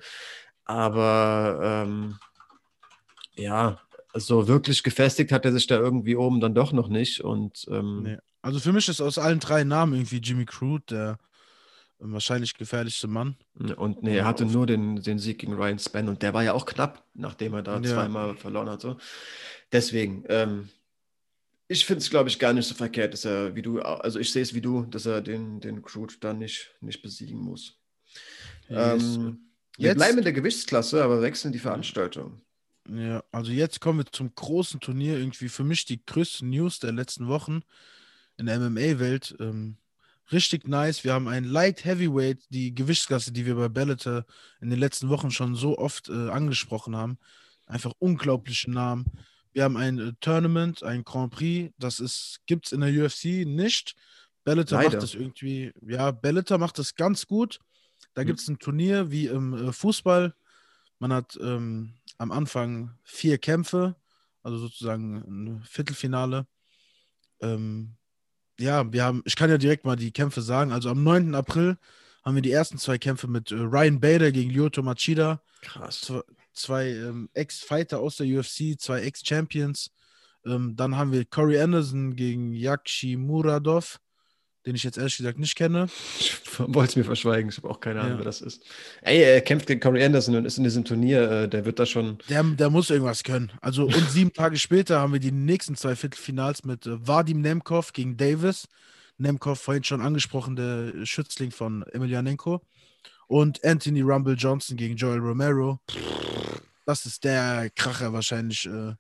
Aber 0.66 1.86
ähm, 1.88 2.18
ja, 3.36 3.80
so 4.14 4.48
wirklich 4.48 4.84
gefestigt 4.84 5.32
hat 5.32 5.46
er 5.46 5.54
sich 5.54 5.68
da 5.68 5.78
irgendwie 5.78 6.16
oben 6.16 6.40
dann 6.40 6.54
doch 6.54 6.72
noch 6.72 6.88
nicht. 6.88 7.22
Und, 7.22 7.66
ähm, 7.70 8.04
nee. 8.04 8.18
Also 8.42 8.60
für 8.60 8.74
mich 8.74 8.90
ist 8.90 9.02
aus 9.02 9.18
allen 9.18 9.40
drei 9.40 9.64
Namen 9.64 9.94
irgendwie 9.94 10.18
Jimmy 10.18 10.46
Crude 10.46 10.84
der 10.90 11.20
wahrscheinlich 12.02 12.56
gefährlichste 12.56 13.08
Mann. 13.08 13.36
Und 13.78 14.02
nee, 14.04 14.18
er 14.18 14.26
hatte 14.26 14.46
nur 14.46 14.66
den, 14.66 15.02
den 15.02 15.20
Sieg 15.20 15.40
gegen 15.40 15.54
Ryan 15.54 15.78
Spann 15.78 16.10
und 16.10 16.22
der 16.24 16.34
war 16.34 16.44
ja 16.44 16.54
auch 16.54 16.66
knapp, 16.66 17.06
nachdem 17.14 17.54
er 17.54 17.62
da 17.62 17.80
ja. 17.80 17.94
zweimal 17.94 18.36
verloren 18.36 18.70
hat. 18.70 18.82
So. 18.82 18.98
Deswegen, 19.72 20.24
ähm, 20.28 20.70
ich 21.68 21.86
finde 21.86 22.00
es, 22.00 22.10
glaube 22.10 22.30
ich, 22.30 22.40
gar 22.40 22.54
nicht 22.54 22.68
so 22.68 22.74
verkehrt, 22.74 23.14
dass 23.14 23.26
er, 23.26 23.56
wie 23.56 23.62
du, 23.62 23.80
also 23.82 24.20
ich 24.20 24.32
sehe 24.32 24.42
es 24.42 24.54
wie 24.54 24.62
du, 24.62 24.84
dass 24.86 25.06
er 25.06 25.22
den, 25.22 25.60
den 25.60 25.82
Crude 25.84 26.16
dann 26.20 26.40
nicht, 26.40 26.76
nicht 26.82 27.02
besiegen 27.02 27.40
muss. 27.40 27.78
Yes. 28.68 29.18
Ähm, 29.18 29.52
wir 29.78 29.96
bleiben 29.96 30.18
in 30.18 30.24
der 30.24 30.34
Gewichtsklasse, 30.34 31.04
aber 31.04 31.22
wechseln 31.22 31.54
die 31.54 31.60
Veranstaltung. 31.60 32.42
Ja, 32.90 33.24
also 33.32 33.52
jetzt 33.52 33.80
kommen 33.80 34.00
wir 34.00 34.06
zum 34.12 34.34
großen 34.34 34.80
Turnier. 34.80 35.18
Irgendwie 35.18 35.50
für 35.50 35.64
mich 35.64 35.86
die 35.86 36.04
größte 36.04 36.46
News 36.46 36.80
der 36.80 36.92
letzten 36.92 37.28
Wochen 37.28 37.62
in 38.38 38.48
der 38.48 38.60
MMA-Welt. 38.60 39.36
Ähm, 39.40 39.78
richtig 40.32 40.68
nice. 40.68 41.04
Wir 41.04 41.14
haben 41.14 41.28
ein 41.28 41.44
Light 41.44 41.86
Heavyweight, 41.86 42.46
die 42.50 42.74
Gewichtsklasse, 42.74 43.32
die 43.32 43.46
wir 43.46 43.56
bei 43.56 43.70
Bellator 43.70 44.26
in 44.62 44.70
den 44.70 44.80
letzten 44.80 45.10
Wochen 45.10 45.32
schon 45.32 45.56
so 45.56 45.78
oft 45.78 46.10
äh, 46.10 46.30
angesprochen 46.30 46.96
haben. 46.96 47.18
Einfach 47.68 47.94
unglaubliche 48.00 48.72
Namen. 48.72 49.06
Wir 49.54 49.64
haben 49.64 49.78
ein 49.78 50.00
äh, 50.00 50.14
Tournament, 50.20 50.84
ein 50.84 51.04
Grand 51.04 51.34
Prix. 51.34 51.74
Das 51.78 52.40
gibt 52.46 52.66
es 52.68 52.72
in 52.72 52.82
der 52.82 52.90
UFC 52.90 53.46
nicht. 53.46 53.96
Bellator 54.44 54.80
Leider. 54.80 54.92
macht 54.92 55.04
das 55.04 55.14
irgendwie, 55.14 55.72
ja, 55.86 56.12
Bellator 56.12 56.58
macht 56.58 56.80
das 56.80 56.96
ganz 56.96 57.28
gut. 57.28 57.60
Da 58.14 58.22
hm. 58.22 58.28
gibt 58.28 58.40
es 58.40 58.48
ein 58.48 58.60
Turnier 58.60 59.12
wie 59.12 59.28
im 59.28 59.54
äh, 59.54 59.72
Fußball. 59.72 60.34
Man 61.00 61.14
hat 61.14 61.38
ähm, 61.42 61.94
am 62.22 62.32
Anfang 62.32 62.92
vier 63.04 63.40
Kämpfe, 63.40 63.96
also 64.44 64.60
sozusagen 64.60 65.16
ein 65.28 65.64
Viertelfinale. 65.64 66.46
Ähm, 67.42 67.96
ja, 68.60 68.94
wir 68.94 69.04
haben, 69.04 69.24
ich 69.26 69.36
kann 69.36 69.50
ja 69.50 69.58
direkt 69.58 69.86
mal 69.86 69.96
die 69.96 70.12
Kämpfe 70.12 70.44
sagen. 70.44 70.72
Also 70.72 70.92
am 70.92 71.04
9. 71.04 71.34
April 71.34 71.78
haben 72.24 72.36
wir 72.36 72.44
die 72.44 72.52
ersten 72.52 72.78
zwei 72.78 73.00
Kämpfe 73.00 73.28
mit 73.28 73.52
äh, 73.52 73.56
Ryan 73.56 74.00
Bader 74.00 74.32
gegen 74.32 74.52
Lyoto 74.52 74.84
Machida. 74.84 75.42
Krass. 75.62 76.02
Zwei, 76.02 76.22
zwei 76.54 76.90
ähm, 76.90 77.28
Ex-Fighter 77.34 78.00
aus 78.00 78.18
der 78.18 78.28
UFC, 78.28 78.80
zwei 78.80 79.02
Ex-Champions. 79.02 79.92
Ähm, 80.46 80.76
dann 80.76 80.98
haben 80.98 81.12
wir 81.12 81.26
Corey 81.26 81.60
Anderson 81.60 82.16
gegen 82.16 82.54
Yakshi 82.54 83.18
Muradov 83.18 84.00
den 84.66 84.76
ich 84.76 84.84
jetzt 84.84 84.98
ehrlich 84.98 85.18
gesagt 85.18 85.40
nicht 85.40 85.56
kenne. 85.56 85.88
Ich 86.20 86.40
wollte 86.60 86.92
es 86.92 86.96
mir 86.96 87.04
verschweigen, 87.04 87.50
ich 87.50 87.58
habe 87.58 87.70
auch 87.70 87.80
keine 87.80 88.02
Ahnung, 88.02 88.14
ja. 88.14 88.18
wer 88.20 88.26
das 88.26 88.42
ist. 88.42 88.64
Ey, 89.02 89.22
er 89.22 89.42
kämpft 89.42 89.68
gegen 89.68 89.80
Corey 89.80 90.04
Anderson 90.04 90.36
und 90.36 90.46
ist 90.46 90.58
in 90.58 90.64
diesem 90.64 90.86
Turnier, 90.86 91.32
äh, 91.32 91.50
der 91.50 91.66
wird 91.66 91.80
da 91.80 91.86
schon. 91.86 92.20
Der, 92.30 92.44
der 92.44 92.70
muss 92.70 92.90
irgendwas 92.90 93.24
können. 93.24 93.52
Also, 93.62 93.86
und 93.86 94.10
sieben 94.10 94.34
Tage 94.34 94.58
später 94.58 95.00
haben 95.00 95.14
wir 95.14 95.20
die 95.20 95.32
nächsten 95.32 95.76
zwei 95.76 95.96
Viertelfinals 95.96 96.64
mit 96.64 96.86
äh, 96.86 97.08
Vadim 97.08 97.42
Nemkov 97.42 97.94
gegen 97.94 98.18
Davis. 98.18 98.68
Nemkov, 99.18 99.60
vorhin 99.60 99.84
schon 99.84 100.02
angesprochen, 100.02 100.56
der 100.56 101.06
Schützling 101.06 101.52
von 101.52 101.84
Emelianenko. 101.92 102.62
Und 103.28 103.64
Anthony 103.64 104.02
Rumble 104.02 104.36
Johnson 104.36 104.76
gegen 104.76 104.96
Joel 104.96 105.20
Romero. 105.20 105.80
Das 106.86 107.06
ist 107.06 107.24
der 107.24 107.70
Kracher 107.76 108.12
wahrscheinlich. 108.14 108.66
Äh, 108.66 108.94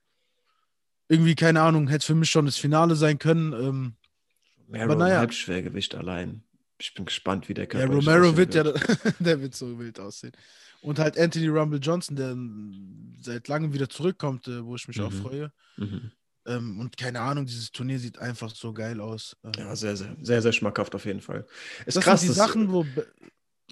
irgendwie, 1.10 1.36
keine 1.36 1.62
Ahnung, 1.62 1.90
hätte 1.90 2.06
für 2.06 2.16
mich 2.16 2.30
schon 2.30 2.46
das 2.46 2.56
Finale 2.56 2.96
sein 2.96 3.20
können. 3.20 3.98
Romero 4.72 4.96
naja. 4.96 5.20
Halbschwergewicht 5.20 5.96
allein. 5.96 6.44
Ich 6.80 6.94
bin 6.94 7.06
gespannt, 7.06 7.48
wie 7.48 7.54
der 7.54 7.68
Körper 7.68 7.88
Ja, 7.88 7.94
Romero 7.94 8.38
wird 8.38 8.56
ja, 8.56 8.64
der 9.20 9.42
wird 9.42 9.56
so 9.56 9.78
wild 9.80 10.00
aussehen. 10.00 10.32
Und 10.82 10.98
halt 10.98 11.18
Anthony 11.18 11.48
Rumble 11.48 11.80
Johnson, 11.80 12.16
der 12.16 12.36
seit 13.22 13.48
langem 13.48 13.74
wieder 13.74 13.88
zurückkommt, 13.88 14.48
äh, 14.48 14.66
wo 14.66 14.76
ich 14.76 14.88
mich 14.88 14.98
mhm. 14.98 15.04
auch 15.04 15.14
freue. 15.14 15.52
Mhm. 15.78 16.12
Ähm, 16.48 16.80
und 16.80 16.98
keine 16.98 17.20
Ahnung, 17.20 17.46
dieses 17.46 17.72
Turnier 17.72 18.00
sieht 18.00 18.18
einfach 18.18 18.50
so 18.50 18.74
geil 18.74 19.00
aus. 19.00 19.38
Ähm, 19.44 19.52
ja, 19.58 19.76
sehr, 19.76 19.96
sehr, 19.96 20.16
sehr, 20.22 20.42
sehr 20.42 20.52
schmackhaft 20.52 20.96
auf 20.96 21.06
jeden 21.06 21.22
Fall. 21.22 21.46
Ist 21.86 21.98
das 21.98 22.04
krass, 22.04 22.22
sind 22.22 22.32
die 22.32 22.36
Sachen, 22.36 22.72
wo. 22.72 22.86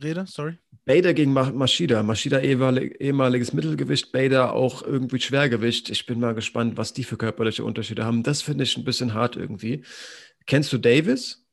Rede, 0.02 0.26
sorry. 0.28 0.58
Bader 0.86 1.14
gegen 1.14 1.34
Maschida. 1.34 2.04
Maschida 2.04 2.40
ehemaliges 2.40 3.52
Mittelgewicht, 3.54 4.12
Bader 4.12 4.54
auch 4.54 4.82
irgendwie 4.82 5.20
Schwergewicht. 5.20 5.90
Ich 5.90 6.06
bin 6.06 6.20
mal 6.20 6.34
gespannt, 6.34 6.78
was 6.78 6.94
die 6.94 7.04
für 7.04 7.18
körperliche 7.18 7.66
Unterschiede 7.66 8.06
haben. 8.06 8.24
Das 8.24 8.42
finde 8.42 8.64
ich 8.64 8.78
ein 8.78 8.86
bisschen 8.86 9.14
hart 9.14 9.36
irgendwie. 9.36 9.84
Kennst 10.46 10.74
du 10.74 10.78
Davis? 10.78 11.46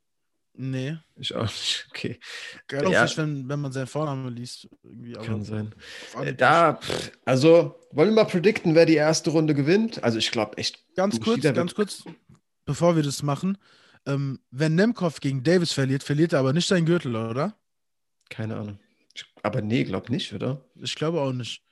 Nee. 0.59 0.97
Ich 1.17 1.35
auch 1.35 1.43
nicht. 1.43 1.87
Okay. 1.91 2.19
Geil 2.67 2.91
ja. 2.91 3.03
Nicht, 3.03 3.17
wenn, 3.19 3.49
wenn 3.49 3.61
man 3.61 3.73
seinen 3.73 3.87
Vornamen 3.87 4.35
liest. 4.35 4.69
Irgendwie, 4.83 5.13
Kann 5.13 5.45
sein. 5.45 5.75
Äh, 6.23 6.35
da, 6.35 6.81
also, 7.25 7.79
wollen 7.93 8.11
wir 8.11 8.23
mal 8.23 8.25
predikten, 8.25 8.75
wer 8.75 8.87
die 8.87 8.95
erste 8.95 9.31
Runde 9.31 9.55
gewinnt? 9.55 10.03
Also, 10.03 10.19
ich 10.19 10.31
glaube 10.31 10.57
echt. 10.57 10.83
Ganz 10.95 11.21
kurz, 11.21 11.43
ganz 11.43 11.75
kurz, 11.75 12.05
bevor 12.65 12.97
wir 12.97 13.03
das 13.03 13.23
machen. 13.23 13.59
Ähm, 14.07 14.39
wenn 14.51 14.75
Nemkov 14.75 15.21
gegen 15.21 15.43
Davis 15.43 15.73
verliert, 15.73 16.03
verliert 16.03 16.33
er 16.33 16.41
aber 16.41 16.53
nicht 16.53 16.69
seinen 16.69 16.87
Gürtel, 16.87 17.17
oder? 17.17 17.59
Keine 18.31 18.57
Ahnung. 18.57 18.79
Aber 19.43 19.63
nee, 19.63 19.85
glaub 19.85 20.11
nicht, 20.11 20.33
oder? 20.33 20.65
Ich 20.77 20.95
glaube 20.95 21.21
auch 21.21 21.33
nicht. 21.33 21.63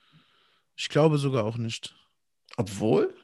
Ich 0.76 0.88
glaube 0.88 1.18
sogar 1.18 1.44
auch 1.44 1.56
nicht. 1.56 1.94
Obwohl, 2.56 3.14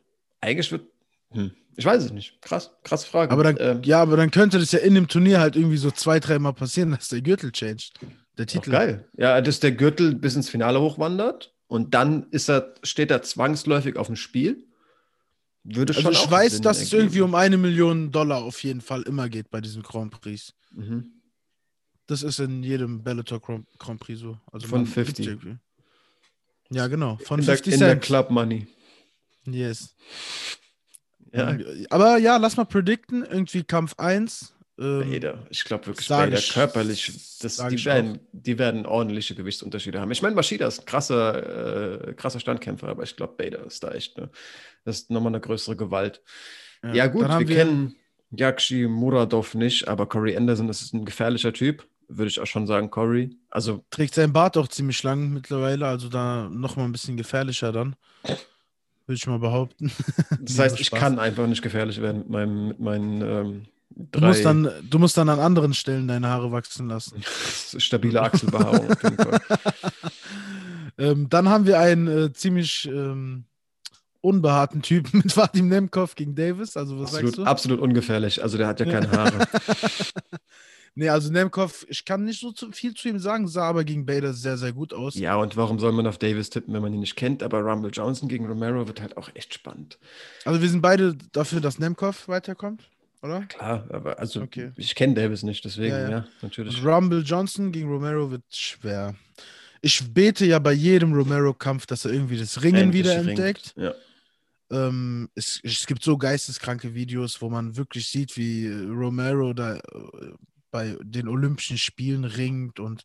eigentlich 0.40 0.70
wird. 0.72 0.86
Hm. 1.32 1.52
Ich 1.80 1.86
weiß 1.86 2.04
es 2.04 2.12
nicht. 2.12 2.42
Krass, 2.42 2.72
krasse 2.84 3.06
Frage. 3.06 3.32
Aber 3.32 3.42
dann, 3.42 3.56
ähm, 3.58 3.80
ja, 3.84 4.02
aber 4.02 4.18
dann 4.18 4.30
könnte 4.30 4.58
das 4.58 4.70
ja 4.70 4.80
in 4.80 4.94
dem 4.94 5.08
Turnier 5.08 5.40
halt 5.40 5.56
irgendwie 5.56 5.78
so 5.78 5.90
zwei, 5.90 6.20
dreimal 6.20 6.52
passieren, 6.52 6.90
dass 6.90 7.08
der 7.08 7.22
Gürtel 7.22 7.52
changed. 7.52 7.98
Der 8.36 8.46
Titel. 8.46 8.70
Geil. 8.70 9.08
Ja, 9.16 9.40
dass 9.40 9.60
der 9.60 9.72
Gürtel 9.72 10.14
bis 10.14 10.36
ins 10.36 10.50
Finale 10.50 10.78
hochwandert 10.78 11.54
und 11.68 11.94
dann 11.94 12.26
ist 12.32 12.50
er, 12.50 12.74
steht 12.82 13.10
er 13.10 13.22
zwangsläufig 13.22 13.96
auf 13.96 14.08
dem 14.08 14.16
Spiel. 14.16 14.66
Würde 15.64 15.94
also 15.94 16.02
schon 16.02 16.12
ich 16.12 16.30
weiß, 16.30 16.52
Sinn 16.52 16.62
dass 16.62 16.80
ergeben. 16.80 16.96
es 16.96 17.02
irgendwie 17.02 17.20
um 17.22 17.34
eine 17.34 17.56
Million 17.56 18.12
Dollar 18.12 18.44
auf 18.44 18.62
jeden 18.62 18.82
Fall 18.82 19.00
immer 19.02 19.30
geht 19.30 19.50
bei 19.50 19.62
diesem 19.62 19.82
Grand 19.82 20.10
Prix. 20.10 20.52
Mhm. 20.72 21.12
Das 22.06 22.22
ist 22.22 22.40
in 22.40 22.62
jedem 22.62 23.02
Bellator 23.02 23.40
Grand 23.40 24.00
Prix 24.00 24.20
so. 24.20 24.36
Also 24.52 24.66
von 24.66 24.84
50. 24.84 25.38
Ja, 26.68 26.88
genau. 26.88 27.16
Von 27.24 27.40
in 27.40 27.46
50 27.46 27.46
der, 27.46 27.72
Cent. 27.72 27.72
In 27.72 27.78
der 27.78 27.96
Club 28.00 28.30
Money. 28.30 28.66
Yes. 29.46 29.94
Ja. 31.32 31.50
Ähm, 31.50 31.86
aber 31.90 32.18
ja, 32.18 32.36
lass 32.36 32.56
mal 32.56 32.64
predikten. 32.64 33.24
Irgendwie 33.24 33.62
Kampf 33.62 33.94
1. 33.98 34.54
Ähm, 34.78 35.10
Bader. 35.10 35.46
Ich 35.50 35.64
glaube 35.64 35.86
wirklich, 35.86 36.08
Bader 36.08 36.38
ich, 36.38 36.52
körperlich, 36.52 37.38
das, 37.40 37.56
die, 37.68 37.84
werden, 37.84 38.18
die 38.32 38.58
werden 38.58 38.86
ordentliche 38.86 39.34
Gewichtsunterschiede 39.34 40.00
haben. 40.00 40.10
Ich 40.10 40.22
meine, 40.22 40.34
Maschida 40.34 40.66
ist 40.66 40.80
ein 40.80 40.86
krasser, 40.86 42.08
äh, 42.08 42.14
krasser 42.14 42.40
Standkämpfer, 42.40 42.88
aber 42.88 43.02
ich 43.02 43.14
glaube, 43.14 43.34
Bader 43.36 43.66
ist 43.66 43.84
da 43.84 43.92
echt, 43.92 44.16
ne, 44.16 44.30
das 44.84 45.00
ist 45.00 45.10
nochmal 45.10 45.32
eine 45.32 45.40
größere 45.40 45.76
Gewalt. 45.76 46.22
Ja, 46.82 46.94
ja 46.94 47.06
gut, 47.08 47.28
wir, 47.28 47.46
wir 47.46 47.56
kennen 47.56 47.94
Yakshi 48.30 48.86
Muradov 48.86 49.54
nicht, 49.54 49.86
aber 49.86 50.06
Corey 50.06 50.34
Anderson 50.34 50.70
ist 50.70 50.94
ein 50.94 51.04
gefährlicher 51.04 51.52
Typ, 51.52 51.86
würde 52.08 52.30
ich 52.30 52.40
auch 52.40 52.46
schon 52.46 52.66
sagen, 52.66 52.88
Corey. 52.88 53.36
Also 53.50 53.84
trägt 53.90 54.14
sein 54.14 54.32
Bart 54.32 54.56
auch 54.56 54.68
ziemlich 54.68 55.02
lang 55.02 55.30
mittlerweile, 55.30 55.86
also 55.88 56.08
da 56.08 56.48
nochmal 56.48 56.86
ein 56.86 56.92
bisschen 56.92 57.18
gefährlicher 57.18 57.70
dann 57.70 57.96
würde 59.10 59.16
ich 59.16 59.26
mal 59.26 59.38
behaupten. 59.38 59.90
Das 60.40 60.58
heißt, 60.58 60.80
ich 60.80 60.90
kann 60.90 61.18
einfach 61.18 61.46
nicht 61.46 61.62
gefährlich 61.62 62.00
werden 62.00 62.18
mit, 62.18 62.30
meinem, 62.30 62.68
mit 62.68 62.80
meinen 62.80 63.22
ähm, 63.22 63.62
drei... 64.10 64.20
Du 64.20 64.26
musst, 64.26 64.44
dann, 64.44 64.70
du 64.88 64.98
musst 64.98 65.16
dann 65.16 65.28
an 65.28 65.40
anderen 65.40 65.74
Stellen 65.74 66.08
deine 66.08 66.28
Haare 66.28 66.50
wachsen 66.52 66.88
lassen. 66.88 67.22
Stabile 67.76 68.22
Achselbehaarung 68.22 68.90
auf 68.90 69.02
jeden 69.02 69.16
Fall. 69.16 69.40
Ähm, 70.98 71.30
dann 71.30 71.48
haben 71.48 71.64
wir 71.64 71.78
einen 71.78 72.08
äh, 72.08 72.32
ziemlich 72.34 72.86
ähm, 72.86 73.44
unbehaarten 74.20 74.82
Typen 74.82 75.22
mit 75.24 75.34
Vadim 75.34 75.68
Nemkov 75.68 76.14
gegen 76.14 76.34
Davis. 76.34 76.76
Also, 76.76 76.98
was 76.98 77.14
Absolut, 77.14 77.24
sagst 77.24 77.38
du? 77.38 77.44
absolut 77.44 77.80
ungefährlich. 77.80 78.42
Also 78.42 78.58
der 78.58 78.66
hat 78.66 78.80
ja 78.80 78.86
keine 78.86 79.10
Haare. 79.10 79.48
Nee, 80.94 81.08
also 81.08 81.30
Nemkov, 81.32 81.86
ich 81.88 82.04
kann 82.04 82.24
nicht 82.24 82.40
so 82.40 82.50
zu, 82.52 82.72
viel 82.72 82.94
zu 82.94 83.08
ihm 83.08 83.18
sagen, 83.20 83.46
sah 83.48 83.68
aber 83.68 83.84
gegen 83.84 84.04
Bader 84.04 84.34
sehr, 84.34 84.58
sehr 84.58 84.72
gut 84.72 84.92
aus. 84.92 85.14
ja, 85.14 85.36
und 85.36 85.56
warum 85.56 85.78
soll 85.78 85.92
man 85.92 86.06
auf 86.06 86.18
Davis 86.18 86.50
tippen, 86.50 86.74
wenn 86.74 86.82
man 86.82 86.92
ihn 86.92 87.00
nicht 87.00 87.16
kennt? 87.16 87.42
Aber 87.42 87.60
Rumble 87.60 87.90
Johnson 87.92 88.28
gegen 88.28 88.46
Romero 88.46 88.86
wird 88.88 89.00
halt 89.00 89.16
auch 89.16 89.30
echt 89.34 89.54
spannend. 89.54 89.98
Also 90.44 90.60
wir 90.60 90.68
sind 90.68 90.82
beide 90.82 91.14
dafür, 91.32 91.60
dass 91.60 91.78
Nemkov 91.78 92.26
weiterkommt, 92.28 92.82
oder? 93.22 93.42
Klar, 93.42 93.86
aber 93.90 94.18
also 94.18 94.42
Okay. 94.42 94.72
ich 94.76 94.94
kenne 94.94 95.14
Davis 95.14 95.42
nicht, 95.44 95.64
deswegen, 95.64 95.94
Ja, 95.94 96.02
ja, 96.02 96.10
ja. 96.10 96.26
natürlich. 96.42 96.82
Und 96.82 96.86
Rumble 96.86 97.22
Johnson 97.22 97.70
gegen 97.72 97.88
Romero 97.88 98.30
wird 98.30 98.42
schwer. 98.50 99.14
Ich 99.82 100.12
bete 100.12 100.44
ja 100.44 100.58
bei 100.58 100.72
jedem 100.72 101.14
Romero-Kampf, 101.14 101.86
dass 101.86 102.04
er 102.04 102.12
irgendwie 102.12 102.36
das 102.36 102.62
Ringen 102.62 102.76
Endlich 102.90 103.04
wieder 103.04 103.16
ringt. 103.16 103.28
entdeckt. 103.30 103.74
Ja. 103.76 103.94
Ähm, 104.72 105.28
es, 105.34 105.58
es 105.64 105.86
gibt 105.86 106.02
so 106.04 106.18
geisteskranke 106.18 106.94
Videos, 106.94 107.40
wo 107.40 107.48
man 107.48 107.76
wirklich 107.76 108.08
sieht, 108.08 108.36
wie 108.36 108.68
Romero 108.68 109.52
da 109.52 109.80
bei 110.70 110.96
den 111.02 111.28
Olympischen 111.28 111.78
Spielen 111.78 112.24
ringt 112.24 112.80
und 112.80 113.04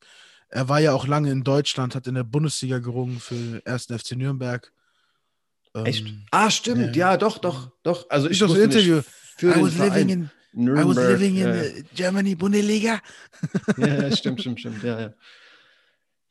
er 0.49 0.69
war 0.69 0.79
ja 0.79 0.93
auch 0.93 1.07
lange 1.07 1.31
in 1.31 1.43
Deutschland, 1.43 1.95
hat 1.95 2.07
in 2.07 2.15
der 2.15 2.23
Bundesliga 2.23 2.79
gerungen 2.79 3.19
für 3.19 3.61
1. 3.65 3.85
FC 3.85 4.11
Nürnberg. 4.15 4.71
Ähm, 5.73 5.85
Echt? 5.85 6.07
Ah, 6.31 6.49
stimmt, 6.49 6.95
ja. 6.95 7.11
ja, 7.11 7.17
doch, 7.17 7.37
doch, 7.39 7.71
doch. 7.83 8.09
Also 8.09 8.29
ich 8.29 8.39
wusste 8.41 8.59
ein 8.59 8.63
Interview. 8.65 9.01
Für 9.37 9.51
I 9.51 9.53
den 9.53 9.63
was 9.63 9.77
living 9.77 10.09
in, 10.09 10.23
I 10.55 10.85
was 10.85 10.95
living 10.95 11.35
in 11.35 11.47
ja, 11.47 11.55
äh, 11.55 11.83
Germany, 11.93 12.35
Bundesliga. 12.35 13.01
ja, 13.77 13.87
ja, 13.87 14.15
stimmt, 14.15 14.39
stimmt, 14.39 14.59
stimmt, 14.59 14.83
ja, 14.83 15.01
ja. 15.01 15.13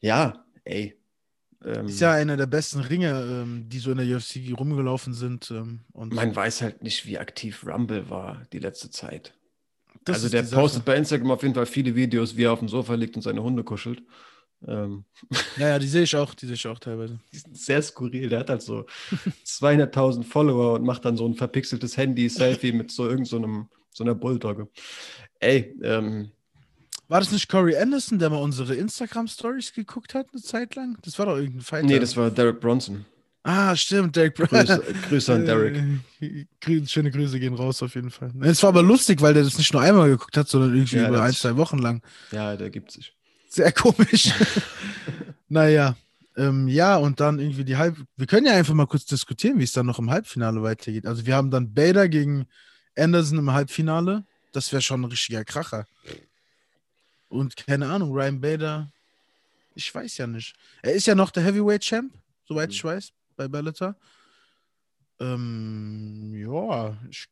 Ja, 0.01 0.45
ey. 0.65 0.99
Ähm, 1.65 1.87
Ist 1.87 2.01
ja 2.01 2.13
einer 2.13 2.37
der 2.37 2.47
besten 2.47 2.81
Ringe, 2.81 3.11
ähm, 3.11 3.69
die 3.69 3.79
so 3.79 3.91
in 3.91 3.99
der 3.99 4.17
UFC 4.17 4.57
rumgelaufen 4.57 5.15
sind. 5.15 5.51
Ähm, 5.51 5.81
und 5.93 6.13
man 6.13 6.35
weiß 6.35 6.63
halt 6.63 6.83
nicht, 6.83 7.07
wie 7.07 7.19
aktiv 7.19 7.65
Rumble 7.67 8.09
war 8.11 8.43
die 8.53 8.59
letzte 8.59 8.91
Zeit. 8.91 9.35
Das 10.05 10.17
also 10.17 10.29
der 10.29 10.45
Sache. 10.45 10.61
postet 10.61 10.85
bei 10.85 10.97
Instagram 10.97 11.31
auf 11.31 11.43
jeden 11.43 11.55
Fall 11.55 11.67
viele 11.67 11.95
Videos, 11.95 12.37
wie 12.37 12.45
er 12.45 12.53
auf 12.53 12.59
dem 12.59 12.69
Sofa 12.69 12.95
liegt 12.95 13.17
und 13.17 13.23
seine 13.23 13.43
Hunde 13.43 13.65
kuschelt. 13.65 14.03
Ähm, 14.67 15.05
Ja, 15.57 15.69
ja, 15.69 15.79
die 15.79 15.87
sehe 15.89 16.03
ich 16.03 16.17
auch, 16.17 16.35
die 16.35 16.47
sehe 16.47 16.55
ich 16.55 16.67
auch 16.67 16.79
teilweise. 16.79 17.19
die 17.33 17.39
sind 17.39 17.57
sehr 17.57 17.83
skurril. 17.83 18.29
Der 18.29 18.41
hat 18.41 18.51
halt 18.51 18.63
so 18.63 18.87
200.000 19.47 20.25
Follower 20.25 20.75
und 20.75 20.85
macht 20.85 21.05
dann 21.05 21.17
so 21.17 21.27
ein 21.27 21.35
verpixeltes 21.35 21.97
Handy-Selfie 21.97 22.73
mit 22.73 22.91
so 22.91 23.09
irgend 23.09 23.29
so, 23.29 23.37
einem, 23.37 23.69
so 23.91 24.05
einer 24.05 24.15
Bulldogge. 24.15 24.69
Ey, 25.41 25.75
ähm, 25.83 26.31
War 27.09 27.21
das 27.21 27.31
nicht 27.33 27.49
Corey 27.49 27.77
Anderson, 27.77 28.19
der 28.19 28.31
mal 28.31 28.39
unsere 28.43 28.75
Instagram-Stories 28.75 29.75
geguckt 29.75 30.15
hat, 30.15 30.29
eine 30.33 30.41
Zeit 30.43 30.75
lang? 30.75 30.99
Das 31.03 31.19
war 31.19 31.27
doch 31.27 31.37
irgendein 31.37 31.61
Fighter. 31.61 31.87
nee, 31.87 31.99
das 31.99 32.17
war 32.17 32.31
Derek 32.31 32.61
Bronson. 32.61 33.05
Ah, 33.47 33.77
stimmt, 33.77 34.17
Derek 34.17 34.35
Brown. 34.35 34.49
Grüße, 34.49 34.83
Grüße 35.09 35.35
an 35.35 35.45
Derek. 35.45 35.77
Äh, 36.21 36.47
Grü- 36.63 36.89
Schöne 36.89 37.11
Grüße 37.11 37.39
gehen 37.39 37.53
raus 37.55 37.83
auf 37.83 37.95
jeden 37.95 38.11
Fall. 38.11 38.33
Es 38.41 38.63
war 38.63 38.71
aber 38.71 38.83
lustig, 38.83 39.21
weil 39.21 39.35
der 39.35 39.45
das 39.45 39.59
nicht 39.59 39.73
nur 39.75 39.83
einmal 39.83 40.09
geguckt 40.09 40.37
hat, 40.39 40.49
sondern 40.49 40.75
irgendwie 40.75 40.97
Ja, 40.97 41.09
über 41.09 41.23
ein, 41.23 41.33
zwei 41.35 41.55
Wochen 41.57 41.79
lang. 41.79 42.03
Ja, 42.33 42.57
der 42.57 42.71
gibt 42.71 42.91
sich. 42.91 43.13
Sehr 43.51 43.71
komisch. 43.71 44.31
naja. 45.49 45.95
Ähm, 46.37 46.67
ja, 46.69 46.97
und 46.97 47.21
dann 47.21 47.39
irgendwie 47.39 47.65
die 47.65 47.77
Halb. 47.77 47.97
Wir 48.17 48.27
können 48.27 48.47
ja 48.47 48.55
einfach 48.55 48.75
mal 48.75 48.87
kurz 48.87 49.05
diskutieren, 49.05 49.59
wie 49.59 49.65
es 49.65 49.73
dann 49.73 49.87
noch 49.87 49.99
im 50.01 50.11
Halbfinale 50.11 50.63
weitergeht. 50.63 51.07
Also, 51.07 51.27
wir 51.27 51.37
haben 51.37 51.51
dann 51.51 51.73
Bader 51.75 52.09
gegen 52.09 52.47
Anderson 52.97 53.39
im 53.39 53.53
Halbfinale. 53.53 54.25
Das 54.53 54.73
wäre 54.73 54.83
schon 54.83 55.03
ein 55.03 55.05
richtiger 55.05 55.45
Kracher. 55.45 55.87
Und 57.29 57.57
keine 57.57 57.87
Ahnung, 57.89 58.11
Ryan 58.13 58.41
Bader. 58.41 58.91
Ich 59.75 59.95
weiß 59.95 60.17
ja 60.19 60.27
nicht. 60.27 60.55
Er 60.83 60.93
ist 60.95 61.07
ja 61.07 61.15
noch 61.15 61.31
der 61.31 61.43
Heavyweight 61.45 61.83
Champ, 61.83 62.13
soweit 62.49 62.71
ich 62.73 62.83
weiß, 62.83 63.13
bei 63.37 63.49
Bellator. 63.49 63.97
Ähm, 65.21 66.33
ja, 66.35 66.97
ich, 67.11 67.27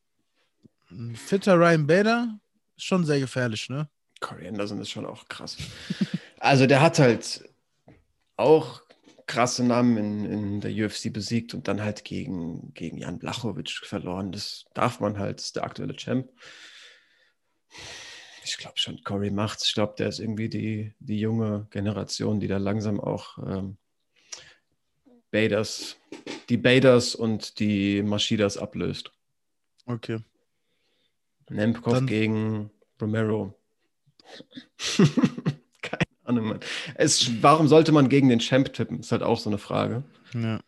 ein 0.91 1.17
fitter 1.17 1.59
Ryan 1.59 1.87
Bader 1.87 2.39
ist 2.77 2.85
schon 2.85 3.05
sehr 3.05 3.21
gefährlich, 3.21 3.69
ne? 3.69 3.89
Corey 4.21 4.47
Anderson 4.47 4.81
ist 4.81 4.91
schon 4.91 5.07
auch 5.07 5.29
krass. 5.29 5.57
Also 6.45 6.67
der 6.67 6.81
hat 6.81 6.99
halt 6.99 7.49
auch 8.37 8.83
krasse 9.27 9.63
Namen 9.63 9.97
in, 9.97 10.25
in 10.25 10.61
der 10.61 10.73
UFC 10.73 11.13
besiegt 11.13 11.55
und 11.55 11.69
dann 11.69 11.83
halt 11.83 12.05
gegen, 12.05 12.75
gegen 12.75 12.99
Jan 12.99 13.21
Blachowicz 13.21 13.71
verloren. 13.85 14.33
Das 14.33 14.65
darf 14.75 14.99
man 14.99 15.21
halt, 15.21 15.41
ist 15.41 15.55
der 15.55 15.63
aktuelle 15.63 15.95
Champ. 15.95 16.29
Ich 18.45 18.59
glaube 18.59 18.77
schon, 18.79 19.03
Corey 19.05 19.31
macht's. 19.31 19.69
Ich 19.69 19.75
glaube, 19.75 19.95
der 19.97 20.09
ist 20.09 20.19
irgendwie 20.19 20.49
die, 20.49 20.95
die 20.99 21.21
junge 21.21 21.69
Generation, 21.71 22.41
die 22.41 22.49
da 22.49 22.59
langsam 22.59 22.99
auch 22.99 23.39
ähm, 23.39 23.79
Baders, 25.33 25.97
die 26.49 26.57
Baders 26.57 27.17
und 27.17 27.59
die 27.59 28.03
Maschidas 28.03 28.57
ablöst. 28.57 29.11
Okay. 29.87 30.21
Nemkov 31.51 31.95
Dann- 31.95 32.07
gegen 32.07 32.71
Romero. 33.01 33.59
Keine 35.83 36.03
Ahnung, 36.25 36.47
Mann. 36.47 36.61
Es, 36.95 37.43
warum 37.43 37.67
sollte 37.67 37.91
man 37.91 38.09
gegen 38.09 38.29
den 38.29 38.39
Champ 38.39 38.73
tippen? 38.73 39.01
Ist 39.01 39.11
halt 39.11 39.23
auch 39.25 39.39
so 39.41 39.51
eine 39.51 39.59
Frage. 39.59 40.05
Ja. 40.35 40.61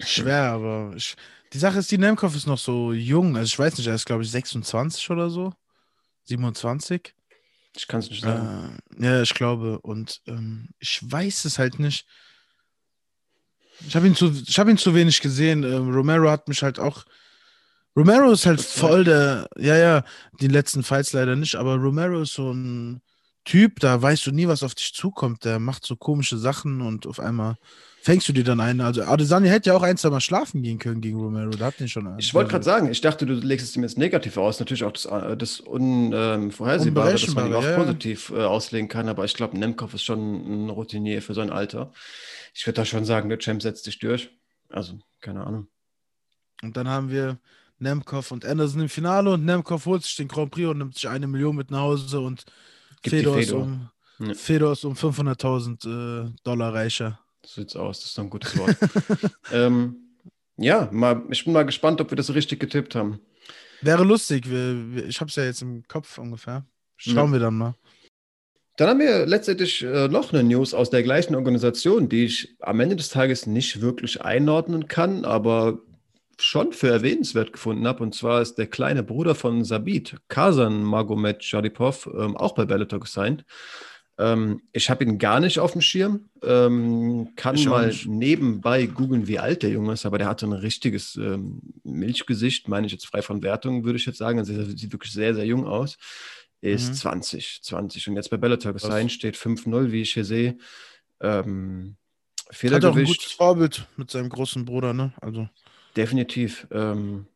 Schwer, 0.00 0.42
aber 0.52 0.92
ich, 0.96 1.16
die 1.52 1.58
Sache 1.58 1.78
ist, 1.78 1.90
die 1.90 1.98
Nemkov 1.98 2.36
ist 2.36 2.46
noch 2.46 2.58
so 2.58 2.92
jung. 2.92 3.36
Also 3.36 3.46
ich 3.46 3.58
weiß 3.58 3.78
nicht, 3.78 3.86
er 3.86 3.94
ist 3.94 4.04
glaube 4.06 4.22
ich 4.22 4.30
26 4.30 5.10
oder 5.10 5.30
so. 5.30 5.52
27. 6.24 7.14
Ich 7.76 7.86
kann 7.86 8.00
es 8.00 8.10
nicht 8.10 8.22
sagen. 8.22 8.78
Äh, 8.98 9.04
ja, 9.04 9.22
ich 9.22 9.34
glaube. 9.34 9.80
Und 9.80 10.20
ähm, 10.26 10.70
ich 10.78 11.00
weiß 11.02 11.44
es 11.44 11.58
halt 11.58 11.78
nicht. 11.78 12.06
Ich 13.86 13.94
habe 13.94 14.06
ihn, 14.06 14.16
zu- 14.16 14.32
ich 14.46 14.58
hab 14.58 14.68
ihn 14.68 14.78
zu 14.78 14.94
wenig 14.94 15.20
gesehen. 15.20 15.62
Ähm, 15.62 15.90
Romero 15.94 16.30
hat 16.30 16.48
mich 16.48 16.62
halt 16.62 16.78
auch. 16.78 17.04
Romero 17.96 18.32
ist 18.32 18.46
halt 18.46 18.60
voll 18.60 19.04
der. 19.04 19.48
Ja, 19.56 19.76
ja, 19.76 20.04
die 20.40 20.48
letzten 20.48 20.82
Fights 20.82 21.12
leider 21.12 21.36
nicht, 21.36 21.54
aber 21.56 21.76
Romero 21.76 22.22
ist 22.22 22.34
so 22.34 22.52
ein 22.52 23.00
Typ, 23.48 23.80
da 23.80 24.02
weißt 24.02 24.26
du 24.26 24.30
nie, 24.30 24.46
was 24.46 24.62
auf 24.62 24.74
dich 24.74 24.92
zukommt. 24.92 25.46
Der 25.46 25.58
macht 25.58 25.86
so 25.86 25.96
komische 25.96 26.36
Sachen 26.36 26.82
und 26.82 27.06
auf 27.06 27.18
einmal 27.18 27.56
fängst 28.02 28.28
du 28.28 28.34
dir 28.34 28.44
dann 28.44 28.60
eine. 28.60 28.84
Also 28.84 29.02
Adesanya 29.04 29.50
hätte 29.50 29.70
ja 29.70 29.74
auch 29.74 29.82
ein, 29.82 29.96
zwei 29.96 30.10
Mal 30.10 30.20
schlafen 30.20 30.62
gehen 30.62 30.78
können 30.78 31.00
gegen 31.00 31.18
Romero. 31.18 31.48
Da 31.52 31.64
hat 31.64 31.80
den 31.80 31.88
schon. 31.88 32.14
Ich 32.18 32.34
wollte 32.34 32.50
gerade 32.50 32.64
sagen, 32.66 32.90
ich 32.90 33.00
dachte, 33.00 33.24
du 33.24 33.32
legst 33.32 33.66
es 33.66 33.74
ihm 33.74 33.84
jetzt 33.84 33.96
negativ 33.96 34.36
aus. 34.36 34.60
Natürlich 34.60 34.84
auch 34.84 34.92
das, 34.92 35.06
äh, 35.06 35.34
das 35.34 35.60
Unvorhersehbare, 35.60 37.12
dass 37.12 37.34
man 37.34 37.46
ihn 37.46 37.54
auch 37.54 37.64
ja, 37.64 37.82
positiv 37.82 38.28
äh, 38.36 38.44
auslegen 38.44 38.86
kann. 38.86 39.08
Aber 39.08 39.24
ich 39.24 39.32
glaube, 39.32 39.58
Nemkov 39.58 39.94
ist 39.94 40.04
schon 40.04 40.66
ein 40.66 40.68
Routinier 40.68 41.22
für 41.22 41.32
sein 41.32 41.48
Alter. 41.48 41.90
Ich 42.52 42.66
würde 42.66 42.74
da 42.74 42.84
schon 42.84 43.06
sagen, 43.06 43.30
der 43.30 43.38
Champ 43.38 43.62
setzt 43.62 43.84
sich 43.84 43.98
durch. 43.98 44.28
Also, 44.68 44.98
keine 45.22 45.46
Ahnung. 45.46 45.68
Und 46.62 46.76
dann 46.76 46.86
haben 46.86 47.10
wir 47.10 47.38
Nemkov 47.78 48.30
und 48.30 48.44
Anderson 48.44 48.82
im 48.82 48.88
Finale 48.90 49.32
und 49.32 49.46
Nemkov 49.46 49.86
holt 49.86 50.02
sich 50.02 50.16
den 50.16 50.28
Grand 50.28 50.50
Prix 50.50 50.68
und 50.68 50.76
nimmt 50.76 50.96
sich 50.96 51.08
eine 51.08 51.26
Million 51.26 51.56
mit 51.56 51.70
nach 51.70 51.80
Hause 51.80 52.20
und 52.20 52.44
Gibt 53.02 53.12
die 53.14 53.18
Fedor 53.18 53.38
ist, 53.38 53.46
Fedor. 53.48 53.62
um, 53.62 53.90
Ja. 54.20 54.34
Fedor 54.34 54.72
ist 54.72 54.84
um 54.84 54.94
500.000 54.94 56.26
äh, 56.28 56.32
Dollar 56.44 56.74
reicher. 56.74 57.20
So 57.46 57.60
sieht's 57.60 57.76
aus. 57.76 58.00
Das 58.00 58.08
ist 58.10 58.18
doch 58.18 58.24
ein 58.24 58.30
gutes 58.30 58.56
Wort. 58.58 58.76
ähm, 59.52 59.96
ja, 60.56 60.88
mal, 60.92 61.22
ich 61.30 61.44
bin 61.44 61.52
mal 61.52 61.64
gespannt, 61.64 62.00
ob 62.00 62.10
wir 62.10 62.16
das 62.16 62.34
richtig 62.34 62.58
getippt 62.60 62.94
haben. 62.94 63.20
Wäre 63.80 64.02
lustig, 64.04 64.50
wir, 64.50 64.74
wir, 64.94 65.06
ich 65.06 65.20
habe 65.20 65.28
es 65.28 65.36
ja 65.36 65.44
jetzt 65.44 65.62
im 65.62 65.86
Kopf 65.86 66.18
ungefähr. 66.18 66.66
Schauen 66.96 67.14
Ja. 67.28 67.32
wir 67.32 67.38
dann 67.38 67.54
mal. 67.56 67.74
Dann 68.76 68.88
haben 68.90 69.00
wir 69.00 69.26
letztendlich 69.26 69.82
äh, 69.84 70.08
noch 70.08 70.32
eine 70.32 70.42
News 70.44 70.74
aus 70.74 70.90
der 70.90 71.02
gleichen 71.02 71.34
Organisation, 71.34 72.08
die 72.08 72.24
ich 72.24 72.56
am 72.60 72.78
Ende 72.80 72.96
des 72.96 73.08
Tages 73.08 73.46
nicht 73.46 73.80
wirklich 73.80 74.22
einordnen 74.22 74.86
kann, 74.88 75.24
aber 75.24 75.80
schon 76.40 76.72
für 76.72 76.88
erwähnenswert 76.88 77.52
gefunden 77.52 77.86
habe. 77.86 78.02
Und 78.02 78.14
zwar 78.14 78.40
ist 78.42 78.54
der 78.56 78.66
kleine 78.66 79.02
Bruder 79.02 79.34
von 79.34 79.64
Sabit, 79.64 80.16
Kazan 80.28 80.82
Magomed 80.82 81.42
Sharipov, 81.44 82.08
ähm, 82.16 82.36
auch 82.36 82.54
bei 82.54 82.64
Bellator 82.64 83.00
gesigned. 83.00 83.44
Ähm, 84.20 84.62
ich 84.72 84.90
habe 84.90 85.04
ihn 85.04 85.18
gar 85.18 85.38
nicht 85.40 85.58
auf 85.60 85.72
dem 85.72 85.80
Schirm. 85.80 86.28
Ähm, 86.42 87.32
kann 87.36 87.54
Ich 87.54 87.66
mal 87.66 87.86
nicht. 87.88 88.06
nebenbei 88.06 88.86
googeln, 88.86 89.28
wie 89.28 89.38
alt 89.38 89.62
der 89.62 89.70
Junge 89.70 89.92
ist, 89.92 90.06
aber 90.06 90.18
der 90.18 90.26
hatte 90.28 90.46
ein 90.46 90.52
richtiges 90.52 91.14
ähm, 91.16 91.60
Milchgesicht, 91.84 92.66
meine 92.68 92.86
ich 92.86 92.92
jetzt 92.92 93.06
frei 93.06 93.22
von 93.22 93.42
Wertung, 93.42 93.84
würde 93.84 93.98
ich 93.98 94.06
jetzt 94.06 94.18
sagen. 94.18 94.38
Also 94.40 94.52
er 94.54 94.64
sieht 94.64 94.92
wirklich 94.92 95.12
sehr, 95.12 95.34
sehr 95.34 95.46
jung 95.46 95.66
aus. 95.66 95.98
Ist 96.60 96.90
Mhm. 96.90 96.94
20, 96.94 97.60
20 97.62 98.08
und 98.08 98.16
jetzt 98.16 98.30
bei 98.30 98.36
Bellator 98.36 98.72
gesigned, 98.72 99.12
steht 99.12 99.36
5-0, 99.36 99.92
wie 99.92 100.02
ich 100.02 100.14
hier 100.14 100.24
sehe. 100.24 100.58
Ähm, 101.20 101.96
Hat 102.36 102.46
auch 102.46 102.50
ein 102.50 102.54
Federgewicht. 102.56 103.06
gutes 103.20 103.32
Vorbild 103.32 103.86
mit 103.96 104.10
seinem 104.10 104.28
großen 104.30 104.64
Bruder, 104.64 104.92
ne? 104.94 105.12
Also, 105.20 105.48
Definitiv. 105.98 106.68
Ähm, 106.70 107.26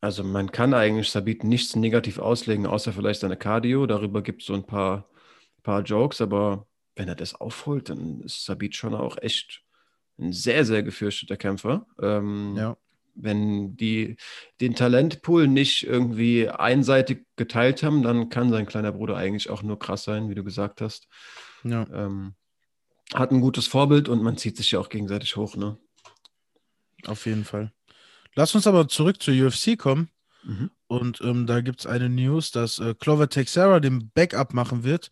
also 0.00 0.24
man 0.24 0.50
kann 0.50 0.72
eigentlich 0.72 1.10
Sabit 1.10 1.44
nichts 1.44 1.76
negativ 1.76 2.18
auslegen, 2.18 2.66
außer 2.66 2.90
vielleicht 2.94 3.20
seine 3.20 3.36
Cardio. 3.36 3.86
Darüber 3.86 4.22
gibt 4.22 4.40
es 4.40 4.46
so 4.46 4.54
ein 4.54 4.64
paar, 4.64 5.10
paar 5.62 5.82
Jokes, 5.82 6.22
aber 6.22 6.66
wenn 6.96 7.08
er 7.08 7.14
das 7.14 7.34
aufholt, 7.34 7.90
dann 7.90 8.22
ist 8.22 8.46
Sabit 8.46 8.76
schon 8.76 8.94
auch 8.94 9.18
echt 9.18 9.62
ein 10.18 10.32
sehr, 10.32 10.64
sehr 10.64 10.82
gefürchteter 10.82 11.36
Kämpfer. 11.36 11.86
Ähm, 12.00 12.54
ja. 12.56 12.78
Wenn 13.14 13.76
die 13.76 14.16
den 14.62 14.74
Talentpool 14.74 15.46
nicht 15.46 15.86
irgendwie 15.86 16.48
einseitig 16.48 17.26
geteilt 17.36 17.82
haben, 17.82 18.02
dann 18.02 18.30
kann 18.30 18.48
sein 18.48 18.64
kleiner 18.64 18.92
Bruder 18.92 19.18
eigentlich 19.18 19.50
auch 19.50 19.62
nur 19.62 19.78
krass 19.78 20.04
sein, 20.04 20.30
wie 20.30 20.34
du 20.34 20.44
gesagt 20.44 20.80
hast. 20.80 21.08
ja. 21.62 21.86
Ähm, 21.92 22.36
hat 23.12 23.30
ein 23.30 23.42
gutes 23.42 23.66
Vorbild 23.66 24.08
und 24.08 24.22
man 24.22 24.38
zieht 24.38 24.56
sich 24.56 24.70
ja 24.70 24.78
auch 24.78 24.88
gegenseitig 24.88 25.36
hoch, 25.36 25.54
ne? 25.54 25.76
Auf 27.06 27.26
jeden 27.26 27.44
Fall. 27.44 27.72
Lass 28.34 28.54
uns 28.54 28.66
aber 28.66 28.88
zurück 28.88 29.22
zur 29.22 29.34
UFC 29.34 29.78
kommen. 29.78 30.08
Mhm. 30.44 30.70
Und 30.86 31.20
ähm, 31.22 31.46
da 31.46 31.60
gibt 31.60 31.80
es 31.80 31.86
eine 31.86 32.08
News, 32.08 32.50
dass 32.50 32.78
äh, 32.78 32.94
Clover 32.94 33.28
Texera 33.28 33.80
den 33.80 34.10
Backup 34.14 34.52
machen 34.54 34.84
wird 34.84 35.10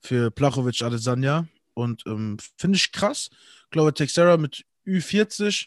für 0.00 0.30
Plachovic 0.30 0.82
Adesanya. 0.82 1.46
Und 1.74 2.04
ähm, 2.06 2.38
finde 2.56 2.76
ich 2.76 2.92
krass, 2.92 3.30
Clover 3.70 3.94
Texera 3.94 4.36
mit 4.36 4.64
Ü40 4.86 5.66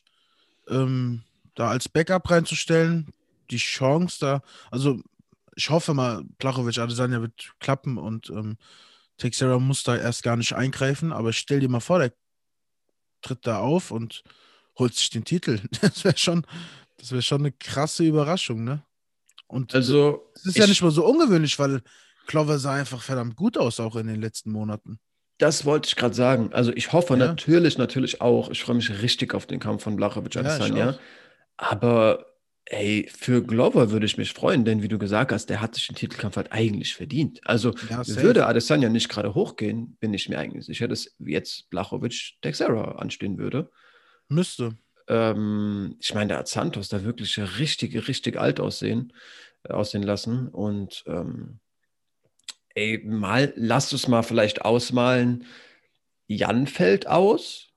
ähm, 0.69 1.23
da 1.55 1.69
als 1.69 1.88
Backup 1.89 2.30
reinzustellen. 2.30 3.11
Die 3.51 3.57
Chance 3.57 4.17
da, 4.19 4.41
also 4.71 5.01
ich 5.55 5.69
hoffe 5.69 5.93
mal, 5.93 6.23
Plachovic 6.39 6.80
Adesanya 6.80 7.21
wird 7.21 7.53
klappen 7.59 7.97
und 7.97 8.30
ähm, 8.30 8.57
Texera 9.17 9.59
muss 9.59 9.84
da 9.84 9.95
erst 9.95 10.23
gar 10.23 10.35
nicht 10.35 10.53
eingreifen. 10.53 11.13
Aber 11.13 11.34
stell 11.34 11.59
dir 11.59 11.69
mal 11.69 11.80
vor, 11.80 11.99
der 11.99 12.13
tritt 13.21 13.45
da 13.45 13.59
auf 13.59 13.91
und 13.91 14.23
holt 14.77 14.95
sich 14.95 15.09
den 15.09 15.25
Titel. 15.25 15.61
Das 15.81 16.03
wäre 16.03 16.17
schon, 16.17 16.45
das 16.97 17.11
wäre 17.11 17.21
schon 17.21 17.41
eine 17.41 17.51
krasse 17.51 18.03
Überraschung, 18.05 18.63
ne? 18.63 18.83
Und 19.47 19.73
Also, 19.73 20.31
es 20.35 20.45
ist 20.45 20.55
ich, 20.55 20.61
ja 20.61 20.67
nicht 20.67 20.81
mal 20.81 20.91
so 20.91 21.05
ungewöhnlich, 21.05 21.59
weil 21.59 21.81
Clover 22.27 22.59
sah 22.59 22.73
einfach 22.75 23.01
verdammt 23.03 23.35
gut 23.35 23.57
aus, 23.57 23.79
auch 23.79 23.95
in 23.95 24.07
den 24.07 24.21
letzten 24.21 24.51
Monaten. 24.51 24.99
das 25.39 25.65
wollte 25.65 25.87
ich 25.87 25.95
gerade 25.95 26.13
sagen. 26.13 26.53
Also, 26.53 26.71
ich 26.73 26.93
hoffe 26.93 27.17
Ja. 27.17 27.19
natürlich, 27.27 27.77
natürlich 27.77 28.21
auch. 28.21 28.49
Ich 28.49 28.63
freue 28.63 28.75
mich 28.75 28.89
richtig 29.01 29.33
auf 29.33 29.45
den 29.45 29.59
Kampf 29.59 29.83
von 29.83 29.95
Blachowicz 29.95 30.35
Ja, 30.35 30.41
Adesanya. 30.41 30.89
auch. 30.91 30.99
Aber, 31.57 32.25
ey, 32.65 33.09
für 33.15 33.43
Glover 33.43 33.91
würde 33.91 34.05
ich 34.05 34.17
mich 34.17 34.33
freuen, 34.33 34.65
denn 34.65 34.81
wie 34.83 34.87
du 34.87 34.97
gesagt 34.99 35.31
hast, 35.31 35.47
der 35.49 35.61
hat 35.61 35.75
sich 35.75 35.87
den 35.87 35.95
Titelkampf 35.95 36.37
halt 36.37 36.51
eigentlich 36.51 36.95
verdient. 36.95 37.41
Also, 37.45 37.73
Ja, 37.81 38.03
würde 38.07 38.45
Adesanya 38.47 38.89
nicht 38.89 39.09
gerade 39.09 39.35
hochgehen, 39.35 39.97
bin 39.99 40.13
ich 40.13 40.29
mir 40.29 40.39
eigentlich 40.39 40.65
sicher, 40.65 40.87
dass 40.87 41.15
jetzt 41.19 41.69
Blachowicz 41.69 42.33
Texera 42.41 42.93
anstehen 42.97 43.37
würde. 43.37 43.71
Müsste. 44.29 44.77
Ähm, 45.07 45.95
ich 45.99 46.13
meine, 46.13 46.30
der 46.30 46.38
hat 46.39 46.47
Santos 46.47 46.89
da 46.89 47.03
wirklich 47.03 47.38
richtig, 47.59 48.07
richtig 48.07 48.38
alt 48.38 48.59
aussehen, 48.59 49.13
äh, 49.63 49.73
aussehen 49.73 50.03
lassen. 50.03 50.47
Und 50.47 51.03
ähm, 51.07 51.59
ey, 52.75 53.03
mal, 53.05 53.53
lass 53.55 53.91
es 53.93 54.07
mal 54.07 54.23
vielleicht 54.23 54.63
ausmalen. 54.63 55.45
Jan 56.27 56.67
fällt 56.67 57.07
aus 57.07 57.69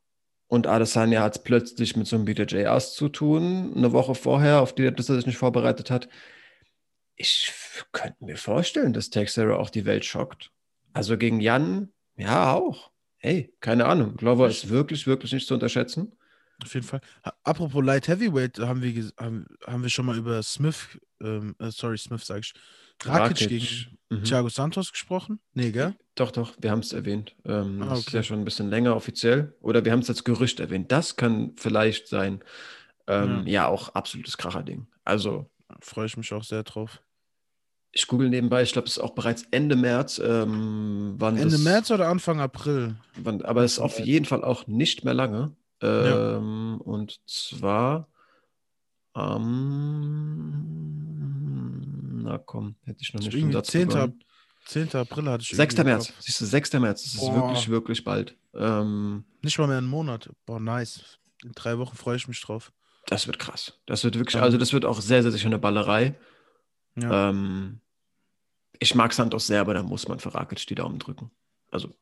und 0.48 0.66
Adesanya 0.66 1.22
hat 1.22 1.36
es 1.36 1.42
plötzlich 1.42 1.96
mit 1.96 2.06
so 2.06 2.16
einem 2.16 2.24
BJJ 2.24 2.66
Ass 2.66 2.94
zu 2.94 3.08
tun, 3.08 3.74
eine 3.76 3.92
Woche 3.92 4.14
vorher, 4.14 4.60
auf 4.60 4.74
die 4.74 4.84
er 4.84 5.02
sich 5.02 5.26
nicht 5.26 5.38
vorbereitet 5.38 5.90
hat. 5.90 6.08
Ich 7.16 7.52
könnte 7.92 8.24
mir 8.24 8.36
vorstellen, 8.36 8.92
dass 8.92 9.10
Texera 9.10 9.56
auch 9.56 9.70
die 9.70 9.86
Welt 9.86 10.04
schockt. 10.04 10.52
Also 10.92 11.16
gegen 11.18 11.40
Jan, 11.40 11.92
ja, 12.16 12.52
auch. 12.52 12.90
Hey, 13.18 13.52
keine 13.60 13.86
Ahnung. 13.86 14.16
Glover 14.16 14.48
ist 14.48 14.68
wirklich, 14.68 15.06
wirklich 15.06 15.32
nicht 15.32 15.46
zu 15.46 15.54
unterschätzen. 15.54 16.16
Auf 16.62 16.72
jeden 16.74 16.86
Fall. 16.86 17.00
Apropos 17.44 17.84
Light 17.84 18.08
Heavyweight, 18.08 18.58
haben 18.60 18.82
wir, 18.82 19.10
haben, 19.18 19.46
haben 19.66 19.82
wir 19.82 19.90
schon 19.90 20.06
mal 20.06 20.16
über 20.16 20.42
Smith, 20.42 20.98
ähm, 21.20 21.54
äh, 21.58 21.70
sorry, 21.70 21.98
Smith 21.98 22.24
sag 22.24 22.40
ich, 22.40 22.52
Rakic, 23.04 23.48
gegen 23.48 23.66
Mhm. 24.08 24.22
Thiago 24.22 24.48
Santos 24.48 24.92
gesprochen? 24.92 25.40
Nee, 25.52 25.72
gell? 25.72 25.96
Doch, 26.14 26.30
doch, 26.30 26.54
wir 26.60 26.70
haben 26.70 26.78
es 26.78 26.92
erwähnt. 26.92 27.34
Ähm, 27.44 27.82
Ah, 27.82 27.90
Das 27.90 27.98
ist 28.00 28.06
okay. 28.08 28.16
ja 28.18 28.22
schon 28.22 28.38
ein 28.38 28.44
bisschen 28.44 28.70
länger 28.70 28.94
offiziell. 28.94 29.52
Oder 29.60 29.84
wir 29.84 29.90
haben 29.90 29.98
es 29.98 30.08
als 30.08 30.22
Gerücht 30.22 30.60
erwähnt. 30.60 30.92
Das 30.92 31.16
kann 31.16 31.52
vielleicht 31.56 32.06
sein. 32.06 32.42
Ähm, 33.08 33.46
ja. 33.46 33.66
auch 33.66 33.90
absolutes 33.90 34.38
Kracherding. 34.38 34.86
Also, 35.04 35.50
Freue 35.80 36.06
ich 36.06 36.16
mich 36.16 36.32
auch 36.32 36.44
sehr 36.44 36.62
drauf. 36.62 37.02
ich 37.90 38.06
google 38.06 38.28
nebenbei, 38.30 38.62
ich 38.62 38.72
glaube, 38.72 38.86
es 38.86 38.96
ist 38.96 39.02
auch 39.02 39.14
bereits 39.14 39.42
Ende 39.50 39.74
März. 39.74 40.20
Ähm, 40.24 41.16
Ende 41.20 41.44
das, 41.50 41.60
März 41.60 41.90
oder 41.90 42.08
Anfang 42.08 42.40
April? 42.40 42.94
Wann, 43.16 43.42
aber 43.42 43.64
es 43.64 43.72
ist 43.72 43.78
auf 43.80 43.98
jeden 43.98 44.24
Fall 44.26 44.44
auch 44.44 44.66
nicht 44.68 45.04
mehr 45.04 45.14
lange. 45.14 45.54
Ja. 45.82 46.36
Ähm, 46.38 46.80
Und 46.82 47.20
zwar 47.26 48.08
am. 50.86 52.22
na 52.22 52.38
komm, 52.38 52.76
hätte 52.84 52.98
ich 53.02 53.12
noch 53.14 53.20
nicht 53.20 53.32
den 53.32 53.38
irgendwie 53.40 53.52
Satz 53.54 53.68
10. 53.68 53.88
begonnen. 53.88 54.22
10. 54.66 54.94
April 54.96 55.26
hatte 55.30 55.42
ich 55.42 55.50
6. 55.50 55.74
irgendwie 55.74 55.80
im 55.80 55.86
März. 55.96 56.06
Kopf. 56.08 56.16
Siehst 56.20 56.40
du, 56.40 56.44
6. 56.46 56.72
März. 56.74 57.02
Das 57.04 57.14
ist 57.14 57.20
Boah. 57.20 57.34
wirklich, 57.34 57.68
wirklich 57.68 58.04
bald. 58.04 58.36
Ähm, 58.54 59.24
Nicht 59.42 59.58
mal 59.58 59.68
mehr 59.68 59.78
einen 59.78 59.86
Monat. 59.86 60.28
Boah, 60.44 60.58
nice. 60.58 61.18
In 61.44 61.52
drei 61.52 61.78
Wochen 61.78 61.96
freue 61.96 62.16
ich 62.16 62.26
mich 62.26 62.40
drauf. 62.40 62.72
Das 63.06 63.26
wird 63.28 63.38
krass. 63.38 63.78
Das 63.86 64.02
wird 64.02 64.18
wirklich, 64.18 64.34
Ja. 64.34 64.42
also 64.42 64.58
das 64.58 64.72
wird 64.72 64.84
auch 64.84 65.00
sehr, 65.00 65.22
sehr 65.22 65.30
sicher 65.30 65.46
eine 65.46 65.58
Ballerei. 65.60 66.18
Ja. 66.96 67.30
Ähm, 67.30 67.80
ich 68.80 68.94
mag 68.96 69.12
Santos 69.12 69.46
sehr, 69.46 69.60
aber 69.60 69.74
da 69.74 69.82
muss 69.84 70.08
man 70.08 70.18
für 70.18 70.34
Rakic 70.34 70.66
die 70.66 70.74
Daumen 70.74 70.98
drücken. 70.98 71.30
Also 71.70 71.94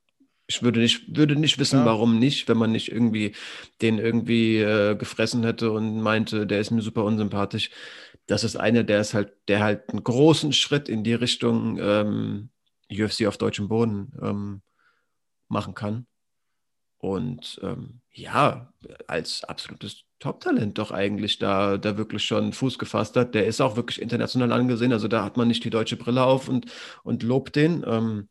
ich 0.46 0.62
würde 0.62 0.80
nicht, 0.80 1.16
würde 1.16 1.36
nicht 1.36 1.58
wissen, 1.58 1.82
Klar. 1.82 1.86
warum 1.86 2.18
nicht, 2.18 2.48
wenn 2.48 2.58
man 2.58 2.72
nicht 2.72 2.92
irgendwie 2.92 3.34
den 3.80 3.98
irgendwie 3.98 4.58
äh, 4.58 4.94
gefressen 4.96 5.42
hätte 5.44 5.70
und 5.70 6.00
meinte, 6.00 6.46
der 6.46 6.60
ist 6.60 6.70
mir 6.70 6.82
super 6.82 7.04
unsympathisch. 7.04 7.70
Das 8.26 8.44
ist 8.44 8.56
einer, 8.56 8.84
der 8.84 9.00
ist 9.00 9.14
halt, 9.14 9.32
der 9.48 9.62
halt 9.62 9.90
einen 9.90 10.04
großen 10.04 10.52
Schritt 10.52 10.88
in 10.88 11.04
die 11.04 11.14
Richtung 11.14 11.78
ähm, 11.80 12.50
UFC 12.90 13.26
auf 13.26 13.38
deutschem 13.38 13.68
Boden 13.68 14.12
ähm, 14.20 14.62
machen 15.48 15.74
kann. 15.74 16.06
Und 16.98 17.60
ähm, 17.62 18.00
ja, 18.12 18.72
als 19.06 19.44
absolutes 19.44 20.04
Top-Talent 20.20 20.78
doch 20.78 20.90
eigentlich 20.90 21.38
da, 21.38 21.76
da 21.76 21.98
wirklich 21.98 22.24
schon 22.24 22.54
Fuß 22.54 22.78
gefasst 22.78 23.16
hat. 23.16 23.34
Der 23.34 23.46
ist 23.46 23.60
auch 23.60 23.76
wirklich 23.76 24.00
international 24.00 24.52
angesehen. 24.52 24.92
Also 24.92 25.06
da 25.08 25.22
hat 25.22 25.36
man 25.36 25.48
nicht 25.48 25.64
die 25.64 25.70
deutsche 25.70 25.96
Brille 25.96 26.24
auf 26.24 26.48
und, 26.48 26.66
und 27.02 27.22
lobt 27.22 27.56
den. 27.56 27.84
Ähm, 27.86 28.28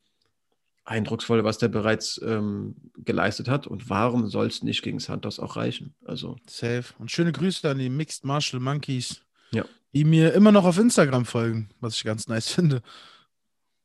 eindrucksvoll, 0.86 1.44
was 1.44 1.58
der 1.58 1.70
bereits 1.70 2.20
ähm, 2.24 2.76
geleistet 2.98 3.48
hat. 3.48 3.68
Und 3.68 3.90
warum 3.90 4.28
soll 4.28 4.48
es 4.48 4.64
nicht 4.64 4.82
gegen 4.84 5.00
Santos 5.00 5.40
auch 5.40 5.56
reichen? 5.56 5.96
Also, 6.06 6.36
Safe. 6.48 6.84
Und 7.00 7.12
schöne 7.12 7.32
Grüße 7.32 7.70
an 7.70 7.78
die 7.80 7.90
Mixed 7.90 8.26
Martial 8.26 8.62
Monkeys, 8.62 9.22
Ja. 9.52 9.66
die 9.94 10.04
mir 10.04 10.34
immer 10.34 10.52
noch 10.52 10.66
auf 10.66 10.78
Instagram 10.78 11.26
folgen, 11.26 11.70
was 11.80 11.96
ich 11.96 12.04
ganz 12.04 12.28
nice 12.28 12.48
finde. 12.54 12.82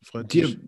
Freut 0.03 0.33
dir, 0.33 0.49
mich. 0.49 0.59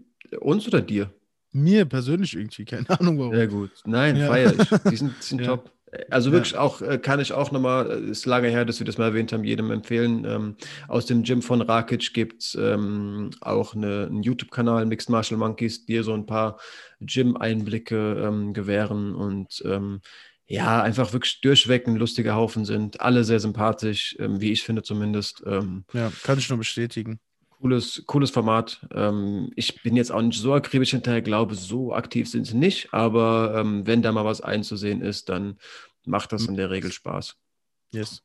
uns 0.40 0.66
oder 0.69 0.81
dir? 0.81 1.12
Mir 1.52 1.85
persönlich 1.85 2.36
irgendwie, 2.36 2.65
keine 2.65 2.89
Ahnung 2.90 3.19
warum. 3.19 3.35
Ja, 3.35 3.47
gut. 3.47 3.70
Nein, 3.85 4.16
Ja. 4.16 4.28
feier 4.28 4.52
ich. 4.52 4.69
Die 4.90 4.97
sind, 4.97 5.15
die 5.19 5.23
sind 5.24 5.40
Ja. 5.40 5.47
top. 5.57 5.73
Also 6.11 6.31
Ja. 6.31 6.35
wirklich 6.37 6.57
auch, 6.57 6.81
äh, 6.83 6.99
kann 6.99 7.19
ich 7.19 7.33
auch 7.33 7.51
nochmal, 7.51 7.91
äh, 7.91 8.11
ist 8.11 8.25
lange 8.27 8.49
her, 8.49 8.65
dass 8.65 8.79
wir 8.79 8.85
das 8.85 8.97
mal 8.99 9.07
erwähnt 9.07 9.33
haben, 9.33 9.43
jedem 9.45 9.71
empfehlen. 9.73 10.25
Ähm, 10.25 10.57
aus 10.87 11.07
dem 11.07 11.25
Gym 11.25 11.43
von 11.43 11.61
Rakic 11.62 12.15
gibt 12.15 12.43
es 12.43 12.55
ähm, 12.55 13.31
auch 13.41 13.75
eine, 13.75 14.07
einen 14.07 14.23
YouTube-Kanal, 14.23 14.87
Mixed 14.87 15.11
Martial 15.11 15.39
Monkeys, 15.39 15.85
die 15.87 15.95
dir 15.95 16.05
so 16.05 16.15
ein 16.15 16.27
paar 16.27 16.61
Gym-Einblicke 17.01 18.23
ähm, 18.25 18.53
gewähren 18.53 19.15
und 19.15 19.62
ähm, 19.65 20.01
ja, 20.47 20.83
einfach 20.83 21.12
wirklich 21.12 21.41
durchweg 21.41 21.87
ein 21.87 21.97
lustiger 21.97 22.35
Haufen 22.35 22.65
sind. 22.65 23.01
Alle 23.01 23.25
sehr 23.25 23.41
sympathisch, 23.41 24.17
ähm, 24.19 24.41
wie 24.41 24.53
ich 24.53 24.62
finde 24.62 24.83
zumindest. 24.83 25.43
Ähm, 25.47 25.85
Ja, 25.93 26.12
kann 26.25 26.39
ich 26.39 26.49
nur 26.49 26.59
bestätigen. 26.59 27.21
Cooles, 27.61 28.03
cooles 28.07 28.31
Format. 28.31 28.87
Ähm, 28.93 29.53
ich 29.55 29.82
bin 29.82 29.97
jetzt 29.97 30.11
auch 30.11 30.23
nicht 30.23 30.41
so 30.41 30.55
akribisch 30.55 30.93
hinterher, 30.93 31.20
glaube, 31.20 31.55
so 31.55 31.93
aktiv 31.93 32.28
sind 32.28 32.47
sie 32.47 32.57
nicht, 32.57 32.93
aber 32.95 33.55
ähm, 33.57 33.87
wenn 33.87 34.03
da 34.03 34.12
mal 34.12 34.24
was 34.24 34.41
einzusehen 34.41 35.03
ist, 35.03 35.28
dann 35.28 35.59
macht 36.07 36.32
das 36.32 36.47
in 36.47 36.57
der 36.57 36.70
Regel 36.70 36.91
Spaß. 36.91 37.37
Yes. 37.93 38.23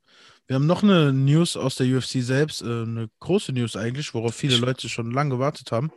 Wir 0.47 0.55
haben 0.55 0.67
noch 0.67 0.83
eine 0.83 1.11
News 1.11 1.57
aus 1.57 1.75
der 1.75 1.87
UFC 1.87 2.21
selbst, 2.21 2.61
äh, 2.61 2.65
eine 2.65 3.09
große 3.19 3.51
News 3.51 3.75
eigentlich, 3.75 4.13
worauf 4.13 4.35
viele 4.35 4.57
Leute 4.57 4.87
schon 4.87 5.11
lange 5.11 5.31
gewartet 5.31 5.71
haben. 5.71 5.91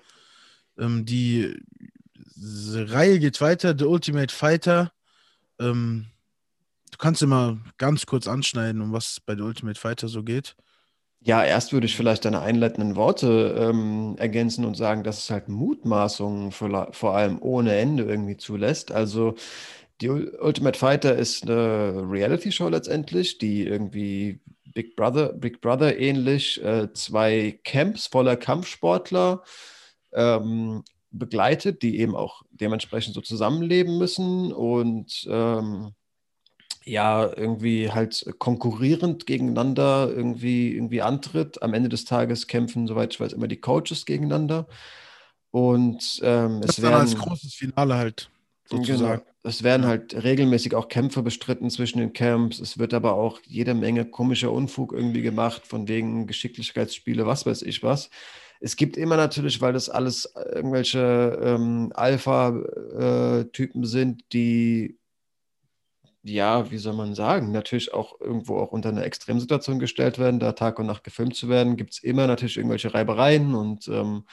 Ähm, 0.78 1.04
die 1.04 1.54
Reihe 2.40 3.18
geht 3.18 3.40
weiter, 3.40 3.74
The 3.76 3.84
Ultimate 3.84 4.34
Fighter. 4.34 4.92
Ähm, 5.60 6.06
du 6.90 6.98
kannst 6.98 7.22
immer 7.22 7.58
ganz 7.76 8.06
kurz 8.06 8.26
anschneiden, 8.26 8.80
um 8.80 8.92
was 8.92 9.20
bei 9.24 9.36
The 9.36 9.42
Ultimate 9.42 9.78
Fighter 9.78 10.08
so 10.08 10.22
geht. 10.22 10.56
Ja, 11.20 11.44
erst 11.44 11.72
würde 11.72 11.86
ich 11.86 11.96
vielleicht 11.96 12.24
deine 12.24 12.40
einleitenden 12.40 12.94
Worte 12.96 13.54
ähm, 13.58 14.14
ergänzen 14.18 14.64
und 14.64 14.76
sagen, 14.76 15.02
dass 15.02 15.18
es 15.18 15.30
halt 15.30 15.48
Mutmaßungen 15.48 16.52
vor, 16.52 16.88
vor 16.92 17.14
allem 17.16 17.42
ohne 17.42 17.74
Ende 17.76 18.04
irgendwie 18.04 18.36
zulässt. 18.36 18.92
Also 18.92 19.34
die 20.00 20.08
Ul- 20.10 20.38
Ultimate 20.40 20.78
Fighter 20.78 21.16
ist 21.16 21.42
eine 21.44 22.04
Reality-Show 22.08 22.68
letztendlich, 22.68 23.38
die 23.38 23.64
irgendwie 23.66 24.40
Big 24.74 24.94
Brother, 24.96 25.32
Big 25.32 25.60
Brother 25.60 25.98
ähnlich 25.98 26.62
äh, 26.64 26.92
zwei 26.94 27.58
Camps 27.64 28.06
voller 28.06 28.36
Kampfsportler 28.36 29.42
ähm, 30.12 30.84
begleitet, 31.10 31.82
die 31.82 31.98
eben 32.00 32.14
auch 32.16 32.42
dementsprechend 32.50 33.14
so 33.14 33.20
zusammenleben 33.22 33.98
müssen 33.98 34.52
und 34.52 35.26
ähm, 35.30 35.92
ja, 36.88 37.30
irgendwie 37.36 37.90
halt 37.90 38.34
konkurrierend 38.38 39.26
gegeneinander 39.26 40.10
irgendwie, 40.14 40.74
irgendwie 40.74 41.02
antritt. 41.02 41.62
Am 41.62 41.74
Ende 41.74 41.88
des 41.88 42.04
Tages 42.04 42.46
kämpfen, 42.46 42.86
soweit 42.86 43.12
ich 43.12 43.20
weiß, 43.20 43.32
immer 43.32 43.48
die 43.48 43.60
Coaches 43.60 44.06
gegeneinander. 44.06 44.66
Und 45.50 46.20
ähm, 46.22 46.60
Das 46.60 46.78
es 46.78 46.82
dann 46.82 46.94
als 46.94 47.16
großes 47.16 47.54
Finale 47.54 47.94
halt, 47.94 48.30
genau, 48.68 48.82
sozusagen. 48.84 49.22
es 49.42 49.62
werden 49.62 49.86
halt 49.86 50.14
regelmäßig 50.22 50.74
auch 50.74 50.88
Kämpfe 50.88 51.22
bestritten 51.22 51.70
zwischen 51.70 51.98
den 51.98 52.12
Camps. 52.12 52.60
Es 52.60 52.78
wird 52.78 52.94
aber 52.94 53.14
auch 53.14 53.40
jede 53.46 53.74
Menge 53.74 54.04
komischer 54.04 54.52
Unfug 54.52 54.92
irgendwie 54.92 55.22
gemacht, 55.22 55.66
von 55.66 55.88
wegen 55.88 56.26
Geschicklichkeitsspiele, 56.26 57.26
was 57.26 57.46
weiß 57.46 57.62
ich 57.62 57.82
was. 57.82 58.10
es 58.60 58.76
gibt 58.76 58.96
immer 58.96 59.16
natürlich, 59.16 59.60
weil 59.60 59.72
das 59.72 59.88
alles 59.88 60.32
irgendwelche 60.54 61.38
ähm, 61.42 61.92
Alpha-Typen 61.94 63.84
sind, 63.84 64.24
die, 64.32 64.98
ja, 66.28 66.70
wie 66.70 66.78
soll 66.78 66.94
man 66.94 67.14
sagen, 67.14 67.52
natürlich 67.52 67.92
auch 67.94 68.20
irgendwo 68.20 68.58
auch 68.58 68.72
unter 68.72 68.90
eine 68.90 69.04
Extremsituation 69.04 69.78
gestellt 69.78 70.18
werden, 70.18 70.40
da 70.40 70.52
Tag 70.52 70.78
und 70.78 70.86
Nacht 70.86 71.04
gefilmt 71.04 71.34
zu 71.34 71.48
werden, 71.48 71.76
gibt 71.76 71.94
es 71.94 72.02
immer 72.02 72.26
natürlich 72.26 72.56
irgendwelche 72.56 72.94
Reibereien 72.94 73.54
und 73.54 73.88
ähm, 73.88 74.24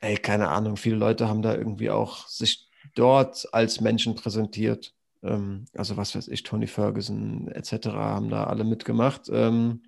ey, 0.00 0.16
keine 0.16 0.48
Ahnung, 0.48 0.76
viele 0.76 0.96
Leute 0.96 1.28
haben 1.28 1.42
da 1.42 1.54
irgendwie 1.54 1.90
auch 1.90 2.26
sich 2.28 2.68
dort 2.94 3.52
als 3.52 3.80
Menschen 3.80 4.14
präsentiert. 4.14 4.94
Ähm, 5.22 5.66
also 5.74 5.96
was 5.96 6.14
weiß 6.14 6.28
ich, 6.28 6.42
Tony 6.42 6.66
Ferguson 6.66 7.48
etc. 7.48 7.88
haben 7.88 8.30
da 8.30 8.44
alle 8.44 8.64
mitgemacht. 8.64 9.28
Ähm, 9.32 9.82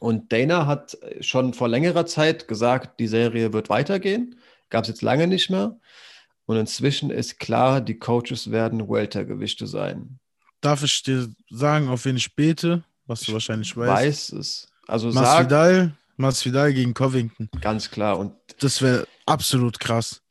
und 0.00 0.32
Dana 0.32 0.66
hat 0.66 0.98
schon 1.20 1.54
vor 1.54 1.68
längerer 1.68 2.06
Zeit 2.06 2.48
gesagt, 2.48 2.98
die 2.98 3.06
Serie 3.06 3.52
wird 3.52 3.68
weitergehen. 3.70 4.36
Gab 4.68 4.82
es 4.82 4.88
jetzt 4.88 5.02
lange 5.02 5.28
nicht 5.28 5.48
mehr. 5.48 5.78
Und 6.46 6.56
inzwischen 6.56 7.10
ist 7.10 7.38
klar, 7.38 7.80
die 7.80 7.98
Coaches 7.98 8.50
werden 8.50 8.88
Weltergewichte 8.88 9.66
sein. 9.66 10.18
Darf 10.60 10.82
ich 10.82 11.02
dir 11.02 11.28
sagen, 11.50 11.88
auf 11.88 12.04
wen 12.04 12.16
ich 12.16 12.34
bete? 12.34 12.84
Was 13.06 13.20
du 13.20 13.26
ich 13.26 13.32
wahrscheinlich 13.32 13.76
weißt. 13.76 13.90
Weiß 13.90 14.32
es. 14.32 14.68
Also 14.86 15.10
Masvidal, 15.10 15.96
Masvidal 16.16 16.72
gegen 16.72 16.94
Covington. 16.94 17.48
Ganz 17.60 17.90
klar. 17.90 18.18
Und 18.18 18.34
das 18.60 18.82
wäre 18.82 19.06
absolut 19.26 19.80
krass. 19.80 20.22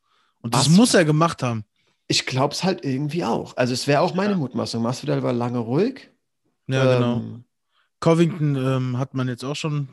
Und 0.42 0.56
das 0.56 0.70
muss 0.70 0.94
er 0.94 1.06
gemacht 1.06 1.44
haben. 1.44 1.66
Ich 2.08 2.26
glaube 2.26 2.54
es 2.54 2.64
halt 2.64 2.84
irgendwie 2.84 3.24
auch. 3.24 3.56
Also 3.56 3.74
es 3.74 3.88
wäre 3.88 4.02
auch 4.02 4.14
meine 4.14 4.34
ja. 4.34 4.38
Mutmaßung. 4.38 4.82
Masvidal 4.82 5.24
war 5.24 5.34
lange 5.34 5.60
ruhig. 5.60 6.10
Ja, 6.68 6.96
genau. 6.96 7.16
ähm, 7.16 7.22
genau. 7.22 7.44
Covington 8.00 8.56
ähm, 8.56 8.98
hat 8.98 9.14
man 9.14 9.28
jetzt 9.28 9.44
auch 9.44 9.56
schon 9.56 9.90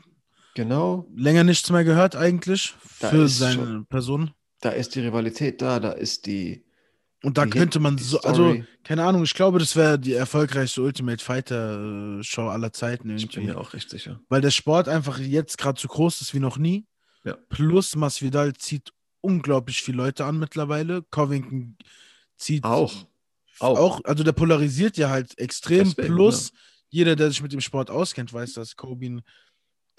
genau. 0.55 1.05
länger 1.15 1.43
nichts 1.43 1.69
mehr 1.69 1.83
gehört 1.83 2.15
eigentlich 2.15 2.73
da 2.99 3.09
für 3.09 3.27
seine 3.27 3.53
schon, 3.53 3.85
Person. 3.85 4.31
Da 4.61 4.69
ist 4.69 4.95
die 4.95 5.01
Rivalität 5.01 5.61
da, 5.61 5.79
da 5.79 5.91
ist 5.91 6.25
die. 6.25 6.65
Und 7.23 7.37
da 7.37 7.45
die 7.45 7.51
könnte 7.51 7.79
man 7.79 7.97
so, 7.97 8.19
also 8.21 8.55
keine 8.83 9.03
Ahnung, 9.03 9.23
ich 9.23 9.33
glaube, 9.33 9.59
das 9.59 9.75
wäre 9.75 9.99
die 9.99 10.13
erfolgreichste 10.13 10.81
Ultimate 10.81 11.23
Fighter 11.23 12.23
Show 12.23 12.47
aller 12.47 12.71
Zeiten 12.71 13.09
irgendwie. 13.09 13.25
Ich 13.25 13.35
bin 13.35 13.45
mir 13.45 13.57
auch 13.57 13.73
recht 13.73 13.89
sicher. 13.89 14.21
Weil 14.29 14.41
der 14.41 14.51
Sport 14.51 14.87
einfach 14.87 15.19
jetzt 15.19 15.57
gerade 15.57 15.79
so 15.79 15.87
groß 15.87 16.21
ist 16.21 16.33
wie 16.33 16.39
noch 16.39 16.57
nie. 16.57 16.85
Ja. 17.25 17.37
Plus 17.49 17.95
Masvidal 17.95 18.53
zieht 18.53 18.93
unglaublich 19.21 19.81
viele 19.81 19.97
Leute 19.97 20.23
an 20.25 20.39
mittlerweile. 20.39 21.03
Covington 21.11 21.77
zieht 22.37 22.63
auch. 22.63 22.93
Auch. 23.59 23.77
auch 23.77 24.01
also 24.05 24.23
der 24.23 24.31
polarisiert 24.31 24.95
ja 24.95 25.09
halt 25.09 25.37
extrem. 25.37 25.89
Deswegen, 25.89 26.15
Plus 26.15 26.51
ja 26.53 26.59
jeder, 26.89 27.15
der 27.15 27.29
sich 27.29 27.41
mit 27.41 27.53
dem 27.53 27.61
Sport 27.61 27.89
auskennt, 27.89 28.33
weiß, 28.33 28.53
dass 28.53 28.75
Kobe 28.75 29.05
ein 29.05 29.21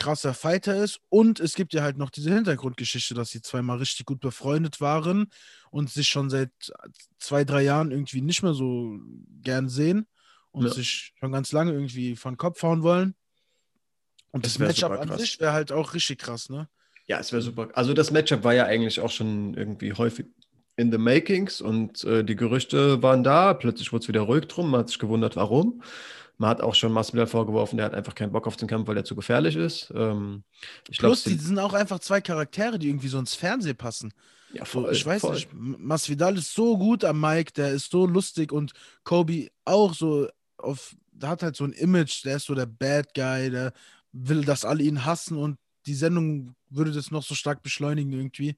krasser 0.01 0.35
Fighter 0.35 0.77
ist. 0.83 1.01
Und 1.09 1.39
es 1.39 1.55
gibt 1.55 1.73
ja 1.73 1.83
halt 1.83 1.97
noch 1.97 2.11
diese 2.11 2.35
Hintergrundgeschichte, 2.35 3.15
dass 3.15 3.31
sie 3.31 3.43
zweimal 3.43 3.79
richtig 3.79 4.07
gut 4.07 4.21
befreundet 4.21 4.81
waren 4.81 5.31
und 5.71 5.91
sich 5.91 6.09
schon 6.09 6.31
seit 6.31 6.51
zwei, 7.19 7.45
drei 7.45 7.63
Jahren 7.63 7.93
irgendwie 7.93 8.23
nicht 8.23 8.43
mehr 8.43 8.55
so 8.55 8.99
gern 9.43 9.69
sehen 9.69 10.07
und 10.51 10.65
ja. 10.65 10.73
sich 10.73 11.13
schon 11.19 11.31
ganz 11.31 11.53
lange 11.53 11.73
irgendwie 11.73 12.17
von 12.17 12.37
Kopf 12.37 12.63
hauen 12.63 12.83
wollen. 12.83 13.15
Und 14.33 14.47
das, 14.47 14.55
das 14.55 14.61
Matchup 14.61 14.93
an 14.93 15.19
sich 15.19 15.39
wäre 15.41 15.53
halt 15.53 15.73
auch 15.73 15.95
richtig 15.95 16.19
krass, 16.19 16.51
ne? 16.51 16.69
Ja, 17.07 17.19
es 17.19 17.33
wäre 17.33 17.43
super. 17.43 17.69
Also 17.75 17.93
das 17.93 18.13
Matchup 18.13 18.45
war 18.45 18.55
ja 18.55 18.67
eigentlich 18.67 19.01
auch 19.01 19.11
schon 19.11 19.55
irgendwie 19.55 19.93
häufig 19.93 20.27
in 20.77 20.93
the 20.93 20.99
makings 20.99 21.61
und 21.61 22.05
äh, 22.05 22.25
die 22.25 22.37
Gerüchte 22.37 23.03
waren 23.03 23.25
da. 23.25 23.53
Plötzlich 23.55 23.93
wurde 23.93 24.03
es 24.03 24.09
wieder 24.09 24.23
ruhig 24.23 24.47
drum. 24.47 24.71
Man 24.71 24.81
hat 24.81 24.89
sich 24.89 24.99
gewundert, 24.99 25.37
warum. 25.37 25.83
Man 26.41 26.49
hat 26.49 26.63
auch 26.63 26.75
schon 26.75 26.91
Masvidal 26.91 27.27
vorgeworfen, 27.27 27.77
der 27.77 27.85
hat 27.85 27.93
einfach 27.93 28.15
keinen 28.15 28.33
Bock 28.33 28.47
auf 28.47 28.57
den 28.57 28.67
Kampf, 28.67 28.89
weil 28.89 28.95
der 28.95 29.05
zu 29.05 29.15
gefährlich 29.15 29.57
ist. 29.57 29.93
Ähm, 29.95 30.43
Plus, 30.85 31.25
glaub, 31.25 31.35
die 31.35 31.39
sind 31.39 31.59
auch 31.59 31.75
einfach 31.75 31.99
zwei 31.99 32.23
Charaktere, 32.23 32.79
die 32.79 32.89
irgendwie 32.89 33.09
so 33.09 33.19
ins 33.19 33.35
Fernsehen 33.35 33.77
passen. 33.77 34.11
Ja, 34.55 34.65
voll, 34.65 34.91
ich 34.91 35.05
weiß 35.05 35.21
voll. 35.21 35.35
nicht, 35.35 35.51
Masvidal 35.53 36.39
ist 36.39 36.55
so 36.55 36.79
gut 36.79 37.05
am 37.05 37.21
Mike, 37.21 37.53
der 37.53 37.73
ist 37.73 37.91
so 37.91 38.07
lustig 38.07 38.53
und 38.53 38.73
Kobe 39.05 39.49
auch 39.67 39.93
so 39.93 40.31
auf, 40.57 40.97
der 41.13 41.29
hat 41.29 41.43
halt 41.43 41.57
so 41.57 41.65
ein 41.65 41.75
Image, 41.75 42.25
der 42.25 42.37
ist 42.37 42.47
so 42.47 42.55
der 42.55 42.65
Bad 42.65 43.13
Guy, 43.13 43.51
der 43.51 43.75
will, 44.13 44.43
dass 44.43 44.65
alle 44.65 44.83
ihn 44.83 45.05
hassen 45.05 45.37
und 45.37 45.59
die 45.85 45.95
Sendung 45.95 46.55
würde 46.71 46.91
das 46.91 47.11
noch 47.11 47.23
so 47.23 47.35
stark 47.35 47.63
beschleunigen 47.63 48.15
irgendwie. 48.15 48.57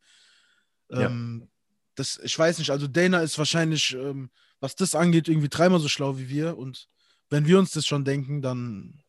Ja. 0.89 1.07
Ähm, 1.07 1.49
das, 1.97 2.21
ich 2.23 2.39
weiß 2.39 2.59
nicht, 2.59 2.71
also 2.71 2.87
Dana 2.87 3.23
ist 3.23 3.39
wahrscheinlich, 3.39 3.93
ähm, 3.95 4.31
was 4.61 4.77
das 4.77 4.95
angeht, 4.95 5.27
irgendwie 5.27 5.49
dreimal 5.49 5.81
so 5.81 5.89
schlau 5.89 6.17
wie 6.17 6.29
wir 6.29 6.57
und 6.57 6.89
wenn 7.33 7.47
wir 7.47 7.59
uns 7.59 7.73
das 7.73 7.87
schon 7.87 8.05
denken, 8.05 8.43
dann 8.43 9.03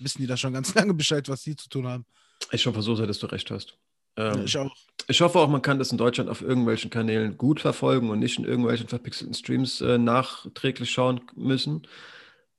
wissen 0.00 0.20
die 0.20 0.26
da 0.26 0.36
schon 0.36 0.52
ganz 0.52 0.74
lange 0.74 0.94
Bescheid, 0.94 1.28
was 1.28 1.42
sie 1.42 1.56
zu 1.56 1.68
tun 1.68 1.86
haben. 1.86 2.04
Ich 2.50 2.66
hoffe 2.66 2.82
so 2.82 2.94
sehr, 2.94 3.06
dass 3.06 3.18
du 3.18 3.26
recht 3.26 3.50
hast. 3.50 3.78
Ähm, 4.16 4.44
ich 4.44 4.56
auch. 4.58 4.74
Ich 5.06 5.20
hoffe 5.20 5.38
auch, 5.38 5.48
man 5.48 5.62
kann 5.62 5.78
das 5.78 5.92
in 5.92 5.98
Deutschland 5.98 6.28
auf 6.28 6.42
irgendwelchen 6.42 6.90
Kanälen 6.90 7.38
gut 7.38 7.60
verfolgen 7.60 8.10
und 8.10 8.18
nicht 8.18 8.38
in 8.38 8.44
irgendwelchen 8.44 8.88
verpixelten 8.88 9.34
Streams 9.34 9.80
äh, 9.80 9.96
nachträglich 9.96 10.90
schauen 10.90 11.22
müssen. 11.34 11.86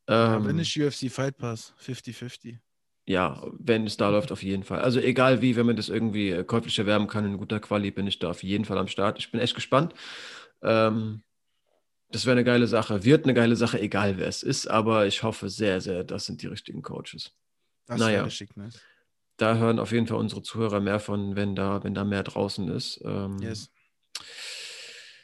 Ähm, 0.08 0.32
ja, 0.32 0.46
wenn 0.46 0.56
nicht 0.56 0.76
UFC 0.80 1.12
Fight 1.12 1.38
Pass, 1.38 1.74
50-50. 1.86 2.58
Ja, 3.06 3.44
wenn 3.58 3.86
es 3.86 3.98
da 3.98 4.10
läuft, 4.10 4.32
auf 4.32 4.42
jeden 4.42 4.64
Fall. 4.64 4.82
Also 4.82 5.00
egal 5.00 5.42
wie, 5.42 5.56
wenn 5.56 5.66
man 5.66 5.76
das 5.76 5.90
irgendwie 5.90 6.30
äh, 6.30 6.44
käuflich 6.44 6.78
erwerben 6.80 7.08
kann 7.08 7.26
in 7.26 7.38
guter 7.38 7.60
Quali, 7.60 7.92
bin 7.92 8.08
ich 8.08 8.20
da 8.20 8.30
auf 8.30 8.42
jeden 8.42 8.66
Fall 8.66 8.78
am 8.78 8.88
Start. 8.88 9.20
Ich 9.20 9.32
bin 9.32 9.42
echt 9.42 9.56
gespannt. 9.56 9.94
Ähm, 10.62 11.22
das 12.12 12.26
wäre 12.26 12.34
eine 12.34 12.44
geile 12.44 12.68
Sache. 12.68 13.04
Wird 13.04 13.26
eine 13.26 13.34
geile 13.34 13.56
Sache, 13.56 13.80
egal 13.80 14.18
wer 14.18 14.28
es 14.28 14.44
ist, 14.44 14.68
aber 14.68 15.06
ich 15.06 15.24
hoffe 15.24 15.50
sehr, 15.50 15.80
sehr, 15.82 16.04
das 16.04 16.26
sind 16.26 16.42
die 16.42 16.48
richtigen 16.48 16.82
Coaches. 16.82 17.32
Das 17.86 18.00
naja, 18.00 18.24
richtig 18.24 18.56
nice. 18.56 18.80
Da 19.38 19.56
hören 19.56 19.80
auf 19.80 19.92
jeden 19.92 20.08
Fall 20.08 20.18
unsere 20.18 20.42
Zuhörer 20.42 20.80
mehr 20.80 21.00
von, 21.00 21.36
wenn 21.36 21.56
da, 21.56 21.84
wenn 21.84 21.94
da 21.94 22.04
mehr 22.04 22.24
draußen 22.24 22.68
ist. 22.70 23.02
Ähm, 23.06 23.38
yes. 23.40 23.72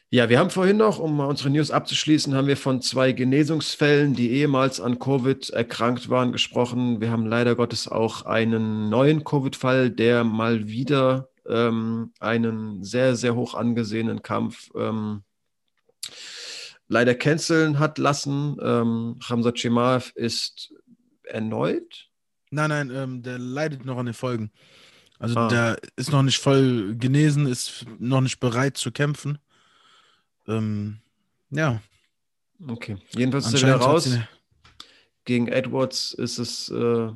Ja, 0.09 0.29
wir 0.29 0.39
haben 0.39 0.51
vorhin 0.51 0.77
noch, 0.77 0.99
um 0.99 1.19
unsere 1.19 1.49
News 1.49 1.71
abzuschließen, 1.71 2.35
haben 2.35 2.47
wir 2.47 2.55
von 2.55 2.81
zwei 2.81 3.11
Genesungsfällen, 3.11 4.13
die 4.13 4.31
ehemals 4.31 4.79
an 4.79 4.99
Covid 4.99 5.49
erkrankt 5.49 6.09
waren, 6.09 6.31
gesprochen. 6.31 7.01
Wir 7.01 7.11
haben 7.11 7.25
leider 7.25 7.55
Gottes 7.55 7.87
auch 7.87 8.21
einen 8.21 8.89
neuen 8.89 9.23
Covid-Fall, 9.23 9.89
der 9.89 10.23
mal 10.23 10.67
wieder 10.67 11.29
ähm, 11.47 12.13
einen 12.19 12.83
sehr, 12.83 13.15
sehr 13.15 13.35
hoch 13.35 13.55
angesehenen 13.55 14.21
Kampf 14.21 14.69
ähm, 14.75 15.23
leider 16.87 17.15
canceln 17.15 17.79
hat 17.79 17.97
lassen. 17.97 18.57
Ähm, 18.61 19.19
Hamza 19.27 19.51
Chimaev 19.51 20.11
ist 20.15 20.73
erneut. 21.23 22.09
Nein, 22.51 22.69
nein, 22.69 22.91
ähm, 22.93 23.23
der 23.23 23.39
leidet 23.39 23.85
noch 23.85 23.97
an 23.97 24.05
den 24.05 24.13
Folgen. 24.13 24.51
Also 25.19 25.39
ah. 25.39 25.47
der 25.47 25.77
ist 25.95 26.11
noch 26.11 26.23
nicht 26.23 26.39
voll 26.39 26.95
genesen, 26.95 27.47
ist 27.47 27.85
noch 27.99 28.21
nicht 28.21 28.39
bereit 28.39 28.77
zu 28.77 28.91
kämpfen. 28.91 29.39
Ähm, 30.47 30.97
ja. 31.49 31.81
Okay. 32.67 32.97
Jedenfalls 33.15 33.51
ist 33.51 33.63
er 33.63 33.75
raus. 33.75 34.17
Gegen 35.23 35.47
Edwards 35.47 36.13
ist 36.13 36.37
es 36.37 36.69
äh, 36.69 37.11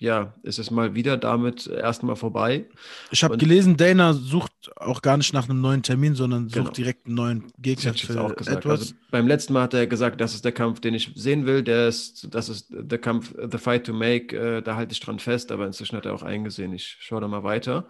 ja, 0.00 0.32
ist 0.42 0.58
es 0.58 0.70
mal 0.70 0.94
wieder 0.94 1.18
damit 1.18 1.66
erstmal 1.66 2.16
vorbei. 2.16 2.64
Ich 3.10 3.22
habe 3.22 3.36
gelesen, 3.36 3.76
Dana 3.76 4.14
sucht 4.14 4.72
auch 4.76 5.02
gar 5.02 5.18
nicht 5.18 5.34
nach 5.34 5.46
einem 5.46 5.60
neuen 5.60 5.82
Termin, 5.82 6.14
sondern 6.14 6.48
sucht 6.48 6.54
genau. 6.54 6.70
direkt 6.70 7.06
einen 7.06 7.16
neuen 7.16 7.52
Gegner 7.58 7.92
für 7.92 8.18
auch 8.18 8.34
gesagt. 8.34 8.64
Edwards. 8.64 8.80
Also 8.80 8.94
beim 9.10 9.28
letzten 9.28 9.52
Mal 9.52 9.64
hat 9.64 9.74
er 9.74 9.86
gesagt, 9.86 10.18
das 10.22 10.34
ist 10.34 10.46
der 10.46 10.52
Kampf, 10.52 10.80
den 10.80 10.94
ich 10.94 11.12
sehen 11.16 11.44
will. 11.44 11.62
Der 11.62 11.86
ist, 11.86 12.34
das 12.34 12.48
ist 12.48 12.68
der 12.70 12.98
Kampf, 12.98 13.34
the 13.50 13.58
fight 13.58 13.84
to 13.84 13.92
make. 13.92 14.34
Äh, 14.34 14.62
da 14.62 14.74
halte 14.74 14.94
ich 14.94 15.00
dran 15.00 15.18
fest, 15.18 15.52
aber 15.52 15.66
inzwischen 15.66 15.98
hat 15.98 16.06
er 16.06 16.14
auch 16.14 16.22
eingesehen. 16.22 16.72
Ich 16.72 16.96
schaue 17.00 17.20
da 17.20 17.28
mal 17.28 17.44
weiter. 17.44 17.86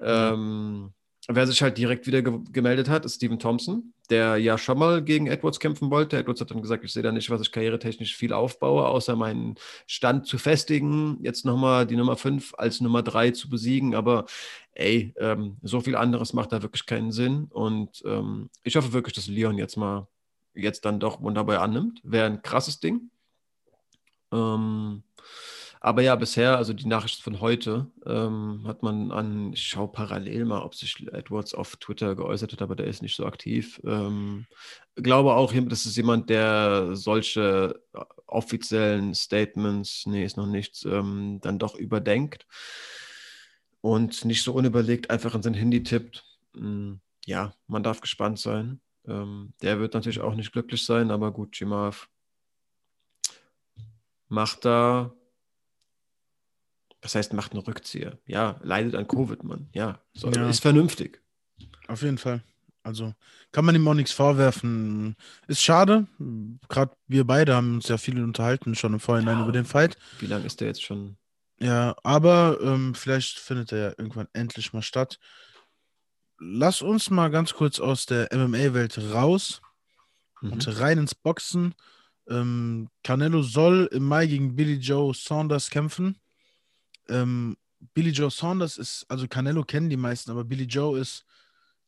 Ähm, 0.00 0.92
Wer 1.26 1.46
sich 1.46 1.62
halt 1.62 1.78
direkt 1.78 2.06
wieder 2.06 2.20
ge 2.20 2.38
gemeldet 2.52 2.90
hat, 2.90 3.06
ist 3.06 3.14
Steven 3.14 3.38
Thompson, 3.38 3.94
der 4.10 4.36
ja 4.36 4.58
schon 4.58 4.78
mal 4.78 5.02
gegen 5.02 5.26
Edwards 5.26 5.58
kämpfen 5.58 5.90
wollte. 5.90 6.18
Edwards 6.18 6.42
hat 6.42 6.50
dann 6.50 6.60
gesagt, 6.60 6.84
ich 6.84 6.92
sehe 6.92 7.02
da 7.02 7.12
nicht, 7.12 7.30
was 7.30 7.40
ich 7.40 7.50
karrieretechnisch 7.50 8.14
viel 8.14 8.34
aufbaue, 8.34 8.86
außer 8.86 9.16
meinen 9.16 9.54
Stand 9.86 10.26
zu 10.26 10.36
festigen, 10.36 11.16
jetzt 11.22 11.46
nochmal 11.46 11.86
die 11.86 11.96
Nummer 11.96 12.16
5 12.16 12.52
als 12.58 12.82
Nummer 12.82 13.02
3 13.02 13.30
zu 13.30 13.48
besiegen. 13.48 13.94
Aber 13.94 14.26
ey, 14.72 15.14
ähm, 15.18 15.56
so 15.62 15.80
viel 15.80 15.96
anderes 15.96 16.34
macht 16.34 16.52
da 16.52 16.60
wirklich 16.60 16.84
keinen 16.84 17.10
Sinn. 17.10 17.46
Und 17.48 18.02
ähm, 18.04 18.50
ich 18.62 18.76
hoffe 18.76 18.92
wirklich, 18.92 19.14
dass 19.14 19.26
Leon 19.26 19.56
jetzt 19.56 19.76
mal 19.76 20.06
jetzt 20.54 20.84
dann 20.84 21.00
doch 21.00 21.22
wunderbar 21.22 21.62
annimmt. 21.62 22.00
Wäre 22.04 22.26
ein 22.26 22.42
krasses 22.42 22.80
Ding. 22.80 23.10
Ähm, 24.30 25.02
aber 25.84 26.00
ja, 26.00 26.16
bisher, 26.16 26.56
also 26.56 26.72
die 26.72 26.86
Nachricht 26.86 27.22
von 27.22 27.42
heute, 27.42 27.90
ähm, 28.06 28.62
hat 28.66 28.82
man 28.82 29.12
an, 29.12 29.52
ich 29.52 29.66
schaue 29.66 29.88
parallel 29.92 30.46
mal, 30.46 30.62
ob 30.62 30.74
sich 30.74 31.06
Edwards 31.12 31.52
auf 31.52 31.76
Twitter 31.76 32.16
geäußert 32.16 32.52
hat, 32.52 32.62
aber 32.62 32.74
der 32.74 32.86
ist 32.86 33.02
nicht 33.02 33.14
so 33.14 33.26
aktiv. 33.26 33.82
Ähm, 33.84 34.46
glaube 34.96 35.34
auch, 35.34 35.52
das 35.52 35.84
ist 35.84 35.98
jemand, 35.98 36.30
der 36.30 36.96
solche 36.96 37.82
äh, 37.92 38.00
offiziellen 38.26 39.12
Statements, 39.12 40.06
nee, 40.06 40.24
ist 40.24 40.38
noch 40.38 40.46
nichts, 40.46 40.86
ähm, 40.86 41.40
dann 41.42 41.58
doch 41.58 41.74
überdenkt 41.74 42.46
und 43.82 44.24
nicht 44.24 44.42
so 44.42 44.54
unüberlegt 44.54 45.10
einfach 45.10 45.34
in 45.34 45.42
sein 45.42 45.52
Handy 45.52 45.82
tippt. 45.82 46.24
Hm, 46.54 47.00
ja, 47.26 47.52
man 47.66 47.82
darf 47.82 48.00
gespannt 48.00 48.38
sein. 48.38 48.80
Ähm, 49.06 49.52
der 49.60 49.80
wird 49.80 49.92
natürlich 49.92 50.20
auch 50.20 50.34
nicht 50.34 50.52
glücklich 50.52 50.82
sein, 50.86 51.10
aber 51.10 51.30
gut, 51.30 51.60
Jimav 51.60 52.08
macht 54.28 54.64
da 54.64 55.12
Das 57.04 57.14
heißt, 57.14 57.34
macht 57.34 57.52
einen 57.52 57.60
Rückzieher. 57.60 58.18
Ja, 58.24 58.58
leidet 58.62 58.94
an 58.94 59.06
Covid, 59.06 59.44
Mann. 59.44 59.68
Ja, 59.74 60.00
so, 60.14 60.30
Ja. 60.30 60.48
ist 60.48 60.60
vernünftig. 60.60 61.20
Auf 61.86 62.00
jeden 62.00 62.16
Fall. 62.16 62.42
Also 62.82 63.12
kann 63.52 63.66
man 63.66 63.74
ihm 63.74 63.86
auch 63.86 63.92
nichts 63.94 64.12
vorwerfen. 64.12 65.14
Ist 65.46 65.60
schade. 65.62 66.06
Gerade 66.70 66.96
wir 67.06 67.24
beide 67.26 67.54
haben 67.54 67.74
uns 67.74 67.88
ja 67.88 67.98
viel 67.98 68.22
unterhalten 68.24 68.74
schon 68.74 68.94
im 68.94 69.00
Vorhinein 69.00 69.36
Ja. 69.36 69.42
über 69.42 69.52
den 69.52 69.66
Fight. 69.66 69.98
Wie 70.18 70.26
lange 70.26 70.46
ist 70.46 70.62
der 70.62 70.68
jetzt 70.68 70.82
schon? 70.82 71.18
Ja, 71.60 71.94
aber 72.02 72.58
ähm, 72.62 72.94
vielleicht 72.94 73.38
findet 73.38 73.70
er 73.72 73.78
ja 73.78 73.88
irgendwann 73.98 74.28
endlich 74.32 74.72
mal 74.72 74.80
statt. 74.82 75.18
Lass 76.38 76.80
uns 76.80 77.10
mal 77.10 77.28
ganz 77.30 77.52
kurz 77.52 77.80
aus 77.80 78.06
der 78.06 78.28
MMA-Welt 78.32 78.98
raus 79.12 79.60
Mhm. 80.40 80.52
und 80.52 80.80
rein 80.80 80.98
ins 80.98 81.14
Boxen. 81.14 81.74
Ähm, 82.30 82.88
Canelo 83.02 83.42
soll 83.42 83.90
im 83.92 84.04
Mai 84.04 84.26
gegen 84.26 84.56
Billy 84.56 84.76
Joe 84.76 85.12
Saunders 85.14 85.68
kämpfen. 85.68 86.18
Ähm, 87.08 87.56
Billy 87.92 88.10
Joe 88.10 88.30
Saunders 88.30 88.78
ist, 88.78 89.04
also 89.08 89.28
Canelo 89.28 89.64
kennen 89.64 89.90
die 89.90 89.96
meisten, 89.96 90.30
aber 90.30 90.44
Billy 90.44 90.64
Joe 90.64 90.98
ist 90.98 91.24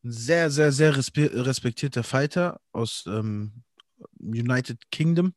ein 0.05 0.12
sehr, 0.12 0.51
sehr, 0.51 0.72
sehr 0.72 0.97
respe 0.97 1.30
respektierter 1.32 2.02
Fighter 2.02 2.60
aus 2.72 3.05
ähm, 3.06 3.52
United 4.20 4.90
Kingdom, 4.90 5.34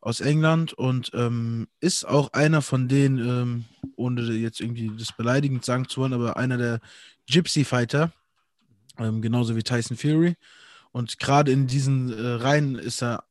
aus 0.00 0.20
England 0.20 0.72
und 0.74 1.10
ähm, 1.14 1.68
ist 1.80 2.06
auch 2.06 2.32
einer 2.32 2.62
von 2.62 2.88
denen, 2.88 3.18
ähm, 3.18 3.64
ohne 3.96 4.22
jetzt 4.32 4.60
irgendwie 4.60 4.92
das 4.96 5.12
beleidigend 5.12 5.64
sagen 5.64 5.88
zu 5.88 6.00
wollen, 6.00 6.12
aber 6.12 6.36
einer 6.36 6.58
der 6.58 6.80
Gypsy 7.26 7.64
Fighter, 7.64 8.12
ähm, 8.98 9.22
genauso 9.22 9.56
wie 9.56 9.62
Tyson 9.62 9.96
Fury. 9.96 10.36
Und 10.90 11.18
gerade 11.18 11.52
in 11.52 11.66
diesen 11.66 12.12
äh, 12.12 12.26
Reihen 12.42 12.76
ist 12.76 13.02
er. 13.02 13.24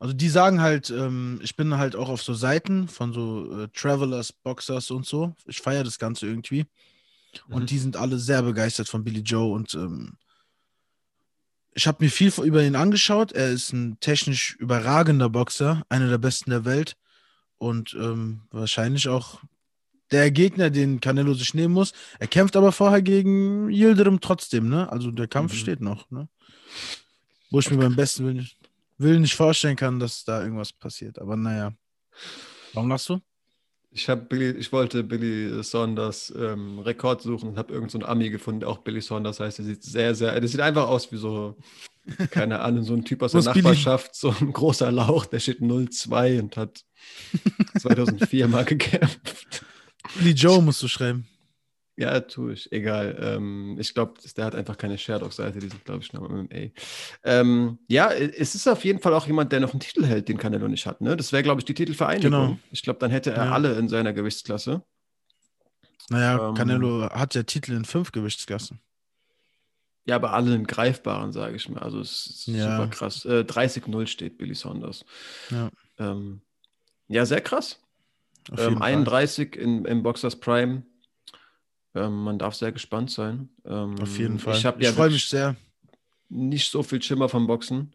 Also 0.00 0.14
die 0.14 0.28
sagen 0.28 0.60
halt, 0.60 0.90
ähm, 0.90 1.40
ich 1.42 1.56
bin 1.56 1.76
halt 1.76 1.96
auch 1.96 2.08
auf 2.08 2.22
so 2.22 2.32
Seiten 2.34 2.88
von 2.88 3.12
so 3.12 3.62
äh, 3.64 3.68
Travelers, 3.74 4.32
Boxers 4.32 4.90
und 4.90 5.06
so. 5.06 5.34
Ich 5.46 5.60
feiere 5.60 5.84
das 5.84 5.98
Ganze 5.98 6.26
irgendwie. 6.26 6.66
Und 7.48 7.62
Mhm. 7.62 7.66
die 7.66 7.78
sind 7.78 7.96
alle 7.96 8.18
sehr 8.18 8.42
begeistert 8.42 8.88
von 8.88 9.04
Billy 9.04 9.20
Joe 9.20 9.52
und 9.52 9.74
ähm, 9.74 10.16
ich 11.74 11.86
habe 11.86 12.04
mir 12.04 12.10
viel 12.10 12.32
über 12.42 12.62
ihn 12.64 12.74
angeschaut. 12.76 13.32
Er 13.32 13.50
ist 13.50 13.72
ein 13.72 13.98
technisch 14.00 14.56
überragender 14.56 15.28
Boxer, 15.28 15.82
einer 15.88 16.08
der 16.08 16.18
besten 16.18 16.50
der 16.50 16.64
Welt 16.64 16.96
und 17.58 17.94
ähm, 17.94 18.42
wahrscheinlich 18.50 19.08
auch 19.08 19.40
der 20.10 20.30
Gegner, 20.30 20.70
den 20.70 21.00
Canelo 21.00 21.34
sich 21.34 21.54
nehmen 21.54 21.74
muss. 21.74 21.92
Er 22.18 22.26
kämpft 22.26 22.56
aber 22.56 22.72
vorher 22.72 23.02
gegen 23.02 23.68
Yildirim 23.68 24.20
trotzdem, 24.20 24.68
ne? 24.68 24.90
Also 24.90 25.10
der 25.10 25.28
Kampf 25.28 25.52
Mhm. 25.52 25.56
steht 25.56 25.80
noch, 25.80 26.10
ne? 26.10 26.28
Wo 27.50 27.60
ich 27.60 27.70
mir 27.70 27.76
beim 27.78 27.94
besten 27.96 28.24
Willen 28.24 28.48
Willen 28.98 29.22
nicht 29.22 29.34
vorstellen 29.34 29.76
kann, 29.76 29.98
dass 29.98 30.24
da 30.24 30.42
irgendwas 30.42 30.72
passiert. 30.72 31.18
Aber 31.18 31.36
naja. 31.36 31.72
Warum 32.74 32.90
lachst 32.90 33.08
du? 33.08 33.20
Ich, 33.90 34.08
hab 34.08 34.28
Billy, 34.28 34.50
ich 34.50 34.70
wollte 34.70 35.02
Billy 35.02 35.62
Saunders 35.62 36.32
ähm, 36.36 36.78
Rekord 36.80 37.22
suchen 37.22 37.50
und 37.50 37.58
habe 37.58 37.72
irgendeinen 37.72 38.02
so 38.02 38.06
einen 38.06 38.18
Ami 38.18 38.28
gefunden, 38.28 38.60
der 38.60 38.68
auch 38.68 38.78
Billy 38.78 39.00
Saunders 39.00 39.40
heißt. 39.40 39.58
Der 39.58 39.64
sieht 39.64 39.82
sehr, 39.82 40.14
sehr, 40.14 40.38
der 40.38 40.48
sieht 40.48 40.60
einfach 40.60 40.88
aus 40.88 41.10
wie 41.10 41.16
so, 41.16 41.56
keine 42.30 42.60
Ahnung, 42.60 42.84
so 42.84 42.94
ein 42.94 43.04
Typ 43.04 43.22
aus 43.22 43.32
der 43.32 43.40
ist 43.40 43.52
Billy? 43.52 43.62
Nachbarschaft, 43.62 44.14
so 44.14 44.34
ein 44.40 44.52
großer 44.52 44.92
Lauch, 44.92 45.24
der 45.26 45.40
steht 45.40 45.60
0-2 45.60 46.40
und 46.40 46.56
hat 46.56 46.84
2004 47.78 48.48
mal 48.48 48.64
gekämpft. 48.64 49.64
Billy 50.18 50.32
Joe 50.32 50.60
musst 50.60 50.82
du 50.82 50.88
schreiben. 50.88 51.26
Ja, 52.00 52.20
tue 52.20 52.52
ich. 52.52 52.70
Egal. 52.70 53.18
Ähm, 53.20 53.76
ich 53.80 53.92
glaube, 53.92 54.14
der 54.36 54.44
hat 54.44 54.54
einfach 54.54 54.78
keine 54.78 54.96
Sherdog-Seite. 54.96 55.58
Die 55.58 55.68
sind, 55.68 55.84
glaube 55.84 56.00
ich, 56.04 56.12
noch 56.12 56.30
im 56.30 56.44
MMA. 56.44 56.70
Ähm, 57.24 57.78
ja, 57.88 58.12
es 58.12 58.54
ist 58.54 58.68
auf 58.68 58.84
jeden 58.84 59.00
Fall 59.00 59.12
auch 59.14 59.26
jemand, 59.26 59.50
der 59.50 59.58
noch 59.58 59.72
einen 59.72 59.80
Titel 59.80 60.04
hält, 60.06 60.28
den 60.28 60.38
Canelo 60.38 60.68
nicht 60.68 60.86
hat. 60.86 61.00
Ne? 61.00 61.16
Das 61.16 61.32
wäre, 61.32 61.42
glaube 61.42 61.60
ich, 61.60 61.64
die 61.64 61.74
Titelvereinigung. 61.74 62.30
Genau. 62.30 62.58
Ich 62.70 62.82
glaube, 62.82 63.00
dann 63.00 63.10
hätte 63.10 63.32
er 63.32 63.46
Ja. 63.46 63.52
alle 63.52 63.76
in 63.76 63.88
seiner 63.88 64.12
Gewichtsklasse. 64.12 64.84
Naja, 66.08 66.48
Ähm. 66.50 66.54
Canelo 66.54 67.10
hat 67.10 67.34
ja 67.34 67.42
Titel 67.42 67.72
in 67.72 67.84
fünf 67.84 68.12
Gewichtsklassen. 68.12 68.78
Ja, 70.04 70.14
aber 70.16 70.32
alle 70.34 70.54
in 70.54 70.68
greifbaren, 70.68 71.32
sage 71.32 71.56
ich 71.56 71.68
mal. 71.68 71.82
Also 71.82 71.98
es 72.00 72.26
ist 72.26 72.46
Ja. 72.46 72.76
super 72.76 72.90
krass. 72.90 73.24
Äh, 73.24 73.42
30-0 73.44 74.06
steht 74.06 74.38
Billy 74.38 74.54
Saunders. 74.54 75.04
Ja. 75.50 75.68
Ähm, 75.98 76.42
ja, 77.08 77.26
sehr 77.26 77.40
krass. 77.40 77.80
Ähm, 78.52 78.56
jeden 78.56 78.78
Fall. 78.78 78.82
31 78.88 79.56
in, 79.56 79.84
im 79.84 80.02
Boxers 80.04 80.36
Prime. 80.36 80.84
Ähm, 81.94 82.22
man 82.24 82.38
darf 82.38 82.54
sehr 82.54 82.72
gespannt 82.72 83.10
sein. 83.10 83.48
Ähm, 83.64 83.96
Auf 84.00 84.18
jeden 84.18 84.38
Fall. 84.38 84.54
Ich 84.56 84.64
Ich, 84.64 84.86
ja 84.86 84.92
freue 84.92 85.10
mich 85.10 85.26
sehr. 85.28 85.56
nicht 86.28 86.70
so 86.70 86.82
viel 86.82 87.02
Schimmer 87.02 87.28
vom 87.28 87.46
Boxen. 87.46 87.94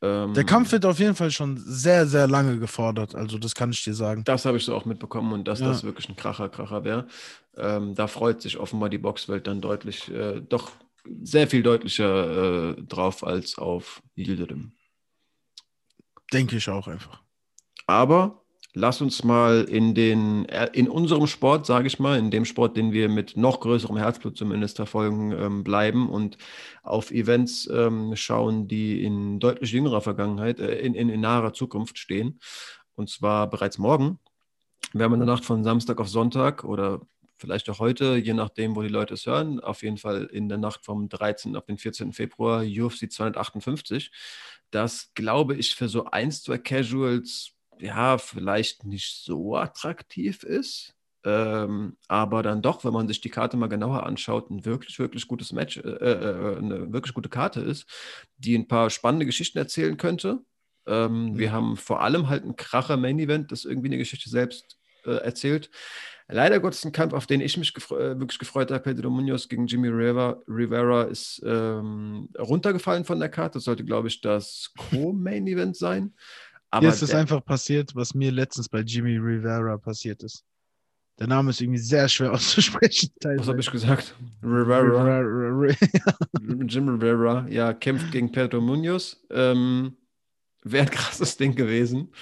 Ähm, 0.00 0.34
Der 0.34 0.44
Kampf 0.44 0.70
wird 0.72 0.84
auf 0.86 0.98
jeden 1.00 1.14
Fall 1.16 1.30
schon 1.30 1.56
sehr, 1.56 2.06
sehr 2.06 2.28
lange 2.28 2.58
gefordert. 2.58 3.14
Also, 3.14 3.38
das 3.38 3.54
kann 3.54 3.70
ich 3.72 3.82
dir 3.82 3.94
sagen. 3.94 4.22
Das 4.24 4.44
habe 4.44 4.56
ich 4.58 4.64
so 4.64 4.74
auch 4.76 4.84
mitbekommen 4.84 5.32
und 5.32 5.48
dass 5.48 5.58
Ja. 5.60 5.68
das 5.68 5.82
wirklich 5.82 6.08
ein 6.08 6.14
Kracher, 6.16 6.48
Kracher 6.48 6.84
wäre. 6.84 7.08
Ähm, 7.56 7.94
da 7.94 8.06
freut 8.06 8.40
sich 8.42 8.58
offenbar 8.58 8.90
die 8.90 8.98
Boxwelt 8.98 9.46
dann 9.48 9.60
deutlich, 9.60 10.08
äh, 10.12 10.40
doch 10.40 10.70
sehr 11.22 11.48
viel 11.48 11.62
deutlicher 11.62 12.76
äh, 12.76 12.82
drauf 12.82 13.24
als 13.24 13.58
auf 13.58 14.02
Yildirim. 14.14 14.72
Denke 16.32 16.56
ich 16.56 16.68
auch 16.68 16.86
einfach. 16.86 17.22
Aber 17.86 18.42
lass 18.74 19.00
uns 19.00 19.24
mal 19.24 19.64
in 19.64 19.94
den, 19.94 20.48
äh, 20.48 20.68
in 20.72 20.88
unserem 20.88 21.26
Sport, 21.26 21.66
sage 21.66 21.86
ich 21.86 21.98
mal, 21.98 22.18
in 22.18 22.30
dem 22.30 22.44
Sport, 22.44 22.76
den 22.76 22.92
wir 22.92 23.08
mit 23.08 23.36
noch 23.36 23.60
größerem 23.60 23.96
Herzblut 23.96 24.36
zumindest 24.36 24.76
verfolgen, 24.76 25.32
ähm, 25.32 25.64
bleiben 25.64 26.08
und 26.08 26.38
auf 26.82 27.10
Events 27.10 27.68
ähm, 27.72 28.14
schauen, 28.16 28.68
die 28.68 29.02
in 29.02 29.40
deutlich 29.40 29.72
jüngerer 29.72 30.00
Vergangenheit, 30.00 30.60
äh, 30.60 30.78
in, 30.80 30.94
in, 30.94 31.08
in 31.08 31.20
naher 31.20 31.52
Zukunft 31.52 31.98
stehen. 31.98 32.40
Und 32.94 33.10
zwar 33.10 33.48
bereits 33.48 33.78
morgen. 33.78 34.18
Wir 34.92 35.04
haben 35.04 35.14
in 35.14 35.20
der 35.20 35.26
Nacht 35.26 35.44
von 35.44 35.64
Samstag 35.64 36.00
auf 36.00 36.08
Sonntag 36.08 36.64
oder 36.64 37.00
vielleicht 37.38 37.70
auch 37.70 37.78
heute, 37.78 38.16
je 38.16 38.34
nachdem, 38.34 38.74
wo 38.74 38.82
die 38.82 38.88
Leute 38.88 39.14
es 39.14 39.26
hören, 39.26 39.60
auf 39.60 39.82
jeden 39.82 39.98
Fall 39.98 40.24
in 40.24 40.48
der 40.48 40.58
Nacht 40.58 40.84
vom 40.84 41.08
13. 41.08 41.56
auf 41.56 41.66
den 41.66 41.78
14. 41.78 42.12
Februar 42.12 42.62
UFC 42.62 43.10
258. 43.10 44.10
Das 44.70 45.12
glaube 45.14 45.54
ich 45.54 45.74
für 45.74 45.88
so 45.88 46.06
ein, 46.06 46.30
zwei 46.32 46.58
Casuals 46.58 47.57
ja 47.80 48.18
vielleicht 48.18 48.84
nicht 48.84 49.24
so 49.24 49.56
attraktiv 49.56 50.42
ist. 50.42 50.94
Ähm, 51.24 51.96
aber 52.06 52.42
dann 52.42 52.62
doch, 52.62 52.84
wenn 52.84 52.92
man 52.92 53.08
sich 53.08 53.20
die 53.20 53.28
Karte 53.30 53.56
mal 53.56 53.66
genauer 53.68 54.04
anschaut, 54.06 54.50
ein 54.50 54.64
wirklich, 54.64 54.98
wirklich 54.98 55.26
gutes 55.26 55.52
Match, 55.52 55.76
äh, 55.78 55.80
äh, 55.80 56.56
eine 56.58 56.92
wirklich 56.92 57.12
gute 57.12 57.28
Karte 57.28 57.60
ist, 57.60 57.86
die 58.36 58.56
ein 58.56 58.68
paar 58.68 58.88
spannende 58.90 59.26
Geschichten 59.26 59.58
erzählen 59.58 59.96
könnte. 59.96 60.40
Ähm, 60.86 61.32
Mhm. 61.32 61.38
Wir 61.38 61.52
haben 61.52 61.76
vor 61.76 62.02
allem 62.02 62.28
halt 62.28 62.44
ein 62.44 62.56
kracher 62.56 62.96
Main-Event, 62.96 63.52
das 63.52 63.64
irgendwie 63.64 63.88
eine 63.88 63.98
Geschichte 63.98 64.30
selbst 64.30 64.78
äh, 65.04 65.10
erzählt. 65.10 65.70
Leider 66.30 66.60
Gottes 66.60 66.84
ein 66.84 66.92
Kampf, 66.92 67.14
auf 67.14 67.26
den 67.26 67.40
ich 67.40 67.56
mich 67.56 67.72
gefre 67.72 68.10
äh, 68.12 68.20
wirklich 68.20 68.38
gefreut 68.38 68.70
habe. 68.70 68.82
Pedro 68.82 69.08
Munoz 69.08 69.48
gegen 69.48 69.66
Jimmy 69.66 69.88
Rivera, 69.88 70.42
Rivera 70.46 71.04
ist 71.04 71.42
ähm, 71.44 72.28
runtergefallen 72.38 73.04
von 73.04 73.18
der 73.18 73.30
Karte. 73.30 73.54
Das 73.54 73.64
sollte, 73.64 73.84
glaube 73.84 74.08
ich, 74.08 74.20
das 74.20 74.72
Co-Main-Event 74.90 75.76
sein. 75.76 76.14
Aber 76.70 76.86
Hier 76.86 76.94
ist 76.94 77.02
es 77.02 77.14
einfach 77.14 77.44
passiert, 77.44 77.94
was 77.94 78.14
mir 78.14 78.30
letztens 78.30 78.68
bei 78.68 78.80
Jimmy 78.80 79.16
Rivera 79.16 79.78
passiert 79.78 80.22
ist. 80.22 80.44
Der 81.18 81.26
Name 81.26 81.50
ist 81.50 81.60
irgendwie 81.60 81.78
sehr 81.80 82.08
schwer 82.08 82.32
auszusprechen. 82.34 83.10
was 83.22 83.48
habe 83.48 83.60
ich 83.60 83.70
gesagt? 83.70 84.14
Rivera. 84.42 85.18
Rivera. 85.20 86.66
Jim 86.66 86.88
Rivera, 86.88 87.46
ja, 87.48 87.72
kämpft 87.72 88.12
gegen 88.12 88.30
Pedro 88.30 88.60
Munoz. 88.60 89.20
Ähm, 89.30 89.96
Wäre 90.62 90.86
ein 90.86 90.90
krasses 90.90 91.36
Ding 91.36 91.54
gewesen. 91.54 92.12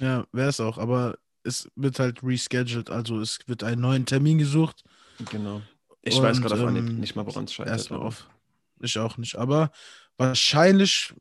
Ja, 0.00 0.26
wäre 0.32 0.48
es 0.48 0.60
auch, 0.60 0.78
aber 0.78 1.18
es 1.44 1.70
wird 1.76 1.98
halt 1.98 2.22
rescheduled, 2.22 2.90
also 2.90 3.20
es 3.20 3.38
wird 3.46 3.62
einen 3.62 3.80
neuen 3.80 4.04
Termin 4.04 4.38
gesucht. 4.38 4.82
Genau. 5.30 5.62
Ich 6.02 6.16
Und, 6.16 6.22
weiß 6.24 6.42
gerade 6.42 6.62
ähm, 6.62 7.00
nicht 7.00 7.16
mal, 7.16 7.26
woran 7.26 7.44
es 7.44 7.52
scheitert. 7.52 7.72
Erstmal 7.72 8.00
auf. 8.00 8.28
Ich 8.80 8.98
auch 8.98 9.16
nicht, 9.16 9.36
aber 9.36 9.70
wahrscheinlich 10.18 11.14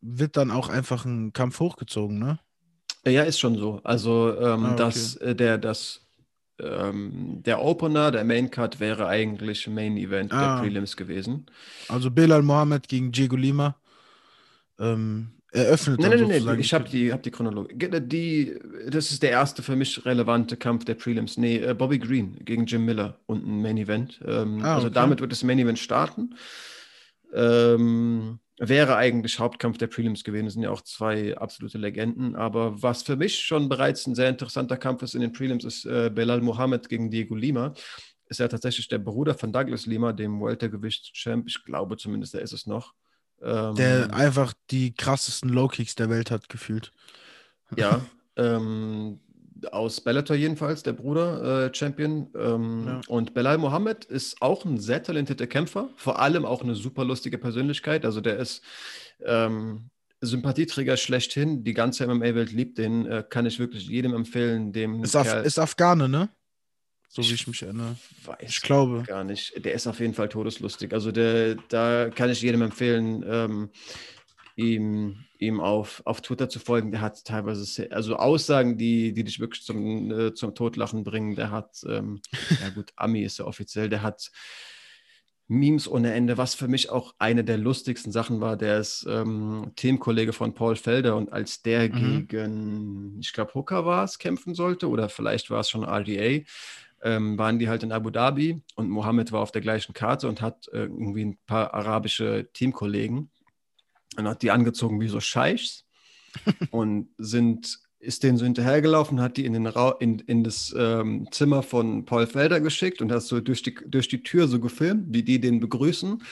wird 0.00 0.36
dann 0.36 0.50
auch 0.50 0.68
einfach 0.68 1.04
ein 1.04 1.32
Kampf 1.32 1.60
hochgezogen, 1.60 2.18
ne? 2.18 2.38
Ja, 3.06 3.22
ist 3.22 3.38
schon 3.38 3.56
so. 3.56 3.80
Also, 3.84 4.36
ähm, 4.38 4.64
Ah, 4.64 4.72
okay. 4.72 4.78
das, 4.78 5.16
äh, 5.16 5.34
der, 5.34 5.58
das, 5.58 6.06
ähm, 6.60 7.42
der 7.44 7.62
Opener, 7.62 8.10
der 8.10 8.24
Main 8.24 8.50
Card 8.50 8.80
wäre 8.80 9.06
eigentlich 9.06 9.66
Main 9.68 9.96
Event 9.96 10.32
Ah. 10.32 10.56
der 10.56 10.62
Prelims 10.62 10.96
gewesen. 10.96 11.46
Also 11.88 12.10
Belal 12.10 12.42
Mohammed 12.42 12.88
gegen 12.88 13.12
Diego 13.12 13.36
Lima 13.36 13.76
ähm, 14.78 15.28
eröffnet 15.52 16.00
Nein, 16.00 16.28
nein, 16.28 16.42
nein, 16.44 16.60
ich 16.60 16.74
habe 16.74 16.88
die, 16.88 17.12
hab 17.12 17.22
die 17.22 17.30
Chronologie. 17.30 17.74
Ge- 17.76 18.00
Die, 18.00 18.58
das 18.90 19.10
ist 19.10 19.22
der 19.22 19.30
erste 19.30 19.62
für 19.62 19.76
mich 19.76 20.04
relevante 20.04 20.56
Kampf 20.56 20.84
der 20.84 20.94
Prelims. 20.94 21.36
Nee, 21.38 21.56
äh, 21.58 21.74
Bobby 21.74 21.98
Green 21.98 22.36
gegen 22.44 22.66
Jim 22.66 22.84
Miller 22.84 23.18
und 23.26 23.46
ein 23.46 23.62
Main 23.62 23.78
Event. 23.78 24.20
Ähm, 24.24 24.60
Ah, 24.62 24.74
Also 24.74 24.88
okay. 24.88 24.94
damit 24.94 25.20
wird 25.20 25.32
das 25.32 25.42
Main 25.42 25.58
Event 25.58 25.78
starten. 25.78 26.34
Ähm, 27.32 28.38
wäre 28.58 28.96
eigentlich 28.96 29.38
Hauptkampf 29.38 29.78
der 29.78 29.86
Prelims 29.86 30.24
gewesen. 30.24 30.46
Das 30.46 30.54
sind 30.54 30.62
ja 30.62 30.70
auch 30.70 30.82
zwei 30.82 31.36
absolute 31.36 31.78
Legenden. 31.78 32.34
Aber 32.36 32.82
was 32.82 33.02
für 33.02 33.16
mich 33.16 33.38
schon 33.38 33.68
bereits 33.68 34.06
ein 34.06 34.14
sehr 34.14 34.28
interessanter 34.28 34.76
Kampf 34.76 35.02
ist 35.02 35.14
in 35.14 35.20
den 35.20 35.32
Prelims, 35.32 35.64
ist 35.64 35.84
äh, 35.86 36.10
Belal 36.12 36.40
Mohammed 36.40 36.88
gegen 36.88 37.10
Diego 37.10 37.34
Lima. 37.34 37.74
Ist 38.26 38.40
ja 38.40 38.48
tatsächlich 38.48 38.88
der 38.88 38.98
Bruder 38.98 39.34
von 39.34 39.52
Douglas 39.52 39.86
Lima, 39.86 40.12
dem 40.12 40.40
Weltergewicht-Champ. 40.40 41.46
Ich 41.48 41.64
glaube 41.64 41.96
zumindest, 41.96 42.34
der 42.34 42.42
ist 42.42 42.52
es 42.52 42.66
noch. 42.66 42.94
Ähm, 43.40 43.74
der 43.76 44.12
einfach 44.12 44.52
die 44.70 44.92
krassesten 44.92 45.50
Low-Kicks 45.50 45.94
der 45.94 46.10
Welt 46.10 46.30
hat 46.30 46.48
gefühlt. 46.48 46.92
ja, 47.76 48.00
ähm, 48.36 49.20
aus 49.70 50.00
Bellator 50.00 50.36
jedenfalls, 50.36 50.82
der 50.82 50.92
Bruder 50.92 51.66
äh, 51.66 51.74
Champion. 51.74 52.30
Ähm, 52.36 52.84
ja. 52.86 53.00
Und 53.08 53.34
Belal 53.34 53.58
Mohammed 53.58 54.04
ist 54.04 54.40
auch 54.40 54.64
ein 54.64 54.78
sehr 54.78 55.02
talentierter 55.02 55.46
Kämpfer, 55.46 55.90
vor 55.96 56.20
allem 56.20 56.44
auch 56.44 56.62
eine 56.62 56.74
super 56.74 57.04
lustige 57.04 57.38
Persönlichkeit. 57.38 58.04
Also 58.04 58.20
der 58.20 58.38
ist 58.38 58.62
ähm, 59.24 59.90
Sympathieträger 60.20 60.96
schlechthin. 60.96 61.64
Die 61.64 61.74
ganze 61.74 62.06
MMA-Welt 62.06 62.52
liebt 62.52 62.78
den. 62.78 63.06
Äh, 63.06 63.24
kann 63.28 63.46
ich 63.46 63.58
wirklich 63.58 63.88
jedem 63.88 64.14
empfehlen. 64.14 64.72
Dem 64.72 65.02
ist, 65.04 65.16
Af 65.16 65.44
ist 65.44 65.58
Afghane, 65.58 66.08
ne? 66.08 66.28
So 67.08 67.22
wie 67.22 67.32
ich 67.32 67.46
mich 67.46 67.62
erinnere. 67.62 67.96
Weiß 68.24 68.36
ich 68.42 68.60
glaube. 68.60 69.02
Gar 69.06 69.24
nicht. 69.24 69.64
Der 69.64 69.72
ist 69.72 69.86
auf 69.86 69.98
jeden 70.00 70.12
Fall 70.12 70.28
todeslustig. 70.28 70.92
Also 70.92 71.10
der, 71.10 71.56
da 71.68 72.10
kann 72.10 72.28
ich 72.30 72.42
jedem 72.42 72.62
empfehlen, 72.62 73.24
ähm, 73.26 73.70
ihm, 74.58 75.24
ihm 75.38 75.60
auf, 75.60 76.02
auf 76.04 76.20
Twitter 76.20 76.48
zu 76.48 76.58
folgen. 76.58 76.90
Der 76.90 77.00
hat 77.00 77.24
teilweise 77.24 77.64
sehr, 77.64 77.92
also 77.92 78.16
Aussagen, 78.16 78.76
die, 78.76 79.12
die 79.12 79.22
dich 79.22 79.38
wirklich 79.38 79.64
zum, 79.64 80.10
äh, 80.10 80.34
zum 80.34 80.54
Totlachen 80.54 81.04
bringen. 81.04 81.36
Der 81.36 81.52
hat, 81.52 81.80
ähm, 81.88 82.20
ja 82.60 82.70
gut, 82.70 82.90
Ami 82.96 83.22
ist 83.22 83.38
ja 83.38 83.44
offiziell, 83.44 83.88
der 83.88 84.02
hat 84.02 84.30
Memes 85.46 85.88
ohne 85.88 86.12
Ende, 86.12 86.36
was 86.36 86.54
für 86.54 86.66
mich 86.66 86.90
auch 86.90 87.14
eine 87.18 87.44
der 87.44 87.56
lustigsten 87.56 88.10
Sachen 88.10 88.40
war. 88.40 88.56
Der 88.56 88.80
ist 88.80 89.06
ähm, 89.08 89.72
Teamkollege 89.76 90.32
von 90.32 90.54
Paul 90.54 90.74
Felder 90.74 91.16
und 91.16 91.32
als 91.32 91.62
der 91.62 91.88
mhm. 91.88 92.26
gegen, 92.26 93.16
ich 93.20 93.32
glaube, 93.32 93.54
Hooker 93.54 93.86
war 93.86 94.04
es, 94.04 94.18
kämpfen 94.18 94.54
sollte 94.54 94.88
oder 94.88 95.08
vielleicht 95.08 95.50
war 95.50 95.60
es 95.60 95.70
schon 95.70 95.84
RDA, 95.84 96.44
ähm, 97.02 97.38
waren 97.38 97.60
die 97.60 97.68
halt 97.68 97.84
in 97.84 97.92
Abu 97.92 98.10
Dhabi 98.10 98.60
und 98.74 98.90
Mohammed 98.90 99.30
war 99.30 99.40
auf 99.40 99.52
der 99.52 99.62
gleichen 99.62 99.94
Karte 99.94 100.28
und 100.28 100.42
hat 100.42 100.66
äh, 100.72 100.82
irgendwie 100.82 101.24
ein 101.24 101.38
paar 101.46 101.72
arabische 101.72 102.50
Teamkollegen 102.52 103.30
und 104.16 104.28
hat 104.28 104.42
die 104.42 104.50
angezogen 104.50 105.00
wie 105.00 105.08
so 105.08 105.20
Scheichs 105.20 105.86
und 106.70 107.08
sind 107.18 107.78
ist 108.00 108.22
denen 108.22 108.38
so 108.38 108.44
hinterhergelaufen, 108.44 109.20
hat 109.20 109.36
die 109.36 109.44
in, 109.44 109.54
den 109.54 109.66
Ra 109.66 109.96
in, 109.98 110.20
in 110.20 110.44
das 110.44 110.74
ähm, 110.78 111.26
Zimmer 111.32 111.62
von 111.62 112.04
Paul 112.04 112.26
Felder 112.26 112.60
geschickt 112.60 113.02
und 113.02 113.10
hat 113.10 113.22
so 113.22 113.40
durch 113.40 113.62
die, 113.62 113.74
durch 113.86 114.08
die 114.08 114.22
Tür 114.22 114.46
so 114.46 114.60
gefilmt, 114.60 115.06
wie 115.08 115.24
die 115.24 115.40
den 115.40 115.58
begrüßen. 115.58 116.22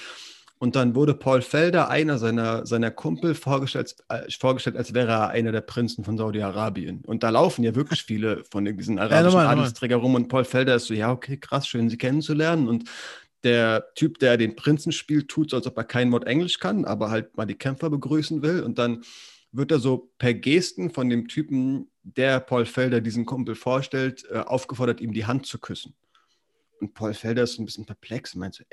Und 0.58 0.74
dann 0.74 0.94
wurde 0.94 1.12
Paul 1.12 1.42
Felder, 1.42 1.90
einer 1.90 2.18
seiner, 2.18 2.64
seiner 2.64 2.90
Kumpel, 2.90 3.34
vorgestellt, 3.34 3.94
äh, 4.08 4.30
vorgestellt, 4.30 4.76
als 4.76 4.94
wäre 4.94 5.10
er 5.10 5.28
einer 5.28 5.52
der 5.52 5.60
Prinzen 5.60 6.02
von 6.02 6.16
Saudi-Arabien. 6.16 7.02
Und 7.04 7.22
da 7.22 7.28
laufen 7.28 7.62
ja 7.62 7.74
wirklich 7.74 8.04
viele 8.04 8.42
von 8.50 8.64
diesen 8.64 8.98
arabischen 8.98 9.38
ja, 9.38 9.50
Adelsträgern 9.50 10.00
rum. 10.00 10.14
Und 10.14 10.28
Paul 10.28 10.44
Felder 10.44 10.76
ist 10.76 10.86
so, 10.86 10.94
ja, 10.94 11.12
okay, 11.12 11.36
krass, 11.36 11.68
schön, 11.68 11.90
sie 11.90 11.98
kennenzulernen. 11.98 12.68
Und 12.68 12.84
der 13.46 13.94
Typ, 13.94 14.18
der 14.18 14.36
den 14.36 14.56
Prinzen 14.56 14.90
spielt, 14.90 15.28
tut 15.28 15.50
so, 15.50 15.56
als 15.56 15.66
ob 15.66 15.76
er 15.76 15.84
kein 15.84 16.10
Wort 16.10 16.26
Englisch 16.26 16.58
kann, 16.58 16.84
aber 16.84 17.10
halt 17.10 17.36
mal 17.36 17.46
die 17.46 17.54
Kämpfer 17.54 17.88
begrüßen 17.88 18.42
will. 18.42 18.62
Und 18.62 18.78
dann 18.78 19.04
wird 19.52 19.70
er 19.70 19.78
so 19.78 20.10
per 20.18 20.34
Gesten 20.34 20.90
von 20.90 21.08
dem 21.08 21.28
Typen, 21.28 21.88
der 22.02 22.40
Paul 22.40 22.66
Felder 22.66 23.00
diesen 23.00 23.24
Kumpel 23.24 23.54
vorstellt, 23.54 24.24
äh, 24.30 24.38
aufgefordert, 24.38 25.00
ihm 25.00 25.12
die 25.12 25.26
Hand 25.26 25.46
zu 25.46 25.58
küssen. 25.58 25.94
Und 26.80 26.92
Paul 26.92 27.14
Felder 27.14 27.44
ist 27.44 27.58
ein 27.58 27.64
bisschen 27.64 27.86
perplex 27.86 28.34
und 28.34 28.40
meint 28.40 28.56
so, 28.56 28.64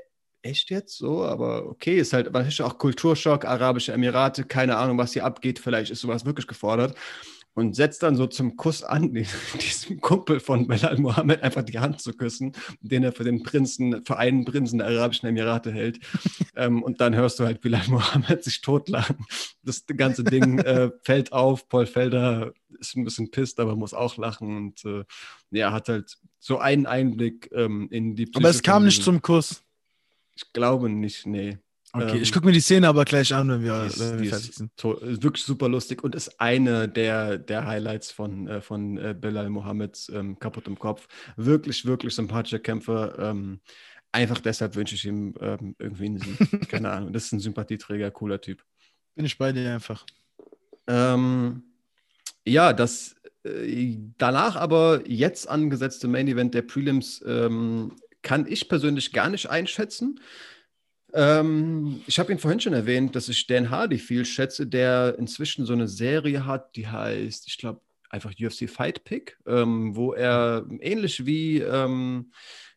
echt 0.42 0.72
jetzt 0.72 0.98
so? 0.98 1.24
Aber 1.24 1.68
okay, 1.68 1.98
ist 1.98 2.12
halt 2.12 2.34
wahrscheinlich 2.34 2.64
auch 2.64 2.80
Kulturschock, 2.80 3.46
Arabische 3.46 3.94
Emirate, 3.94 4.44
keine 4.44 4.78
Ahnung, 4.78 4.98
was 4.98 5.14
hier 5.14 5.24
abgeht, 5.24 5.60
vielleicht 5.60 5.92
ist 5.92 6.02
sowas 6.02 6.26
wirklich 6.26 6.48
gefordert 6.48 6.98
und 7.56 7.76
setzt 7.76 8.04
dann 8.04 8.16
so 8.16 8.28
zum 8.28 8.56
Kuss 8.58 8.84
an, 8.84 9.14
diesem 9.62 10.02
Kumpel 10.02 10.40
von 10.40 10.68
Belal 10.68 10.98
Mohammed 10.98 11.44
einfach 11.44 11.64
die 11.64 11.80
Hand 11.80 12.02
zu 12.02 12.14
küssen, 12.14 12.54
den 12.82 13.04
er 13.04 13.12
für 13.12 13.24
den 13.24 13.44
Prinzen, 13.44 14.04
für 14.06 14.18
einen 14.18 14.46
Prinzen 14.46 14.80
der 14.80 14.88
Arabischen 14.88 15.30
Emirate 15.30 15.72
hält. 15.72 16.00
ähm, 16.56 16.82
und 16.84 17.02
dann 17.02 17.16
hörst 17.16 17.40
du 17.40 17.46
halt 17.46 17.62
Belal 17.62 17.88
Mohammed 17.88 18.44
sich 18.44 18.62
totlachen. 18.62 19.18
Das 19.62 19.86
ganze 19.86 20.24
Ding 20.24 20.60
äh, 20.60 20.92
fällt 21.04 21.32
auf. 21.32 21.70
Paul 21.70 21.86
Felder 21.86 22.54
ist 22.80 22.96
ein 22.96 23.04
bisschen 23.04 23.32
pisst, 23.32 23.60
aber 23.60 23.76
muss 23.76 23.94
auch 23.94 24.18
lachen 24.18 24.58
und 24.58 24.86
äh, 24.86 25.04
ja, 25.52 25.72
hat 25.72 25.90
halt 25.90 26.18
so 26.40 26.58
einen 26.58 26.86
Einblick 26.86 27.50
ähm, 27.54 27.88
in 27.92 28.16
die 28.16 28.26
Psyche 28.26 28.40
Aber 28.40 28.50
es 28.50 28.64
kam 28.64 28.86
nicht 28.86 29.04
zum 29.04 29.22
Kuss. 29.22 29.64
Ich 30.36 30.52
glaube 30.52 30.90
nicht, 30.90 31.28
nee. 31.28 31.60
Okay, 31.96 32.18
ähm, 32.18 32.24
ich 32.24 32.32
gucke 32.32 32.48
mir 32.48 32.52
die 32.52 32.60
Szene 32.60 32.88
aber 32.88 33.06
gleich 33.06 33.34
an, 33.36 33.50
wenn 33.50 33.64
wir, 33.64 33.84
ist, 33.84 34.00
wenn 34.00 34.20
wir 34.20 34.30
fertig 34.30 34.56
sind. 34.56 34.72
Ist 34.74 35.24
wirklich 35.24 35.44
super 35.44 35.70
lustig 35.70 36.04
und 36.04 36.16
ist 36.16 36.40
eine 36.42 36.90
der, 36.90 37.38
der 37.38 37.68
Highlights 37.68 38.12
von, 38.12 38.48
äh, 38.48 38.62
von 38.62 38.98
äh, 38.98 39.16
Bilal 39.18 39.50
Mohammeds 39.50 40.10
ähm, 40.10 40.40
Kaputt 40.40 40.68
im 40.68 40.80
Kopf. 40.80 41.08
Wirklich, 41.38 41.86
wirklich 41.86 42.16
sympathischer 42.16 42.58
Kämpfer. 42.58 43.20
Ähm, 43.20 43.62
einfach 44.12 44.40
deshalb 44.40 44.76
wünsche 44.76 44.96
ich 44.96 45.06
ihm 45.06 45.36
ähm, 45.40 45.76
irgendwie 45.78 46.06
einen 46.06 46.18
Sieg. 46.18 46.38
Keine 46.70 46.90
Ahnung. 46.90 47.14
Das 47.14 47.26
ist 47.26 47.32
ein 47.34 47.40
Sympathieträger, 47.40 48.10
cooler 48.10 48.42
Typ. 48.42 48.64
Bin 49.14 49.26
ich 49.26 49.38
bei 49.38 49.52
dir 49.52 49.76
einfach. 49.76 50.04
Ähm, 50.88 51.62
ja, 52.44 52.74
das 52.74 53.16
äh, 53.44 53.98
danach 54.18 54.56
aber 54.56 55.02
jetzt 55.06 55.48
angesetzte 55.48 56.08
Main 56.08 56.28
Event 56.28 56.56
der 56.56 56.64
Prelims 56.64 57.24
ähm, 57.28 57.96
kann 58.24 58.48
ich 58.48 58.68
persönlich 58.68 59.14
gar 59.14 59.30
nicht 59.30 59.48
einschätzen. 59.48 60.20
Ähm, 61.14 62.02
ich 62.08 62.18
habe 62.18 62.32
ihn 62.32 62.40
vorhin 62.40 62.60
schon 62.60 62.74
erwähnt, 62.74 63.16
dass 63.16 63.30
ich 63.30 63.46
Dan 63.48 63.70
Hardy 63.70 64.00
viel 64.00 64.26
schätze, 64.26 64.66
der 64.66 65.16
inzwischen 65.20 65.66
so 65.66 65.74
eine 65.74 65.88
Serie 65.88 66.46
hat, 66.46 66.76
die 66.76 66.88
heißt, 66.88 67.48
ich 67.48 67.58
glaube, 67.58 67.82
einfach 68.10 68.32
UFC 68.40 68.70
Fight 68.70 69.04
Pick, 69.04 69.38
ähm, 69.48 69.96
wo 69.96 70.14
er 70.14 70.66
ähnlich 70.80 71.26
wie 71.26 71.60
ähm, 71.60 72.32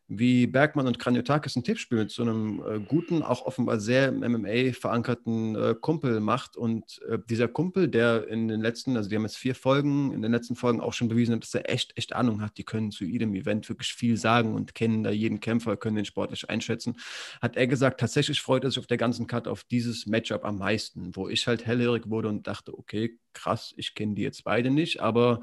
wie 0.08 0.46
Bergmann 0.46 0.86
und 0.86 1.00
Kranjotakis 1.00 1.56
ein 1.56 1.64
Tippspiel 1.64 1.98
mit 1.98 2.10
so 2.12 2.22
einem 2.22 2.62
äh, 2.64 2.78
guten, 2.78 3.22
auch 3.22 3.44
offenbar 3.44 3.80
sehr 3.80 4.12
MMA 4.12 4.72
verankerten 4.72 5.56
äh, 5.56 5.74
Kumpel 5.80 6.20
macht. 6.20 6.56
Und 6.56 7.00
äh, 7.08 7.18
dieser 7.28 7.48
Kumpel, 7.48 7.88
der 7.88 8.28
in 8.28 8.46
den 8.46 8.60
letzten, 8.60 8.96
also 8.96 9.08
die 9.08 9.16
haben 9.16 9.24
jetzt 9.24 9.36
vier 9.36 9.56
Folgen, 9.56 10.12
in 10.12 10.22
den 10.22 10.30
letzten 10.30 10.54
Folgen 10.54 10.80
auch 10.80 10.92
schon 10.92 11.08
bewiesen 11.08 11.34
hat, 11.34 11.42
dass 11.42 11.54
er 11.54 11.68
echt, 11.68 11.96
echt 11.96 12.14
Ahnung 12.14 12.40
hat. 12.40 12.56
Die 12.56 12.64
können 12.64 12.92
zu 12.92 13.04
jedem 13.04 13.34
Event 13.34 13.68
wirklich 13.68 13.94
viel 13.94 14.16
sagen 14.16 14.54
und 14.54 14.74
kennen 14.74 15.02
da 15.02 15.10
jeden 15.10 15.40
Kämpfer, 15.40 15.76
können 15.76 15.96
den 15.96 16.04
sportlich 16.04 16.48
einschätzen. 16.48 16.96
Hat 17.42 17.56
er 17.56 17.66
gesagt, 17.66 17.98
tatsächlich 17.98 18.40
freut 18.40 18.62
er 18.62 18.70
sich 18.70 18.78
auf 18.78 18.86
der 18.86 18.98
ganzen 18.98 19.26
Cut 19.26 19.48
auf 19.48 19.64
dieses 19.64 20.06
Matchup 20.06 20.44
am 20.44 20.58
meisten, 20.58 21.16
wo 21.16 21.28
ich 21.28 21.48
halt 21.48 21.66
hellhörig 21.66 22.08
wurde 22.08 22.28
und 22.28 22.46
dachte, 22.46 22.78
okay, 22.78 23.18
krass, 23.32 23.74
ich 23.76 23.94
kenne 23.96 24.14
die 24.14 24.22
jetzt 24.22 24.44
beide 24.44 24.70
nicht, 24.70 25.00
aber 25.00 25.42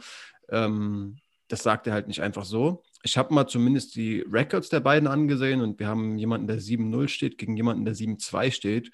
ähm, 0.50 1.18
das 1.50 1.64
sagt 1.64 1.86
er 1.88 1.94
halt 1.94 2.08
nicht 2.08 2.22
einfach 2.22 2.46
so 2.46 2.82
ich 3.04 3.18
habe 3.18 3.34
mal 3.34 3.48
zumindest 3.48 3.96
die 3.96 4.22
Records 4.22 4.70
der 4.70 4.80
beiden 4.80 5.08
angesehen 5.08 5.62
und 5.62 5.78
wir 5.80 5.88
haben 5.88 6.18
jemanden, 6.18 6.48
der 6.48 6.60
7-0 6.60 7.10
steht, 7.10 7.38
gegen 7.38 7.58
jemanden, 7.58 7.84
der 7.84 7.96
7-2 7.96 8.52
steht. 8.52 8.92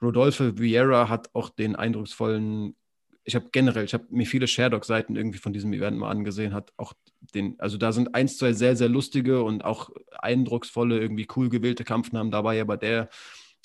Rodolfo 0.00 0.58
Vieira 0.58 1.10
hat 1.10 1.28
auch 1.34 1.50
den 1.50 1.76
eindrucksvollen, 1.76 2.74
ich 3.22 3.34
habe 3.34 3.48
generell, 3.52 3.84
ich 3.84 3.92
habe 3.92 4.06
mir 4.08 4.26
viele 4.26 4.46
Sherdog-Seiten 4.46 5.14
irgendwie 5.14 5.38
von 5.38 5.52
diesem 5.52 5.72
Event 5.74 5.98
mal 5.98 6.10
angesehen, 6.10 6.54
hat 6.54 6.72
auch 6.78 6.94
den, 7.34 7.60
also 7.60 7.76
da 7.76 7.92
sind 7.92 8.14
eins, 8.14 8.38
zwei 8.38 8.54
sehr, 8.54 8.76
sehr 8.76 8.88
lustige 8.88 9.42
und 9.42 9.62
auch 9.64 9.90
eindrucksvolle, 10.18 10.98
irgendwie 10.98 11.28
cool 11.36 11.50
gewählte 11.50 11.84
Kampfnamen 11.84 12.32
dabei, 12.32 12.60
aber 12.62 12.78
der 12.78 13.10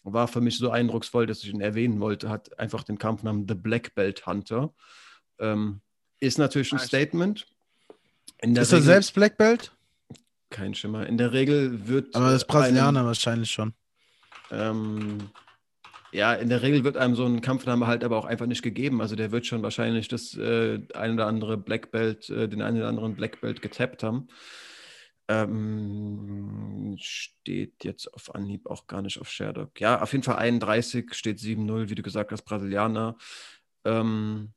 war 0.03 0.27
für 0.27 0.41
mich 0.41 0.57
so 0.57 0.71
eindrucksvoll, 0.71 1.25
dass 1.25 1.43
ich 1.43 1.53
ihn 1.53 1.61
erwähnen 1.61 2.01
wollte, 2.01 2.29
hat 2.29 2.59
einfach 2.59 2.83
den 2.83 2.97
Kampfnamen 2.97 3.47
The 3.47 3.55
Black 3.55 3.95
Belt 3.95 4.25
Hunter. 4.25 4.73
Ähm, 5.39 5.81
ist 6.19 6.37
natürlich 6.37 6.73
ein 6.73 6.79
Statement 6.79 7.47
ist 8.41 8.71
er 8.71 8.81
selbst 8.81 9.13
Black 9.13 9.37
Belt? 9.37 9.71
Kein 10.49 10.73
Schimmer. 10.73 11.05
In 11.05 11.17
der 11.17 11.33
Regel 11.33 11.87
wird. 11.87 12.15
Aber 12.15 12.25
das 12.31 12.43
ist 12.43 12.47
Brasilianer 12.47 12.99
einem, 12.99 13.07
wahrscheinlich 13.07 13.51
schon. 13.51 13.73
Ähm, 14.51 15.29
ja, 16.11 16.33
in 16.33 16.49
der 16.49 16.61
Regel 16.63 16.83
wird 16.83 16.97
einem 16.97 17.15
so 17.15 17.25
ein 17.25 17.41
Kampfname 17.41 17.85
halt 17.85 18.03
aber 18.03 18.17
auch 18.17 18.25
einfach 18.25 18.47
nicht 18.47 18.63
gegeben. 18.63 19.01
Also 19.01 19.15
der 19.15 19.31
wird 19.31 19.45
schon 19.45 19.61
wahrscheinlich 19.61 20.07
das 20.07 20.35
äh, 20.35 20.79
ein 20.95 21.13
oder 21.13 21.27
andere 21.27 21.57
Black 21.57 21.91
Belt, 21.91 22.29
äh, 22.29 22.47
den 22.47 22.61
einen 22.61 22.77
oder 22.77 22.87
anderen 22.87 23.15
Black 23.15 23.41
Belt 23.41 23.61
getappt 23.61 24.01
haben. 24.01 24.27
Ähm, 25.27 26.95
steht 26.99 27.83
jetzt 27.83 28.11
auf 28.11 28.33
Anhieb 28.33 28.65
auch 28.65 28.87
gar 28.87 29.03
nicht 29.03 29.21
auf 29.21 29.29
Sherdog. 29.29 29.79
Ja, 29.79 30.01
auf 30.01 30.11
jeden 30.11 30.23
Fall 30.23 30.37
31, 30.37 31.13
steht 31.13 31.37
7-0, 31.37 31.89
wie 31.89 31.95
du 31.95 32.01
gesagt 32.01 32.31
hast, 32.31 32.41
Brasilianer. 32.41 33.15
Ähm, 33.85 34.53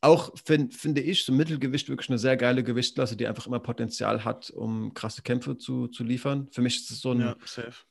auch 0.00 0.32
find, 0.44 0.74
finde 0.74 1.00
ich 1.00 1.24
so 1.24 1.32
Mittelgewicht 1.32 1.88
wirklich 1.88 2.08
eine 2.08 2.18
sehr 2.18 2.36
geile 2.36 2.62
Gewichtsklasse, 2.62 3.16
die 3.16 3.26
einfach 3.26 3.46
immer 3.46 3.60
Potenzial 3.60 4.24
hat, 4.24 4.50
um 4.50 4.94
krasse 4.94 5.22
Kämpfe 5.22 5.58
zu, 5.58 5.88
zu 5.88 6.04
liefern. 6.04 6.48
Für 6.52 6.62
mich 6.62 6.76
ist 6.76 6.90
es 6.90 7.00
so 7.00 7.12
ein. 7.12 7.20
Ja, 7.20 7.36
safe. 7.44 7.84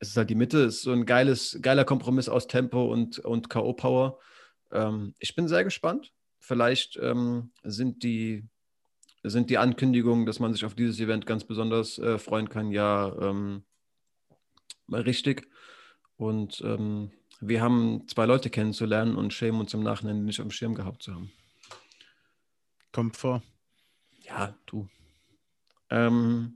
Es 0.00 0.08
ist 0.08 0.16
halt 0.16 0.30
die 0.30 0.34
Mitte, 0.34 0.64
es 0.64 0.76
ist 0.76 0.82
so 0.82 0.92
ein 0.92 1.06
geiles, 1.06 1.58
geiler 1.62 1.84
Kompromiss 1.84 2.28
aus 2.28 2.48
Tempo 2.48 2.92
und, 2.92 3.20
und 3.20 3.48
K.O.-Power. 3.48 4.18
Ähm, 4.72 5.14
ich 5.20 5.36
bin 5.36 5.46
sehr 5.46 5.62
gespannt. 5.62 6.12
Vielleicht 6.40 6.98
ähm, 7.00 7.52
sind, 7.62 8.02
die, 8.02 8.44
sind 9.22 9.48
die 9.48 9.58
Ankündigungen, 9.58 10.26
dass 10.26 10.40
man 10.40 10.52
sich 10.52 10.64
auf 10.64 10.74
dieses 10.74 10.98
Event 10.98 11.26
ganz 11.26 11.44
besonders 11.44 11.98
äh, 11.98 12.18
freuen 12.18 12.48
kann, 12.48 12.72
ja 12.72 13.14
ähm, 13.20 13.62
richtig. 14.90 15.46
Und 16.16 16.60
ähm, 16.64 17.12
wir 17.40 17.60
haben 17.60 18.08
zwei 18.08 18.26
Leute 18.26 18.50
kennenzulernen 18.50 19.14
und 19.14 19.32
schämen 19.32 19.60
uns 19.60 19.72
im 19.74 19.84
Nachhinein 19.84 20.24
nicht 20.24 20.40
auf 20.40 20.46
dem 20.46 20.50
Schirm 20.50 20.74
gehabt 20.74 21.02
zu 21.04 21.14
haben. 21.14 21.30
Kommt 22.92 23.16
vor. 23.16 23.42
Ja, 24.26 24.54
du. 24.66 24.88
Ähm, 25.90 26.54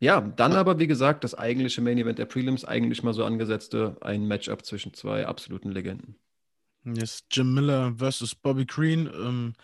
ja, 0.00 0.20
dann 0.20 0.52
aber, 0.52 0.78
wie 0.78 0.86
gesagt, 0.86 1.24
das 1.24 1.34
eigentliche 1.34 1.80
Main 1.80 1.98
Event 1.98 2.18
der 2.18 2.26
Prelims, 2.26 2.64
eigentlich 2.64 3.02
mal 3.02 3.14
so 3.14 3.24
angesetzte, 3.24 3.96
ein 4.00 4.26
Matchup 4.26 4.64
zwischen 4.64 4.94
zwei 4.94 5.26
absoluten 5.26 5.70
Legenden. 5.70 6.16
Yes, 6.84 7.24
Jim 7.30 7.52
Miller 7.54 7.94
versus 7.96 8.34
Bobby 8.34 8.64
Green. 8.64 9.06
Ähm, 9.06 9.54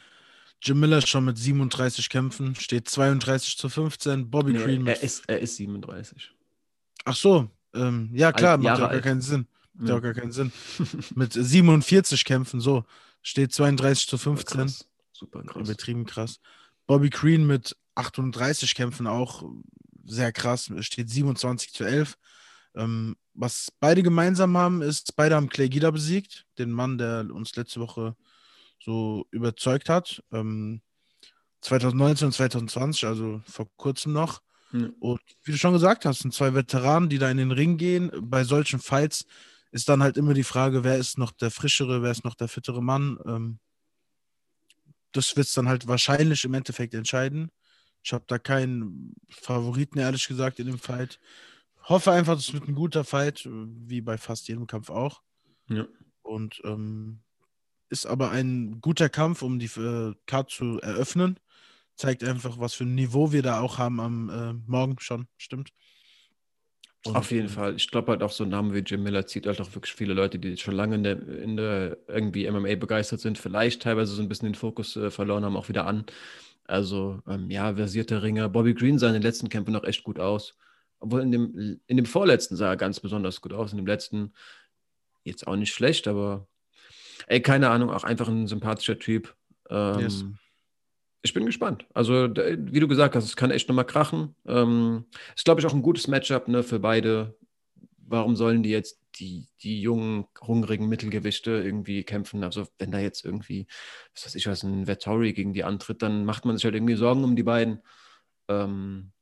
Jim 0.60 0.80
Miller 0.80 1.00
schon 1.02 1.24
mit 1.26 1.38
37 1.38 2.08
Kämpfen, 2.08 2.54
steht 2.54 2.88
32 2.88 3.56
zu 3.58 3.68
15. 3.68 4.30
Bobby 4.30 4.52
Nee, 4.52 4.58
Green 4.64 4.82
mit. 4.82 4.96
er, 4.98 5.02
ist, 5.02 5.24
er 5.28 5.38
ist 5.40 5.56
37. 5.56 6.32
Ach 7.04 7.14
so, 7.16 7.50
ähm, 7.74 8.10
ja 8.12 8.32
klar, 8.32 8.52
Alt- 8.52 8.62
macht 8.62 8.78
ja 8.78 8.86
auch 8.86 8.90
gar 8.90 9.00
keinen 9.00 9.20
Sinn. 9.20 9.46
Macht 9.74 9.88
ja 9.88 9.94
Ja. 9.94 9.98
auch 9.98 10.02
gar 10.02 10.14
keinen 10.14 10.32
Sinn. 10.32 10.52
Mit 11.14 11.32
47 11.32 12.24
Kämpfen, 12.24 12.60
so, 12.60 12.84
steht 13.22 13.52
32 13.52 14.08
zu 14.08 14.18
15. 14.18 14.60
Krass. 14.62 14.88
Super 15.14 15.42
krass. 15.42 15.68
Übertrieben 15.68 16.04
krass. 16.04 16.40
Bobby 16.86 17.08
Green 17.08 17.46
mit 17.46 17.76
38 17.94 18.74
Kämpfen 18.74 19.06
auch 19.06 19.44
sehr 20.04 20.32
krass, 20.32 20.70
steht 20.80 21.08
27 21.08 21.72
zu 21.72 21.84
11. 21.84 22.18
Ähm, 22.74 23.16
was 23.32 23.72
beide 23.80 24.02
gemeinsam 24.02 24.56
haben, 24.56 24.82
ist, 24.82 25.16
beide 25.16 25.36
haben 25.36 25.48
Clay 25.48 25.68
Guida 25.68 25.90
besiegt, 25.90 26.44
den 26.58 26.70
Mann, 26.70 26.98
der 26.98 27.26
uns 27.32 27.56
letzte 27.56 27.80
Woche 27.80 28.16
so 28.80 29.26
überzeugt 29.30 29.88
hat. 29.88 30.22
Ähm, 30.32 30.82
2019 31.62 32.26
und 32.26 32.32
2020, 32.32 33.06
also 33.06 33.40
vor 33.46 33.68
kurzem 33.76 34.12
noch. 34.12 34.42
Ja. 34.72 34.88
Und 34.98 35.20
wie 35.44 35.52
du 35.52 35.58
schon 35.58 35.72
gesagt 35.72 36.04
hast, 36.04 36.20
sind 36.20 36.34
zwei 36.34 36.52
Veteranen, 36.54 37.08
die 37.08 37.18
da 37.18 37.30
in 37.30 37.38
den 37.38 37.52
Ring 37.52 37.78
gehen. 37.78 38.10
Bei 38.20 38.44
solchen 38.44 38.80
Fights 38.80 39.24
ist 39.70 39.88
dann 39.88 40.02
halt 40.02 40.16
immer 40.16 40.34
die 40.34 40.44
Frage, 40.44 40.84
wer 40.84 40.98
ist 40.98 41.16
noch 41.16 41.30
der 41.30 41.50
frischere, 41.50 42.02
wer 42.02 42.10
ist 42.10 42.24
noch 42.24 42.34
der 42.34 42.48
fittere 42.48 42.82
Mann. 42.82 43.18
Ähm, 43.24 43.58
das 45.14 45.36
wird 45.36 45.46
es 45.46 45.54
dann 45.54 45.68
halt 45.68 45.86
wahrscheinlich 45.86 46.44
im 46.44 46.54
Endeffekt 46.54 46.94
entscheiden. 46.94 47.50
Ich 48.02 48.12
habe 48.12 48.24
da 48.26 48.38
keinen 48.38 49.14
Favoriten, 49.30 49.98
ehrlich 49.98 50.28
gesagt, 50.28 50.58
in 50.58 50.66
dem 50.66 50.78
Fight. 50.78 51.18
Hoffe 51.84 52.12
einfach, 52.12 52.36
es 52.36 52.52
wird 52.52 52.68
ein 52.68 52.74
guter 52.74 53.04
Fight, 53.04 53.48
wie 53.48 54.00
bei 54.00 54.18
fast 54.18 54.48
jedem 54.48 54.66
Kampf 54.66 54.90
auch. 54.90 55.22
Ja. 55.68 55.86
Und 56.22 56.60
ähm, 56.64 57.20
ist 57.88 58.06
aber 58.06 58.30
ein 58.30 58.80
guter 58.80 59.08
Kampf, 59.08 59.42
um 59.42 59.58
die 59.58 59.66
äh, 59.80 60.14
Card 60.26 60.50
zu 60.50 60.80
eröffnen. 60.80 61.38
Zeigt 61.96 62.24
einfach, 62.24 62.58
was 62.58 62.74
für 62.74 62.84
ein 62.84 62.94
Niveau 62.94 63.32
wir 63.32 63.42
da 63.42 63.60
auch 63.60 63.78
haben 63.78 64.00
am 64.00 64.28
äh, 64.28 64.52
Morgen 64.66 64.96
schon, 64.98 65.28
stimmt. 65.36 65.70
Und, 67.06 67.16
Auf 67.16 67.30
jeden 67.30 67.48
Fall. 67.48 67.76
Ich 67.76 67.90
glaube 67.90 68.12
halt 68.12 68.22
auch 68.22 68.30
so 68.30 68.44
ein 68.44 68.50
Name 68.50 68.72
wie 68.74 68.78
Jim 68.78 69.02
Miller 69.02 69.26
zieht 69.26 69.46
halt 69.46 69.60
auch 69.60 69.74
wirklich 69.74 69.92
viele 69.92 70.14
Leute, 70.14 70.38
die 70.38 70.56
schon 70.56 70.74
lange 70.74 70.94
in 70.94 71.02
der, 71.04 71.28
in 71.28 71.56
der 71.56 71.98
irgendwie 72.08 72.46
MMA 72.50 72.76
begeistert 72.76 73.20
sind, 73.20 73.36
vielleicht 73.36 73.82
teilweise 73.82 74.14
so 74.14 74.22
ein 74.22 74.28
bisschen 74.28 74.48
den 74.48 74.54
Fokus 74.54 74.96
äh, 74.96 75.10
verloren 75.10 75.44
haben, 75.44 75.56
auch 75.56 75.68
wieder 75.68 75.86
an. 75.86 76.06
Also, 76.66 77.20
ähm, 77.28 77.50
ja, 77.50 77.74
versierte 77.74 78.22
Ringer. 78.22 78.48
Bobby 78.48 78.72
Green 78.72 78.98
sah 78.98 79.08
in 79.08 79.12
den 79.12 79.22
letzten 79.22 79.50
Kämpfen 79.50 79.72
noch 79.72 79.84
echt 79.84 80.02
gut 80.02 80.18
aus. 80.18 80.56
Obwohl 80.98 81.20
in 81.20 81.30
dem, 81.30 81.78
in 81.86 81.96
dem 81.98 82.06
vorletzten 82.06 82.56
sah 82.56 82.70
er 82.70 82.76
ganz 82.78 83.00
besonders 83.00 83.42
gut 83.42 83.52
aus. 83.52 83.72
In 83.72 83.76
dem 83.76 83.86
letzten 83.86 84.32
jetzt 85.24 85.46
auch 85.46 85.56
nicht 85.56 85.74
schlecht, 85.74 86.08
aber 86.08 86.46
ey, 87.26 87.42
keine 87.42 87.68
Ahnung, 87.68 87.90
auch 87.90 88.04
einfach 88.04 88.28
ein 88.28 88.46
sympathischer 88.46 88.98
Typ. 88.98 89.34
Ähm, 89.68 90.00
Yes. 90.00 90.24
Ich 91.24 91.32
bin 91.32 91.46
gespannt. 91.46 91.86
Also, 91.94 92.28
wie 92.28 92.80
du 92.80 92.86
gesagt 92.86 93.16
hast, 93.16 93.24
es 93.24 93.34
kann 93.34 93.50
echt 93.50 93.66
nochmal 93.66 93.86
krachen. 93.86 94.36
Ähm, 94.46 95.06
ist, 95.34 95.46
glaube 95.46 95.58
ich, 95.58 95.66
auch 95.66 95.72
ein 95.72 95.80
gutes 95.80 96.06
Matchup 96.06 96.48
ne, 96.48 96.62
für 96.62 96.80
beide. 96.80 97.34
Warum 97.96 98.36
sollen 98.36 98.62
die 98.62 98.68
jetzt 98.68 99.00
die, 99.18 99.48
die 99.62 99.80
jungen, 99.80 100.26
hungrigen 100.46 100.86
Mittelgewichte 100.86 101.50
irgendwie 101.52 102.04
kämpfen? 102.04 102.44
Also, 102.44 102.66
wenn 102.78 102.90
da 102.90 102.98
jetzt 102.98 103.24
irgendwie, 103.24 103.66
was 104.14 104.26
weiß 104.26 104.34
ich 104.34 104.46
was, 104.46 104.64
ein 104.64 104.86
Vettori 104.86 105.32
gegen 105.32 105.54
die 105.54 105.64
antritt, 105.64 106.02
dann 106.02 106.26
macht 106.26 106.44
man 106.44 106.58
sich 106.58 106.66
halt 106.66 106.74
irgendwie 106.74 106.94
Sorgen 106.94 107.24
um 107.24 107.36
die 107.36 107.42
beiden. 107.42 107.80
Ähm, 108.48 109.12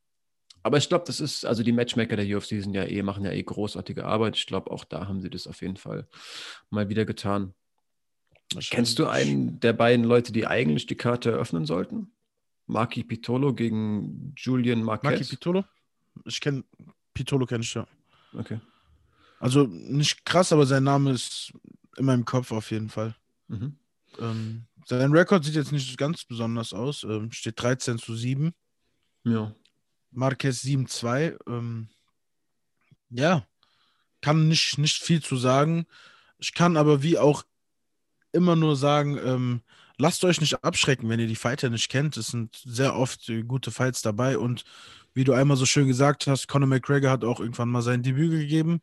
aber 0.65 0.79
ich 0.79 0.89
glaube, 0.89 1.05
das 1.07 1.21
ist, 1.21 1.45
also 1.45 1.63
die 1.63 1.73
Matchmaker 1.73 2.17
der 2.17 2.37
UFC 2.37 2.49
sind 2.63 2.75
ja 2.75 2.85
eh, 2.85 3.03
machen 3.03 3.25
ja 3.25 3.31
eh 3.31 3.45
großartige 3.45 4.05
Arbeit. 4.05 4.37
Ich 4.37 4.47
glaube, 4.47 4.73
auch 4.73 4.85
da 4.85 5.07
haben 5.07 5.21
sie 5.21 5.31
das 5.31 5.47
auf 5.47 5.63
jeden 5.63 5.77
Fall 5.77 6.09
mal 6.69 6.89
wieder 6.89 7.05
getan. 7.05 7.55
Kennst 8.71 8.99
du 8.99 9.07
einen 9.07 9.61
der 9.61 9.73
beiden 9.73 10.05
Leute, 10.05 10.33
die 10.33 10.47
eigentlich 10.47 10.87
die 10.87 10.97
Karte 10.97 11.31
eröffnen 11.31 11.67
sollten? 11.67 12.13
Maki 12.67 13.05
Pitolo 13.05 13.55
gegen 13.55 14.35
Julian 14.37 14.83
Marquez? 14.83 15.29
Pitolo? 15.29 15.65
Ich 16.25 16.41
kenne 16.41 16.65
Pitolo 17.15 17.47
kenne 17.47 17.65
ich 17.65 17.75
ja. 17.75 17.87
Okay. 18.35 18.61
Also 19.39 19.65
nicht 19.65 20.25
krass, 20.25 20.53
aber 20.53 20.67
sein 20.67 20.85
Name 20.85 21.11
ist 21.11 21.53
in 21.97 22.05
meinem 22.05 22.25
Kopf 22.25 22.53
auf 22.53 22.71
jeden 22.71 22.89
Fall. 22.89 23.15
Mhm. 23.49 23.77
Ähm, 24.19 24.67
sein 24.87 25.13
Rekord 25.13 25.45
sieht 25.45 25.55
jetzt 25.55 25.73
nicht 25.73 25.97
ganz 25.99 26.25
besonders 26.25 26.73
aus. 26.73 27.05
Ähm, 27.05 27.31
steht 27.33 27.61
13 27.61 27.99
zu 27.99 28.15
7. 28.15 28.53
Ja. 29.25 29.55
Marquez 30.11 30.63
7-2. 30.63 31.39
Ähm, 31.49 31.89
ja, 33.11 33.47
kann 34.21 34.49
nicht, 34.49 34.79
nicht 34.79 35.03
viel 35.03 35.23
zu 35.23 35.37
sagen. 35.37 35.87
Ich 36.39 36.55
kann 36.55 36.77
aber 36.77 37.03
wie 37.03 37.19
auch 37.19 37.45
immer 38.33 38.57
nur 38.57 38.77
sagen, 38.77 39.19
ähm, 39.25 39.61
lasst 39.99 40.25
euch 40.25 40.41
nicht 40.41 40.65
abschrecken, 40.65 41.09
wenn 41.09 41.21
ihr 41.21 41.27
die 41.27 41.37
Fighter 41.37 41.71
nicht 41.71 41.89
kennt. 41.91 42.17
Es 42.17 42.29
sind 42.29 42.57
sehr 42.65 42.97
oft 42.97 43.29
äh, 43.29 43.43
gute 43.43 43.71
Fights 43.71 44.03
dabei 44.03 44.39
und 44.39 44.65
wie 45.15 45.25
du 45.25 45.33
einmal 45.33 45.57
so 45.57 45.67
schön 45.67 45.87
gesagt 45.89 46.27
hast, 46.27 46.49
Conor 46.49 46.69
McGregor 46.69 47.11
hat 47.11 47.25
auch 47.25 47.41
irgendwann 47.41 47.69
mal 47.69 47.83
sein 47.83 48.03
Debüt 48.03 48.31
gegeben 48.31 48.81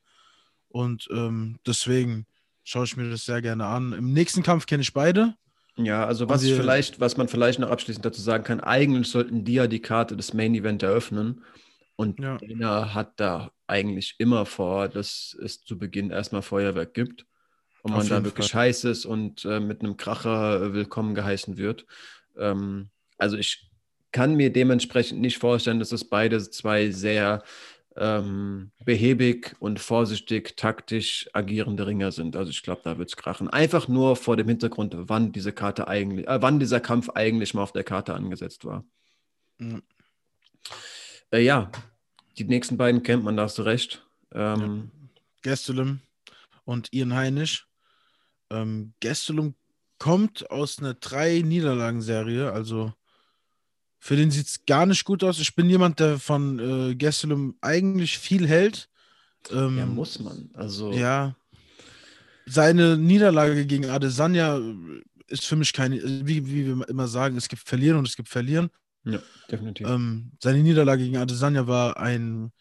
und 0.68 1.08
ähm, 1.12 1.58
deswegen 1.66 2.26
schaue 2.64 2.86
ich 2.86 2.96
mir 2.96 3.10
das 3.10 3.26
sehr 3.26 3.42
gerne 3.42 3.66
an. 3.66 3.94
Im 3.94 4.14
nächsten 4.14 4.44
Kampf 4.44 4.66
kenne 4.68 4.82
ich 4.84 4.94
beide. 4.94 5.34
Ja, 5.76 6.06
also 6.06 6.30
was 6.30 6.44
wir- 6.44 6.56
vielleicht, 6.58 7.00
was 7.00 7.18
man 7.18 7.28
vielleicht 7.28 7.58
noch 7.60 7.72
abschließend 7.72 8.06
dazu 8.06 8.22
sagen 8.22 8.44
kann, 8.44 8.60
eigentlich 8.60 9.08
sollten 9.08 9.44
die 9.46 9.54
ja 9.54 9.66
die 9.68 9.80
Karte 9.82 10.16
des 10.16 10.34
Main 10.34 10.54
Event 10.54 10.84
eröffnen. 10.84 11.44
Und 11.96 12.20
Ja. 12.20 12.38
Dana 12.38 12.94
hat 12.94 13.20
da 13.20 13.52
eigentlich 13.66 14.16
immer 14.20 14.46
vor, 14.46 14.88
dass 14.88 15.36
es 15.42 15.64
zu 15.64 15.78
Beginn 15.78 16.12
erstmal 16.12 16.42
Feuerwerk 16.44 16.94
gibt 16.94 17.26
und 17.82 17.94
man 17.94 18.08
da 18.08 18.24
wirklich 18.24 18.54
heiß 18.54 18.84
ist 18.86 19.06
und 19.06 19.46
äh, 19.46 19.60
mit 19.60 19.82
einem 19.82 19.98
Kracher 19.98 20.62
äh, 20.62 20.74
willkommen 20.74 21.16
geheißen 21.16 21.58
wird. 21.58 21.86
Ähm, 22.38 22.90
also 23.18 23.38
ich 23.38 23.70
kann 24.12 24.36
mir 24.36 24.52
dementsprechend 24.52 25.22
nicht 25.22 25.38
vorstellen, 25.38 25.80
dass 25.80 25.92
es 25.92 26.04
beide 26.06 26.50
zwei 26.50 26.92
sehr 26.92 27.44
ähm, 27.96 28.72
behäbig 28.86 29.56
und 29.60 29.80
vorsichtig 29.80 30.56
taktisch 30.56 31.30
agierende 31.34 31.86
Ringer 31.86 32.12
sind. 32.12 32.36
Also 32.36 32.50
ich 32.52 32.64
glaube, 32.64 32.82
da 32.84 32.98
wird 32.98 33.10
es 33.10 33.18
krachen. 33.18 33.50
Einfach 33.50 33.88
nur 33.88 34.16
vor 34.16 34.38
dem 34.38 34.48
Hintergrund, 34.48 34.94
wann 34.98 35.32
diese 35.32 35.52
Karte 35.52 35.88
eigentlich, 35.88 36.28
äh, 36.28 36.42
wann 36.42 36.60
dieser 36.60 36.80
Kampf 36.80 37.10
eigentlich 37.10 37.54
mal 37.54 37.64
auf 37.64 37.74
der 37.74 37.84
Karte 37.84 38.14
angesetzt 38.14 38.66
war. 38.66 38.86
Ja. 39.60 39.80
Äh, 41.32 41.44
ja, 41.44 41.72
die 42.38 42.46
nächsten 42.46 42.78
beiden 42.78 43.04
kennt 43.04 43.24
man, 43.24 43.36
da 43.38 43.44
hast 43.44 43.58
du 43.58 43.64
recht. 43.64 44.06
Ähm, 44.34 44.92
Gastelum 45.42 46.00
und 46.64 46.94
Ian 46.94 47.14
Heinisch. 47.14 47.69
Ähm, 48.50 48.94
Gastelum 49.02 49.56
kommt 49.98 50.50
aus 50.50 50.80
einer 50.80 50.94
Drei-Niederlagen-Serie, 50.94 52.52
also 52.52 52.94
für 54.00 54.16
den 54.16 54.32
sieht 54.32 54.48
es 54.48 54.66
gar 54.66 54.86
nicht 54.86 55.04
gut 55.04 55.24
aus. 55.24 55.40
Ich 55.40 55.56
bin 55.56 55.70
jemand, 55.70 56.00
der 56.00 56.20
von 56.20 56.60
äh, 56.92 56.96
Gastelum 56.96 57.58
eigentlich 57.60 58.18
viel 58.18 58.48
hält. 58.48 58.90
Ähm, 59.52 59.78
ja, 59.78 59.86
muss 59.86 60.20
man. 60.20 60.50
Also, 60.54 60.92
Ja. 60.92 61.36
Seine 62.46 62.98
Niederlage 62.98 63.68
gegen 63.68 63.86
Adesanya 63.86 64.60
ist 65.28 65.46
für 65.46 65.56
mich 65.56 65.72
keine, 65.72 66.02
wie, 66.26 66.48
wie 66.48 66.66
wir 66.66 66.90
immer 66.90 67.08
sagen, 67.08 67.38
es 67.38 67.48
gibt 67.48 67.62
Verlieren 67.68 67.98
und 67.98 68.08
es 68.08 68.16
gibt 68.16 68.28
Verlieren. 68.28 68.72
ja, 69.04 69.20
definitiv. 69.52 69.88
Ähm, 69.88 70.32
seine 70.42 70.64
Niederlage 70.64 71.04
gegen 71.04 71.18
Adesanya 71.18 71.68
war 71.68 71.98
ein 71.98 72.52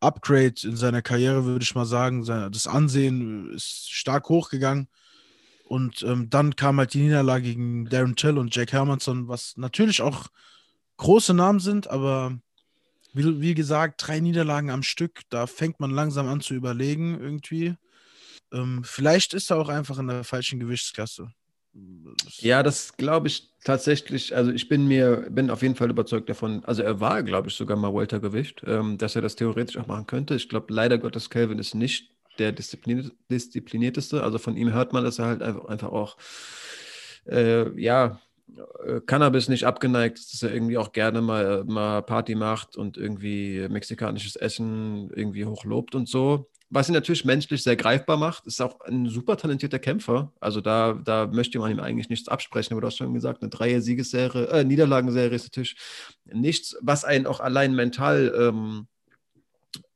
Upgrade 0.00 0.54
in 0.62 0.76
seiner 0.76 1.02
Karriere, 1.02 1.44
würde 1.44 1.62
ich 1.62 1.74
mal 1.74 1.84
sagen. 1.84 2.24
Das 2.24 2.66
Ansehen 2.66 3.52
ist 3.52 3.90
stark 3.92 4.28
hochgegangen. 4.30 4.88
Und 5.64 6.02
ähm, 6.02 6.28
dann 6.30 6.56
kam 6.56 6.78
halt 6.78 6.94
die 6.94 7.02
Niederlage 7.02 7.44
gegen 7.44 7.86
Darren 7.86 8.16
Till 8.16 8.38
und 8.38 8.54
Jack 8.54 8.72
Hermanson, 8.72 9.28
was 9.28 9.56
natürlich 9.56 10.02
auch 10.02 10.28
große 10.98 11.34
Namen 11.34 11.58
sind, 11.58 11.88
aber 11.88 12.38
wie, 13.14 13.40
wie 13.40 13.54
gesagt, 13.54 14.06
drei 14.06 14.20
Niederlagen 14.20 14.70
am 14.70 14.82
Stück, 14.82 15.22
da 15.30 15.46
fängt 15.46 15.80
man 15.80 15.90
langsam 15.90 16.28
an 16.28 16.40
zu 16.40 16.54
überlegen 16.54 17.18
irgendwie. 17.18 17.74
Ähm, 18.52 18.82
vielleicht 18.84 19.34
ist 19.34 19.50
er 19.50 19.56
auch 19.56 19.68
einfach 19.68 19.98
in 19.98 20.08
der 20.08 20.24
falschen 20.24 20.60
Gewichtsklasse. 20.60 21.32
Ja, 22.38 22.62
das 22.62 22.96
glaube 22.96 23.26
ich 23.26 23.50
tatsächlich. 23.64 24.36
Also 24.36 24.52
ich 24.52 24.68
bin 24.68 24.86
mir, 24.86 25.28
bin 25.30 25.50
auf 25.50 25.62
jeden 25.62 25.74
Fall 25.74 25.90
überzeugt 25.90 26.28
davon. 26.28 26.64
Also 26.64 26.82
er 26.82 27.00
war, 27.00 27.22
glaube 27.24 27.48
ich, 27.48 27.54
sogar 27.54 27.76
mal 27.76 27.92
Weltergewicht, 27.92 28.62
ähm, 28.66 28.96
dass 28.96 29.16
er 29.16 29.22
das 29.22 29.34
theoretisch 29.34 29.76
auch 29.76 29.88
machen 29.88 30.06
könnte. 30.06 30.36
Ich 30.36 30.48
glaube, 30.48 30.72
leider 30.72 30.98
Gottes 30.98 31.30
Calvin 31.30 31.58
ist 31.58 31.74
nicht 31.74 32.13
der 32.38 32.52
diszipliniert, 32.52 33.12
disziplinierteste. 33.30 34.22
Also 34.22 34.38
von 34.38 34.56
ihm 34.56 34.72
hört 34.72 34.92
man, 34.92 35.04
dass 35.04 35.18
er 35.18 35.26
halt 35.26 35.42
einfach, 35.42 35.90
auch, 35.90 36.16
äh, 37.26 37.80
ja, 37.80 38.20
äh, 38.86 39.00
Cannabis 39.06 39.48
nicht 39.48 39.64
abgeneigt, 39.64 40.18
dass 40.18 40.42
er 40.42 40.52
irgendwie 40.52 40.78
auch 40.78 40.92
gerne 40.92 41.22
mal, 41.22 41.64
mal 41.64 42.02
Party 42.02 42.34
macht 42.34 42.76
und 42.76 42.96
irgendwie 42.96 43.66
mexikanisches 43.68 44.36
Essen 44.36 45.10
irgendwie 45.14 45.44
hochlobt 45.44 45.94
und 45.94 46.08
so. 46.08 46.50
Was 46.70 46.88
ihn 46.88 46.94
natürlich 46.94 47.24
menschlich 47.24 47.62
sehr 47.62 47.76
greifbar 47.76 48.16
macht, 48.16 48.46
ist 48.46 48.60
auch 48.60 48.80
ein 48.80 49.06
super 49.08 49.36
talentierter 49.36 49.78
Kämpfer. 49.78 50.32
Also 50.40 50.60
da, 50.60 50.94
da 50.94 51.26
möchte 51.26 51.58
man 51.58 51.70
ihm 51.70 51.78
eigentlich 51.78 52.08
nichts 52.08 52.28
absprechen, 52.28 52.72
aber 52.72 52.80
du 52.80 52.86
hast 52.88 52.96
schon 52.96 53.14
gesagt, 53.14 53.42
eine 53.42 53.50
Dreier-Siegesserie, 53.50 54.48
äh, 54.48 54.64
Niederlagenserie 54.64 55.36
ist 55.36 55.44
natürlich 55.44 55.76
nichts, 56.24 56.76
was 56.80 57.04
einen 57.04 57.26
auch 57.26 57.40
allein 57.40 57.74
mental 57.74 58.34
ähm, 58.36 58.88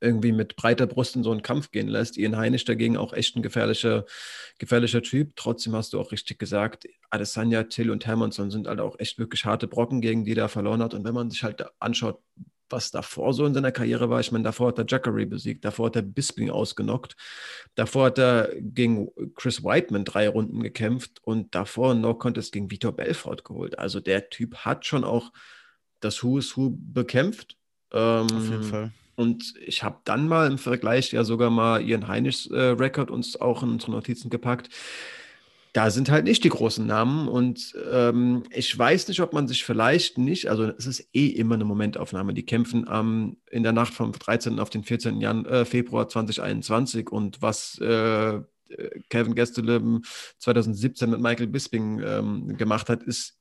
irgendwie 0.00 0.32
mit 0.32 0.56
breiter 0.56 0.86
Brust 0.86 1.16
in 1.16 1.22
so 1.22 1.30
einen 1.30 1.42
Kampf 1.42 1.70
gehen 1.70 1.88
lässt. 1.88 2.16
Ian 2.16 2.36
Heinisch 2.36 2.64
dagegen 2.64 2.96
auch 2.96 3.12
echt 3.12 3.36
ein 3.36 3.42
gefährlicher, 3.42 4.04
gefährlicher 4.58 5.02
Typ. 5.02 5.34
Trotzdem 5.36 5.74
hast 5.74 5.92
du 5.92 6.00
auch 6.00 6.12
richtig 6.12 6.38
gesagt, 6.38 6.86
Adesanya, 7.10 7.64
Till 7.64 7.90
und 7.90 8.06
Hermannsson 8.06 8.50
sind 8.50 8.68
halt 8.68 8.80
auch 8.80 8.98
echt 8.98 9.18
wirklich 9.18 9.44
harte 9.44 9.66
Brocken, 9.66 10.00
gegen 10.00 10.24
die 10.24 10.36
er 10.36 10.48
verloren 10.48 10.82
hat. 10.82 10.94
Und 10.94 11.04
wenn 11.04 11.14
man 11.14 11.30
sich 11.30 11.42
halt 11.42 11.64
anschaut, 11.80 12.20
was 12.70 12.90
davor 12.90 13.32
so 13.32 13.46
in 13.46 13.54
seiner 13.54 13.72
Karriere 13.72 14.10
war, 14.10 14.20
ich 14.20 14.32
meine, 14.32 14.44
davor 14.44 14.68
hat 14.68 14.78
er 14.78 14.84
Jackery 14.86 15.26
besiegt, 15.26 15.64
davor 15.64 15.86
hat 15.86 15.96
er 15.96 16.02
Bisping 16.02 16.50
ausgenockt, 16.50 17.16
davor 17.74 18.06
hat 18.06 18.18
er 18.18 18.52
gegen 18.60 19.08
Chris 19.34 19.64
Whiteman 19.64 20.04
drei 20.04 20.28
Runden 20.28 20.62
gekämpft 20.62 21.20
und 21.22 21.54
davor 21.54 21.94
No 21.94 22.14
Contest 22.14 22.52
gegen 22.52 22.70
Vitor 22.70 22.92
Belfort 22.92 23.44
geholt. 23.44 23.78
Also 23.78 24.00
der 24.00 24.28
Typ 24.30 24.56
hat 24.58 24.86
schon 24.86 25.04
auch 25.04 25.32
das 26.00 26.22
Who 26.22 26.38
is 26.38 26.56
Who 26.56 26.76
bekämpft. 26.76 27.56
Ähm, 27.92 28.26
Auf 28.26 28.48
jeden 28.50 28.64
Fall. 28.64 28.92
Und 29.18 29.54
ich 29.66 29.82
habe 29.82 29.98
dann 30.04 30.28
mal 30.28 30.48
im 30.48 30.58
Vergleich 30.58 31.10
ja 31.10 31.24
sogar 31.24 31.50
mal 31.50 31.82
ihren 31.82 32.06
Heinisch 32.06 32.46
äh, 32.52 32.56
Rekord 32.56 33.10
uns 33.10 33.34
auch 33.40 33.64
in 33.64 33.70
unsere 33.70 33.90
Notizen 33.90 34.30
gepackt. 34.30 34.68
Da 35.72 35.90
sind 35.90 36.08
halt 36.08 36.24
nicht 36.24 36.44
die 36.44 36.50
großen 36.50 36.86
Namen 36.86 37.26
und 37.26 37.74
ähm, 37.92 38.44
ich 38.50 38.78
weiß 38.78 39.08
nicht, 39.08 39.20
ob 39.20 39.32
man 39.32 39.48
sich 39.48 39.64
vielleicht 39.64 40.18
nicht, 40.18 40.48
also 40.48 40.66
es 40.66 40.86
ist 40.86 41.08
eh 41.12 41.26
immer 41.26 41.56
eine 41.56 41.64
Momentaufnahme. 41.64 42.32
Die 42.32 42.46
kämpfen 42.46 42.86
ähm, 42.88 43.38
in 43.50 43.64
der 43.64 43.72
Nacht 43.72 43.92
vom 43.92 44.12
13. 44.12 44.60
auf 44.60 44.70
den 44.70 44.84
14. 44.84 45.20
Jan 45.20 45.44
äh, 45.46 45.64
Februar 45.64 46.08
2021 46.08 47.10
und 47.10 47.42
was 47.42 47.76
äh, 47.78 48.40
Kevin 49.10 49.34
Gastelum 49.34 50.02
2017 50.38 51.10
mit 51.10 51.20
Michael 51.20 51.48
Bisping 51.48 52.00
ähm, 52.04 52.56
gemacht 52.56 52.88
hat, 52.88 53.02
ist 53.02 53.37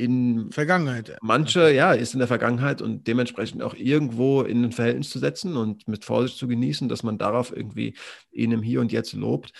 in 0.00 0.50
Vergangenheit. 0.50 1.16
Manche, 1.20 1.70
ja, 1.72 1.92
ist 1.92 2.14
in 2.14 2.20
der 2.20 2.28
Vergangenheit 2.28 2.80
und 2.80 3.06
dementsprechend 3.06 3.62
auch 3.62 3.74
irgendwo 3.74 4.42
in 4.42 4.64
ein 4.64 4.72
Verhältnis 4.72 5.10
zu 5.10 5.18
setzen 5.18 5.56
und 5.56 5.86
mit 5.88 6.04
Vorsicht 6.04 6.38
zu 6.38 6.48
genießen, 6.48 6.88
dass 6.88 7.02
man 7.02 7.18
darauf 7.18 7.54
irgendwie 7.54 7.94
ihn 8.32 8.52
im 8.52 8.62
Hier 8.62 8.80
und 8.80 8.92
Jetzt 8.92 9.12
lobt. 9.12 9.52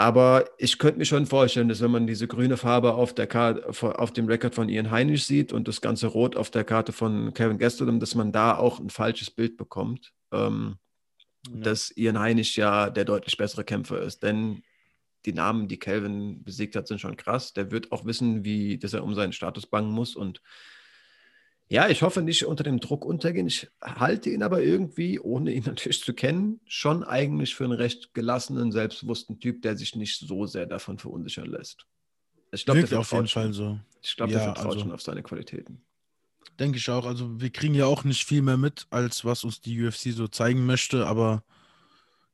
Aber 0.00 0.44
ich 0.58 0.78
könnte 0.78 0.98
mir 0.98 1.04
schon 1.04 1.26
vorstellen, 1.26 1.68
dass 1.68 1.80
wenn 1.80 1.90
man 1.90 2.06
diese 2.06 2.28
grüne 2.28 2.56
Farbe 2.56 2.94
auf, 2.94 3.14
der 3.14 3.26
Karte, 3.26 3.68
auf 3.68 4.12
dem 4.12 4.28
Rekord 4.28 4.54
von 4.54 4.68
Ian 4.68 4.92
Heinisch 4.92 5.24
sieht 5.24 5.52
und 5.52 5.66
das 5.66 5.80
ganze 5.80 6.06
Rot 6.06 6.36
auf 6.36 6.50
der 6.50 6.62
Karte 6.62 6.92
von 6.92 7.34
Kevin 7.34 7.58
Gastelum, 7.58 7.98
dass 7.98 8.14
man 8.14 8.30
da 8.30 8.56
auch 8.56 8.78
ein 8.78 8.90
falsches 8.90 9.28
Bild 9.28 9.56
bekommt, 9.56 10.12
ähm, 10.32 10.76
ja. 11.48 11.60
dass 11.62 11.90
Ian 11.96 12.20
Heinisch 12.20 12.56
ja 12.56 12.90
der 12.90 13.04
deutlich 13.04 13.36
bessere 13.36 13.64
Kämpfer 13.64 14.00
ist. 14.00 14.22
Denn 14.22 14.62
die 15.28 15.34
Namen, 15.34 15.68
die 15.68 15.78
Calvin 15.78 16.42
besiegt 16.42 16.74
hat, 16.74 16.88
sind 16.88 17.00
schon 17.00 17.16
krass. 17.16 17.52
Der 17.52 17.70
wird 17.70 17.92
auch 17.92 18.06
wissen, 18.06 18.44
wie, 18.44 18.78
dass 18.78 18.94
er 18.94 19.04
um 19.04 19.14
seinen 19.14 19.32
Status 19.32 19.66
bangen 19.66 19.92
muss. 19.92 20.16
Und 20.16 20.40
ja, 21.68 21.88
ich 21.88 22.02
hoffe 22.02 22.22
nicht 22.22 22.46
unter 22.46 22.64
dem 22.64 22.80
Druck 22.80 23.04
untergehen. 23.04 23.46
Ich 23.46 23.68
halte 23.82 24.30
ihn 24.30 24.42
aber 24.42 24.62
irgendwie, 24.62 25.20
ohne 25.20 25.52
ihn 25.52 25.64
natürlich 25.66 26.02
zu 26.02 26.14
kennen, 26.14 26.60
schon 26.66 27.04
eigentlich 27.04 27.54
für 27.54 27.64
einen 27.64 27.74
recht 27.74 28.14
gelassenen, 28.14 28.72
selbstbewussten 28.72 29.38
Typ, 29.38 29.62
der 29.62 29.76
sich 29.76 29.94
nicht 29.94 30.18
so 30.18 30.46
sehr 30.46 30.66
davon 30.66 30.98
verunsichern 30.98 31.46
lässt. 31.46 31.86
Ich 32.52 32.64
glaube, 32.64 32.84
der 32.84 33.00
auf 33.00 33.12
jeden. 33.12 33.28
Fall 33.28 33.52
so. 33.52 33.78
Ich 34.00 34.16
glaube, 34.16 34.32
ja, 34.32 34.38
der 34.38 34.46
vertraut 34.46 34.72
also, 34.72 34.80
schon 34.80 34.92
auf 34.92 35.02
seine 35.02 35.22
Qualitäten. 35.22 35.82
Denke 36.58 36.78
ich 36.78 36.88
auch. 36.88 37.04
Also 37.04 37.38
wir 37.38 37.50
kriegen 37.50 37.74
ja 37.74 37.84
auch 37.84 38.04
nicht 38.04 38.24
viel 38.24 38.40
mehr 38.40 38.56
mit, 38.56 38.86
als 38.88 39.26
was 39.26 39.44
uns 39.44 39.60
die 39.60 39.84
UFC 39.84 40.12
so 40.12 40.26
zeigen 40.28 40.64
möchte. 40.64 41.06
Aber 41.06 41.44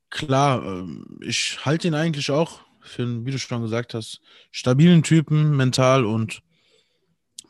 klar, 0.09 0.63
ähm, 0.63 1.19
ich 1.21 1.65
halte 1.65 1.89
ihn 1.89 1.93
eigentlich 1.93 2.31
auch 2.31 2.61
für 2.85 3.25
wie 3.25 3.31
du 3.31 3.39
schon 3.39 3.61
gesagt 3.61 3.93
hast, 3.93 4.21
stabilen 4.51 5.03
Typen, 5.03 5.55
mental 5.55 6.05
und 6.05 6.41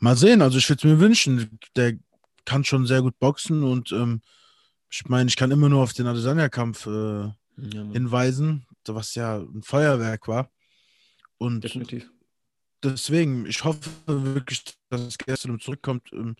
mal 0.00 0.16
sehen. 0.16 0.42
Also 0.42 0.58
ich 0.58 0.68
würde 0.68 0.80
es 0.80 0.84
mir 0.84 1.00
wünschen, 1.00 1.58
der 1.76 1.98
kann 2.44 2.64
schon 2.64 2.86
sehr 2.86 3.02
gut 3.02 3.18
boxen 3.18 3.62
und 3.62 3.92
ähm, 3.92 4.20
ich 4.90 5.04
meine, 5.06 5.28
ich 5.28 5.36
kann 5.36 5.50
immer 5.50 5.68
nur 5.68 5.82
auf 5.82 5.92
den 5.92 6.06
Adesanya-Kampf 6.06 6.86
äh, 6.86 6.90
ja, 6.90 7.34
hinweisen, 7.92 8.66
was 8.86 9.14
ja 9.14 9.38
ein 9.38 9.62
Feuerwerk 9.62 10.28
war. 10.28 10.50
Und 11.38 11.64
Definitiv. 11.64 12.08
deswegen, 12.82 13.46
ich 13.46 13.64
hoffe 13.64 13.90
wirklich, 14.06 14.62
dass 14.90 15.18
Gerstrom 15.18 15.60
zurückkommt. 15.60 16.12
Ähm, 16.12 16.36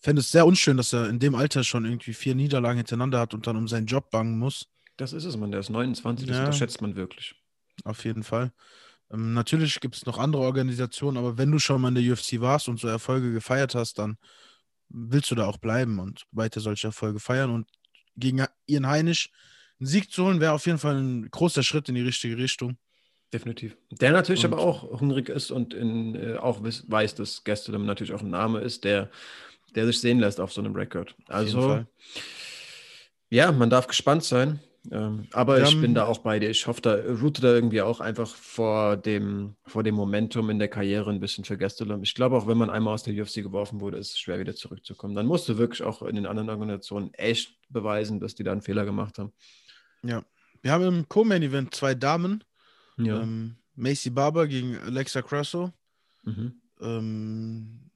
Fände 0.00 0.20
es 0.20 0.30
sehr 0.30 0.44
unschön, 0.44 0.76
dass 0.76 0.92
er 0.92 1.08
in 1.08 1.18
dem 1.18 1.34
Alter 1.34 1.64
schon 1.64 1.86
irgendwie 1.86 2.12
vier 2.12 2.34
Niederlagen 2.34 2.76
hintereinander 2.76 3.20
hat 3.20 3.32
und 3.32 3.46
dann 3.46 3.56
um 3.56 3.68
seinen 3.68 3.86
Job 3.86 4.10
bangen 4.10 4.38
muss. 4.38 4.68
Das 4.98 5.14
ist 5.14 5.24
es, 5.24 5.36
man. 5.36 5.50
Der 5.50 5.60
ist 5.60 5.70
29, 5.70 6.26
das 6.26 6.36
ja. 6.36 6.44
unterschätzt 6.44 6.82
man 6.82 6.94
wirklich. 6.94 7.34
Auf 7.84 8.04
jeden 8.04 8.22
Fall. 8.22 8.52
Ähm, 9.10 9.34
natürlich 9.34 9.80
gibt 9.80 9.96
es 9.96 10.06
noch 10.06 10.18
andere 10.18 10.42
Organisationen, 10.42 11.18
aber 11.18 11.38
wenn 11.38 11.50
du 11.50 11.58
schon 11.58 11.80
mal 11.80 11.88
in 11.88 11.94
der 11.94 12.12
UFC 12.12 12.40
warst 12.40 12.68
und 12.68 12.78
so 12.78 12.88
Erfolge 12.88 13.32
gefeiert 13.32 13.74
hast, 13.74 13.98
dann 13.98 14.16
willst 14.88 15.30
du 15.30 15.34
da 15.34 15.46
auch 15.46 15.58
bleiben 15.58 15.98
und 15.98 16.24
weiter 16.30 16.60
solche 16.60 16.88
Erfolge 16.88 17.20
feiern. 17.20 17.50
Und 17.50 17.68
gegen 18.16 18.44
Ian 18.66 18.86
Heinisch 18.86 19.30
einen 19.80 19.88
Sieg 19.88 20.10
zu 20.10 20.24
holen, 20.24 20.40
wäre 20.40 20.52
auf 20.52 20.66
jeden 20.66 20.78
Fall 20.78 20.96
ein 20.96 21.30
großer 21.30 21.62
Schritt 21.62 21.88
in 21.88 21.94
die 21.94 22.02
richtige 22.02 22.36
Richtung. 22.36 22.76
Definitiv. 23.32 23.76
Der 23.90 24.12
natürlich 24.12 24.44
und, 24.44 24.52
aber 24.52 24.62
auch 24.62 25.00
hungrig 25.00 25.28
ist 25.28 25.50
und 25.50 25.74
in, 25.74 26.14
äh, 26.14 26.36
auch 26.36 26.60
weiß, 26.62 27.16
dass 27.16 27.42
Gastelum 27.42 27.84
natürlich 27.84 28.12
auch 28.12 28.22
ein 28.22 28.30
Name 28.30 28.60
ist, 28.60 28.84
der, 28.84 29.10
der 29.74 29.86
sich 29.86 30.00
sehen 30.00 30.20
lässt 30.20 30.38
auf 30.38 30.52
so 30.52 30.60
einem 30.60 30.74
Rekord. 30.74 31.16
Also, 31.26 31.84
ja, 33.30 33.50
man 33.50 33.70
darf 33.70 33.88
gespannt 33.88 34.22
sein. 34.22 34.60
Ähm, 34.90 35.28
aber 35.32 35.62
ich 35.62 35.80
bin 35.80 35.94
da 35.94 36.06
auch 36.06 36.18
bei 36.18 36.38
dir. 36.38 36.50
Ich 36.50 36.66
hoffe, 36.66 36.82
da 36.82 36.94
route 36.94 37.40
da 37.40 37.54
irgendwie 37.54 37.80
auch 37.80 38.00
einfach 38.00 38.28
vor 38.28 38.96
dem, 38.96 39.56
vor 39.66 39.82
dem 39.82 39.94
Momentum 39.94 40.50
in 40.50 40.58
der 40.58 40.68
Karriere 40.68 41.10
ein 41.10 41.20
bisschen 41.20 41.44
für 41.44 41.56
Gastelum. 41.56 42.02
Ich 42.02 42.14
glaube, 42.14 42.36
auch 42.36 42.46
wenn 42.46 42.58
man 42.58 42.70
einmal 42.70 42.94
aus 42.94 43.02
der 43.02 43.14
UFC 43.14 43.36
geworfen 43.36 43.80
wurde, 43.80 43.96
ist 43.96 44.10
es 44.10 44.18
schwer 44.18 44.38
wieder 44.38 44.54
zurückzukommen. 44.54 45.14
Dann 45.14 45.26
musst 45.26 45.48
du 45.48 45.56
wirklich 45.56 45.82
auch 45.82 46.02
in 46.02 46.16
den 46.16 46.26
anderen 46.26 46.50
Organisationen 46.50 47.14
echt 47.14 47.56
beweisen, 47.70 48.20
dass 48.20 48.34
die 48.34 48.44
da 48.44 48.52
einen 48.52 48.62
Fehler 48.62 48.84
gemacht 48.84 49.18
haben. 49.18 49.32
Ja. 50.02 50.22
Wir 50.60 50.72
haben 50.72 50.84
im 50.84 51.08
Co-Main-Event 51.08 51.74
zwei 51.74 51.94
Damen. 51.94 52.44
Ja. 52.96 53.22
Ähm, 53.22 53.56
Macy 53.74 54.10
Barber 54.10 54.46
gegen 54.46 54.78
Alexa 54.78 55.22
Crasso. 55.22 55.72
Mhm. 56.22 56.54
Ähm, 56.80 57.90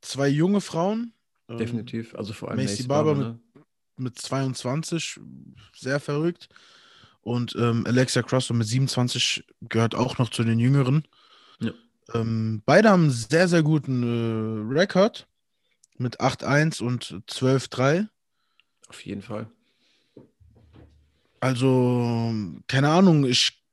zwei 0.00 0.28
junge 0.28 0.60
Frauen. 0.60 1.12
Ähm, 1.48 1.58
Definitiv. 1.58 2.14
Also 2.14 2.32
vor 2.32 2.50
allem 2.50 2.58
Macy, 2.58 2.72
Macy 2.72 2.88
Barber, 2.88 3.14
Barber 3.14 3.28
ne? 3.28 3.40
mit 3.53 3.53
22, 3.96 5.20
sehr 5.76 6.00
verrückt. 6.00 6.48
Und 7.20 7.56
ähm, 7.56 7.86
Alexa 7.86 8.22
Crosso 8.22 8.52
mit 8.52 8.66
27 8.66 9.44
gehört 9.62 9.94
auch 9.94 10.18
noch 10.18 10.28
zu 10.28 10.44
den 10.44 10.58
Jüngeren. 10.58 11.04
Ja. 11.60 11.72
Ähm, 12.12 12.62
beide 12.66 12.90
haben 12.90 13.04
einen 13.04 13.10
sehr, 13.10 13.48
sehr 13.48 13.62
guten 13.62 14.02
äh, 14.72 14.78
Rekord 14.78 15.26
mit 15.96 16.20
8-1 16.20 16.82
und 16.82 17.22
12-3. 17.28 18.08
Auf 18.88 19.04
jeden 19.04 19.22
Fall. 19.22 19.48
Also, 21.40 22.32
keine 22.68 22.90
Ahnung, 22.90 23.24
ich, 23.24 23.63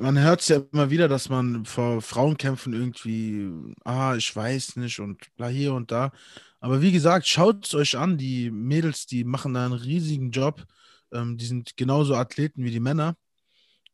man 0.00 0.18
hört 0.18 0.40
es 0.40 0.48
ja 0.48 0.62
immer 0.72 0.90
wieder, 0.90 1.08
dass 1.08 1.28
man 1.28 1.64
vor 1.64 2.02
Frauenkämpfen 2.02 2.72
irgendwie, 2.72 3.50
ah, 3.84 4.14
ich 4.16 4.34
weiß 4.34 4.76
nicht 4.76 5.00
und 5.00 5.34
bla 5.36 5.48
hier 5.48 5.74
und 5.74 5.90
da. 5.90 6.12
Aber 6.60 6.80
wie 6.80 6.92
gesagt, 6.92 7.26
schaut 7.26 7.66
es 7.66 7.74
euch 7.74 7.96
an. 7.96 8.18
Die 8.18 8.50
Mädels, 8.50 9.06
die 9.06 9.24
machen 9.24 9.54
da 9.54 9.64
einen 9.64 9.74
riesigen 9.74 10.30
Job. 10.30 10.64
Ähm, 11.12 11.36
die 11.36 11.46
sind 11.46 11.76
genauso 11.76 12.14
Athleten 12.14 12.64
wie 12.64 12.70
die 12.70 12.80
Männer 12.80 13.16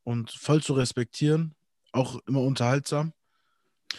und 0.05 0.31
voll 0.31 0.63
zu 0.63 0.75
respektieren. 0.75 1.55
Auch 1.93 2.21
immer 2.27 2.43
unterhaltsam. 2.43 3.13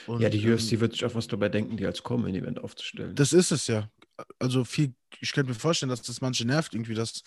Und, 0.05 0.21
ja, 0.21 0.29
die 0.29 0.47
UFC 0.47 0.73
ähm, 0.73 0.81
wird 0.81 0.93
sich 0.93 1.05
auch 1.05 1.15
was 1.15 1.27
dabei 1.27 1.49
denken, 1.49 1.77
die 1.77 1.85
als 1.85 2.03
Common-Event 2.03 2.63
aufzustellen. 2.63 3.15
Das 3.15 3.33
ist 3.33 3.51
es 3.51 3.67
ja. 3.67 3.89
Also 4.37 4.63
viel, 4.63 4.93
ich 5.19 5.31
könnte 5.33 5.51
mir 5.51 5.57
vorstellen, 5.57 5.89
dass 5.89 6.01
das 6.03 6.21
manche 6.21 6.45
nervt, 6.45 6.73
irgendwie, 6.73 6.93
dass 6.93 7.23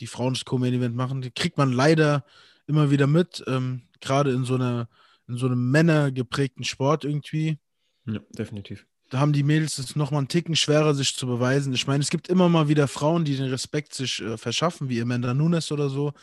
die 0.00 0.06
Frauen 0.06 0.34
das 0.34 0.44
Co-Main-Event 0.44 0.96
machen. 0.96 1.22
Die 1.22 1.30
kriegt 1.30 1.58
man 1.58 1.72
leider 1.72 2.24
immer 2.66 2.90
wieder 2.90 3.06
mit, 3.06 3.42
ähm, 3.46 3.82
gerade 4.00 4.32
in 4.32 4.44
so 4.44 4.54
einer, 4.54 4.88
in 5.28 5.36
so 5.36 5.46
einem 5.46 5.70
männergeprägten 5.70 6.64
Sport 6.64 7.04
irgendwie. 7.04 7.58
Ja, 8.06 8.20
definitiv 8.30 8.86
da 9.12 9.18
haben 9.18 9.34
die 9.34 9.42
Mädels 9.42 9.76
es 9.76 9.94
nochmal 9.94 10.20
einen 10.20 10.28
Ticken 10.28 10.56
schwerer, 10.56 10.94
sich 10.94 11.14
zu 11.14 11.26
beweisen. 11.26 11.74
Ich 11.74 11.86
meine, 11.86 12.02
es 12.02 12.08
gibt 12.08 12.28
immer 12.28 12.48
mal 12.48 12.68
wieder 12.68 12.88
Frauen, 12.88 13.26
die 13.26 13.36
den 13.36 13.50
Respekt 13.50 13.92
sich 13.92 14.22
äh, 14.22 14.38
verschaffen, 14.38 14.88
wie 14.88 15.02
Amanda 15.02 15.34
Nunes 15.34 15.70
oder 15.70 15.90
so, 15.90 16.14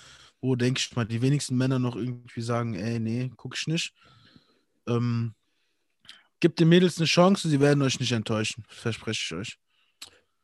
wo, 0.41 0.55
denke 0.55 0.79
ich 0.79 0.95
mal, 0.95 1.05
die 1.05 1.21
wenigsten 1.21 1.55
Männer 1.55 1.77
noch 1.77 1.95
irgendwie 1.95 2.41
sagen, 2.41 2.73
ey, 2.73 2.99
nee, 2.99 3.31
guck 3.37 3.55
ich 3.55 3.67
nicht. 3.67 3.93
Ähm, 4.87 5.35
gibt 6.39 6.59
den 6.59 6.69
Mädels 6.69 6.97
eine 6.97 7.05
Chance, 7.05 7.47
sie 7.47 7.59
werden 7.59 7.83
euch 7.83 7.99
nicht 7.99 8.11
enttäuschen, 8.11 8.63
verspreche 8.67 9.21
ich 9.23 9.39
euch. 9.39 9.59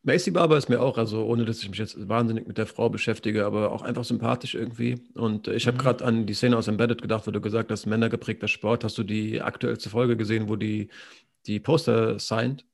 Macy 0.05 0.31
Barber 0.31 0.55
ist 0.55 0.69
mir 0.69 0.81
auch, 0.81 0.97
also 0.97 1.25
ohne 1.25 1.45
dass 1.45 1.61
ich 1.61 1.69
mich 1.69 1.79
jetzt 1.79 2.07
wahnsinnig 2.07 2.47
mit 2.47 2.57
der 2.57 2.67
Frau 2.67 2.89
beschäftige, 2.89 3.45
aber 3.45 3.71
auch 3.71 3.81
einfach 3.81 4.03
sympathisch 4.03 4.53
irgendwie. 4.53 5.01
Und 5.15 5.47
ich 5.47 5.65
habe 5.67 5.75
mhm. 5.77 5.81
gerade 5.81 6.05
an 6.05 6.25
die 6.25 6.33
Szene 6.35 6.57
aus 6.57 6.67
Embedded 6.67 7.01
gedacht, 7.01 7.25
wo 7.25 7.31
du 7.31 7.41
gesagt 7.41 7.71
hast, 7.71 7.87
männergeprägter 7.87 8.47
Sport. 8.47 8.83
Hast 8.83 8.97
du 8.97 9.03
die 9.03 9.41
aktuellste 9.41 9.89
Folge 9.89 10.15
gesehen, 10.15 10.47
wo 10.47 10.55
die 10.55 10.89
die 11.47 11.59
Poster 11.59 12.19
signed. 12.19 12.65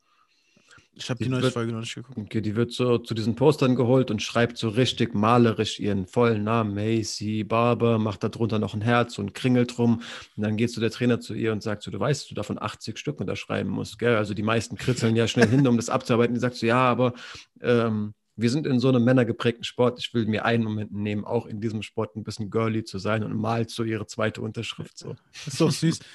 Ich 1.02 1.10
habe 1.10 1.18
die, 1.18 1.24
die 1.24 1.30
neue 1.30 1.42
wird, 1.42 1.54
Folge 1.54 1.72
noch 1.72 1.80
nicht 1.80 1.96
geguckt. 1.96 2.18
Okay, 2.18 2.42
die 2.42 2.56
wird 2.56 2.72
so 2.72 3.00
zu 3.00 3.14
diesen 3.14 3.36
Postern 3.36 3.76
geholt 3.76 4.12
und 4.12 4.22
schreibt 4.22 4.58
so 4.58 4.70
richtig 4.70 5.16
malerisch 5.16 5.80
ihren 5.80 6.06
vollen 6.06 6.44
Namen, 6.44 6.76
Macy 6.76 7.44
Barber, 7.44 7.98
macht 7.98 8.24
da 8.24 8.30
drunter 8.30 8.60
noch 8.60 8.76
ein 8.76 8.82
Herz 8.82 9.18
und 9.18 9.34
kringelt 9.34 9.78
drum. 9.78 10.02
Und 10.38 10.44
dann 10.44 10.58
geht 10.58 10.72
so 10.72 10.80
der 10.80 10.92
Trainer 10.92 11.20
zu 11.20 11.34
ihr 11.34 11.52
und 11.52 11.64
sagt 11.64 11.82
so, 11.82 11.90
du 11.90 12.00
weißt, 12.00 12.22
dass 12.22 12.30
du 12.30 12.36
davon 12.36 12.62
80 12.62 13.00
Stück 13.00 13.20
unterschreiben 13.20 13.70
musst, 13.70 13.98
gell? 13.98 14.16
Also 14.16 14.34
die 14.36 14.44
meisten 14.44 14.76
kritzeln 14.76 15.16
ja 15.16 15.28
schnell 15.28 15.48
hin, 15.48 15.68
um 15.68 15.78
das 15.78 15.90
abzuarbeiten. 15.90 16.36
Die 16.36 16.40
sagt 16.40 16.56
so, 16.56 16.68
ja, 16.68 16.80
aber 16.80 17.14
ähm, 17.62 18.14
wir 18.36 18.50
sind 18.50 18.68
in 18.68 18.80
so 18.80 18.90
einem 18.90 19.04
männergeprägten 19.04 19.64
Sport. 19.64 20.00
Ich 20.00 20.14
will 20.14 20.26
mir 20.26 20.46
einen 20.46 20.64
Moment 20.64 20.92
nehmen, 20.94 21.26
auch 21.26 21.46
in 21.46 21.62
diesem 21.62 21.82
Sport 21.82 22.16
ein 22.16 22.24
bisschen 22.24 22.50
girly 22.50 22.84
zu 22.84 23.00
sein 23.00 23.24
und 23.24 23.36
malt 23.36 23.70
so 23.72 23.84
ihre 23.84 24.06
zweite 24.06 24.42
Unterschrift. 24.42 24.98
So. 24.98 25.16
Das 25.34 25.48
ist 25.48 25.62
doch 25.62 25.72
süß. 25.72 26.00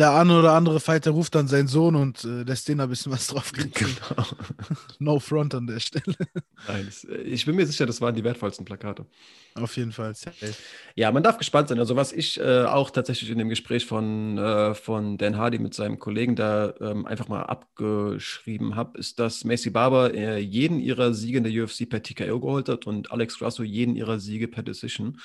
der 0.00 0.14
eine 0.14 0.38
oder 0.38 0.52
andere 0.54 0.80
Fighter 0.80 1.10
ruft 1.10 1.34
dann 1.34 1.46
seinen 1.46 1.68
Sohn 1.68 1.94
und 1.94 2.24
äh, 2.24 2.42
lässt 2.42 2.66
den 2.68 2.80
ein 2.80 2.88
bisschen 2.88 3.12
was 3.12 3.26
drauf 3.26 3.52
kriegen. 3.52 3.70
Genau. 3.74 4.24
no 4.98 5.20
front 5.20 5.54
an 5.54 5.66
der 5.66 5.78
Stelle. 5.78 6.16
Nein, 6.66 6.88
äh, 7.06 7.16
ich 7.18 7.44
bin 7.44 7.54
mir 7.54 7.66
sicher, 7.66 7.84
das 7.84 8.00
waren 8.00 8.14
die 8.14 8.24
wertvollsten 8.24 8.64
Plakate. 8.64 9.04
Auf 9.56 9.76
jeden 9.76 9.92
Fall. 9.92 10.14
Ja, 10.94 11.12
man 11.12 11.22
darf 11.22 11.36
gespannt 11.36 11.68
sein. 11.68 11.78
Also 11.78 11.96
was 11.96 12.12
ich 12.12 12.40
äh, 12.40 12.64
auch 12.64 12.90
tatsächlich 12.90 13.30
in 13.30 13.36
dem 13.36 13.50
Gespräch 13.50 13.84
von, 13.84 14.38
äh, 14.38 14.74
von 14.74 15.18
Dan 15.18 15.36
Hardy 15.36 15.58
mit 15.58 15.74
seinem 15.74 15.98
Kollegen 15.98 16.34
da 16.34 16.72
ähm, 16.80 17.04
einfach 17.04 17.28
mal 17.28 17.42
abgeschrieben 17.42 18.76
habe, 18.76 18.98
ist, 18.98 19.18
dass 19.18 19.44
Macy 19.44 19.68
Barber 19.68 20.14
äh, 20.14 20.38
jeden 20.38 20.80
ihrer 20.80 21.12
Siege 21.12 21.38
in 21.38 21.44
der 21.44 21.52
UFC 21.62 21.86
per 21.86 22.02
TKO 22.02 22.40
geholt 22.40 22.70
hat 22.70 22.86
und 22.86 23.12
Alex 23.12 23.38
Grasso 23.38 23.62
jeden 23.62 23.96
ihrer 23.96 24.18
Siege 24.18 24.48
per 24.48 24.62
Decision. 24.62 25.18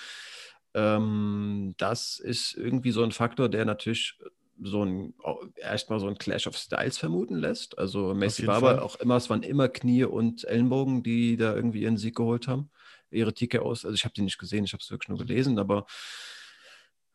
Ähm, 0.74 1.74
das 1.78 2.20
ist 2.20 2.54
irgendwie 2.56 2.92
so 2.92 3.02
ein 3.04 3.14
Faktor, 3.14 3.48
der 3.48 3.64
natürlich 3.64 4.20
so 4.62 4.84
ein 4.84 5.14
erstmal 5.58 6.00
so 6.00 6.08
ein 6.08 6.18
Clash 6.18 6.48
of 6.48 6.58
Styles 6.58 6.98
vermuten 6.98 7.36
lässt. 7.36 7.78
Also 7.78 8.14
Messi 8.14 8.46
Barber 8.46 8.84
auch 8.84 8.96
immer, 8.98 9.18
es 9.18 9.30
waren 9.30 9.44
immer 9.44 9.68
Knie 9.70 10.06
und 10.06 10.46
Ellenbogen, 10.46 11.04
die 11.04 11.38
da 11.38 11.56
irgendwie 11.56 11.82
ihren 11.82 11.98
Sieg 11.98 12.16
geholt 12.16 12.48
haben. 12.48 12.70
Ihre 13.12 13.34
TKOs, 13.34 13.86
also 13.86 13.96
ich 13.96 14.04
habe 14.04 14.14
die 14.14 14.22
nicht 14.22 14.38
gesehen, 14.38 14.66
ich 14.66 14.74
habe 14.74 14.82
es 14.82 14.92
wirklich 14.92 15.10
nur 15.10 15.18
gelesen, 15.18 15.60
aber 15.60 15.86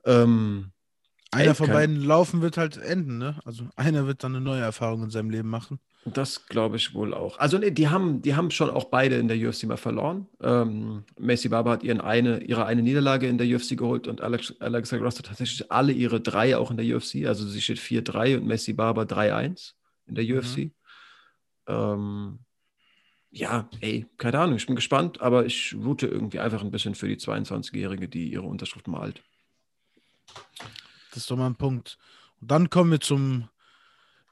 ähm, 0.05 0.73
einer 1.33 1.55
von 1.55 1.69
beiden 1.69 2.03
laufen 2.03 2.43
wird 2.43 2.57
halt 2.57 2.77
enden, 2.77 3.19
ne? 3.19 3.41
Also 3.45 3.65
einer 3.77 4.07
wird 4.07 4.25
dann 4.25 4.35
eine 4.35 4.45
neue 4.45 4.63
Erfahrung 4.63 5.05
in 5.05 5.11
seinem 5.11 5.31
Leben 5.31 5.49
machen. 5.49 5.79
Das 6.07 6.47
glaube 6.47 6.77
ich 6.77 6.95
wohl 6.95 7.13
auch. 7.13 7.39
Also 7.39 7.59
nee, 7.59 7.71
die 7.71 7.89
haben, 7.89 8.23
die 8.23 8.35
haben 8.35 8.51
schon 8.51 8.71
auch 8.71 8.85
beide 8.85 9.17
in 9.17 9.29
der 9.29 9.37
UFC 9.37 9.65
mal 9.65 9.77
verloren. 9.77 10.27
Ähm, 10.43 11.05
Messi 11.19 11.49
Barber 11.51 11.73
hat 11.73 11.83
ihren 11.83 12.01
eine, 12.01 12.43
ihre 12.43 12.65
eine 12.65 12.83
Niederlage 12.83 13.27
in 13.27 13.37
der 13.37 13.47
UFC 13.47 13.77
geholt 13.77 14.09
und 14.09 14.23
Alex, 14.23 14.55
Alexa 14.61 14.97
Gross 14.97 15.19
hat 15.19 15.27
tatsächlich 15.27 15.71
alle 15.71 15.93
ihre 15.93 16.21
drei 16.21 16.57
auch 16.57 16.71
in 16.71 16.79
der 16.79 16.97
UFC. 16.97 17.27
Also 17.27 17.47
sie 17.47 17.61
steht 17.61 17.79
4-3 17.79 18.39
und 18.39 18.47
Messi 18.47 18.73
Barber 18.73 19.03
3-1 19.03 19.73
in 20.07 20.15
der 20.15 20.25
UFC. 20.25 20.57
Mhm. 20.57 20.73
Ähm, 21.67 22.39
ja, 23.31 23.69
ey, 23.81 24.07
keine 24.17 24.41
Ahnung, 24.41 24.57
ich 24.57 24.67
bin 24.67 24.77
gespannt, 24.77 25.21
aber 25.21 25.45
ich 25.45 25.77
route 25.79 26.07
irgendwie 26.07 26.41
einfach 26.41 26.63
ein 26.63 26.71
bisschen 26.71 26.95
für 26.95 27.09
die 27.09 27.17
22-Jährige, 27.17 28.09
die 28.09 28.33
ihre 28.33 28.47
Unterschrift 28.47 28.89
malt. 28.89 29.23
Das 31.11 31.19
ist 31.19 31.31
doch 31.31 31.37
mal 31.37 31.47
ein 31.47 31.57
Punkt. 31.57 31.99
Und 32.41 32.51
dann 32.51 32.71
kommen 32.71 32.93
wir 32.93 33.01
zum 33.01 33.49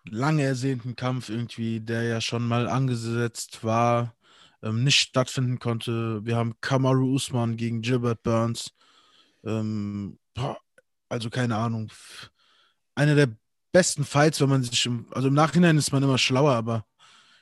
lange 0.04 0.42
ersehnten 0.42 0.96
Kampf 0.96 1.28
irgendwie, 1.28 1.80
der 1.80 2.04
ja 2.04 2.20
schon 2.20 2.46
mal 2.46 2.68
angesetzt 2.68 3.64
war, 3.64 4.14
ähm, 4.62 4.84
nicht 4.84 4.98
stattfinden 4.98 5.58
konnte. 5.58 6.24
Wir 6.24 6.36
haben 6.36 6.54
Kamaru 6.60 7.14
Usman 7.14 7.56
gegen 7.56 7.82
Gilbert 7.82 8.22
Burns. 8.22 8.72
Ähm, 9.44 10.18
also 11.08 11.30
keine 11.30 11.56
Ahnung. 11.56 11.90
Einer 12.94 13.14
der 13.14 13.28
besten 13.72 14.04
Fights, 14.04 14.40
wenn 14.40 14.48
man 14.48 14.62
sich, 14.62 14.86
im, 14.86 15.06
also 15.12 15.28
im 15.28 15.34
Nachhinein 15.34 15.78
ist 15.78 15.92
man 15.92 16.02
immer 16.02 16.18
schlauer, 16.18 16.52
aber 16.52 16.86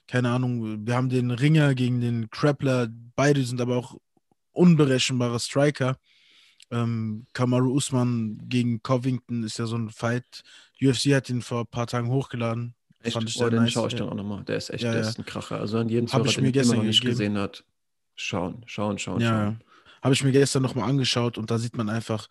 keine 0.07 0.31
Ahnung, 0.31 0.87
wir 0.87 0.95
haben 0.95 1.09
den 1.09 1.31
Ringer 1.31 1.75
gegen 1.75 2.01
den 2.01 2.31
Krappler, 2.31 2.89
beide 3.17 3.45
sind 3.45 3.61
aber 3.61 3.77
auch 3.77 3.97
unberechenbare 4.53 5.41
Striker. 5.41 5.97
Ähm, 6.71 7.27
Kamaru 7.33 7.75
Usman 7.75 8.41
gegen 8.49 8.83
Covington 8.83 9.45
ist 9.45 9.59
ja 9.59 9.67
so 9.67 9.77
ein 9.77 9.91
Fight. 9.91 10.43
UFC 10.83 11.15
hat 11.15 11.31
ihn 11.31 11.43
vor 11.43 11.61
ein 11.61 11.67
paar 11.67 11.87
Tagen 11.87 12.09
hochgeladen. 12.09 12.75
Echt? 13.03 13.15
Fand 13.15 13.29
ich 13.29 13.41
oh, 13.41 13.49
den 13.49 13.63
nice. 13.63 13.73
schaue 13.73 13.89
ich 13.89 13.95
dann 13.95 14.09
auch 14.09 14.15
nochmal. 14.15 14.45
Der 14.45 14.57
ist 14.57 14.71
echt, 14.71 14.83
ja, 14.83 14.93
der 14.93 15.03
ja. 15.03 15.09
ist 15.09 15.19
ein 15.19 15.25
Kracher. 15.25 15.59
Also 15.61 15.79
an 15.79 15.89
jeden 15.89 16.09
Zuhörer, 16.09 16.25
den 16.25 16.45
ich 16.45 16.57
immer 16.57 16.75
noch 16.75 16.83
nicht 16.83 17.01
gegeben. 17.01 17.19
gesehen 17.19 17.39
hat, 17.39 17.65
schauen, 18.17 18.63
schauen, 18.67 18.99
schauen, 18.99 19.21
ja, 19.21 19.29
schauen. 19.29 19.61
Habe 20.03 20.15
ich 20.15 20.25
mir 20.25 20.33
gestern 20.33 20.63
nochmal 20.63 20.89
angeschaut 20.89 21.39
und 21.39 21.51
da 21.51 21.59
sieht 21.59 21.77
man 21.77 21.89
einfach, 21.89 22.27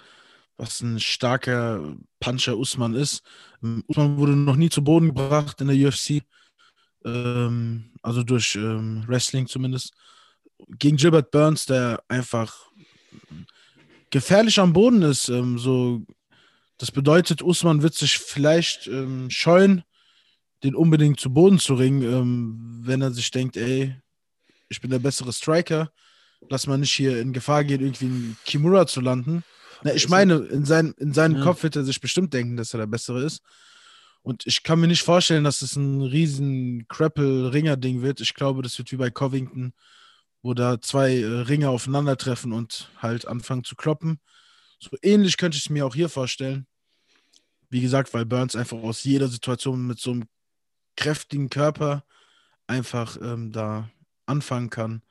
was 0.57 0.82
ein 0.82 0.99
starker 0.99 1.95
Puncher 2.20 2.57
Usman 2.57 2.94
ist. 2.94 3.24
Ähm, 3.64 3.84
Usman 3.88 4.18
wurde 4.18 4.36
noch 4.36 4.56
nie 4.56 4.70
zu 4.70 4.84
Boden 4.84 5.07
gebracht 5.07 5.62
in 5.62 5.68
der 5.68 5.88
UFC. 5.88 6.24
Ähm, 7.06 7.91
also 8.02 8.24
durch 8.24 8.56
ähm, 8.56 9.03
Wrestling 9.07 9.48
zumindest. 9.48 9.94
Gegen 10.80 10.98
Gilbert 10.98 11.32
Burns, 11.32 11.66
der 11.66 12.03
einfach 12.07 12.72
gefährlich 14.16 14.62
am 14.62 14.72
Boden 14.72 15.02
ist. 15.02 15.28
Ähm, 15.28 15.60
so, 15.60 16.02
das 16.78 16.90
bedeutet, 16.90 17.42
Usman 17.42 17.82
wird 17.82 17.96
sich 17.96 18.18
vielleicht 18.18 18.88
ähm, 18.88 19.30
scheuen, 19.30 19.84
den 20.64 20.74
unbedingt 20.74 21.20
zu 21.20 21.34
Boden 21.34 21.60
zu 21.60 21.74
ringen, 21.74 22.02
ähm, 22.02 22.80
wenn 22.86 23.02
er 23.02 23.12
sich 23.12 23.30
denkt, 23.30 23.58
ey, 23.58 23.94
ich 24.70 24.80
bin 24.80 24.90
der 24.90 25.00
bessere 25.00 25.34
Striker, 25.34 25.92
lass 26.50 26.66
mal 26.66 26.78
nicht 26.78 26.94
hier 26.94 27.20
in 27.20 27.34
Gefahr 27.34 27.66
gehen, 27.66 27.82
irgendwie 27.82 28.06
in 28.06 28.38
Kimura 28.46 28.88
zu 28.88 29.02
landen. 29.02 29.44
Na, 29.84 29.94
ich 29.94 30.08
meine, 30.08 30.36
in, 30.36 30.64
sein, 30.64 30.94
in 30.98 31.12
seinem 31.12 31.36
ja. 31.36 31.44
Kopf 31.44 31.64
wird 31.64 31.76
er 31.76 31.84
sich 31.84 32.00
bestimmt 32.00 32.34
denken, 32.34 32.56
dass 32.56 32.74
er 32.74 32.78
der 32.78 32.88
Bessere 32.88 33.22
ist. 33.22 33.42
Und 34.22 34.48
ich 34.48 34.64
kann 34.64 34.80
mir 34.80 34.88
nicht 34.88 35.04
vorstellen, 35.04 35.44
dass 35.44 35.62
es 35.62 35.76
ein 35.76 36.02
riesen 36.02 36.88
Crapple-Ringer-Ding 36.88 38.02
wird. 38.02 38.22
Ich 38.22 38.34
glaube, 38.34 38.62
das 38.62 38.78
wird 38.78 38.94
wie 38.94 38.98
bei 38.98 39.10
Covington 39.10 39.74
wo 40.46 40.54
da 40.54 40.80
zwei 40.80 41.18
äh, 41.18 41.26
Ringe 41.26 41.70
aufeinandertreffen 41.70 42.54
und 42.54 42.92
halt 43.02 43.28
anfangen 43.28 43.64
zu 43.64 43.76
kloppen. 43.76 44.20
So 44.78 44.92
ähnlich 45.02 45.38
könnte 45.38 45.58
ich 45.58 45.64
es 45.64 45.70
mir 45.72 45.88
auch 45.88 45.96
hier 45.96 46.08
vorstellen. 46.08 46.68
Wie 47.72 47.82
gesagt, 47.82 48.14
weil 48.14 48.28
Burns 48.28 48.56
einfach 48.56 48.78
aus 48.78 49.04
jeder 49.04 49.28
Situation 49.28 49.88
mit 49.88 50.00
so 50.00 50.12
einem 50.12 50.26
kräftigen 50.96 51.50
Körper 51.50 52.06
einfach 52.68 53.18
ähm, 53.20 53.52
da 53.54 53.90
anfangen 54.28 54.70
kann, 54.70 55.02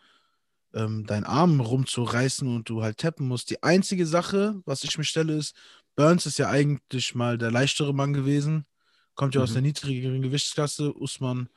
ähm, 0.73 1.05
deinen 1.05 1.25
Arm 1.25 1.59
rumzureißen 1.59 2.47
und 2.47 2.69
du 2.69 2.85
halt 2.85 2.99
tappen 2.99 3.27
musst. 3.27 3.51
Die 3.51 3.61
einzige 3.61 4.07
Sache, 4.07 4.63
was 4.67 4.85
ich 4.85 4.97
mir 4.99 5.05
stelle, 5.05 5.35
ist, 5.35 5.57
Burns 5.97 6.27
ist 6.27 6.39
ja 6.39 6.49
eigentlich 6.49 7.17
mal 7.17 7.39
der 7.39 7.51
leichtere 7.51 7.93
Mann 7.93 8.13
gewesen, 8.13 8.67
kommt 9.17 9.35
ja 9.35 9.41
mhm. 9.41 9.45
aus 9.45 9.53
der 9.53 9.63
niedrigeren 9.63 10.23
Gewichtsklasse. 10.23 10.95
Usman 10.95 11.49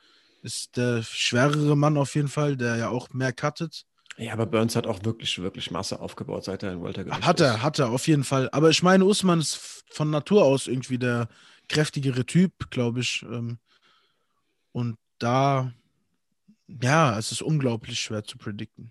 ist 0.42 0.76
der 0.76 1.02
schwerere 1.02 1.76
Mann 1.76 1.96
auf 1.96 2.14
jeden 2.14 2.28
Fall, 2.28 2.56
der 2.56 2.76
ja 2.76 2.88
auch 2.88 3.10
mehr 3.10 3.32
cuttet. 3.32 3.84
Ja, 4.16 4.32
aber 4.32 4.46
Burns 4.46 4.74
hat 4.74 4.86
auch 4.86 5.04
wirklich, 5.04 5.38
wirklich 5.40 5.70
Masse 5.70 6.00
aufgebaut, 6.00 6.44
seit 6.44 6.62
er 6.64 6.72
in 6.72 6.82
Weltergewicht 6.82 7.24
Hat 7.24 7.40
er, 7.40 7.54
ist. 7.54 7.62
hat 7.62 7.78
er, 7.78 7.90
auf 7.90 8.08
jeden 8.08 8.24
Fall. 8.24 8.48
Aber 8.50 8.68
ich 8.68 8.82
meine, 8.82 9.04
Usman 9.04 9.38
ist 9.40 9.84
von 9.90 10.10
Natur 10.10 10.44
aus 10.44 10.66
irgendwie 10.66 10.98
der 10.98 11.28
kräftigere 11.68 12.26
Typ, 12.26 12.70
glaube 12.70 13.00
ich. 13.00 13.22
Ähm, 13.30 13.58
und 14.72 14.96
da, 15.18 15.72
ja, 16.82 17.16
es 17.18 17.30
ist 17.30 17.42
unglaublich 17.42 18.00
schwer 18.00 18.24
zu 18.24 18.38
predikten. 18.38 18.90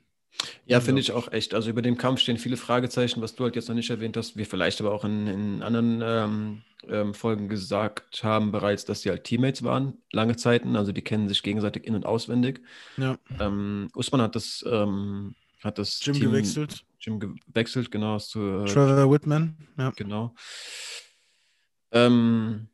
Ja, 0.65 0.81
finde 0.81 1.01
ich 1.01 1.11
auch 1.11 1.31
echt. 1.31 1.53
Also 1.53 1.69
über 1.69 1.81
den 1.81 1.97
Kampf 1.97 2.19
stehen 2.19 2.37
viele 2.37 2.57
Fragezeichen, 2.57 3.21
was 3.21 3.35
du 3.35 3.43
halt 3.43 3.55
jetzt 3.55 3.69
noch 3.69 3.75
nicht 3.75 3.89
erwähnt 3.89 4.17
hast. 4.17 4.37
Wir 4.37 4.45
vielleicht 4.45 4.79
aber 4.81 4.91
auch 4.91 5.03
in, 5.05 5.27
in 5.27 5.63
anderen 5.63 6.01
ähm, 6.03 6.61
ähm, 6.87 7.13
Folgen 7.13 7.49
gesagt 7.49 8.23
haben 8.23 8.51
bereits, 8.51 8.85
dass 8.85 9.01
sie 9.01 9.09
halt 9.09 9.23
Teammates 9.23 9.63
waren, 9.63 9.97
lange 10.11 10.35
Zeiten. 10.35 10.75
Also 10.75 10.91
die 10.91 11.01
kennen 11.01 11.27
sich 11.27 11.43
gegenseitig 11.43 11.85
in- 11.85 11.95
und 11.95 12.05
auswendig. 12.05 12.61
Ja. 12.97 13.17
Ähm, 13.39 13.89
Usman 13.95 14.21
hat 14.21 14.35
das, 14.35 14.63
ähm, 14.67 15.35
hat 15.63 15.77
das 15.77 15.99
Jim 16.03 16.15
Team, 16.15 16.31
gewechselt. 16.31 16.85
Jim 16.99 17.19
gewechselt, 17.19 17.91
genau. 17.91 18.19
Zu, 18.19 18.39
äh, 18.39 18.65
Trevor 18.65 19.11
Whitman, 19.11 19.57
ja. 19.77 19.91
Genau. 19.95 20.35
Ähm, 21.91 22.67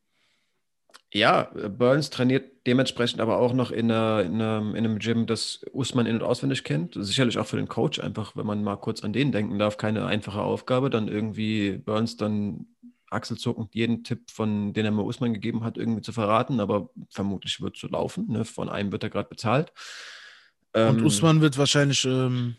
ja, 1.13 1.51
Burns 1.69 2.09
trainiert 2.09 2.52
dementsprechend 2.65 3.19
aber 3.19 3.37
auch 3.37 3.53
noch 3.53 3.71
in, 3.71 3.91
einer, 3.91 4.23
in, 4.23 4.41
einem, 4.41 4.75
in 4.75 4.85
einem 4.85 4.99
Gym, 4.99 5.25
das 5.25 5.65
Usman 5.73 6.05
in- 6.05 6.15
und 6.15 6.23
auswendig 6.23 6.63
kennt. 6.63 6.95
Sicherlich 6.97 7.37
auch 7.37 7.45
für 7.45 7.57
den 7.57 7.67
Coach, 7.67 7.99
einfach, 7.99 8.35
wenn 8.35 8.45
man 8.45 8.63
mal 8.63 8.77
kurz 8.77 9.03
an 9.03 9.13
den 9.13 9.31
denken 9.31 9.59
darf, 9.59 9.77
keine 9.77 10.05
einfache 10.05 10.41
Aufgabe, 10.41 10.89
dann 10.89 11.07
irgendwie 11.07 11.77
Burns 11.77 12.17
dann 12.17 12.67
achselzuckend 13.09 13.75
jeden 13.75 14.03
Tipp, 14.03 14.31
von 14.31 14.73
den 14.73 14.85
er 14.85 14.91
mir 14.91 15.03
Usman 15.03 15.33
gegeben 15.33 15.63
hat, 15.63 15.77
irgendwie 15.77 16.01
zu 16.01 16.11
verraten, 16.11 16.59
aber 16.59 16.89
vermutlich 17.09 17.61
wird 17.61 17.75
es 17.75 17.81
so 17.81 17.87
laufen. 17.87 18.31
Ne? 18.31 18.45
Von 18.45 18.69
einem 18.69 18.91
wird 18.91 19.03
er 19.03 19.09
gerade 19.09 19.29
bezahlt. 19.29 19.71
Und 20.73 20.99
ähm, 20.99 21.05
Usman 21.05 21.41
wird 21.41 21.57
wahrscheinlich 21.57 22.03
ähm, 22.05 22.55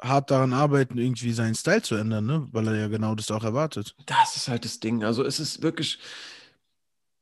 hart 0.00 0.30
daran 0.30 0.52
arbeiten, 0.52 0.96
irgendwie 0.96 1.32
seinen 1.32 1.54
Style 1.54 1.82
zu 1.82 1.96
ändern, 1.96 2.24
ne? 2.24 2.48
weil 2.52 2.68
er 2.68 2.76
ja 2.76 2.88
genau 2.88 3.14
das 3.14 3.30
auch 3.30 3.44
erwartet. 3.44 3.94
Das 4.06 4.36
ist 4.36 4.48
halt 4.48 4.64
das 4.64 4.80
Ding. 4.80 5.04
Also 5.04 5.24
es 5.24 5.38
ist 5.38 5.62
wirklich 5.62 5.98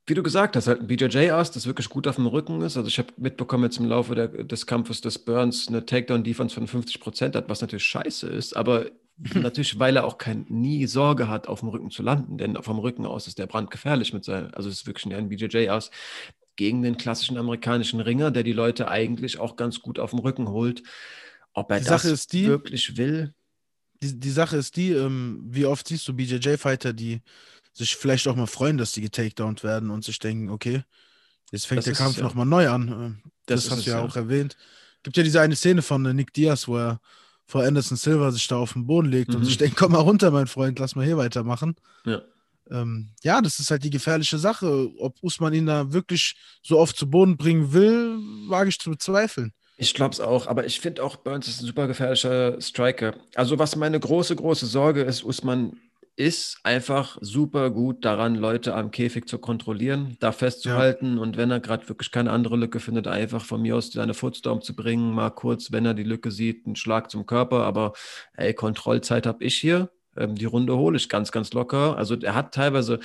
wie 0.06 0.14
du 0.14 0.22
gesagt 0.22 0.54
hast, 0.54 0.68
halt 0.68 0.80
ein 0.80 0.86
BJJ-Ass, 0.86 1.50
das 1.50 1.66
wirklich 1.66 1.88
gut 1.88 2.06
auf 2.06 2.14
dem 2.14 2.26
Rücken 2.26 2.62
ist. 2.62 2.76
Also 2.76 2.88
ich 2.88 2.98
habe 2.98 3.08
mitbekommen 3.16 3.64
jetzt 3.64 3.78
im 3.78 3.86
Laufe 3.86 4.14
der, 4.14 4.28
des 4.28 4.66
Kampfes, 4.66 5.00
dass 5.00 5.18
Burns 5.18 5.66
eine 5.68 5.84
Takedown-Defense 5.84 6.54
von 6.54 6.68
50 6.68 7.00
Prozent 7.00 7.34
hat, 7.34 7.48
was 7.48 7.60
natürlich 7.60 7.84
scheiße 7.84 8.28
ist, 8.28 8.56
aber 8.56 8.86
natürlich, 9.34 9.78
weil 9.78 9.96
er 9.96 10.04
auch 10.04 10.18
kein, 10.18 10.46
nie 10.48 10.86
Sorge 10.86 11.28
hat, 11.28 11.48
auf 11.48 11.60
dem 11.60 11.70
Rücken 11.70 11.90
zu 11.90 12.02
landen, 12.02 12.38
denn 12.38 12.62
vom 12.62 12.78
Rücken 12.78 13.06
aus 13.06 13.26
ist 13.26 13.38
der 13.38 13.46
brandgefährlich 13.46 14.12
mit 14.12 14.24
seinem, 14.24 14.50
also 14.52 14.68
es 14.68 14.76
ist 14.76 14.86
wirklich 14.86 15.12
ein 15.12 15.28
BJJ-Ass 15.28 15.90
gegen 16.54 16.82
den 16.82 16.96
klassischen 16.96 17.36
amerikanischen 17.36 18.00
Ringer, 18.00 18.30
der 18.30 18.42
die 18.42 18.52
Leute 18.52 18.88
eigentlich 18.88 19.38
auch 19.38 19.56
ganz 19.56 19.80
gut 19.80 19.98
auf 19.98 20.10
dem 20.10 20.20
Rücken 20.20 20.48
holt. 20.48 20.82
Ob 21.52 21.70
er 21.70 21.80
die 21.80 21.86
das 21.86 22.26
die, 22.26 22.46
wirklich 22.46 22.96
will. 22.96 23.34
Die, 24.02 24.18
die 24.18 24.30
Sache 24.30 24.56
ist 24.56 24.76
die, 24.76 24.92
ähm, 24.92 25.42
wie 25.44 25.66
oft 25.66 25.88
siehst 25.88 26.06
du 26.08 26.14
BJJ-Fighter, 26.14 26.92
die 26.92 27.22
sich 27.77 27.97
vielleicht 27.97 28.27
auch 28.27 28.36
mal 28.36 28.47
freuen, 28.47 28.78
dass 28.78 28.93
die 28.93 29.03
getakedownt 29.03 29.62
werden 29.62 29.90
und 29.90 30.05
sich 30.05 30.19
denken, 30.19 30.51
okay, 30.51 30.82
jetzt 31.53 31.66
fängt 31.66 31.81
das 31.81 31.85
der 31.85 31.94
Kampf 31.94 32.16
ja. 32.16 32.23
nochmal 32.23 32.47
neu 32.47 32.69
an. 32.69 32.89
Äh, 32.89 33.31
das, 33.47 33.65
das 33.65 33.73
hast 33.73 33.86
du 33.86 33.90
ja, 33.90 33.98
ja, 33.98 34.05
auch 34.05 34.16
erwähnt. 34.16 34.57
Gibt 35.03 35.16
ja 35.16 35.23
diese 35.23 35.40
eine 35.40 35.55
Szene 35.55 35.82
von 35.82 36.05
äh, 36.07 36.15
Nick 36.15 36.32
Diaz, 36.32 36.66
wo 36.66 36.78
er 36.78 37.01
vor 37.44 37.62
Anderson 37.62 37.97
Silva 37.97 38.32
sich 38.32 38.48
da 38.48 38.57
auf 38.57 38.73
den 38.73 38.86
Boden 38.86 39.09
legt 39.09 39.31
mhm. 39.31 39.36
und 39.36 39.44
sich 39.44 39.59
denkt, 39.59 39.77
komm 39.77 39.93
mal 39.93 40.01
runter, 40.01 40.31
mein 40.31 40.47
Freund, 40.47 40.78
lass 40.78 40.97
mal 40.97 41.05
hier 41.05 41.16
weitermachen. 41.16 41.77
Ja. 42.05 42.23
Ähm, 42.70 43.11
ja, 43.23 43.40
das 43.40 43.61
ist 43.61 43.70
halt 43.70 43.85
die 43.85 43.90
gefährliche 43.90 44.39
Sache. 44.39 44.90
Ob 44.98 45.23
Usman 45.23 45.55
ihn 45.55 45.66
da 45.66 45.93
wirklich 45.93 46.35
so 46.62 46.78
oft 46.78 46.97
zu 46.97 47.09
Boden 47.09 47.36
bringen 47.36 47.73
will, 47.73 48.19
wage 48.48 48.70
ich 48.70 48.81
zu 48.81 48.90
bezweifeln. 48.90 49.53
Ich 49.77 49.93
glaube 49.93 50.15
es 50.15 50.20
auch, 50.20 50.47
aber 50.47 50.65
ich 50.65 50.81
finde 50.81 51.05
auch, 51.05 51.16
Burns 51.16 51.47
ist 51.48 51.61
ein 51.61 51.66
super 51.66 51.86
gefährlicher 51.86 52.61
Striker. 52.61 53.15
Also, 53.35 53.59
was 53.59 53.77
meine 53.77 54.01
große, 54.01 54.35
große 54.35 54.65
Sorge 54.65 55.03
ist, 55.03 55.23
Usman 55.23 55.77
ist 56.16 56.59
einfach 56.62 57.18
super 57.20 57.70
gut 57.70 58.05
daran, 58.05 58.34
Leute 58.36 58.74
am 58.74 58.90
Käfig 58.90 59.28
zu 59.28 59.38
kontrollieren, 59.38 60.16
da 60.18 60.32
festzuhalten 60.32 61.16
ja. 61.16 61.22
und 61.22 61.36
wenn 61.36 61.51
er 61.51 61.60
gerade 61.60 61.86
wirklich 61.90 62.10
keine 62.10 62.32
andere 62.32 62.56
Lücke 62.56 62.80
findet, 62.80 63.06
einfach 63.06 63.44
von 63.44 63.60
mir 63.60 63.76
aus 63.76 63.93
seine 63.93 64.14
Footstorm 64.14 64.62
zu 64.62 64.74
bringen, 64.74 65.12
mal 65.12 65.30
kurz, 65.30 65.72
wenn 65.72 65.84
er 65.84 65.93
die 65.93 66.02
Lücke 66.02 66.30
sieht, 66.30 66.64
einen 66.64 66.74
Schlag 66.74 67.10
zum 67.10 67.26
Körper, 67.26 67.64
aber 67.64 67.93
ey, 68.34 68.55
Kontrollzeit 68.55 69.26
habe 69.26 69.44
ich 69.44 69.56
hier, 69.56 69.90
ähm, 70.16 70.34
die 70.34 70.47
Runde 70.47 70.76
hole 70.76 70.97
ich 70.97 71.10
ganz, 71.10 71.32
ganz 71.32 71.52
locker. 71.52 71.98
Also 71.98 72.16
er 72.18 72.34
hat 72.34 72.55
teilweise 72.55 72.98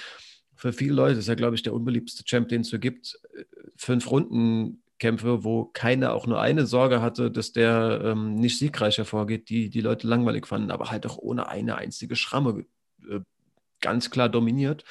für 0.55 0.71
viele 0.71 0.93
Leute, 0.93 1.19
ist 1.19 1.27
ja 1.27 1.35
glaube 1.35 1.55
ich 1.55 1.63
der 1.63 1.73
unbeliebteste 1.73 2.23
Champ, 2.23 2.47
den 2.47 2.61
es 2.61 2.69
so 2.69 2.79
gibt, 2.79 3.19
äh, 3.35 3.43
fünf 3.75 4.09
Runden 4.09 4.81
Kämpfe, 4.99 5.43
wo 5.43 5.65
keiner 5.65 6.13
auch 6.13 6.27
nur 6.27 6.39
eine 6.39 6.67
Sorge 6.67 7.01
hatte, 7.01 7.31
dass 7.31 7.51
der 7.51 8.01
ähm, 8.05 8.35
nicht 8.35 8.59
siegreich 8.59 8.99
hervorgeht, 8.99 9.49
die 9.49 9.69
die 9.69 9.81
Leute 9.81 10.07
langweilig 10.07 10.45
fanden, 10.45 10.69
aber 10.69 10.91
halt 10.91 11.07
auch 11.07 11.17
ohne 11.17 11.49
eine 11.49 11.75
einzige 11.75 12.15
Schramme 12.15 12.65
ganz 13.81 14.09
klar 14.09 14.29
dominiert. 14.29 14.83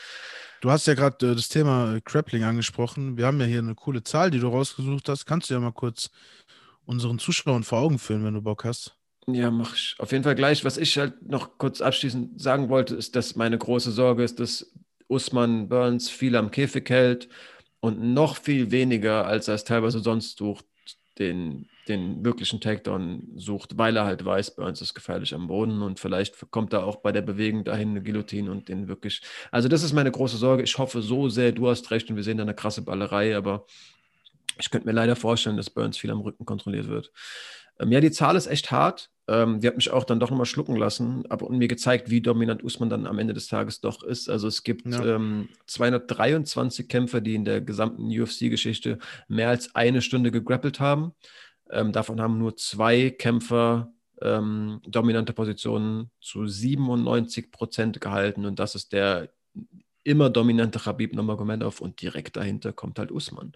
Du 0.61 0.71
hast 0.71 0.87
ja 0.87 0.95
gerade 0.95 1.31
äh, 1.31 1.35
das 1.35 1.49
Thema 1.49 1.95
äh, 1.95 2.01
Grappling 2.05 2.45
angesprochen. 2.45 3.17
Wir 3.17 3.27
haben 3.27 3.41
ja 3.41 3.47
hier 3.47 3.61
eine 3.61 3.75
coole 3.75 4.03
Zahl, 4.03 4.31
die 4.31 4.41
du 4.41 4.49
rausgesucht 4.49 5.09
hast. 5.09 5.25
Kannst 5.25 5.49
du 5.49 5.55
ja 5.55 5.61
mal 5.61 5.73
kurz 5.73 6.11
unseren 6.85 7.19
Zuschauern 7.19 7.63
vor 7.63 7.79
Augen 7.79 7.99
führen, 7.99 8.25
wenn 8.25 8.35
du 8.35 8.43
Bock 8.43 8.65
hast? 8.65 8.97
Ja, 9.27 9.51
mach 9.51 9.75
ich 9.75 9.95
auf 9.99 10.13
jeden 10.13 10.25
Fall 10.25 10.35
gleich. 10.35 10.65
Was 10.65 10.77
ich 10.77 10.99
halt 10.99 11.23
noch 11.29 11.57
kurz 11.57 11.81
abschließend 11.81 12.41
sagen 12.41 12.69
wollte, 12.69 12.95
ist, 12.97 13.17
dass 13.17 13.37
meine 13.37 13.57
große 13.57 13.93
Sorge 13.93 14.25
ist, 14.25 14.41
dass 14.41 14.73
Usman 15.09 15.69
Burns 15.69 16.11
viel 16.11 16.37
am 16.37 16.51
Käfig 16.51 16.89
hält 16.91 17.29
und 17.81 18.13
noch 18.13 18.37
viel 18.37 18.71
weniger, 18.71 19.27
als 19.27 19.49
er 19.49 19.55
es 19.55 19.65
teilweise 19.65 20.01
sonst 20.01 20.39
sucht, 20.39 20.65
den, 21.21 21.69
den 21.87 22.25
wirklichen 22.25 22.61
Takedown 22.61 23.29
sucht, 23.37 23.79
weil 23.79 23.97
er 23.97 24.07
halt 24.07 24.25
weiß, 24.25 24.57
Burns 24.57 24.81
ist 24.81 24.95
gefährlich 24.95 25.35
am 25.35 25.47
Boden 25.47 25.83
und 25.83 26.01
vielleicht 26.01 26.51
kommt 26.51 26.73
er 26.73 26.85
auch 26.85 26.97
bei 26.97 27.13
der 27.13 27.23
Bewegung 27.23 27.63
dahin 27.63 27.91
eine 27.91 28.03
Guillotine 28.03 28.51
und 28.51 28.69
den 28.69 28.89
wirklich. 28.89 29.21
Also, 29.53 29.69
das 29.69 29.83
ist 29.83 29.93
meine 29.93 30.11
große 30.11 30.39
Sorge. 30.39 30.63
Ich 30.63 30.79
hoffe 30.79 31.03
so 31.03 31.29
sehr, 31.29 31.53
du 31.53 31.69
hast 31.69 31.91
recht 31.91 32.11
und 32.11 32.17
wir 32.17 32.25
sehen 32.25 32.39
da 32.39 32.43
eine 32.43 32.55
krasse 32.55 32.83
Ballerei, 32.83 33.37
aber 33.37 33.67
ich 34.59 34.71
könnte 34.71 34.87
mir 34.87 34.93
leider 34.93 35.15
vorstellen, 35.15 35.57
dass 35.57 35.71
Burns 35.71 35.99
viel 35.99 36.11
am 36.11 36.21
Rücken 36.21 36.45
kontrolliert 36.45 36.89
wird. 36.89 37.13
Ähm, 37.79 37.93
ja, 37.93 38.01
die 38.01 38.11
Zahl 38.11 38.37
ist 38.37 38.47
echt 38.47 38.71
hart. 38.71 39.10
Ähm, 39.31 39.61
die 39.61 39.69
hat 39.69 39.77
mich 39.77 39.93
auch 39.93 40.03
dann 40.03 40.19
doch 40.19 40.31
nochmal 40.31 40.45
schlucken 40.45 40.75
lassen, 40.75 41.23
aber 41.29 41.47
und 41.47 41.57
mir 41.57 41.69
gezeigt, 41.69 42.11
wie 42.11 42.21
dominant 42.21 42.65
Usman 42.65 42.91
dann 42.91 43.07
am 43.07 43.21
Ende 43.21 43.33
des 43.33 43.47
Tages 43.47 43.81
doch 43.81 44.03
ist. 44.03 44.29
Also 44.29 44.49
es 44.49 44.65
gibt 44.65 44.87
ja. 44.87 45.05
ähm, 45.05 45.49
223 45.67 46.89
Kämpfer, 46.89 47.21
die 47.21 47.37
in 47.37 47.45
der 47.45 47.61
gesamten 47.61 48.09
UFC-Geschichte 48.09 48.99
mehr 49.29 49.49
als 49.49 49.73
eine 49.77 50.03
Stunde 50.03 50.33
gegrappelt 50.33 50.81
haben. 50.81 51.13
Ähm, 51.71 51.93
davon 51.93 52.21
haben 52.21 52.39
nur 52.39 52.57
zwei 52.57 53.11
Kämpfer 53.11 53.93
ähm, 54.21 54.81
dominante 54.85 55.33
Positionen 55.33 56.11
zu 56.21 56.49
97 56.49 57.53
Prozent 57.53 58.01
gehalten 58.01 58.45
und 58.45 58.59
das 58.59 58.75
ist 58.75 58.93
der 58.93 59.31
immer 60.03 60.29
dominante 60.29 60.81
Khabib 60.81 61.15
Nurmagomedov 61.15 61.81
und 61.81 62.03
direkt 62.03 62.37
dahinter 62.37 62.73
kommt 62.73 62.99
halt 62.99 63.13
Usman. 63.13 63.53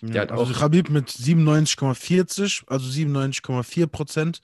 Ja, 0.00 0.24
also 0.24 0.52
Khabib 0.52 0.90
mit 0.90 1.10
97,40, 1.10 2.64
also 2.66 2.88
97,4 2.88 3.86
Prozent 3.86 4.42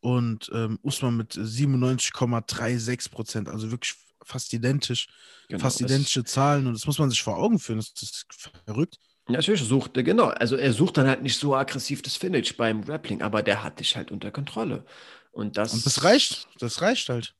und 0.00 0.50
ähm, 0.52 0.78
Usman 0.82 1.16
mit 1.16 1.32
97,36 1.32 3.10
Prozent, 3.10 3.48
also 3.48 3.70
wirklich 3.70 3.94
fast 4.22 4.52
identisch, 4.52 5.08
genau, 5.48 5.60
fast 5.60 5.80
identische 5.80 6.24
Zahlen 6.24 6.66
und 6.66 6.74
das 6.74 6.86
muss 6.86 6.98
man 6.98 7.10
sich 7.10 7.22
vor 7.22 7.38
Augen 7.38 7.58
führen, 7.58 7.78
das, 7.78 7.92
ist 8.02 8.26
verrückt. 8.64 8.98
Ja, 9.28 9.34
natürlich 9.34 9.62
sucht 9.62 9.96
er, 9.96 10.02
genau, 10.02 10.26
also 10.26 10.56
er 10.56 10.72
sucht 10.72 10.96
dann 10.98 11.06
halt 11.08 11.22
nicht 11.22 11.38
so 11.38 11.54
aggressiv 11.56 12.02
das 12.02 12.16
Finish 12.16 12.56
beim 12.56 12.84
Grappling, 12.84 13.22
aber 13.22 13.42
der 13.42 13.62
hat 13.62 13.80
dich 13.80 13.96
halt 13.96 14.10
unter 14.10 14.30
Kontrolle. 14.30 14.84
Und 15.32 15.56
das, 15.56 15.74
und 15.74 15.84
das 15.84 16.02
reicht, 16.02 16.48
das 16.60 16.80
reicht 16.80 17.08
halt. 17.08 17.34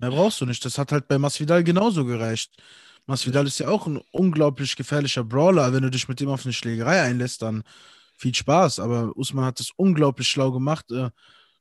Mehr 0.00 0.10
brauchst 0.10 0.40
du 0.40 0.46
nicht. 0.46 0.64
Das 0.64 0.78
hat 0.78 0.92
halt 0.92 1.08
bei 1.08 1.18
Masvidal 1.18 1.62
genauso 1.62 2.04
gereicht. 2.04 2.56
Masvidal 3.06 3.46
ist 3.46 3.58
ja 3.58 3.68
auch 3.68 3.86
ein 3.86 4.00
unglaublich 4.12 4.74
gefährlicher 4.76 5.24
Brawler. 5.24 5.72
Wenn 5.72 5.82
du 5.82 5.90
dich 5.90 6.08
mit 6.08 6.20
dem 6.20 6.30
auf 6.30 6.44
eine 6.44 6.54
Schlägerei 6.54 7.02
einlässt, 7.02 7.42
dann 7.42 7.62
viel 8.16 8.34
Spaß. 8.34 8.80
Aber 8.80 9.16
Usman 9.16 9.44
hat 9.44 9.60
das 9.60 9.70
unglaublich 9.76 10.28
schlau 10.28 10.52
gemacht. 10.52 10.90
Äh, 10.90 11.10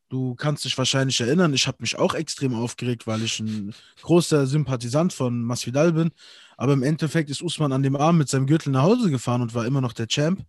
du 0.10 0.36
kannst 0.36 0.66
dich 0.66 0.78
wahrscheinlich 0.78 1.22
erinnern, 1.22 1.54
ich 1.54 1.68
habe 1.68 1.78
mich 1.82 1.98
auch 1.98 2.14
extrem 2.14 2.54
aufgeregt, 2.54 3.08
weil 3.08 3.22
ich 3.24 3.40
ein 3.40 3.74
großer 4.02 4.48
Sympathisant 4.48 5.14
von 5.14 5.44
Masvidal 5.44 5.94
bin. 5.94 6.12
Aber 6.58 6.74
im 6.74 6.84
Endeffekt 6.84 7.30
ist 7.30 7.42
Usman 7.42 7.72
an 7.72 7.84
dem 7.84 7.96
Abend 7.96 8.20
mit 8.20 8.30
seinem 8.30 8.48
Gürtel 8.48 8.72
nach 8.72 8.84
Hause 8.84 9.10
gefahren 9.10 9.42
und 9.42 9.54
war 9.56 9.66
immer 9.66 9.82
noch 9.82 9.94
der 9.94 10.08
Champ. 10.08 10.42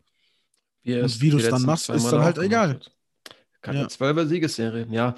Wie 0.83 0.99
und 0.99 1.21
wie 1.21 1.31
du 1.31 1.37
es 1.37 1.49
dann 1.49 1.63
machst, 1.63 1.91
ist 1.91 2.11
dann 2.11 2.23
halt 2.23 2.39
egal. 2.39 2.81
Keine 3.61 3.81
ja. 3.81 3.87
12er 3.87 4.27
Siegesserie. 4.27 4.87
Ja, 4.91 5.15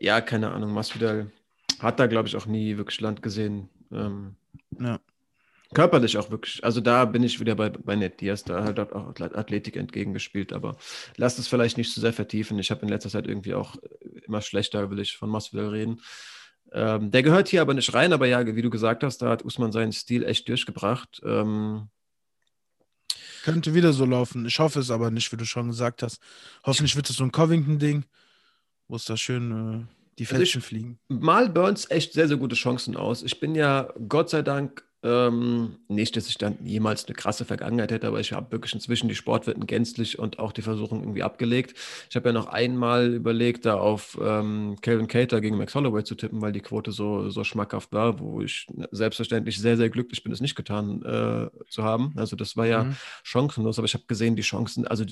ja, 0.00 0.20
keine 0.20 0.50
Ahnung. 0.50 0.72
Masvidal 0.72 1.30
hat 1.78 2.00
da, 2.00 2.06
glaube 2.06 2.28
ich, 2.28 2.36
auch 2.36 2.46
nie 2.46 2.76
wirklich 2.76 3.00
Land 3.00 3.22
gesehen. 3.22 3.68
Ähm, 3.92 4.34
ja. 4.80 4.98
Körperlich 5.74 6.16
auch 6.16 6.30
wirklich. 6.30 6.62
Also 6.64 6.80
da 6.80 7.04
bin 7.04 7.22
ich 7.22 7.40
wieder 7.40 7.54
bei, 7.54 7.70
bei 7.70 7.96
Ned 7.96 8.20
Diaz, 8.20 8.44
da 8.44 8.64
hat 8.64 8.78
auch 8.78 9.14
Athletik 9.20 9.76
entgegengespielt, 9.76 10.52
aber 10.52 10.76
lasst 11.16 11.38
es 11.38 11.48
vielleicht 11.48 11.76
nicht 11.76 11.92
zu 11.92 12.00
sehr 12.00 12.12
vertiefen. 12.12 12.58
Ich 12.58 12.70
habe 12.70 12.82
in 12.82 12.88
letzter 12.88 13.10
Zeit 13.10 13.26
irgendwie 13.26 13.54
auch 13.54 13.76
immer 14.26 14.40
schlechter, 14.40 14.90
will 14.90 15.00
ich 15.00 15.16
von 15.16 15.28
Masvidal 15.28 15.68
reden. 15.68 16.00
Ähm, 16.72 17.10
der 17.10 17.22
gehört 17.22 17.48
hier 17.48 17.60
aber 17.60 17.74
nicht 17.74 17.92
rein, 17.94 18.12
aber 18.12 18.26
ja, 18.26 18.44
wie 18.46 18.62
du 18.62 18.70
gesagt 18.70 19.04
hast, 19.04 19.18
da 19.18 19.28
hat 19.28 19.44
Usman 19.44 19.72
seinen 19.72 19.92
Stil 19.92 20.24
echt 20.24 20.48
durchgebracht. 20.48 21.20
Ähm, 21.24 21.88
könnte 23.44 23.74
wieder 23.74 23.92
so 23.92 24.06
laufen. 24.06 24.46
Ich 24.46 24.58
hoffe 24.58 24.80
es 24.80 24.90
aber 24.90 25.10
nicht, 25.10 25.30
wie 25.30 25.36
du 25.36 25.44
schon 25.44 25.68
gesagt 25.68 26.02
hast. 26.02 26.20
Hoffentlich 26.64 26.96
wird 26.96 27.10
es 27.10 27.16
so 27.16 27.24
ein 27.24 27.30
Covington-Ding, 27.30 28.04
wo 28.88 28.96
es 28.96 29.04
da 29.04 29.16
schön 29.16 29.86
äh, 29.86 29.94
die 30.18 30.26
Fälschen 30.26 30.60
also 30.60 30.68
fliegen. 30.68 30.98
Mal 31.08 31.48
Burns 31.50 31.90
echt 31.90 32.12
sehr, 32.14 32.28
sehr 32.28 32.36
gute 32.36 32.56
Chancen 32.56 32.96
aus. 32.96 33.22
Ich 33.22 33.40
bin 33.40 33.54
ja 33.54 33.92
Gott 34.08 34.30
sei 34.30 34.42
Dank 34.42 34.84
ähm, 35.04 35.76
nicht, 35.88 36.16
dass 36.16 36.28
ich 36.28 36.38
dann 36.38 36.56
jemals 36.64 37.04
eine 37.04 37.14
krasse 37.14 37.44
Vergangenheit 37.44 37.92
hätte, 37.92 38.06
aber 38.06 38.20
ich 38.20 38.32
habe 38.32 38.50
wirklich 38.50 38.72
inzwischen 38.72 39.08
die 39.08 39.14
Sportwetten 39.14 39.66
gänzlich 39.66 40.18
und 40.18 40.38
auch 40.38 40.52
die 40.52 40.62
Versuchung 40.62 41.00
irgendwie 41.00 41.22
abgelegt. 41.22 41.76
Ich 42.08 42.16
habe 42.16 42.30
ja 42.30 42.32
noch 42.32 42.46
einmal 42.46 43.12
überlegt, 43.12 43.66
da 43.66 43.74
auf 43.74 44.18
ähm, 44.20 44.76
Calvin 44.80 45.06
Cater 45.06 45.42
gegen 45.42 45.58
Max 45.58 45.74
Holloway 45.74 46.04
zu 46.04 46.14
tippen, 46.14 46.40
weil 46.40 46.52
die 46.52 46.60
Quote 46.60 46.90
so, 46.90 47.28
so 47.28 47.44
schmackhaft 47.44 47.92
war, 47.92 48.18
wo 48.18 48.40
ich 48.40 48.66
selbstverständlich 48.90 49.60
sehr, 49.60 49.76
sehr 49.76 49.90
glücklich 49.90 50.22
bin, 50.22 50.32
es 50.32 50.40
nicht 50.40 50.56
getan 50.56 51.02
äh, 51.02 51.50
zu 51.68 51.84
haben. 51.84 52.14
Also 52.16 52.34
das 52.34 52.56
war 52.56 52.66
ja 52.66 52.84
mhm. 52.84 52.96
chancenlos, 53.22 53.78
aber 53.78 53.86
ich 53.86 53.94
habe 53.94 54.04
gesehen, 54.06 54.36
die 54.36 54.42
Chancen, 54.42 54.86
also 54.86 55.04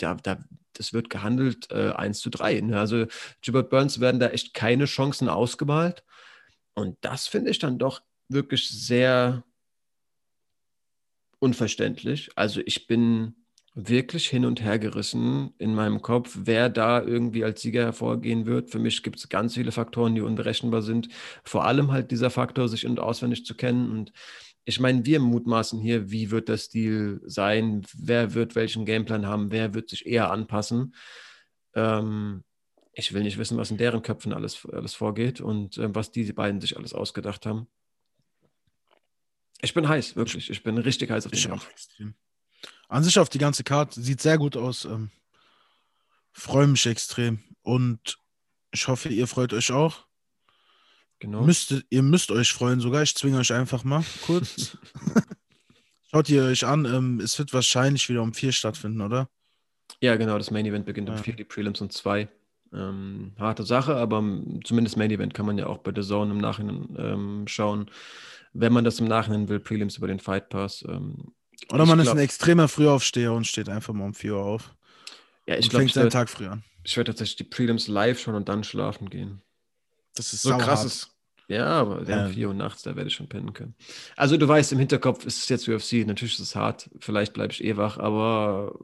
ja, 0.00 0.14
da, 0.14 0.38
das 0.72 0.94
wird 0.94 1.10
gehandelt 1.10 1.70
äh, 1.70 1.90
1 1.90 2.20
zu 2.20 2.30
3. 2.30 2.60
Ne? 2.62 2.80
Also 2.80 3.04
Gilbert 3.42 3.68
Burns 3.68 4.00
werden 4.00 4.18
da 4.18 4.28
echt 4.28 4.54
keine 4.54 4.86
Chancen 4.86 5.28
ausgemalt. 5.28 6.04
Und 6.72 6.96
das 7.02 7.26
finde 7.26 7.50
ich 7.50 7.58
dann 7.58 7.78
doch 7.78 8.00
wirklich 8.30 8.68
sehr 8.68 9.44
unverständlich. 11.38 12.30
Also 12.36 12.60
ich 12.64 12.86
bin 12.86 13.34
wirklich 13.74 14.28
hin 14.28 14.44
und 14.44 14.62
her 14.62 14.78
gerissen 14.78 15.54
in 15.58 15.74
meinem 15.74 16.02
Kopf, 16.02 16.36
wer 16.42 16.68
da 16.68 17.02
irgendwie 17.02 17.44
als 17.44 17.62
Sieger 17.62 17.82
hervorgehen 17.84 18.46
wird. 18.46 18.70
Für 18.70 18.78
mich 18.78 19.02
gibt 19.02 19.18
es 19.18 19.28
ganz 19.28 19.54
viele 19.54 19.72
Faktoren, 19.72 20.14
die 20.14 20.20
unberechenbar 20.20 20.82
sind. 20.82 21.08
Vor 21.44 21.64
allem 21.64 21.92
halt 21.92 22.10
dieser 22.10 22.30
Faktor, 22.30 22.68
sich 22.68 22.86
und 22.86 22.98
auswendig 22.98 23.44
zu 23.44 23.54
kennen. 23.54 23.90
Und 23.90 24.12
ich 24.64 24.80
meine, 24.80 25.06
wir 25.06 25.20
mutmaßen 25.20 25.80
hier, 25.80 26.10
wie 26.10 26.30
wird 26.30 26.48
der 26.48 26.58
Stil 26.58 27.20
sein, 27.24 27.86
wer 27.94 28.34
wird 28.34 28.54
welchen 28.56 28.84
Gameplan 28.84 29.26
haben, 29.26 29.52
wer 29.52 29.72
wird 29.72 29.88
sich 29.88 30.06
eher 30.06 30.30
anpassen. 30.30 30.94
Ähm, 31.74 32.42
ich 32.92 33.14
will 33.14 33.22
nicht 33.22 33.38
wissen, 33.38 33.56
was 33.56 33.70
in 33.70 33.78
deren 33.78 34.02
Köpfen 34.02 34.32
alles, 34.32 34.66
alles 34.70 34.94
vorgeht 34.94 35.40
und 35.40 35.78
äh, 35.78 35.94
was 35.94 36.10
diese 36.10 36.34
beiden 36.34 36.60
sich 36.60 36.76
alles 36.76 36.92
ausgedacht 36.92 37.46
haben. 37.46 37.68
Ich 39.62 39.74
bin 39.74 39.88
heiß, 39.88 40.16
wirklich. 40.16 40.50
Ich 40.50 40.62
bin 40.62 40.78
richtig 40.78 41.10
heiß 41.10 41.26
auf 41.26 41.32
den 41.32 41.42
Kampf. 41.42 41.68
An 42.88 43.04
sich 43.04 43.18
auf 43.18 43.28
die 43.28 43.38
ganze 43.38 43.62
Karte 43.62 44.00
sieht 44.00 44.20
sehr 44.20 44.38
gut 44.38 44.56
aus. 44.56 44.84
Ähm, 44.84 45.10
Freue 46.32 46.66
mich 46.66 46.86
extrem. 46.86 47.40
Und 47.62 48.18
ich 48.72 48.88
hoffe, 48.88 49.08
ihr 49.08 49.26
freut 49.26 49.52
euch 49.52 49.72
auch. 49.72 50.06
Genau. 51.18 51.42
Müsst, 51.42 51.74
ihr 51.90 52.02
müsst 52.02 52.30
euch 52.30 52.52
freuen 52.52 52.80
sogar. 52.80 53.02
Ich 53.02 53.14
zwinge 53.14 53.38
euch 53.38 53.52
einfach 53.52 53.84
mal 53.84 54.04
kurz. 54.24 54.78
Schaut 56.10 56.28
ihr 56.28 56.44
euch 56.44 56.64
an. 56.64 56.86
Ähm, 56.86 57.20
es 57.20 57.38
wird 57.38 57.52
wahrscheinlich 57.52 58.08
wieder 58.08 58.22
um 58.22 58.32
vier 58.32 58.52
stattfinden, 58.52 59.00
oder? 59.00 59.28
Ja, 60.00 60.16
genau. 60.16 60.38
Das 60.38 60.50
Main 60.50 60.66
Event 60.66 60.86
beginnt 60.86 61.08
um 61.10 61.16
ja. 61.16 61.22
vier, 61.22 61.34
die 61.34 61.44
Prelims 61.44 61.80
um 61.80 61.90
zwei. 61.90 62.28
Ähm, 62.72 63.32
harte 63.38 63.64
Sache, 63.64 63.96
aber 63.96 64.22
zumindest 64.64 64.96
Main 64.96 65.10
Event 65.10 65.34
kann 65.34 65.44
man 65.44 65.58
ja 65.58 65.66
auch 65.66 65.78
bei 65.78 65.92
The 65.94 66.06
Zone 66.06 66.30
im 66.30 66.38
Nachhinein 66.38 66.94
ähm, 66.96 67.44
schauen 67.48 67.90
wenn 68.52 68.72
man 68.72 68.84
das 68.84 69.00
im 69.00 69.06
Nachhinein 69.06 69.48
will, 69.48 69.60
Prelims 69.60 69.96
über 69.96 70.06
den 70.08 70.20
Fight 70.20 70.48
Pass. 70.48 70.84
Ähm, 70.88 71.32
Oder 71.72 71.86
man 71.86 72.00
ist 72.00 72.08
ein 72.08 72.18
extremer 72.18 72.68
Frühaufsteher 72.68 73.32
und 73.32 73.46
steht 73.46 73.68
einfach 73.68 73.94
mal 73.94 74.04
um 74.04 74.14
4 74.14 74.34
Uhr 74.34 74.42
auf. 74.44 74.74
Ja, 75.46 75.56
ich 75.56 75.68
glaube, 75.68 75.80
fängt 75.82 75.90
ich 75.90 75.94
seinen 75.94 76.04
werde 76.04 76.12
Tag 76.12 76.28
früh 76.30 76.46
an. 76.46 76.62
werd 76.94 77.06
tatsächlich 77.06 77.36
die 77.36 77.44
Prelims 77.44 77.88
live 77.88 78.20
schon 78.20 78.34
und 78.34 78.48
dann 78.48 78.64
schlafen 78.64 79.10
gehen. 79.10 79.42
Das 80.14 80.32
ist 80.32 80.42
So 80.42 80.50
sauhart. 80.50 80.64
krass 80.64 80.84
ist. 80.84 81.10
Ja, 81.48 81.66
aber 81.66 82.06
wir 82.06 82.14
haben 82.14 82.26
Ähm. 82.28 82.34
4 82.34 82.48
Uhr 82.48 82.54
nachts, 82.54 82.82
da 82.82 82.94
werde 82.94 83.08
ich 83.08 83.14
schon 83.14 83.28
pennen 83.28 83.52
können. 83.52 83.74
Also 84.16 84.36
du 84.36 84.46
weißt, 84.46 84.70
im 84.72 84.78
Hinterkopf 84.78 85.24
ist 85.26 85.38
es 85.42 85.48
jetzt 85.48 85.66
UFC, 85.68 86.06
natürlich 86.06 86.34
ist 86.34 86.40
es 86.40 86.54
hart, 86.54 86.88
vielleicht 87.00 87.32
bleibe 87.32 87.52
ich 87.52 87.64
eh 87.64 87.76
wach, 87.76 87.98
aber 87.98 88.78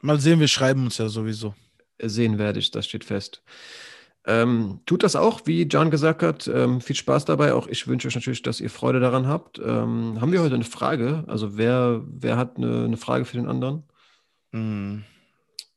Mal 0.00 0.18
sehen, 0.18 0.40
wir 0.40 0.48
schreiben 0.48 0.84
uns 0.84 0.96
ja 0.96 1.08
sowieso. 1.10 1.54
sehen 2.02 2.38
werde 2.38 2.58
ich, 2.58 2.70
das 2.70 2.86
steht 2.86 3.04
fest. 3.04 3.42
Ähm, 4.26 4.80
tut 4.86 5.02
das 5.02 5.16
auch, 5.16 5.42
wie 5.46 5.62
John 5.62 5.90
gesagt 5.90 6.22
hat. 6.22 6.46
Ähm, 6.46 6.80
viel 6.80 6.96
Spaß 6.96 7.24
dabei. 7.24 7.54
Auch 7.54 7.66
ich 7.66 7.86
wünsche 7.88 8.08
euch 8.08 8.14
natürlich, 8.14 8.42
dass 8.42 8.60
ihr 8.60 8.70
Freude 8.70 9.00
daran 9.00 9.26
habt. 9.26 9.58
Ähm, 9.58 10.18
haben 10.20 10.32
wir 10.32 10.42
heute 10.42 10.54
eine 10.56 10.64
Frage? 10.64 11.24
Also 11.26 11.56
wer, 11.56 12.02
wer 12.06 12.36
hat 12.36 12.56
eine, 12.58 12.84
eine 12.84 12.96
Frage 12.98 13.24
für 13.24 13.36
den 13.38 13.48
anderen? 13.48 13.84
Hm, 14.52 15.04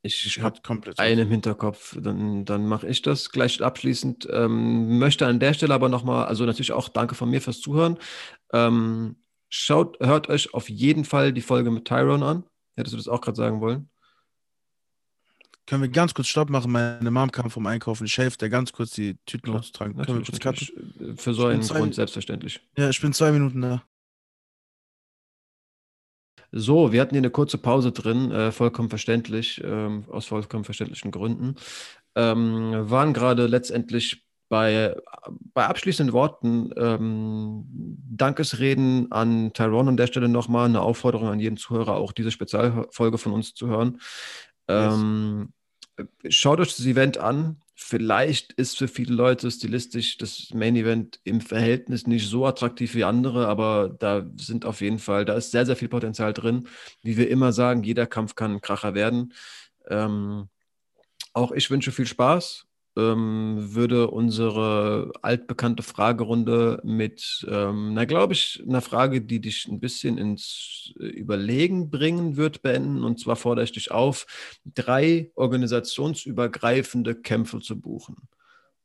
Ich, 0.01 0.25
ich 0.25 0.41
habe 0.41 0.57
hab 0.57 0.63
komplett. 0.63 0.99
einen 0.99 1.19
im 1.21 1.29
Hinterkopf. 1.29 1.97
Dann, 2.01 2.45
dann 2.45 2.65
mache 2.67 2.87
ich 2.87 3.01
das 3.01 3.29
gleich 3.31 3.61
abschließend. 3.63 4.27
Ähm, 4.31 4.99
möchte 4.99 5.25
an 5.25 5.39
der 5.39 5.53
Stelle 5.53 5.73
aber 5.73 5.89
nochmal, 5.89 6.25
also 6.25 6.45
natürlich 6.45 6.73
auch 6.73 6.89
danke 6.89 7.15
von 7.15 7.29
mir 7.29 7.41
fürs 7.41 7.61
Zuhören. 7.61 7.97
Ähm, 8.51 9.15
schaut, 9.49 9.99
hört 10.01 10.29
euch 10.29 10.53
auf 10.53 10.69
jeden 10.69 11.05
Fall 11.05 11.31
die 11.33 11.41
Folge 11.41 11.71
mit 11.71 11.85
Tyrone 11.85 12.25
an. 12.25 12.43
Hättest 12.75 12.93
du 12.93 12.97
das 12.97 13.07
auch 13.07 13.21
gerade 13.21 13.37
sagen 13.37 13.61
wollen? 13.61 13.89
Können 15.65 15.81
wir 15.81 15.89
ganz 15.89 16.13
kurz 16.13 16.27
Stopp 16.27 16.49
machen? 16.49 16.71
Meine 16.71 17.09
Mom 17.09 17.31
kam 17.31 17.49
vom 17.49 17.65
Einkaufen. 17.65 18.05
Ich 18.05 18.17
helfe 18.17 18.37
der 18.37 18.49
ganz 18.49 18.73
kurz, 18.73 18.91
die 18.91 19.15
Tüten 19.25 19.53
hochzutragen. 19.53 19.95
Können 19.95 20.19
wir 20.19 20.25
kurz 20.25 20.39
cutten? 20.39 21.15
Für 21.17 21.33
so 21.33 21.45
einen 21.45 21.61
Grund 21.61 21.95
selbstverständlich. 21.95 22.59
Ja, 22.77 22.89
ich 22.89 22.99
bin 22.99 23.13
zwei 23.13 23.31
Minuten 23.31 23.61
da. 23.61 23.83
So, 26.55 26.91
wir 26.91 27.01
hatten 27.01 27.15
hier 27.15 27.21
eine 27.21 27.31
kurze 27.31 27.57
Pause 27.57 27.91
drin, 27.91 28.29
äh, 28.29 28.51
vollkommen 28.51 28.89
verständlich, 28.89 29.59
ähm, 29.63 30.05
aus 30.11 30.27
vollkommen 30.27 30.63
verständlichen 30.63 31.09
Gründen. 31.09 31.55
Ähm, 32.15 32.73
waren 32.91 33.13
gerade 33.13 33.47
letztendlich 33.47 34.23
bei, 34.49 34.95
bei 35.55 35.65
abschließenden 35.65 36.13
Worten 36.13 36.69
ähm, 36.77 37.65
Dankesreden 37.67 39.11
an 39.11 39.51
Tyrone 39.53 39.89
an 39.89 39.97
der 39.97 40.05
Stelle 40.05 40.29
nochmal, 40.29 40.65
eine 40.65 40.81
Aufforderung 40.81 41.29
an 41.29 41.39
jeden 41.39 41.57
Zuhörer, 41.57 41.95
auch 41.95 42.11
diese 42.11 42.29
Spezialfolge 42.29 43.17
von 43.17 43.31
uns 43.31 43.55
zu 43.55 43.65
hören. 43.67 43.99
Ähm, 44.67 45.53
Schaut 46.27 46.59
euch 46.59 46.75
das 46.75 46.85
Event 46.85 47.17
an. 47.17 47.61
Vielleicht 47.75 48.53
ist 48.53 48.77
für 48.77 48.87
viele 48.87 49.13
Leute 49.13 49.49
stilistisch 49.51 50.17
das 50.17 50.49
Main 50.53 50.75
Event 50.75 51.19
im 51.23 51.41
Verhältnis 51.41 52.07
nicht 52.07 52.27
so 52.29 52.45
attraktiv 52.45 52.95
wie 52.95 53.03
andere, 53.03 53.47
aber 53.47 53.89
da 53.89 54.25
sind 54.37 54.65
auf 54.65 54.81
jeden 54.81 54.99
Fall, 54.99 55.25
da 55.25 55.33
ist 55.33 55.51
sehr, 55.51 55.65
sehr 55.65 55.75
viel 55.75 55.89
Potenzial 55.89 56.33
drin. 56.33 56.67
Wie 57.01 57.17
wir 57.17 57.29
immer 57.29 57.51
sagen, 57.51 57.83
jeder 57.83 58.07
Kampf 58.07 58.35
kann 58.35 58.53
ein 58.53 58.61
Kracher 58.61 58.95
werden. 58.95 59.33
Ähm, 59.87 60.49
auch 61.33 61.51
ich 61.51 61.69
wünsche 61.69 61.91
viel 61.91 62.07
Spaß. 62.07 62.65
Ähm, 62.95 63.73
würde 63.73 64.11
unsere 64.11 65.11
altbekannte 65.23 65.81
Fragerunde 65.81 66.79
mit, 66.83 67.43
ähm, 67.49 67.95
na 67.95 68.05
glaube 68.05 68.33
ich, 68.33 68.63
einer 68.67 68.81
Frage, 68.81 69.21
die 69.21 69.41
dich 69.41 69.67
ein 69.67 69.79
bisschen 69.79 70.19
ins 70.19 70.93
äh, 70.99 71.05
Überlegen 71.05 71.89
bringen 71.89 72.37
wird, 72.37 72.61
beenden. 72.61 73.03
Und 73.03 73.19
zwar 73.19 73.35
fordere 73.35 73.63
ich 73.63 73.71
dich 73.71 73.89
auf, 73.89 74.27
drei 74.63 75.31
organisationsübergreifende 75.33 77.15
Kämpfe 77.15 77.61
zu 77.61 77.81
buchen. 77.81 78.15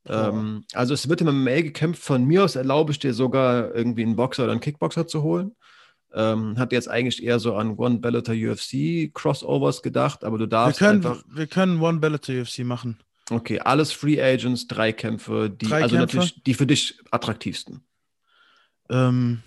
Ähm, 0.07 0.63
also 0.73 0.93
es 0.93 1.07
wird 1.07 1.21
im 1.21 1.27
MMA 1.27 1.61
gekämpft. 1.61 2.01
Von 2.01 2.25
mir 2.25 2.43
aus 2.43 2.55
erlaube 2.55 2.91
ich 2.91 2.99
dir 2.99 3.13
sogar 3.13 3.75
irgendwie 3.75 4.03
einen 4.03 4.15
Boxer 4.15 4.43
oder 4.43 4.53
einen 4.53 4.61
Kickboxer 4.61 5.07
zu 5.07 5.23
holen. 5.23 5.55
Ähm, 6.11 6.57
hat 6.57 6.71
jetzt 6.71 6.89
eigentlich 6.89 7.23
eher 7.23 7.39
so 7.39 7.53
an 7.55 7.77
One 7.77 7.99
Bellator 7.99 8.33
UFC 8.33 9.13
Crossovers 9.13 9.83
gedacht, 9.83 10.23
aber 10.23 10.39
du 10.39 10.45
Wir 10.45 10.49
darfst 10.49 10.79
können, 10.79 11.05
einfach. 11.05 11.23
wir 11.29 11.45
können 11.45 11.79
One 11.79 11.99
Bellator 11.99 12.33
UFC 12.41 12.59
machen. 12.59 12.97
Okay, 13.29 13.59
alles 13.59 13.91
Free 13.91 14.21
Agents, 14.21 14.67
drei 14.67 14.91
Kämpfe, 14.91 15.49
die 15.49 15.67
Drei 15.67 15.83
also 15.83 15.95
Kämpfe? 15.95 16.17
natürlich 16.17 16.43
die 16.43 16.53
für 16.55 16.65
dich 16.65 16.99
attraktivsten. 17.11 17.83
Ähm, 18.89 19.43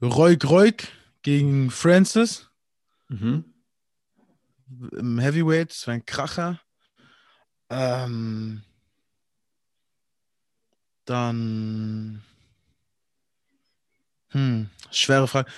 Roy 0.00 0.36
Groik 0.36 0.88
gegen 1.22 1.70
Francis 1.70 2.48
Mhm. 3.08 3.44
im 4.92 5.18
Heavyweight. 5.18 5.70
Das 5.70 5.86
war 5.86 5.94
ein 5.94 6.06
Kracher. 6.06 6.60
Ähm, 7.70 8.62
dann. 11.04 12.22
Hm, 14.28 14.68
schwere 14.90 15.28
Frage. 15.28 15.50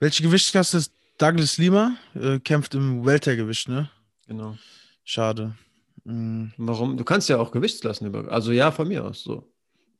Welche 0.00 0.22
Gewichtsklasse 0.22 0.78
ist 0.78 0.92
Douglas 1.18 1.56
Lima? 1.58 1.96
Äh, 2.14 2.40
kämpft 2.40 2.74
im 2.74 3.04
Weltergewicht, 3.06 3.68
ne? 3.68 3.90
Genau. 4.26 4.58
Schade. 5.04 5.56
Hm. 6.08 6.52
Warum? 6.56 6.96
Du 6.96 7.04
kannst 7.04 7.28
ja 7.28 7.36
auch 7.38 7.50
Gewichtsklassen 7.52 8.06
über. 8.06 8.32
Also 8.32 8.50
ja, 8.50 8.70
von 8.72 8.88
mir 8.88 9.04
aus 9.04 9.22
so. 9.22 9.52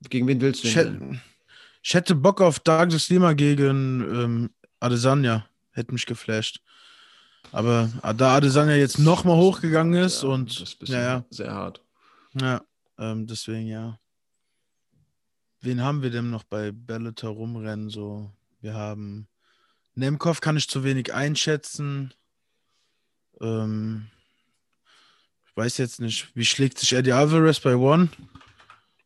Gegen 0.09 0.27
wen 0.27 0.41
willst 0.41 0.65
du 0.65 0.69
Ich, 0.69 0.75
denn? 0.75 0.95
hätte, 0.95 1.21
ich 1.83 1.95
hätte 1.95 2.15
Bock 2.15 2.41
auf 2.41 2.61
Douglas 2.61 3.09
Lima 3.11 3.35
gegen 3.35 4.01
ähm, 4.01 4.51
Adesanya. 4.81 5.47
Hätte 5.73 5.93
mich 5.93 6.07
geflasht. 6.07 6.61
Aber 7.53 7.91
da 8.17 8.37
Adesanya 8.37 8.75
jetzt 8.75 8.99
nochmal 8.99 9.37
hochgegangen 9.37 10.03
ist 10.03 10.23
Ja, 10.23 10.29
und 10.31 10.61
das 10.61 10.75
ist 10.75 10.89
ja, 10.89 11.01
ja, 11.01 11.25
sehr 11.31 11.53
hart. 11.53 11.85
ja, 12.41 12.63
ähm, 12.99 13.27
deswegen 13.27 13.67
ja. 13.67 13.99
Wen 15.61 15.83
haben 15.83 16.03
wir 16.03 16.11
denn 16.11 16.31
noch 16.31 16.45
bei 16.45 16.73
Bellator 16.73 17.31
rumrennen? 17.31 17.91
So, 17.91 18.31
wir 18.61 18.75
haben 18.75 19.29
Nemkov 19.95 20.41
kann 20.41 20.57
ich 20.57 20.69
zu 20.69 20.85
wenig 20.85 21.13
einschätzen. 21.13 22.15
Ähm, 23.41 24.07
weiß 25.59 25.77
jetzt 25.79 26.01
nicht, 26.01 26.29
wie 26.35 26.45
schlägt 26.45 26.79
sich 26.79 26.93
Eddie 26.95 27.13
Alvarez 27.13 27.61
bei 27.61 27.77
One? 27.77 28.09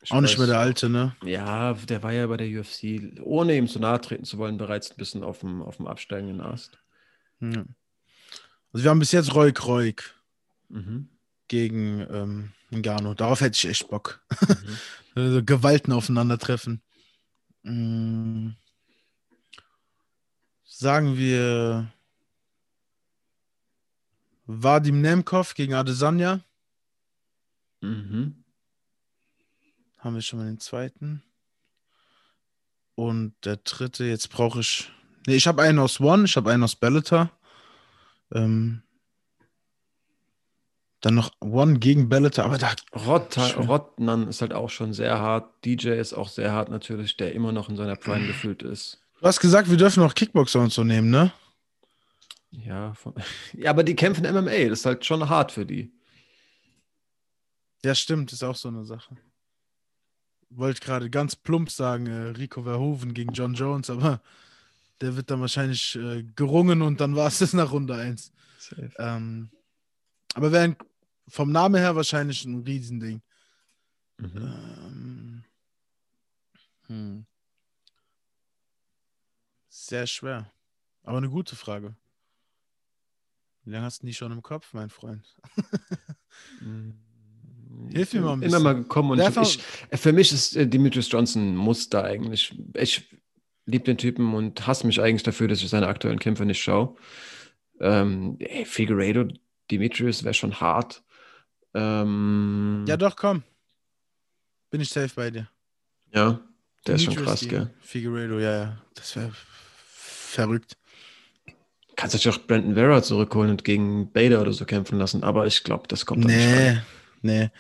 Ich 0.03 0.13
Auch 0.13 0.21
nicht 0.21 0.37
mehr 0.39 0.47
der 0.47 0.59
Alte, 0.59 0.89
ne? 0.89 1.17
Ja, 1.25 1.73
der 1.75 2.03
war 2.03 2.13
ja 2.13 2.27
bei 2.27 2.37
der 2.37 2.49
UFC, 2.49 3.21
ohne 3.23 3.57
ihm 3.57 3.69
zu 3.69 3.79
nahe 3.79 4.01
treten 4.01 4.25
zu 4.25 4.37
wollen, 4.39 4.59
bereits 4.59 4.91
ein 4.91 4.97
bisschen 4.97 5.23
auf 5.23 5.41
dem, 5.41 5.63
auf 5.63 5.77
dem 5.79 5.87
absteigenden 5.87 6.41
Ast. 6.41 6.79
Ja. 7.41 7.65
Also 8.73 8.85
wir 8.85 8.91
haben 8.91 8.99
bis 8.99 9.13
jetzt 9.13 9.35
Roy 9.35 9.53
Kroik 9.53 10.15
Mhm. 10.69 11.09
gegen 11.49 12.01
ähm, 12.11 12.53
Ngannou. 12.71 13.15
Darauf 13.15 13.41
hätte 13.43 13.57
ich 13.57 13.69
echt 13.69 13.89
Bock. 13.89 14.21
Mhm. 14.41 14.77
also 15.15 15.45
Gewalten 15.45 15.93
aufeinandertreffen. 15.93 16.81
Mm. 17.63 18.51
Sagen 20.65 21.17
wir 21.17 21.93
Vadim 24.47 25.01
Nemkov 25.01 25.55
gegen 25.55 25.75
Adesanya. 25.75 26.41
Mhm. 27.81 28.45
Haben 29.99 30.15
wir 30.15 30.23
schon 30.23 30.39
mal 30.39 30.47
den 30.47 30.61
zweiten. 30.61 31.23
Und 32.95 33.35
der 33.45 33.57
dritte, 33.57 34.05
jetzt 34.05 34.31
brauche 34.31 34.61
ich. 34.61 34.91
Nee, 35.27 35.37
ich 35.37 35.47
habe 35.47 35.63
einen 35.63 35.79
aus 35.79 36.01
One, 36.01 36.25
ich 36.25 36.37
habe 36.37 36.51
einen 36.51 36.65
aus 36.65 36.77
Bellator. 36.77 37.31
Ähm, 38.33 38.83
dann 41.01 41.15
noch 41.15 41.33
One 41.41 41.79
gegen 41.79 42.09
Bellator, 42.09 42.45
aber 42.45 42.59
da. 42.59 42.75
Rottnan 42.95 44.29
ist 44.29 44.41
halt 44.41 44.53
auch 44.53 44.71
schon 44.71 44.93
sehr 44.93 45.19
hart. 45.19 45.65
DJ 45.65 45.91
ist 45.91 46.13
auch 46.13 46.29
sehr 46.29 46.53
hart 46.53 46.69
natürlich, 46.69 47.17
der 47.17 47.33
immer 47.35 47.53
noch 47.53 47.69
in 47.69 47.77
seiner 47.77 47.97
Prime 47.97 48.27
gefühlt 48.27 48.63
ist. 48.63 49.01
Du 49.21 49.27
hast 49.27 49.41
gesagt, 49.41 49.71
wir 49.71 49.77
dürfen 49.77 50.03
auch 50.03 50.15
Kickboxer 50.15 50.61
und 50.61 50.73
so 50.73 50.85
nehmen, 50.85 51.11
ne? 51.11 51.33
Ja, 52.53 52.93
von, 52.95 53.15
ja, 53.55 53.71
aber 53.71 53.83
die 53.83 53.97
kämpfen 53.97 54.25
MMA, 54.25 54.69
das 54.69 54.81
ist 54.81 54.87
halt 54.87 55.05
schon 55.05 55.29
hart 55.29 55.53
für 55.53 55.67
die. 55.67 55.93
Ja, 57.85 57.95
stimmt, 57.95 58.33
ist 58.33 58.45
auch 58.45 58.55
so 58.55 58.69
eine 58.69 58.85
Sache. 58.85 59.17
Wollte 60.51 60.81
gerade 60.81 61.11
ganz 61.11 61.35
plump 61.35 61.71
sagen, 61.71 62.07
äh, 62.07 62.29
Rico 62.39 62.63
Verhoeven 62.63 63.15
gegen 63.15 63.33
John 63.33 63.55
Jones, 63.55 63.91
aber 63.91 64.21
der 65.01 65.17
wird 65.17 65.31
dann 65.31 65.41
wahrscheinlich 65.41 65.97
äh, 65.97 66.23
gerungen 66.37 66.83
und 66.83 67.01
dann 67.01 67.17
war 67.17 67.27
es 67.27 67.39
das 67.39 67.55
nach 67.55 67.73
Runde 67.73 67.95
1. 67.97 68.33
Ähm, 68.99 69.51
aber 70.35 70.53
wäre 70.53 70.77
vom 71.27 71.51
Namen 71.51 71.77
her 71.77 71.97
wahrscheinlich 71.97 72.45
ein 72.45 72.63
Riesending. 72.63 73.23
Mhm. 74.19 74.37
Ähm, 74.37 75.45
hm. 76.87 77.27
Sehr 79.69 80.07
schwer. 80.07 80.53
Aber 81.03 81.19
eine 81.19 81.31
gute 81.31 81.57
Frage. 81.57 81.97
Wie 83.65 83.71
lange 83.71 83.85
hast 83.85 84.03
du 84.03 84.07
die 84.07 84.15
schon 84.15 84.33
im 84.33 84.43
Kopf, 84.43 84.73
mein 84.75 84.91
Freund? 84.91 85.25
Hilf 87.91 88.13
mir 88.15 88.21
mal 88.21 88.33
ein 88.35 88.43
Immer 88.43 88.47
bisschen. 88.49 88.63
mal 88.63 88.75
gekommen 88.75 89.11
und 89.13 89.19
mal- 89.19 89.43
ich, 89.43 89.59
für 89.93 90.13
mich 90.13 90.33
ist 90.33 90.57
äh, 90.57 90.67
Demetrius 90.67 91.11
Johnson 91.11 91.53
ein 91.53 91.57
Muster 91.57 92.05
eigentlich. 92.05 92.55
Ich 92.75 93.09
liebe 93.67 93.85
den 93.85 93.99
Typen 93.99 94.35
und 94.35 94.67
hasse 94.67 94.87
mich 94.87 95.01
eigentlich 95.01 95.23
dafür, 95.23 95.49
dass 95.49 95.63
ich 95.63 95.69
seine 95.69 95.87
aktuellen 95.87 96.19
Kämpfe 96.19 96.45
nicht 96.45 96.63
schaue. 96.63 96.97
Ähm, 97.81 98.37
ey, 98.41 98.65
Figueiredo, 98.65 99.29
Demetrius 99.71 100.25
wäre 100.25 100.35
schon 100.35 100.61
hart. 100.61 101.03
Ähm, 101.75 102.85
Ja, 102.89 102.97
doch, 102.97 103.17
komm. 103.17 103.43
Bin 104.71 104.81
ich 104.81 104.89
safe 104.89 105.13
bei 105.15 105.31
dir. 105.31 105.49
ja, 106.13 106.41
der 106.87 106.95
ist 106.97 107.05
schon 107.05 107.15
Demetrius 107.15 107.41
krass, 107.41 107.49
gell? 107.49 107.71
Figueiredo, 107.81 108.39
ja, 108.39 108.53
ja. 108.65 108.83
Das 108.95 109.17
wäre 109.17 109.33
verrückt. 109.95 110.77
Kannst 111.97 112.15
natürlich 112.15 112.37
auch 112.39 112.47
Brandon 112.47 112.75
Vera 112.75 113.03
zurückholen 113.03 113.51
und 113.51 113.65
gegen 113.65 114.11
Bader 114.13 114.41
oder 114.41 114.53
so 114.53 114.65
kämpfen 114.65 114.99
lassen, 114.99 115.23
aber 115.25 115.47
ich 115.47 115.63
glaube, 115.63 115.85
das 115.89 116.07
kommt 116.07 116.25
dann 116.25 116.31
nicht 116.31 116.39
Nee, 116.47 116.69
rein. 116.69 116.83
nee. 117.23 117.51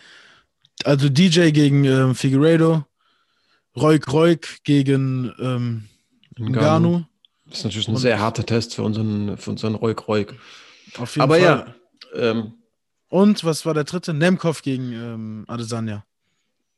Also 0.84 1.08
DJ 1.08 1.50
gegen 1.50 1.84
ähm, 1.84 2.14
Figueiredo, 2.14 2.84
Royk 3.76 4.10
Royk 4.12 4.64
gegen 4.64 5.32
ähm, 5.38 5.84
Ngannou. 6.38 7.04
Das 7.46 7.58
ist 7.58 7.64
natürlich 7.64 7.88
ein 7.88 7.94
Und- 7.94 8.00
sehr 8.00 8.18
harter 8.20 8.44
Test 8.46 8.74
für 8.74 8.82
unseren, 8.82 9.36
für 9.36 9.50
unseren 9.50 9.74
Royk 9.74 10.08
Royk. 10.08 10.34
Auf 10.98 11.14
jeden 11.14 11.22
Aber 11.22 11.34
Fall. 11.38 11.42
ja, 11.42 11.74
ähm, 12.30 12.54
Und 13.08 13.44
was 13.44 13.64
war 13.66 13.74
der 13.74 13.84
dritte? 13.84 14.14
Nemkov 14.14 14.62
gegen 14.62 14.92
ähm, 14.92 15.44
Adesanya. 15.46 16.04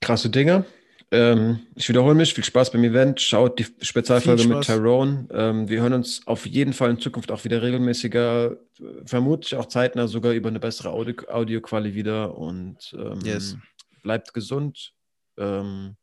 krasse 0.00 0.28
Dinge. 0.28 0.64
Ähm, 1.10 1.60
ich 1.76 1.88
wiederhole 1.88 2.14
mich. 2.14 2.34
Viel 2.34 2.44
Spaß 2.44 2.72
beim 2.72 2.82
Event. 2.84 3.20
Schaut 3.20 3.58
die 3.58 3.66
Spezialfolge 3.80 4.48
mit. 4.48 4.62
Tyrone. 4.64 5.28
Ähm, 5.30 5.68
wir 5.68 5.80
hören 5.82 5.92
uns 5.92 6.26
auf 6.26 6.46
jeden 6.46 6.72
Fall 6.72 6.90
in 6.90 6.98
Zukunft 6.98 7.30
auch 7.30 7.44
wieder 7.44 7.62
regelmäßiger, 7.62 8.56
vermutlich 9.04 9.54
auch 9.56 9.66
zeitnah 9.66 10.08
sogar 10.08 10.32
über 10.32 10.48
eine 10.48 10.60
bessere 10.60 10.90
Audio 10.90 11.14
Audioquali 11.28 11.94
wieder. 11.94 12.36
Und 12.36 12.94
ähm, 12.98 13.20
Yes. 13.24 13.56
bleibt 14.02 14.34
gesund. 14.34 14.92
Ähm, 15.36 15.96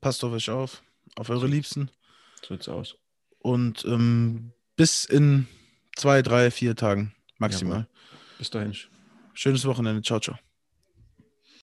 Passt 0.00 0.24
auf 0.24 0.32
euch 0.32 0.48
auf, 0.50 0.82
auf 1.16 1.28
eure 1.30 1.46
Liebsten. 1.46 1.90
so 2.46 2.54
sieht's 2.54 2.68
aus. 2.68 2.96
Und 3.38 3.84
ähm, 3.84 4.52
bis 4.76 5.04
in 5.04 5.46
zwei, 5.96 6.22
drei, 6.22 6.50
vier 6.50 6.74
Tagen 6.76 7.14
maximal. 7.38 7.86
Bis 8.38 8.50
dahin. 8.50 8.74
Schönes 9.34 9.64
Wochenende. 9.66 10.02
Ciao, 10.02 10.20
ciao. 10.20 10.36